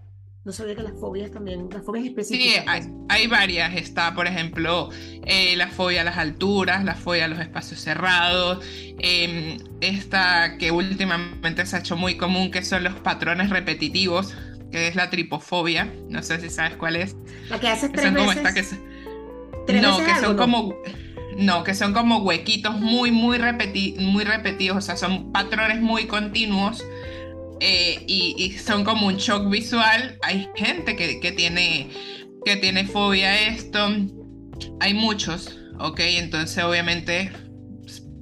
No 0.47 0.53
sabía 0.53 0.75
que 0.75 0.81
las 0.81 0.97
fobias 0.97 1.29
también, 1.29 1.67
las 1.69 1.83
fobias 1.83 2.05
específicas. 2.05 2.85
Sí, 2.85 2.91
hay, 3.09 3.27
varias. 3.27 3.75
Está, 3.75 4.15
por 4.15 4.27
ejemplo, 4.27 4.89
eh, 5.25 5.57
la 5.57 5.67
fobia 5.67 5.99
a 5.99 6.03
las 6.05 6.15
alturas, 6.15 6.85
la 6.85 6.95
fobia 6.95 7.25
a 7.25 7.27
los 7.27 7.39
espacios 7.39 7.81
cerrados, 7.81 8.65
em, 8.97 9.57
esta 9.81 10.57
que 10.57 10.71
últimamente 10.71 11.65
se 11.65 11.75
ha 11.75 11.79
hecho 11.79 11.97
muy 11.97 12.15
común, 12.15 12.49
que 12.49 12.63
son 12.63 12.85
los 12.85 12.93
patrones 12.93 13.49
repetitivos, 13.49 14.35
que 14.71 14.87
es 14.87 14.95
la 14.95 15.09
tripofobia. 15.09 15.93
No 16.07 16.23
sé 16.23 16.39
si 16.39 16.49
sabes 16.49 16.77
cuál 16.77 16.95
es. 16.95 17.17
La 17.49 17.59
que 17.59 17.67
haces 17.67 17.91
tres 17.91 18.13
veces. 18.13 18.79
no, 19.81 19.97
que 19.97 20.15
son 20.21 20.37
como... 20.37 20.75
No, 21.37 21.65
que 21.65 21.75
son 21.75 21.91
como 21.91 22.19
huequitos 22.19 22.79
muy, 22.79 23.11
muy, 23.11 23.37
muy 23.99 24.23
repetidos, 24.23 24.77
o 24.77 24.81
sea, 24.81 24.95
son 24.95 25.33
patrones 25.33 25.81
muy 25.81 26.07
continuos 26.07 26.81
eh, 27.59 28.03
y, 28.07 28.51
son 28.53 28.83
como 28.83 29.07
un 29.07 29.17
shock 29.17 29.49
visual. 29.49 30.17
Hay 30.23 30.49
gente 30.55 30.95
que, 30.95 31.19
que, 31.19 31.31
tiene, 31.31 31.89
que 32.45 32.55
tiene 32.57 32.85
fobia 32.85 33.29
a 33.29 33.41
esto. 33.49 33.87
Hay 34.79 34.93
muchos, 34.93 35.57
¿ok? 35.79 35.99
Entonces 35.99 36.63
obviamente 36.63 37.31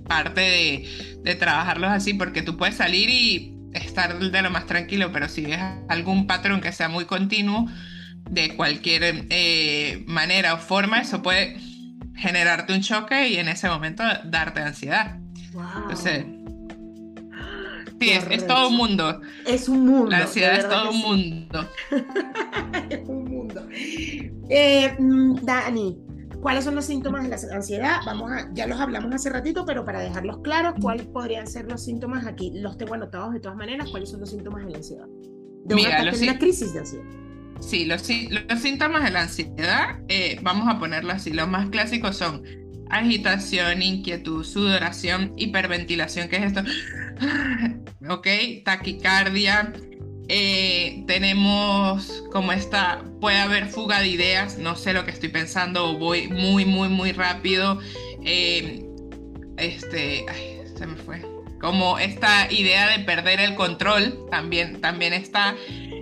parte 0.07 0.41
de, 0.41 1.19
de 1.23 1.35
trabajarlos 1.35 1.89
así 1.89 2.13
porque 2.13 2.43
tú 2.43 2.57
puedes 2.57 2.75
salir 2.75 3.09
y 3.09 3.57
estar 3.73 4.19
de 4.19 4.41
lo 4.41 4.51
más 4.51 4.67
tranquilo, 4.67 5.11
pero 5.11 5.27
si 5.27 5.41
ves 5.41 5.59
algún 5.89 6.27
patrón 6.27 6.61
que 6.61 6.71
sea 6.71 6.87
muy 6.89 7.05
continuo, 7.05 7.67
de 8.29 8.55
cualquier 8.55 9.27
eh, 9.29 10.03
manera 10.07 10.53
o 10.53 10.57
forma, 10.57 11.01
eso 11.01 11.21
puede 11.21 11.57
generarte 12.15 12.73
un 12.73 12.81
choque 12.81 13.29
y 13.29 13.37
en 13.37 13.49
ese 13.49 13.69
momento 13.69 14.03
darte 14.25 14.61
ansiedad. 14.61 15.19
Entonces, 15.77 16.25
Sí, 17.99 18.09
es, 18.09 18.47
todo 18.47 18.69
un 18.69 18.77
mundo. 18.77 19.21
Es 19.47 19.69
un 19.69 19.85
mundo. 19.85 20.11
La 20.11 20.23
ansiedad 20.23 20.57
es 20.57 20.67
todo 20.67 20.91
un 20.91 20.99
mundo. 20.99 21.69
es 22.89 23.07
un 23.07 23.25
mundo. 23.25 23.67
Eh, 24.49 24.95
mm, 24.99 25.45
Dani, 25.45 25.97
¿cuáles 26.41 26.65
son 26.65 26.75
los 26.75 26.85
síntomas 26.85 27.23
de 27.23 27.29
la 27.29 27.55
ansiedad? 27.55 27.99
Vamos 28.05 28.31
a, 28.31 28.49
ya 28.53 28.67
los 28.67 28.79
hablamos 28.79 29.13
hace 29.13 29.29
ratito, 29.29 29.65
pero 29.65 29.85
para 29.85 29.99
dejarlos 29.99 30.39
claros, 30.39 30.75
¿cuáles 30.81 31.07
podrían 31.07 31.47
ser 31.47 31.65
los 31.71 31.83
síntomas 31.83 32.25
aquí? 32.25 32.51
Los 32.55 32.77
tengo 32.77 32.95
anotados 32.95 33.33
de 33.33 33.39
todas 33.39 33.57
maneras. 33.57 33.89
¿Cuáles 33.89 34.09
son 34.09 34.19
los 34.19 34.29
síntomas 34.29 34.65
de 34.65 34.71
la 34.71 34.77
ansiedad? 34.77 35.07
De 35.63 35.75
Mira, 35.75 36.01
una, 36.01 36.37
crisis 36.37 36.73
de 36.73 36.79
ansiedad. 36.79 37.05
Sí, 37.61 37.85
los, 37.85 38.07
los 38.49 38.59
síntomas 38.59 39.05
de 39.05 39.11
la 39.11 39.21
ansiedad, 39.21 39.99
eh, 40.09 40.37
vamos 40.43 40.67
a 40.67 40.77
ponerlo 40.77 41.13
así, 41.13 41.31
los 41.31 41.47
más 41.47 41.69
clásicos 41.69 42.17
son 42.17 42.43
agitación, 42.89 43.81
inquietud, 43.81 44.43
sudoración, 44.43 45.33
hiperventilación, 45.37 46.27
¿qué 46.27 46.37
es 46.37 46.43
esto? 46.43 46.61
¿Ok? 48.09 48.27
Taquicardia. 48.63 49.73
Eh, 50.27 51.03
tenemos 51.05 52.23
como 52.31 52.51
esta, 52.51 53.03
puede 53.21 53.37
haber 53.37 53.67
fuga 53.67 53.99
de 53.99 54.07
ideas, 54.07 54.57
no 54.57 54.75
sé 54.75 54.91
lo 54.91 55.05
que 55.05 55.11
estoy 55.11 55.29
pensando 55.29 55.99
voy 55.99 56.27
muy, 56.27 56.65
muy, 56.65 56.89
muy 56.89 57.11
rápido. 57.11 57.79
Eh, 58.23 58.85
este, 59.57 60.25
se 60.75 60.87
me 60.87 60.95
fue. 60.95 61.34
Como 61.59 61.97
esta 61.99 62.51
idea 62.51 62.89
de 62.89 63.03
perder 63.03 63.39
el 63.39 63.55
control 63.55 64.25
también, 64.29 64.81
también 64.81 65.13
está. 65.13 65.55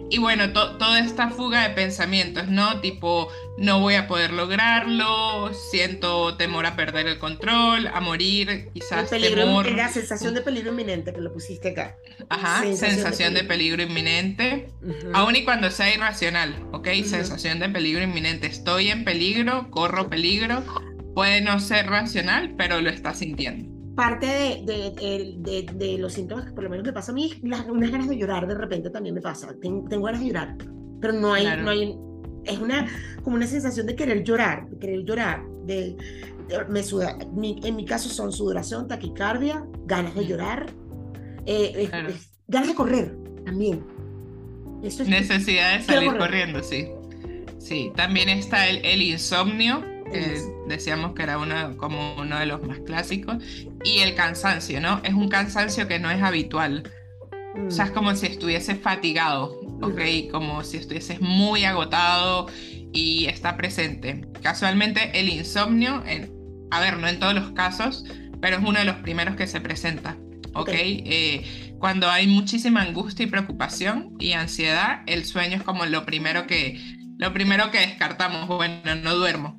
Y 0.10 0.20
bueno, 0.20 0.52
toda 0.54 1.00
esta 1.00 1.30
fuga 1.30 1.68
de 1.68 1.74
pensamientos, 1.74 2.48
¿no? 2.48 2.82
Tipo, 2.82 3.30
no 3.58 3.80
voy 3.80 3.96
a 3.96 4.08
poder 4.08 4.32
lograrlo, 4.32 5.52
siento 5.54 6.38
temor 6.38 6.68
a 6.68 6.76
perder 6.76 7.08
el 7.08 7.18
control, 7.18 7.88
a 7.88 8.00
morir, 8.00 8.70
quizás 8.74 9.10
temor. 9.10 9.72
La 9.72 9.90
sensación 9.90 10.36
de 10.36 10.42
peligro 10.42 10.72
inminente 10.72 11.14
que 11.14 11.22
lo 11.22 11.34
pusiste 11.34 11.70
acá. 11.70 11.98
Ajá, 12.30 12.64
sensación, 12.76 13.34
de, 13.34 13.44
peligro. 13.44 13.82
inminente. 13.82 14.70
Aún 15.14 15.36
y 15.36 15.44
cuando 15.44 15.72
sea 15.72 15.92
irracional, 15.92 16.64
¿ok? 16.72 16.90
Sensación 17.06 17.58
de 17.60 17.70
peligro 17.70 18.04
inminente. 18.04 18.46
Estoy 18.46 18.90
en 18.90 19.06
peligro, 19.06 19.72
corro 19.72 20.10
peligro. 20.10 20.64
Puede 21.16 21.42
no 21.42 21.60
ser 21.60 21.88
racional, 21.88 22.54
pero 22.56 22.82
lo 22.82 22.92
está 22.92 23.16
sintiendo 23.16 23.73
parte 23.96 24.64
de, 24.66 25.66
de, 25.74 25.98
los 25.98 26.14
síntomas 26.14 26.46
que 26.46 26.52
por 26.52 26.64
lo 26.64 26.70
menos 26.70 26.86
me 26.86 26.94
pasa 26.94 27.12
a 27.12 27.16
mí, 27.16 27.32
las, 27.44 27.66
unas 27.68 27.92
ganas 27.92 28.10
de 28.10 28.18
llorar 28.18 28.48
de 28.48 28.56
repente 28.56 28.90
también 28.90 29.16
me 29.16 29.22
pasa. 29.22 29.54
Tengo, 29.62 30.04
ganas 30.04 30.22
de 30.22 30.28
llorar, 30.28 30.56
pero 31.00 31.14
no 31.14 31.34
hay, 31.34 31.46
no 31.62 31.70
hay, 31.70 31.96
es 32.46 32.60
una, 32.60 32.88
como 33.24 33.36
una 33.36 33.48
sensación 33.48 33.86
de 33.86 33.96
querer 33.96 34.24
llorar, 34.24 34.68
de 34.70 34.80
querer 34.80 35.04
llorar, 35.04 35.44
de, 35.66 35.96
me 36.70 36.84
suda, 36.84 37.18
en 37.22 37.76
mi 37.76 37.86
caso 37.86 38.10
son 38.10 38.32
sudoración, 38.32 38.88
taquicardia, 38.88 39.66
ganas 39.86 40.16
de 40.16 40.26
llorar, 40.26 40.66
eh, 41.46 41.90
ganas 42.48 42.68
de 42.68 42.76
correr 42.76 43.16
también. 43.46 43.86
Necesidad 44.82 45.78
de 45.78 45.84
salir 45.84 46.18
corriendo, 46.18 46.62
sí. 46.62 46.88
Sí, 47.58 47.94
también 47.96 48.28
está 48.28 48.68
el, 48.68 48.84
el 48.84 49.02
insomnio, 49.02 49.82
decíamos 50.68 51.14
que 51.14 51.24
era 51.24 51.38
uno, 51.38 51.78
como 51.78 52.16
uno 52.16 52.40
de 52.40 52.46
los 52.46 52.64
más 52.64 52.80
clásicos, 52.80 53.38
y 53.84 54.00
el 54.00 54.16
cansancio, 54.16 54.82
¿no? 54.82 55.02
Es 55.04 55.14
un 55.14 55.30
cansancio 55.30 55.88
que 55.88 56.00
no 56.00 56.12
es 56.12 56.22
habitual. 56.22 56.90
O 57.68 57.72
sea, 57.72 57.86
es 57.86 57.92
mm. 57.92 57.94
como 57.94 58.16
si 58.16 58.28
estuviese 58.28 58.76
fatigado. 58.76 59.64
¿ok? 59.84 60.02
Como 60.32 60.64
si 60.64 60.78
estuvieses 60.78 61.22
muy 61.22 61.66
agotado 61.66 62.48
y 62.92 63.26
está 63.26 63.58
presente. 63.58 64.26
Casualmente 64.42 65.20
el 65.20 65.30
insomnio, 65.30 66.04
en, 66.06 66.32
a 66.72 66.80
ver, 66.80 66.98
no 66.98 67.08
en 67.08 67.20
todos 67.20 67.34
los 67.34 67.52
casos, 67.52 68.06
pero 68.42 68.58
es 68.58 68.64
uno 68.64 68.80
de 68.80 68.86
los 68.86 68.98
primeros 68.98 69.36
que 69.36 69.48
se 69.48 69.62
presenta. 69.62 70.18
¿ok? 70.54 70.70
Eh, 70.72 71.76
cuando 71.80 72.10
hay 72.10 72.28
muchísima 72.28 72.82
angustia 72.82 73.26
y 73.26 73.28
preocupación 73.30 74.16
y 74.20 74.34
ansiedad, 74.34 75.02
el 75.08 75.26
sueño 75.26 75.58
es 75.58 75.64
como 75.64 75.86
lo 75.86 76.06
primero 76.06 76.48
que, 76.48 76.80
lo 77.18 77.34
primero 77.34 77.72
que 77.72 77.80
descartamos, 77.80 78.48
bueno, 78.48 78.96
no 78.96 79.16
duermo. 79.16 79.56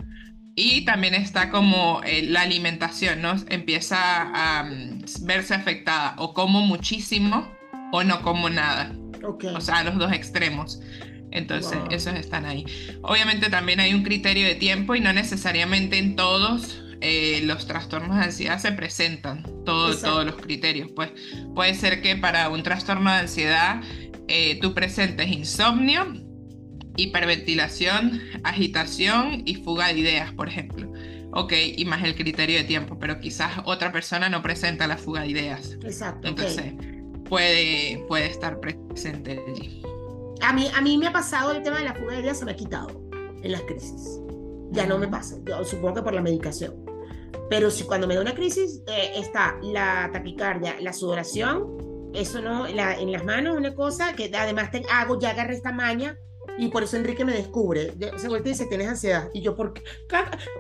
Y 0.56 0.84
también 0.84 1.14
está 1.14 1.50
como 1.50 2.00
eh, 2.04 2.22
la 2.22 2.42
alimentación, 2.42 3.22
¿no? 3.22 3.34
Empieza 3.48 4.58
a 4.58 4.64
mm, 4.64 5.02
verse 5.22 5.54
afectada 5.54 6.14
o 6.18 6.32
como 6.32 6.60
muchísimo 6.60 7.50
o 7.92 8.04
no 8.04 8.22
como 8.22 8.48
nada. 8.50 8.94
O 9.54 9.60
sea, 9.60 9.82
los 9.82 9.96
dos 9.96 10.12
extremos. 10.12 10.80
Entonces, 11.30 11.78
esos 11.90 12.14
están 12.14 12.46
ahí. 12.46 12.64
Obviamente 13.02 13.50
también 13.50 13.80
hay 13.80 13.92
un 13.92 14.04
criterio 14.04 14.46
de 14.46 14.54
tiempo 14.54 14.94
y 14.94 15.00
no 15.00 15.12
necesariamente 15.12 15.98
en 15.98 16.14
todos 16.14 16.80
eh, 17.00 17.42
los 17.44 17.66
trastornos 17.66 18.16
de 18.16 18.24
ansiedad 18.24 18.58
se 18.58 18.70
presentan, 18.72 19.42
todos 19.64 20.02
los 20.24 20.36
criterios. 20.36 20.90
Pues 20.94 21.10
puede 21.54 21.74
ser 21.74 22.00
que 22.00 22.14
para 22.14 22.48
un 22.48 22.62
trastorno 22.62 23.10
de 23.10 23.16
ansiedad 23.16 23.82
eh, 24.28 24.58
tú 24.60 24.74
presentes 24.74 25.28
insomnio, 25.28 26.23
hiperventilación, 26.96 28.20
agitación 28.42 29.42
y 29.44 29.56
fuga 29.56 29.88
de 29.88 30.00
ideas, 30.00 30.32
por 30.32 30.48
ejemplo. 30.48 30.90
Ok, 31.32 31.52
y 31.76 31.84
más 31.84 32.04
el 32.04 32.14
criterio 32.14 32.58
de 32.58 32.64
tiempo, 32.64 32.96
pero 32.98 33.18
quizás 33.18 33.52
otra 33.64 33.90
persona 33.90 34.28
no 34.28 34.42
presenta 34.42 34.86
la 34.86 34.96
fuga 34.96 35.22
de 35.22 35.28
ideas. 35.28 35.76
Exacto. 35.82 36.28
Entonces, 36.28 36.74
puede, 37.28 38.04
puede 38.06 38.26
estar 38.26 38.60
presente 38.60 39.42
allí. 39.48 39.82
A 40.40 40.52
mí, 40.52 40.70
a 40.74 40.80
mí 40.80 40.96
me 40.96 41.08
ha 41.08 41.12
pasado 41.12 41.52
el 41.52 41.62
tema 41.62 41.78
de 41.78 41.84
la 41.84 41.94
fuga 41.94 42.14
de 42.14 42.20
ideas, 42.20 42.38
se 42.38 42.44
me 42.44 42.52
ha 42.52 42.56
quitado 42.56 42.88
en 43.42 43.50
las 43.50 43.62
crisis. 43.62 44.20
Ya 44.70 44.86
no 44.86 44.98
me 44.98 45.08
pasa, 45.08 45.36
yo 45.44 45.64
supongo 45.64 45.94
que 45.94 46.02
por 46.02 46.14
la 46.14 46.20
medicación. 46.20 46.74
Pero 47.50 47.70
si 47.70 47.84
cuando 47.84 48.06
me 48.06 48.14
da 48.14 48.20
una 48.20 48.34
crisis 48.34 48.82
eh, 48.86 49.12
está 49.16 49.56
la 49.62 50.10
taquicardia, 50.12 50.76
la 50.80 50.92
sudoración, 50.92 52.10
eso 52.14 52.40
no, 52.40 52.66
la, 52.68 52.94
en 52.98 53.10
las 53.10 53.24
manos 53.24 53.56
una 53.56 53.74
cosa 53.74 54.14
que 54.14 54.30
además 54.34 54.70
te 54.70 54.82
hago, 54.90 55.18
ya 55.18 55.30
agarré 55.30 55.54
esta 55.54 55.72
maña 55.72 56.16
y 56.58 56.68
por 56.68 56.82
eso 56.82 56.96
Enrique 56.96 57.24
me 57.24 57.32
descubre. 57.32 57.94
Se 58.16 58.28
vuelve 58.28 58.50
y 58.50 58.52
dice, 58.52 58.66
tienes 58.66 58.88
ansiedad. 58.88 59.28
Y 59.32 59.40
yo, 59.40 59.56
¿por 59.56 59.72
qué? 59.72 59.82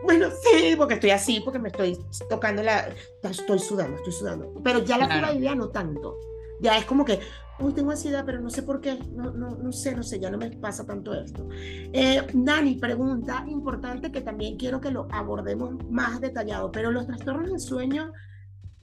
Bueno, 0.02 0.28
sí, 0.30 0.74
porque 0.76 0.94
estoy 0.94 1.10
así, 1.10 1.40
porque 1.40 1.58
me 1.58 1.68
estoy 1.68 1.98
tocando 2.28 2.62
la... 2.62 2.88
Estoy 3.22 3.58
sudando, 3.58 3.96
estoy 3.96 4.12
sudando. 4.12 4.52
Pero 4.62 4.84
ya 4.84 4.98
la 4.98 5.06
claro. 5.06 5.38
idea 5.38 5.54
no 5.54 5.68
tanto. 5.68 6.18
Ya 6.60 6.76
es 6.78 6.84
como 6.84 7.04
que, 7.04 7.20
uy, 7.58 7.72
tengo 7.72 7.90
ansiedad, 7.90 8.24
pero 8.24 8.40
no 8.40 8.50
sé 8.50 8.62
por 8.62 8.80
qué. 8.80 8.98
No, 9.12 9.32
no, 9.32 9.50
no 9.50 9.72
sé, 9.72 9.94
no 9.94 10.02
sé, 10.02 10.18
ya 10.18 10.30
no 10.30 10.38
me 10.38 10.50
pasa 10.50 10.84
tanto 10.84 11.14
esto. 11.14 11.48
Eh, 11.52 12.26
Dani, 12.32 12.76
pregunta 12.76 13.44
importante 13.48 14.10
que 14.10 14.20
también 14.20 14.56
quiero 14.56 14.80
que 14.80 14.90
lo 14.90 15.06
abordemos 15.10 15.74
más 15.90 16.20
detallado. 16.20 16.72
Pero 16.72 16.90
los 16.90 17.06
trastornos 17.06 17.50
del 17.50 17.60
sueño 17.60 18.12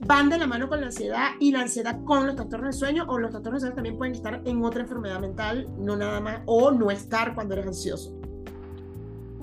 van 0.06 0.28
de 0.28 0.38
la 0.38 0.46
mano 0.46 0.68
con 0.68 0.80
la 0.80 0.86
ansiedad 0.86 1.30
y 1.38 1.52
la 1.52 1.60
ansiedad 1.60 2.02
con 2.04 2.26
los 2.26 2.34
trastornos 2.34 2.74
de 2.74 2.78
sueño 2.78 3.04
o 3.08 3.18
los 3.18 3.30
trastornos 3.30 3.62
de 3.62 3.68
sueño 3.68 3.74
también 3.74 3.96
pueden 3.96 4.14
estar 4.14 4.42
en 4.44 4.64
otra 4.64 4.82
enfermedad 4.82 5.20
mental, 5.20 5.68
no 5.78 5.96
nada 5.96 6.20
más, 6.20 6.40
o 6.46 6.70
no 6.70 6.90
estar 6.90 7.34
cuando 7.34 7.54
eres 7.54 7.66
ansioso. 7.66 8.12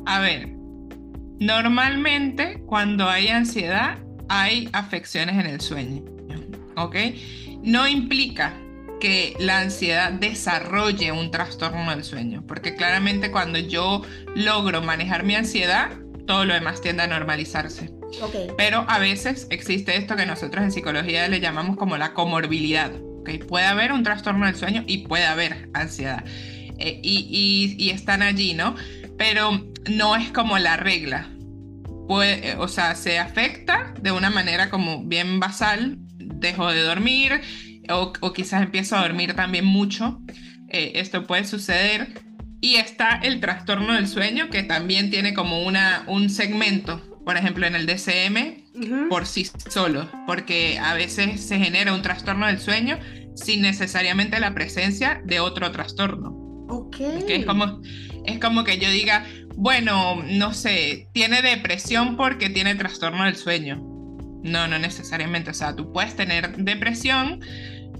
A 0.06 0.20
ver, 0.20 0.50
normalmente 1.40 2.64
cuando 2.66 3.08
hay 3.08 3.30
ansiedad 3.30 3.98
hay 4.28 4.70
afecciones 4.74 5.36
en 5.36 5.46
el 5.46 5.62
sueño, 5.62 6.04
¿ok? 6.76 6.96
No 7.64 7.88
implica 7.88 8.54
que 9.00 9.36
la 9.40 9.60
ansiedad 9.60 10.12
desarrolle 10.12 11.12
un 11.12 11.32
trastorno 11.32 11.90
del 11.90 12.04
sueño, 12.04 12.44
porque 12.46 12.76
claramente 12.76 13.32
cuando 13.32 13.60
yo 13.60 14.02
logro 14.36 14.82
manejar 14.82 15.24
mi 15.24 15.36
ansiedad, 15.36 15.92
todo 16.28 16.46
lo 16.46 16.54
demás 16.54 16.82
tiende 16.82 17.04
a 17.04 17.08
normalizarse. 17.08 17.99
Pero 18.58 18.86
a 18.88 19.00
veces 19.00 19.48
existe 19.50 19.96
esto 19.98 20.16
que 20.16 20.26
nosotros 20.26 20.64
en 20.64 20.72
psicología 20.72 21.28
le 21.28 21.40
llamamos 21.40 21.78
como 21.78 21.98
la 21.98 22.14
comorbilidad. 22.14 22.92
¿okay? 23.20 23.40
Puede 23.40 23.66
haber 23.66 23.92
un 23.92 24.04
trastorno 24.04 24.46
del 24.46 24.56
sueño 24.56 24.84
y 24.88 25.00
puede 25.00 25.26
haber 25.26 25.70
ansiedad. 25.74 26.24
Eh, 26.78 27.00
y, 27.04 27.76
y, 27.78 27.90
están 27.90 28.22
allí, 28.22 28.54
¿no? 28.54 28.76
Pero 29.18 29.70
no 29.90 30.16
es 30.16 30.32
como 30.32 30.58
la 30.60 30.78
regla. 30.78 31.30
Puede, 32.08 32.56
o 32.56 32.68
sea, 32.68 32.96
se 32.96 33.20
afecta 33.20 33.94
de 34.02 34.12
una 34.12 34.30
manera 34.30 34.70
como 34.70 35.04
bien 35.04 35.40
basal. 35.40 35.98
Dejo 36.18 36.72
de 36.72 36.82
dormir 36.82 37.42
o, 37.90 38.14
o 38.22 38.34
quizás 38.34 38.64
empiezo 38.64 38.96
a 38.96 39.02
dormir 39.02 39.36
también 39.36 39.66
mucho. 39.66 40.22
Eh, 40.70 40.94
esto 40.96 41.28
puede 41.28 41.44
suceder. 41.44 42.22
Y 42.62 42.76
está 42.76 43.20
el 43.24 43.40
trastorno 43.40 43.94
del 43.94 44.08
sueño, 44.08 44.50
que 44.50 44.64
también 44.64 45.10
tiene 45.10 45.34
como 45.34 45.64
una, 45.64 46.04
un 46.08 46.30
segmento 46.30 47.09
por 47.30 47.38
ejemplo, 47.38 47.68
en 47.68 47.76
el 47.76 47.86
DCM 47.86 49.08
por 49.08 49.28
sí 49.28 49.48
solo, 49.70 50.10
porque 50.26 50.80
a 50.80 50.96
veces 50.96 51.40
se 51.40 51.60
genera 51.60 51.94
un 51.94 52.02
trastorno 52.02 52.48
del 52.48 52.60
sueño 52.60 52.98
sin 53.36 53.62
necesariamente 53.62 54.40
la 54.40 54.56
presencia 54.56 55.22
de 55.26 55.40
otro 55.40 55.72
trastorno. 55.72 56.32
Ok. 56.70 56.96
es 57.28 57.46
como, 57.46 57.82
es 58.26 58.40
como 58.40 58.64
que 58.64 58.80
yo 58.80 58.90
diga, 58.90 59.28
bueno, 59.56 60.24
no 60.28 60.56
sé, 60.56 61.08
tiene 61.14 61.44
depresión 61.44 62.18
porque 62.18 62.50
tiene 62.50 62.74
trastorno 62.74 63.24
del 63.26 63.36
sueño. 63.36 63.76
No, 64.42 64.68
no 64.68 64.80
necesariamente. 64.80 65.52
O 65.52 65.54
sea, 65.54 65.76
tú 65.76 65.94
puedes 65.94 66.16
tener 66.16 66.58
depresión, 66.58 67.42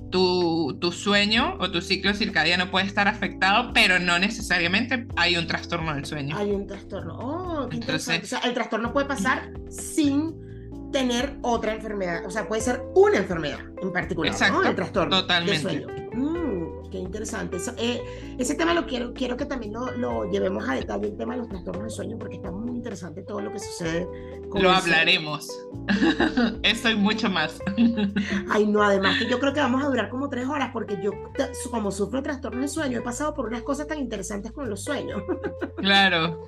tu, 0.10 0.76
tu, 0.82 0.92
sueño 0.92 1.56
o 1.60 1.70
tu 1.70 1.82
ciclo 1.82 2.16
circadiano 2.16 2.72
puede 2.72 2.88
estar 2.88 3.08
afectado, 3.08 3.74
pero 3.76 4.00
no 4.00 4.18
necesariamente 4.18 5.06
hay 5.16 5.38
un 5.38 5.46
trastorno 5.46 5.94
del 5.94 6.06
sueño. 6.06 6.36
Hay 6.36 6.50
un 6.50 6.66
trastorno. 6.66 7.14
Oh, 7.20 7.39
O 7.70 8.00
sea, 8.00 8.40
el 8.40 8.54
trastorno 8.54 8.94
puede 8.94 9.08
pasar 9.08 9.52
sin 9.70 10.50
tener 10.92 11.38
otra 11.42 11.76
enfermedad. 11.76 12.26
O 12.26 12.30
sea, 12.30 12.48
puede 12.48 12.62
ser 12.62 12.84
una 12.96 13.18
enfermedad 13.18 13.60
en 13.82 13.92
particular. 13.92 14.32
Exacto. 14.32 14.62
¿no? 14.62 14.70
El 14.70 14.76
trastorno 14.76 15.22
totalmente. 15.22 15.68
del 15.68 15.84
sueño. 15.84 16.10
Mm, 16.14 16.90
qué 16.90 16.98
interesante. 16.98 17.58
Eh, 17.78 18.36
ese 18.38 18.56
tema 18.56 18.74
lo 18.74 18.86
quiero, 18.86 19.14
quiero 19.14 19.38
que 19.38 19.46
también 19.46 19.74
lo, 19.74 19.92
lo, 19.92 20.30
llevemos 20.32 20.68
a 20.68 20.76
detalle, 20.76 21.08
el 21.08 21.18
tema 21.18 21.34
de 21.34 21.40
los 21.42 21.50
trastornos 21.50 21.84
del 21.84 21.92
sueño, 21.92 22.18
porque 22.18 22.36
está 22.36 22.52
muy 22.52 22.72
interesante 22.72 23.22
todo 23.22 23.42
lo 23.42 23.52
que 23.52 23.60
sucede. 23.60 24.08
lo 24.54 24.72
hablaremos. 24.72 25.48
Eso 26.64 26.90
y 26.90 26.96
mucho 26.96 27.30
más. 27.30 27.60
Ay, 28.50 28.66
no, 28.66 28.82
además 28.82 29.18
que 29.20 29.30
yo 29.30 29.40
creo 29.40 29.54
que 29.54 29.60
vamos 29.60 29.84
a 29.84 29.88
durar 29.88 30.10
como 30.10 30.30
tres 30.30 30.48
horas, 30.48 30.72
porque 30.74 30.98
yo, 31.02 31.12
como 31.70 31.92
sufro 31.92 32.24
trastornos 32.24 32.62
de 32.62 32.68
sueño, 32.68 33.00
he 33.00 33.02
pasado 33.02 33.34
por 33.34 33.48
unas 33.48 33.62
cosas 33.62 33.88
tan 33.88 34.00
interesantes 34.00 34.52
con 34.52 34.70
los 34.70 34.84
sueños. 34.84 35.22
Claro. 35.78 36.44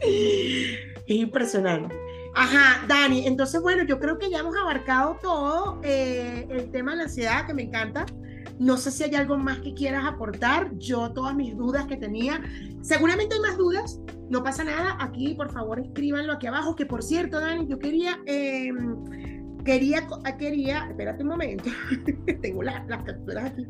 Es 0.00 0.78
impresionante. 1.06 1.94
Ajá, 2.34 2.84
Dani, 2.88 3.26
entonces 3.26 3.60
bueno, 3.62 3.84
yo 3.84 4.00
creo 4.00 4.18
que 4.18 4.28
ya 4.28 4.40
hemos 4.40 4.56
abarcado 4.56 5.18
todo 5.22 5.80
eh, 5.84 6.46
el 6.50 6.70
tema 6.70 6.92
de 6.92 6.96
la 6.98 7.02
ansiedad, 7.04 7.46
que 7.46 7.54
me 7.54 7.62
encanta. 7.62 8.06
No 8.58 8.76
sé 8.76 8.90
si 8.90 9.04
hay 9.04 9.14
algo 9.14 9.36
más 9.38 9.58
que 9.58 9.74
quieras 9.74 10.04
aportar. 10.04 10.70
Yo 10.76 11.12
todas 11.12 11.34
mis 11.34 11.56
dudas 11.56 11.86
que 11.86 11.96
tenía, 11.96 12.42
seguramente 12.82 13.36
hay 13.36 13.40
más 13.40 13.56
dudas. 13.56 14.00
No 14.30 14.42
pasa 14.42 14.64
nada. 14.64 14.96
Aquí, 15.00 15.34
por 15.34 15.52
favor, 15.52 15.80
escríbanlo 15.80 16.32
aquí 16.32 16.46
abajo. 16.46 16.74
Que 16.74 16.86
por 16.86 17.02
cierto, 17.02 17.40
Dani, 17.40 17.66
yo 17.68 17.78
quería, 17.78 18.20
eh, 18.26 18.72
quería, 19.64 20.06
quería, 20.38 20.86
espérate 20.88 21.22
un 21.22 21.28
momento. 21.28 21.70
Tengo 22.42 22.62
las, 22.62 22.86
las 22.88 23.02
capturas 23.04 23.52
aquí 23.52 23.66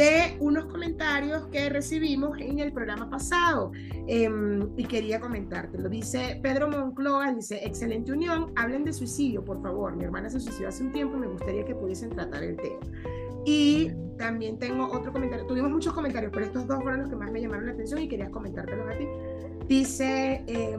de 0.00 0.34
unos 0.40 0.64
comentarios 0.64 1.46
que 1.48 1.68
recibimos 1.68 2.38
en 2.40 2.58
el 2.58 2.72
programa 2.72 3.10
pasado 3.10 3.70
eh, 4.06 4.30
y 4.78 4.84
quería 4.84 5.20
comentarte. 5.20 5.76
Lo 5.76 5.90
dice 5.90 6.40
Pedro 6.42 6.70
Moncloa, 6.70 7.34
dice, 7.34 7.60
excelente 7.62 8.10
unión, 8.10 8.50
hablen 8.56 8.82
de 8.84 8.94
suicidio, 8.94 9.44
por 9.44 9.60
favor. 9.60 9.94
Mi 9.94 10.04
hermana 10.04 10.30
se 10.30 10.40
suicidó 10.40 10.68
hace 10.68 10.84
un 10.84 10.92
tiempo, 10.92 11.18
me 11.18 11.26
gustaría 11.26 11.66
que 11.66 11.74
pudiesen 11.74 12.08
tratar 12.08 12.42
el 12.42 12.56
tema. 12.56 12.80
Y 13.44 13.92
también 14.16 14.58
tengo 14.58 14.86
otro 14.90 15.12
comentario. 15.12 15.46
Tuvimos 15.46 15.70
muchos 15.70 15.92
comentarios, 15.92 16.32
pero 16.32 16.46
estos 16.46 16.66
dos 16.66 16.82
fueron 16.82 17.00
los 17.00 17.10
que 17.10 17.16
más 17.16 17.30
me 17.30 17.42
llamaron 17.42 17.66
la 17.66 17.72
atención 17.72 18.00
y 18.00 18.08
quería 18.08 18.30
comentártelos 18.30 18.86
a 18.88 18.96
ti. 18.96 19.06
Dice 19.66 20.42
eh, 20.46 20.78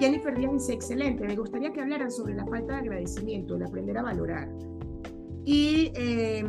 Jennifer 0.00 0.36
Díaz 0.36 0.52
dice, 0.54 0.72
excelente, 0.72 1.24
me 1.24 1.36
gustaría 1.36 1.72
que 1.72 1.80
hablaran 1.80 2.10
sobre 2.10 2.34
la 2.34 2.44
falta 2.46 2.74
de 2.74 2.80
agradecimiento, 2.80 3.54
el 3.54 3.62
aprender 3.62 3.96
a 3.96 4.02
valorar. 4.02 4.48
Y 5.44 5.92
eh, 5.94 6.44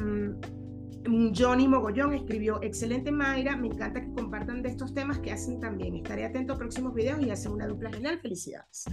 Johnny 1.06 1.68
Mogollón 1.68 2.14
escribió, 2.14 2.62
excelente 2.62 3.12
Mayra, 3.12 3.56
me 3.56 3.68
encanta 3.68 4.02
que 4.02 4.12
compartan 4.14 4.62
de 4.62 4.70
estos 4.70 4.94
temas 4.94 5.20
que 5.20 5.32
hacen 5.32 5.60
también. 5.60 5.96
Estaré 5.96 6.26
atento 6.26 6.54
a 6.54 6.58
próximos 6.58 6.94
videos 6.94 7.22
y 7.22 7.30
hacen 7.30 7.52
una 7.52 7.68
dupla 7.68 7.92
genial. 7.92 8.20
Felicidades. 8.22 8.86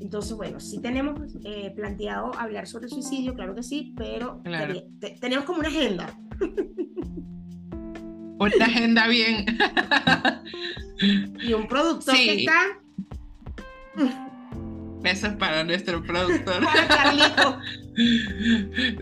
Entonces, 0.00 0.36
bueno, 0.36 0.60
sí 0.60 0.80
tenemos 0.80 1.18
eh, 1.44 1.72
planteado 1.74 2.34
hablar 2.38 2.66
sobre 2.66 2.88
suicidio, 2.88 3.34
claro 3.34 3.54
que 3.54 3.62
sí, 3.62 3.94
pero 3.96 4.42
tenemos 5.20 5.44
como 5.44 5.60
una 5.60 5.68
agenda. 5.68 6.18
Una 8.38 8.66
agenda 8.66 9.08
bien. 9.08 9.46
y 11.40 11.54
un 11.54 11.66
productor 11.66 12.14
que 12.14 12.40
está... 12.40 12.78
Besos 15.00 15.34
para 15.36 15.64
nuestro 15.64 16.02
productor. 16.02 16.62
Para 16.62 16.86
Carlito. 16.86 17.58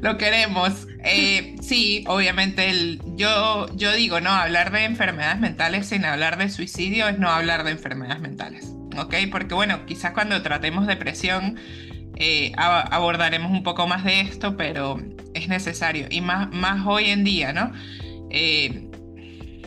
Lo 0.02 0.16
queremos. 0.18 0.86
Eh, 1.04 1.56
sí, 1.60 2.04
obviamente 2.06 2.70
el, 2.70 3.00
yo, 3.16 3.66
yo 3.74 3.92
digo, 3.92 4.20
no, 4.20 4.30
hablar 4.30 4.72
de 4.72 4.84
enfermedades 4.84 5.40
mentales 5.40 5.86
sin 5.86 6.04
hablar 6.04 6.38
de 6.38 6.48
suicidio 6.48 7.08
es 7.08 7.18
no 7.18 7.28
hablar 7.28 7.64
de 7.64 7.72
enfermedades 7.72 8.20
mentales. 8.20 8.72
¿Ok? 8.96 9.14
Porque 9.30 9.54
bueno, 9.54 9.86
quizás 9.86 10.12
cuando 10.12 10.40
tratemos 10.42 10.86
depresión 10.86 11.58
eh, 12.16 12.52
abordaremos 12.56 13.50
un 13.50 13.62
poco 13.64 13.86
más 13.86 14.04
de 14.04 14.20
esto, 14.20 14.56
pero 14.56 15.00
es 15.34 15.48
necesario. 15.48 16.06
Y 16.10 16.20
más, 16.20 16.50
más 16.52 16.86
hoy 16.86 17.06
en 17.06 17.24
día, 17.24 17.52
¿no? 17.52 17.72
Eh, 18.30 18.88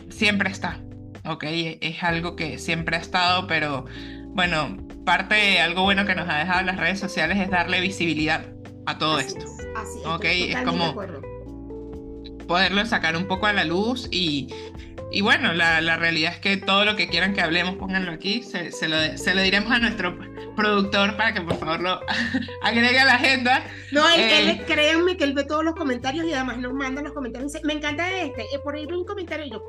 siempre 0.08 0.50
está. 0.50 0.80
¿Ok? 1.26 1.44
Es 1.46 2.02
algo 2.02 2.36
que 2.36 2.58
siempre 2.58 2.96
ha 2.96 3.00
estado, 3.00 3.46
pero 3.46 3.84
bueno, 4.28 4.78
parte 5.04 5.34
de 5.34 5.60
algo 5.60 5.82
bueno 5.82 6.06
que 6.06 6.14
nos 6.14 6.28
ha 6.28 6.38
dejado 6.38 6.62
las 6.62 6.78
redes 6.78 6.98
sociales 6.98 7.38
es 7.38 7.50
darle 7.50 7.80
visibilidad 7.80 8.46
a 8.88 8.96
todo 8.96 9.20
esto. 9.20 9.44
así 9.76 10.00
es, 10.22 10.56
es 10.56 10.62
como 10.62 10.94
poderlo 12.46 12.86
sacar 12.86 13.16
un 13.16 13.28
poco 13.28 13.46
a 13.46 13.52
la 13.52 13.64
luz 13.64 14.08
y, 14.10 14.48
y 15.12 15.20
bueno, 15.20 15.52
la, 15.52 15.82
la, 15.82 15.96
realidad 15.96 16.32
es 16.32 16.40
que 16.40 16.56
todo 16.56 16.86
lo 16.86 16.96
que 16.96 17.08
quieran 17.08 17.34
que 17.34 17.42
hablemos, 17.42 17.76
pónganlo 17.76 18.10
aquí, 18.10 18.42
se, 18.42 18.72
se, 18.72 18.88
lo, 18.88 18.96
se 19.18 19.34
lo 19.34 19.42
diremos 19.42 19.70
a 19.70 19.78
nuestro 19.78 20.18
productor 20.56 21.16
para 21.18 21.34
que 21.34 21.42
por 21.42 21.58
favor 21.58 21.80
lo 21.80 22.00
agregue 22.62 22.98
a 22.98 23.04
la 23.04 23.14
agenda. 23.16 23.62
No, 23.92 24.08
él, 24.08 24.20
eh, 24.20 24.64
créanme 24.66 25.18
que 25.18 25.24
él 25.24 25.34
ve 25.34 25.44
todos 25.44 25.62
los 25.62 25.74
comentarios 25.74 26.24
y 26.26 26.32
además 26.32 26.56
nos 26.56 26.72
manda 26.72 27.02
los 27.02 27.12
comentarios. 27.12 27.52
Me 27.64 27.74
encanta 27.74 28.10
este, 28.10 28.42
eh, 28.42 28.58
por 28.64 28.74
ahí 28.74 28.86
un 28.86 29.04
comentario 29.04 29.44
y 29.44 29.50
yo, 29.50 29.62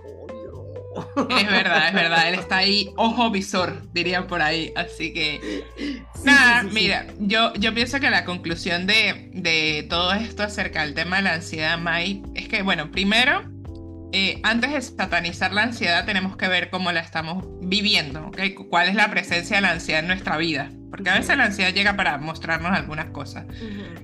es 1.38 1.48
verdad, 1.48 1.88
es 1.90 1.94
verdad, 1.94 2.30
él 2.30 2.40
está 2.40 2.58
ahí, 2.58 2.92
ojo 2.98 3.30
visor, 3.30 3.82
dirían 3.94 4.28
por 4.28 4.42
ahí. 4.42 4.72
Así 4.76 5.14
que, 5.14 5.64
nada, 6.24 6.64
mira, 6.64 7.08
yo, 7.20 7.54
yo 7.56 7.74
pienso 7.74 8.00
que 8.00 8.10
la 8.10 8.26
conclusión 8.26 8.88
de, 8.88 9.30
de 9.34 9.86
todo 9.90 10.14
esto 10.14 10.44
acerca 10.44 10.84
del 10.84 10.94
tema 10.94 11.18
de 11.18 11.24
la 11.24 11.34
ansiedad, 11.36 11.78
Mai, 11.78 12.24
es 12.36 12.48
que, 12.48 12.62
bueno, 12.62 12.92
primero, 12.92 13.44
eh, 14.12 14.40
antes 14.44 14.72
de 14.72 14.82
satanizar 14.82 15.54
la 15.54 15.64
ansiedad, 15.64 16.06
tenemos 16.06 16.36
que 16.36 16.48
ver 16.48 16.70
cómo 16.70 16.92
la 16.92 17.00
estamos 17.00 17.46
viviendo, 17.62 18.28
¿ok? 18.28 18.40
¿Cuál 18.70 18.90
es 18.90 18.96
la 18.96 19.10
presencia 19.12 19.58
de 19.58 19.62
la 19.62 19.72
ansiedad 19.72 20.02
en 20.02 20.08
nuestra 20.08 20.38
vida? 20.38 20.72
Porque 20.90 21.12
a 21.12 21.20
veces 21.20 21.38
la 21.38 21.46
ansiedad 21.46 21.72
llega 21.72 21.96
para 21.96 22.18
mostrarnos 22.18 22.72
algunas 22.76 23.12
cosas. 23.12 23.46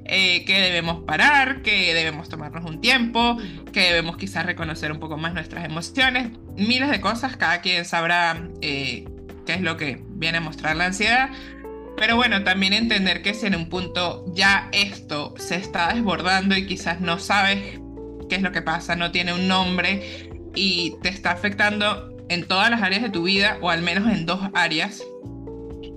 Eh, 0.06 0.46
que 0.46 0.60
debemos 0.60 1.04
parar, 1.06 1.64
que 1.64 1.94
debemos 1.96 2.30
tomarnos 2.30 2.70
un 2.70 2.80
tiempo, 2.80 3.38
que 3.74 3.82
debemos 3.82 4.18
quizás 4.18 4.46
reconocer 4.46 4.92
un 4.92 5.00
poco 5.00 5.18
más 5.18 5.34
nuestras 5.34 5.66
emociones. 5.66 6.30
Miles 6.56 6.92
de 6.92 7.02
cosas, 7.02 7.38
cada 7.38 7.62
quien 7.62 7.86
sabrá 7.86 8.48
eh, 8.62 9.06
qué 9.48 9.54
es 9.54 9.62
lo 9.62 9.78
que 9.78 10.04
viene 10.10 10.38
a 10.38 10.42
mostrar 10.42 10.76
la 10.76 10.86
ansiedad. 10.86 11.32
Pero 11.98 12.16
bueno, 12.16 12.44
también 12.44 12.74
entender 12.74 13.24
que 13.24 13.34
si 13.34 13.48
en 13.48 13.56
un 13.56 13.70
punto 13.70 14.24
ya 14.36 14.70
esto 14.72 15.34
se 15.38 15.56
está 15.56 15.92
desbordando 15.94 16.56
y 16.56 16.68
quizás 16.68 17.02
no 17.02 17.18
sabes 17.18 17.80
qué 18.30 18.36
es 18.36 18.42
lo 18.42 18.52
que 18.52 18.62
pasa, 18.62 18.96
no 18.96 19.12
tiene 19.12 19.34
un 19.34 19.48
nombre 19.48 20.30
y 20.56 20.96
te 21.02 21.10
está 21.10 21.32
afectando 21.32 22.16
en 22.30 22.48
todas 22.48 22.70
las 22.70 22.82
áreas 22.82 23.02
de 23.04 23.10
tu 23.10 23.24
vida 23.24 23.58
o 23.62 23.70
al 23.70 23.82
menos 23.82 24.12
en 24.12 24.26
dos 24.26 24.40
áreas, 24.54 25.04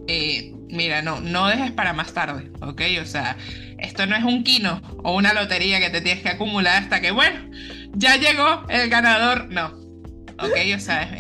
eh, 0.09 0.55
mira, 0.69 1.03
no, 1.03 1.21
no 1.21 1.47
dejes 1.47 1.73
para 1.73 1.93
más 1.93 2.13
tarde, 2.13 2.51
¿ok? 2.61 2.83
O 3.01 3.07
sea, 3.07 3.37
esto 3.79 4.07
no 4.07 4.17
es 4.17 4.25
un 4.25 4.45
kino 4.45 4.83
o 5.03 5.17
una 5.17 5.33
lotería 5.33 5.81
que 5.81 5.91
te 5.91 6.01
tienes 6.01 6.23
que 6.23 6.31
acumular 6.31 6.83
hasta 6.83 7.01
que, 7.01 7.11
bueno, 7.11 7.51
ya 7.95 8.17
llegó 8.17 8.65
el 8.69 8.89
ganador, 8.91 9.49
no, 9.51 9.69
¿ok? 10.39 10.57
O 10.77 10.81
sea, 10.81 11.17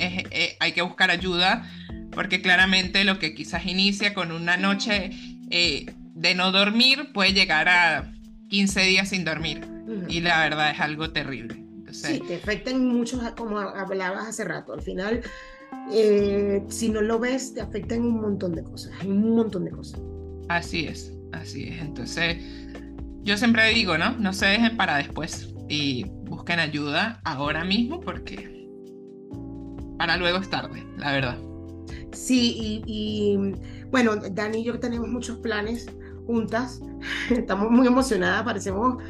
hay 0.60 0.72
que 0.72 0.82
buscar 0.82 1.10
ayuda 1.10 1.68
porque 2.10 2.42
claramente 2.42 3.04
lo 3.04 3.18
que 3.18 3.34
quizás 3.34 3.66
inicia 3.66 4.14
con 4.14 4.32
una 4.32 4.56
noche 4.56 5.10
eh, 5.50 5.86
de 6.14 6.34
no 6.34 6.50
dormir 6.50 7.12
puede 7.12 7.32
llegar 7.32 7.68
a 7.68 8.12
15 8.48 8.80
días 8.82 9.08
sin 9.10 9.24
dormir 9.24 9.77
y 10.08 10.20
la 10.20 10.42
verdad 10.42 10.70
es 10.70 10.80
algo 10.80 11.10
terrible. 11.10 11.64
sí, 11.90 12.20
te 12.26 12.36
afectan 12.36 12.86
muchos, 12.86 13.20
como 13.36 13.58
hablabas 13.58 14.28
hace 14.28 14.44
rato, 14.44 14.72
al 14.72 14.82
final 14.82 15.22
eh, 15.90 16.62
si 16.68 16.90
no 16.90 17.00
lo 17.00 17.18
ves, 17.18 17.54
te 17.54 17.60
afecta 17.60 17.94
en 17.94 18.02
un 18.02 18.20
montón 18.20 18.54
de 18.54 18.62
cosas, 18.62 18.92
un 19.04 19.34
montón 19.34 19.64
de 19.64 19.70
cosas. 19.70 20.00
Así 20.48 20.86
es, 20.86 21.12
así 21.32 21.68
es. 21.68 21.80
Entonces, 21.80 22.38
yo 23.22 23.36
siempre 23.36 23.68
digo, 23.70 23.96
¿no? 23.96 24.12
No 24.12 24.32
se 24.32 24.46
dejen 24.46 24.76
para 24.76 24.96
después 24.98 25.54
y 25.68 26.04
busquen 26.24 26.60
ayuda 26.60 27.20
ahora 27.24 27.64
mismo 27.64 28.00
porque 28.00 28.68
para 29.98 30.16
luego 30.16 30.38
es 30.38 30.48
tarde, 30.48 30.86
la 30.96 31.12
verdad. 31.12 31.38
Sí, 32.12 32.82
y, 32.86 33.36
bueno, 33.90 34.16
Dani 34.16 34.60
y 34.60 34.64
yo 34.64 34.78
tenemos 34.78 35.08
muchos 35.08 35.38
planes 35.38 35.86
juntas. 36.26 36.80
Estamos 37.30 37.70
muy 37.70 37.86
emocionadas, 37.86 38.44
parecemos, 38.44 39.02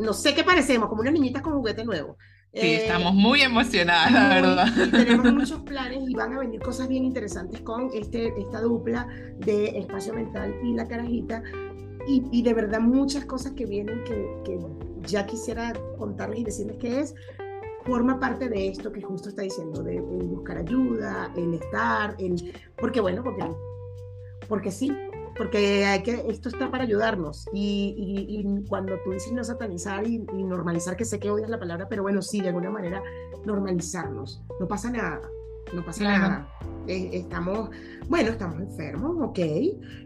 no 0.00 0.12
sé 0.12 0.34
qué 0.34 0.44
parecemos, 0.44 0.88
como 0.88 1.02
unas 1.02 1.12
niñitas 1.12 1.42
con 1.42 1.54
juguete 1.54 1.84
nuevo. 1.84 2.16
Sí, 2.52 2.66
eh, 2.66 2.76
estamos 2.82 3.14
muy 3.14 3.42
emocionadas, 3.42 4.12
la 4.12 4.28
verdad. 4.28 4.66
tenemos 4.90 5.32
muchos 5.32 5.60
planes 5.60 6.08
y 6.08 6.14
van 6.14 6.32
a 6.34 6.40
venir 6.40 6.60
cosas 6.60 6.88
bien 6.88 7.04
interesantes 7.04 7.60
con 7.60 7.90
este, 7.94 8.34
esta 8.40 8.60
dupla 8.60 9.06
de 9.38 9.78
Espacio 9.78 10.12
Mental 10.12 10.54
y 10.64 10.74
La 10.74 10.88
Carajita. 10.88 11.42
Y, 12.08 12.24
y 12.32 12.42
de 12.42 12.54
verdad 12.54 12.80
muchas 12.80 13.24
cosas 13.24 13.52
que 13.52 13.66
vienen 13.66 14.02
que, 14.04 14.42
que, 14.44 14.58
ya 15.02 15.26
quisiera 15.26 15.72
contarles 15.96 16.40
y 16.40 16.44
decirles 16.44 16.76
que 16.78 17.00
es, 17.00 17.14
forma 17.84 18.18
parte 18.20 18.48
de 18.48 18.68
esto 18.68 18.92
que 18.92 19.02
justo 19.02 19.28
está 19.28 19.42
diciendo, 19.42 19.82
de, 19.82 20.00
buscar 20.00 20.58
ayuda, 20.58 21.32
en 21.36 21.54
estar, 21.54 22.14
en, 22.18 22.36
porque 22.78 23.00
bueno, 23.00 23.22
porque, 23.22 23.44
porque 24.48 24.70
sí, 24.70 24.92
porque 25.40 25.86
hay 25.86 26.02
que, 26.02 26.22
esto 26.28 26.50
está 26.50 26.70
para 26.70 26.84
ayudarnos. 26.84 27.46
Y, 27.50 27.94
y, 28.28 28.68
cuando 28.68 28.98
tú 29.02 29.12
dices 29.12 29.32
no 29.32 29.42
satanizar 29.42 30.06
y, 30.06 30.18
normalizar, 30.18 30.98
que 30.98 31.06
sé 31.06 31.18
que 31.18 31.30
odias 31.30 31.48
la 31.48 31.58
palabra, 31.58 31.88
pero 31.88 32.02
bueno, 32.02 32.20
sí, 32.20 32.42
de 32.42 32.48
alguna 32.48 32.68
manera 32.68 33.02
normalizarnos. 33.46 34.42
No 34.60 34.68
pasa 34.68 34.90
nada, 34.90 35.22
no 35.72 35.82
pasa 35.82 36.04
nada. 36.04 36.48
Eh, 36.86 37.08
estamos, 37.14 37.70
bueno, 38.06 38.32
estamos 38.32 38.60
enfermos, 38.60 39.16
ok, 39.18 39.38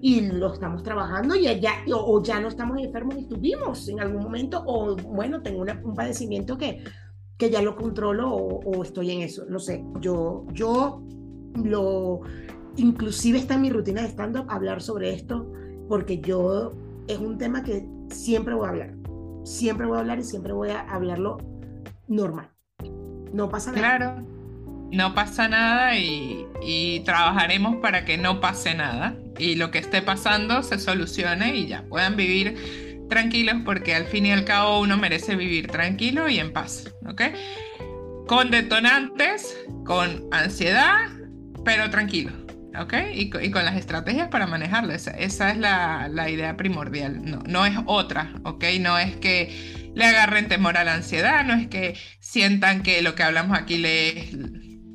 y 0.00 0.20
lo 0.20 0.52
estamos 0.52 0.84
trabajando 0.84 1.34
y 1.34 1.42
ya, 1.60 1.82
o, 1.92 2.22
ya 2.22 2.38
no 2.38 2.46
estamos 2.46 2.78
enfermos 2.78 3.16
y 3.16 3.22
estuvimos 3.22 3.88
en 3.88 3.98
algún 3.98 4.22
momento, 4.22 4.62
o 4.64 4.94
bueno, 4.94 5.42
tengo 5.42 5.64
un 5.82 5.94
padecimiento 5.96 6.56
que, 6.56 6.84
que 7.36 7.50
ya 7.50 7.60
lo 7.60 7.74
controlo 7.74 8.32
o, 8.32 8.60
o 8.60 8.84
estoy 8.84 9.10
en 9.10 9.22
eso, 9.22 9.46
no 9.48 9.58
sé, 9.58 9.84
yo, 10.00 10.46
yo 10.52 11.02
lo 11.56 12.20
inclusive 12.76 13.38
está 13.38 13.54
en 13.54 13.62
mi 13.62 13.70
rutina 13.70 14.02
de 14.02 14.08
stand-up 14.08 14.46
hablar 14.48 14.82
sobre 14.82 15.12
esto, 15.12 15.50
porque 15.88 16.20
yo 16.20 16.72
es 17.08 17.18
un 17.18 17.38
tema 17.38 17.62
que 17.62 17.86
siempre 18.10 18.54
voy 18.54 18.66
a 18.66 18.70
hablar. 18.70 18.94
Siempre 19.44 19.86
voy 19.86 19.98
a 19.98 20.00
hablar 20.00 20.18
y 20.18 20.24
siempre 20.24 20.52
voy 20.52 20.70
a 20.70 20.80
hablarlo 20.80 21.38
normal. 22.08 22.48
No 23.32 23.48
pasa 23.48 23.72
nada. 23.72 23.96
Claro, 23.96 24.26
no 24.90 25.14
pasa 25.14 25.48
nada 25.48 25.96
y, 25.98 26.46
y 26.62 27.00
trabajaremos 27.00 27.76
para 27.76 28.04
que 28.04 28.16
no 28.16 28.40
pase 28.40 28.74
nada 28.74 29.16
y 29.38 29.56
lo 29.56 29.70
que 29.70 29.78
esté 29.78 30.02
pasando 30.02 30.62
se 30.62 30.78
solucione 30.78 31.56
y 31.56 31.66
ya 31.66 31.82
puedan 31.88 32.16
vivir 32.16 33.04
tranquilos 33.08 33.56
porque 33.64 33.94
al 33.94 34.06
fin 34.06 34.26
y 34.26 34.32
al 34.32 34.44
cabo 34.44 34.80
uno 34.80 34.96
merece 34.96 35.36
vivir 35.36 35.68
tranquilo 35.68 36.28
y 36.28 36.38
en 36.38 36.52
paz, 36.52 36.92
¿ok? 37.06 37.22
Con 38.26 38.50
detonantes, 38.50 39.56
con 39.84 40.24
ansiedad, 40.30 41.08
pero 41.64 41.90
tranquilo. 41.90 42.43
¿Ok? 42.78 42.94
Y, 43.12 43.30
con 43.30 43.64
las 43.64 43.76
estrategias 43.76 44.28
para 44.28 44.46
manejarlo. 44.46 44.92
Esa, 44.92 45.12
es 45.18 45.36
la, 45.58 46.30
idea 46.30 46.56
primordial. 46.56 47.20
No, 47.46 47.66
es 47.66 47.76
otra, 47.86 48.32
¿ok? 48.44 48.64
No 48.80 48.98
es 48.98 49.16
que 49.16 49.92
le 49.94 50.04
agarren 50.04 50.48
temor 50.48 50.76
a 50.76 50.84
la 50.84 50.94
ansiedad, 50.94 51.44
no 51.44 51.54
es 51.54 51.68
que 51.68 51.96
sientan 52.20 52.82
que 52.82 53.02
lo 53.02 53.14
que 53.14 53.22
hablamos 53.22 53.56
aquí 53.56 53.78
les, 53.78 54.36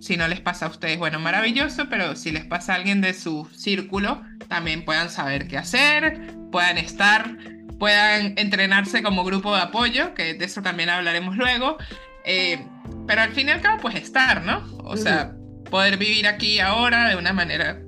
si 0.02 0.18
no 0.18 0.28
les 0.28 0.42
pasa 0.42 0.66
a 0.66 0.70
ustedes, 0.70 0.98
bueno, 0.98 1.20
maravilloso, 1.20 1.88
pero 1.90 2.16
si 2.16 2.32
les 2.32 2.46
pasa 2.46 2.74
a 2.74 2.76
alguien 2.76 3.02
de 3.02 3.14
su 3.14 3.48
círculo, 3.56 4.22
también 4.48 4.84
puedan 4.84 5.10
saber 5.10 5.48
qué 5.48 5.58
hacer, 5.58 6.34
puedan 6.52 6.78
estar, 6.78 7.38
puedan 7.80 8.34
entrenarse 8.38 9.02
como 9.02 9.24
grupo 9.24 9.56
de 9.56 9.62
apoyo, 9.62 10.14
que 10.14 10.34
de 10.34 10.46
eso 10.46 10.62
también 10.62 10.90
hablaremos 10.90 11.38
luego. 11.38 11.78
Eh, 12.26 12.60
pero 13.08 13.22
al 13.22 13.32
fin 13.32 13.48
y 13.48 13.52
al 13.52 13.62
cabo, 13.62 13.82
pues 13.82 13.96
estar, 13.96 14.44
¿no? 14.44 14.64
O 14.84 14.98
sea, 14.98 15.34
poder 15.70 15.98
vivir 15.98 16.28
aquí 16.28 16.60
ahora 16.60 17.10
de 17.10 17.16
una 17.16 17.34
manera 17.34 17.82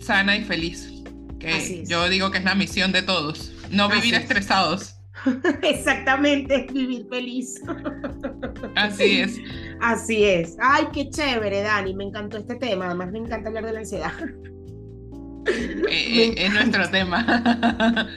sana 0.00 0.36
y 0.36 0.44
feliz. 0.44 0.90
Que 1.38 1.84
yo 1.86 2.08
digo 2.08 2.30
que 2.30 2.38
es 2.38 2.44
la 2.44 2.54
misión 2.54 2.92
de 2.92 3.02
todos, 3.02 3.52
no 3.70 3.88
vivir 3.88 4.14
estresados. 4.14 4.94
Exactamente, 5.62 6.66
vivir 6.72 7.06
feliz. 7.08 7.60
Así 8.76 9.20
es. 9.20 9.38
Así 9.80 10.24
es. 10.24 10.56
Ay, 10.60 10.86
qué 10.92 11.10
chévere, 11.10 11.62
Dani. 11.62 11.94
Me 11.94 12.04
encantó 12.04 12.38
este 12.38 12.56
tema. 12.56 12.86
Además, 12.86 13.12
me 13.12 13.18
encanta 13.18 13.48
hablar 13.48 13.66
de 13.66 13.72
la 13.72 13.78
ansiedad. 13.80 14.12
Eh, 15.46 15.84
eh, 15.90 16.34
es 16.38 16.54
nuestro 16.54 16.88
tema. 16.88 18.08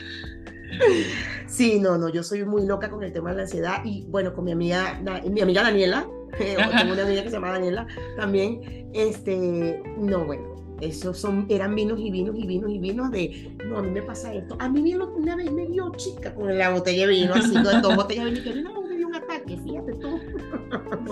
Sí, 1.48 1.80
no, 1.80 1.98
no, 1.98 2.07
yo 2.07 2.23
soy 2.23 2.45
muy 2.45 2.65
loca 2.65 2.89
con 2.89 3.03
el 3.03 3.11
tema 3.11 3.31
de 3.31 3.35
la 3.35 3.41
ansiedad 3.44 3.81
y 3.84 4.06
bueno, 4.07 4.34
con 4.34 4.45
mi 4.45 4.53
amiga, 4.53 5.02
mi 5.30 5.41
amiga 5.41 5.64
Daniela, 5.64 6.07
tengo 6.77 6.93
una 6.93 7.03
amiga 7.03 7.23
que 7.23 7.30
se 7.30 7.35
llama 7.35 7.51
Daniela 7.51 7.88
también, 8.15 8.89
este, 8.93 9.81
no, 9.97 10.26
bueno, 10.26 10.77
Esos 10.81 11.19
son, 11.19 11.45
eran 11.49 11.76
vinos 11.76 11.99
y 11.99 12.11
vinos 12.11 12.35
y 12.38 12.45
vinos 12.45 12.72
y 12.72 12.80
vinos 12.80 13.11
de, 13.11 13.51
no, 13.65 13.80
a 13.80 13.81
mí 13.81 13.91
me 13.91 14.01
pasa 14.01 14.34
esto. 14.34 14.55
A 14.59 14.69
mí 14.69 14.95
una 14.95 15.35
vez 15.35 15.51
me 15.51 15.65
dio 15.68 15.91
chica 15.95 16.34
con 16.34 16.57
la 16.57 16.69
botella 16.69 17.07
de 17.07 17.14
vino, 17.14 17.34
así, 17.34 17.53
con 17.53 17.81
dos 17.81 17.95
botellas 17.95 18.26
de 18.26 18.31
vino, 18.31 18.43
que 18.43 18.61
no, 18.61 18.81
me 18.81 18.97
dio 18.97 19.07
un 19.07 19.15
ataque, 19.15 19.57
fíjate 19.57 19.93
tú. 19.93 20.19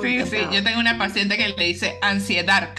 sí, 0.02 0.22
sí, 0.26 0.38
yo 0.52 0.64
tengo 0.64 0.80
una 0.80 0.98
paciente 0.98 1.38
que 1.38 1.50
le 1.50 1.66
dice 1.66 1.98
ansiedad. 2.02 2.70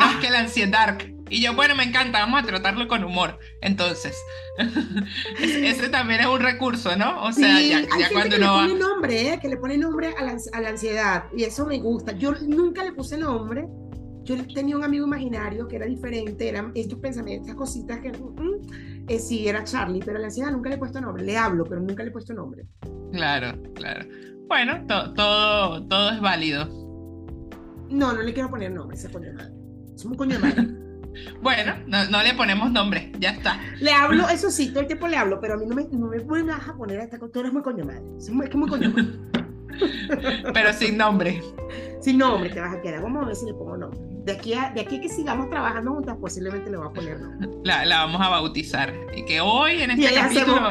Ah, 0.00 0.18
que 0.20 0.30
la 0.30 0.40
ansiedad. 0.40 0.98
Y 1.32 1.42
yo, 1.42 1.54
bueno, 1.54 1.74
me 1.74 1.84
encanta, 1.84 2.20
vamos 2.20 2.42
a 2.42 2.46
tratarlo 2.46 2.86
con 2.86 3.02
humor. 3.04 3.38
Entonces, 3.60 4.14
ese 5.40 5.88
también 5.88 6.20
es 6.20 6.26
un 6.26 6.40
recurso, 6.40 6.94
¿no? 6.96 7.24
O 7.24 7.32
sea, 7.32 7.60
ya, 7.60 7.86
cuando 8.12 8.36
que 8.36 8.42
Le 8.42 8.46
pone 8.46 8.74
nombre, 8.74 9.28
¿eh? 9.28 9.38
que 9.40 9.48
le 9.48 9.56
pone 9.56 9.78
nombre 9.78 10.14
a 10.18 10.24
la, 10.24 10.36
a 10.52 10.60
la 10.60 10.68
ansiedad. 10.68 11.24
Y 11.36 11.44
eso 11.44 11.66
me 11.66 11.78
gusta. 11.78 12.12
Yo 12.12 12.32
nunca 12.32 12.84
le 12.84 12.92
puse 12.92 13.16
nombre 13.16 13.66
yo 14.24 14.36
tenía 14.54 14.76
un 14.76 14.84
amigo 14.84 15.06
imaginario 15.06 15.66
que 15.66 15.76
era 15.76 15.86
diferente, 15.86 16.48
eran 16.48 16.70
estos 16.74 16.98
pensamientos, 16.98 17.48
estas 17.48 17.58
cositas 17.58 18.00
que 18.00 18.12
mm, 18.12 19.08
eh, 19.08 19.18
sí 19.18 19.48
era 19.48 19.64
Charlie, 19.64 20.00
pero 20.04 20.18
a 20.18 20.20
la 20.20 20.26
ansiedad 20.26 20.52
nunca 20.52 20.68
le 20.68 20.76
he 20.76 20.78
puesto 20.78 21.00
nombre, 21.00 21.24
le 21.24 21.36
hablo, 21.36 21.64
pero 21.64 21.80
nunca 21.80 22.02
le 22.02 22.10
he 22.10 22.12
puesto 22.12 22.32
nombre. 22.32 22.64
Claro, 23.12 23.60
claro. 23.74 24.06
Bueno, 24.46 24.84
todo, 24.86 25.86
todo 25.86 26.10
es 26.10 26.20
válido. 26.20 26.66
No, 27.88 28.12
no 28.12 28.22
le 28.22 28.32
quiero 28.32 28.50
poner 28.50 28.70
nombre, 28.72 28.96
coño 29.12 29.26
de 29.26 29.34
madre. 29.34 29.54
Es 29.94 30.04
un 30.04 30.14
coño 30.14 30.38
de 30.38 30.38
madre. 30.38 30.68
bueno, 31.40 31.74
no, 31.86 32.22
le 32.22 32.34
ponemos 32.34 32.70
nombre, 32.70 33.12
ya 33.18 33.30
está. 33.30 33.60
Le 33.80 33.92
hablo, 33.92 34.28
eso 34.28 34.50
sí, 34.50 34.70
todo 34.70 34.80
el 34.80 34.86
tiempo 34.86 35.08
le 35.08 35.16
hablo, 35.16 35.40
pero 35.40 35.54
a 35.54 35.56
mí 35.56 35.66
no 35.66 35.74
me, 35.74 35.84
no 35.90 36.08
me 36.08 36.42
vas 36.42 36.68
a 36.68 36.74
poner 36.74 37.00
a 37.00 37.04
esta 37.04 37.18
tú 37.18 37.40
eres 37.40 37.52
muy 37.52 37.62
coño 37.62 37.84
madre. 37.84 38.02
Es, 38.18 38.26
que 38.26 38.56
muy 38.56 38.68
coño 38.68 38.90
madre. 38.90 39.10
pero 40.54 40.72
sin 40.72 40.96
nombre. 40.96 41.42
Sin 42.00 42.18
nombre 42.18 42.50
te 42.50 42.60
vas 42.60 42.74
a 42.74 42.82
quedar. 42.82 43.02
Vamos 43.02 43.22
a 43.22 43.26
ver 43.26 43.36
si 43.36 43.46
le 43.46 43.54
pongo 43.54 43.76
nombre. 43.76 43.98
De 44.24 44.32
aquí 44.32 44.54
a, 44.54 44.70
de 44.70 44.80
aquí 44.80 45.00
que 45.00 45.08
sigamos 45.08 45.50
trabajando 45.50 45.92
juntas, 45.92 46.16
posiblemente 46.20 46.70
le 46.70 46.76
voy 46.76 46.88
a 46.88 46.90
poner 46.90 47.20
nombre. 47.20 47.48
La, 47.64 47.84
la 47.84 48.04
vamos 48.04 48.20
a 48.20 48.28
bautizar. 48.28 48.92
Y 49.14 49.24
que 49.24 49.40
hoy 49.40 49.82
en 49.82 49.92
este 49.92 50.14
capítulo. 50.14 50.70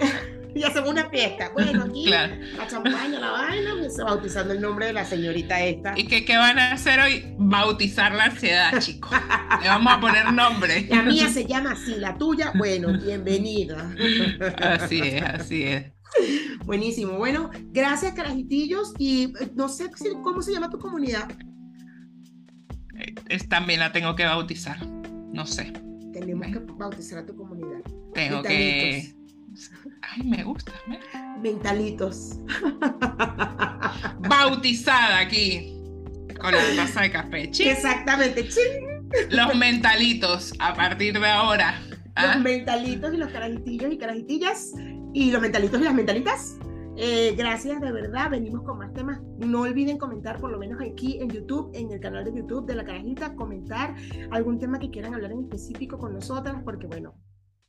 y 0.54 0.62
hacemos 0.62 0.90
una 0.90 1.08
fiesta. 1.08 1.50
Bueno, 1.52 1.84
aquí 1.84 2.06
la 2.06 2.30
champaña, 2.68 3.18
la 3.18 3.30
vaina, 3.30 3.90
se 3.90 4.02
bautizando 4.02 4.52
el 4.54 4.60
nombre 4.60 4.86
de 4.86 4.92
la 4.92 5.04
señorita 5.04 5.60
esta. 5.60 5.98
¿Y 5.98 6.06
qué, 6.06 6.24
qué 6.24 6.36
van 6.36 6.58
a 6.58 6.72
hacer 6.72 7.00
hoy? 7.00 7.34
Bautizar 7.38 8.14
la 8.14 8.24
ansiedad, 8.24 8.78
chicos. 8.80 9.10
Le 9.62 9.68
vamos 9.68 9.92
a 9.92 10.00
poner 10.00 10.32
nombre. 10.32 10.86
La 10.88 11.02
mía 11.02 11.28
se 11.28 11.46
llama 11.46 11.72
así, 11.72 11.96
la 11.96 12.16
tuya, 12.16 12.52
bueno, 12.56 12.88
bienvenida. 13.04 13.94
Así 14.58 15.00
es, 15.00 15.22
así 15.22 15.62
es. 15.64 15.92
Buenísimo. 16.64 17.18
Bueno, 17.18 17.50
gracias, 17.72 18.12
carajitillos. 18.14 18.94
Y 18.98 19.32
eh, 19.40 19.50
no 19.54 19.68
sé 19.68 19.90
cómo 20.22 20.42
se 20.42 20.52
llama 20.52 20.70
tu 20.70 20.78
comunidad. 20.78 21.30
Eh, 22.98 23.14
es, 23.28 23.48
también 23.48 23.80
la 23.80 23.92
tengo 23.92 24.14
que 24.14 24.24
bautizar. 24.24 24.84
No 25.32 25.46
sé. 25.46 25.72
Tenemos 26.12 26.48
que 26.48 26.58
bautizar 26.74 27.20
a 27.20 27.26
tu 27.26 27.36
comunidad. 27.36 27.80
Tengo 28.14 28.42
que. 28.42 29.19
Ay, 30.02 30.22
me 30.24 30.42
gusta. 30.42 30.72
Mentalitos. 31.40 32.38
Bautizada 34.28 35.18
aquí. 35.18 35.76
Con 36.40 36.52
la 36.52 36.60
taza 36.76 37.02
de 37.02 37.10
café. 37.10 37.42
Exactamente. 37.44 38.48
Los 39.30 39.54
mentalitos 39.54 40.54
a 40.58 40.74
partir 40.74 41.18
de 41.18 41.26
ahora. 41.26 41.80
Los 42.16 42.36
¿ah? 42.36 42.38
mentalitos 42.38 43.14
y 43.14 43.16
los 43.16 43.30
carajitillos 43.30 43.92
y 43.92 43.98
carajitillas 43.98 44.72
y 45.12 45.30
los 45.30 45.40
mentalitos 45.40 45.80
y 45.80 45.84
las 45.84 45.94
mentalitas. 45.94 46.56
Eh, 46.96 47.34
gracias, 47.36 47.80
de 47.80 47.92
verdad. 47.92 48.30
Venimos 48.30 48.62
con 48.62 48.78
más 48.78 48.92
temas. 48.92 49.20
No 49.38 49.62
olviden 49.62 49.96
comentar, 49.96 50.38
por 50.38 50.50
lo 50.50 50.58
menos 50.58 50.80
aquí 50.80 51.18
en 51.20 51.30
YouTube, 51.30 51.70
en 51.74 51.90
el 51.90 52.00
canal 52.00 52.24
de 52.24 52.34
YouTube 52.34 52.66
de 52.66 52.74
La 52.74 52.84
Carajita, 52.84 53.34
comentar 53.34 53.94
algún 54.30 54.58
tema 54.58 54.78
que 54.78 54.90
quieran 54.90 55.14
hablar 55.14 55.32
en 55.32 55.40
específico 55.40 55.98
con 55.98 56.12
nosotras, 56.12 56.56
porque 56.64 56.86
bueno, 56.86 57.14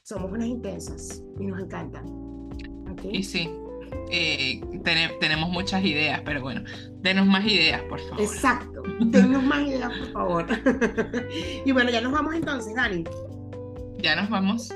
somos 0.04 0.32
unas 0.32 0.48
intensas 0.48 1.24
y 1.40 1.46
nos 1.46 1.60
encantan. 1.60 2.06
Y 3.04 3.24
sí, 3.24 3.50
eh, 4.12 4.62
tenemos 5.20 5.50
muchas 5.50 5.84
ideas, 5.84 6.22
pero 6.26 6.42
bueno, 6.42 6.64
denos 7.00 7.26
más 7.26 7.46
ideas, 7.46 7.82
por 7.84 8.00
favor. 8.00 8.22
Exacto, 8.22 8.84
denos 9.00 9.44
más 9.44 9.62
ideas, 9.68 9.92
por 9.98 10.12
favor. 10.12 10.46
y 11.66 11.72
bueno, 11.72 11.90
ya 11.90 12.02
nos 12.02 12.12
vamos 12.12 12.36
entonces, 12.36 12.76
Dani. 12.76 13.04
Ya 14.00 14.16
nos 14.16 14.30
vamos. 14.30 14.74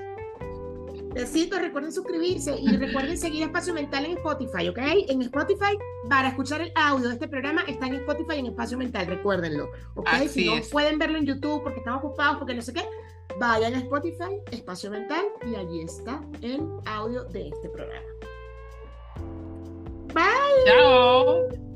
Besitos, 1.15 1.61
recuerden 1.61 1.93
suscribirse 1.93 2.59
y 2.59 2.75
recuerden 2.75 3.17
seguir 3.17 3.43
Espacio 3.43 3.73
Mental 3.73 4.03
en 4.03 4.17
Spotify, 4.17 4.67
¿ok? 4.67 4.79
En 5.07 5.21
Spotify, 5.21 5.77
para 6.09 6.27
escuchar 6.27 6.59
el 6.59 6.73
audio 6.75 7.07
de 7.07 7.13
este 7.13 7.29
programa, 7.29 7.63
está 7.67 7.87
en 7.87 7.95
Spotify 7.95 8.39
en 8.39 8.47
Espacio 8.47 8.77
Mental, 8.77 9.07
recuérdenlo, 9.07 9.69
¿ok? 9.95 10.09
Si 10.29 10.45
no 10.45 10.61
pueden 10.69 10.99
verlo 10.99 11.17
en 11.17 11.25
YouTube 11.25 11.63
porque 11.63 11.79
están 11.79 11.93
ocupados, 11.93 12.37
porque 12.37 12.53
no 12.53 12.61
sé 12.61 12.73
qué, 12.73 12.83
vayan 13.39 13.75
a 13.75 13.77
Spotify, 13.77 14.41
Espacio 14.51 14.91
Mental, 14.91 15.23
y 15.49 15.55
allí 15.55 15.81
está 15.83 16.21
el 16.41 16.61
audio 16.85 17.23
de 17.23 17.47
este 17.47 17.69
programa. 17.69 18.05
Bye. 20.13 20.65
Chao. 20.65 21.74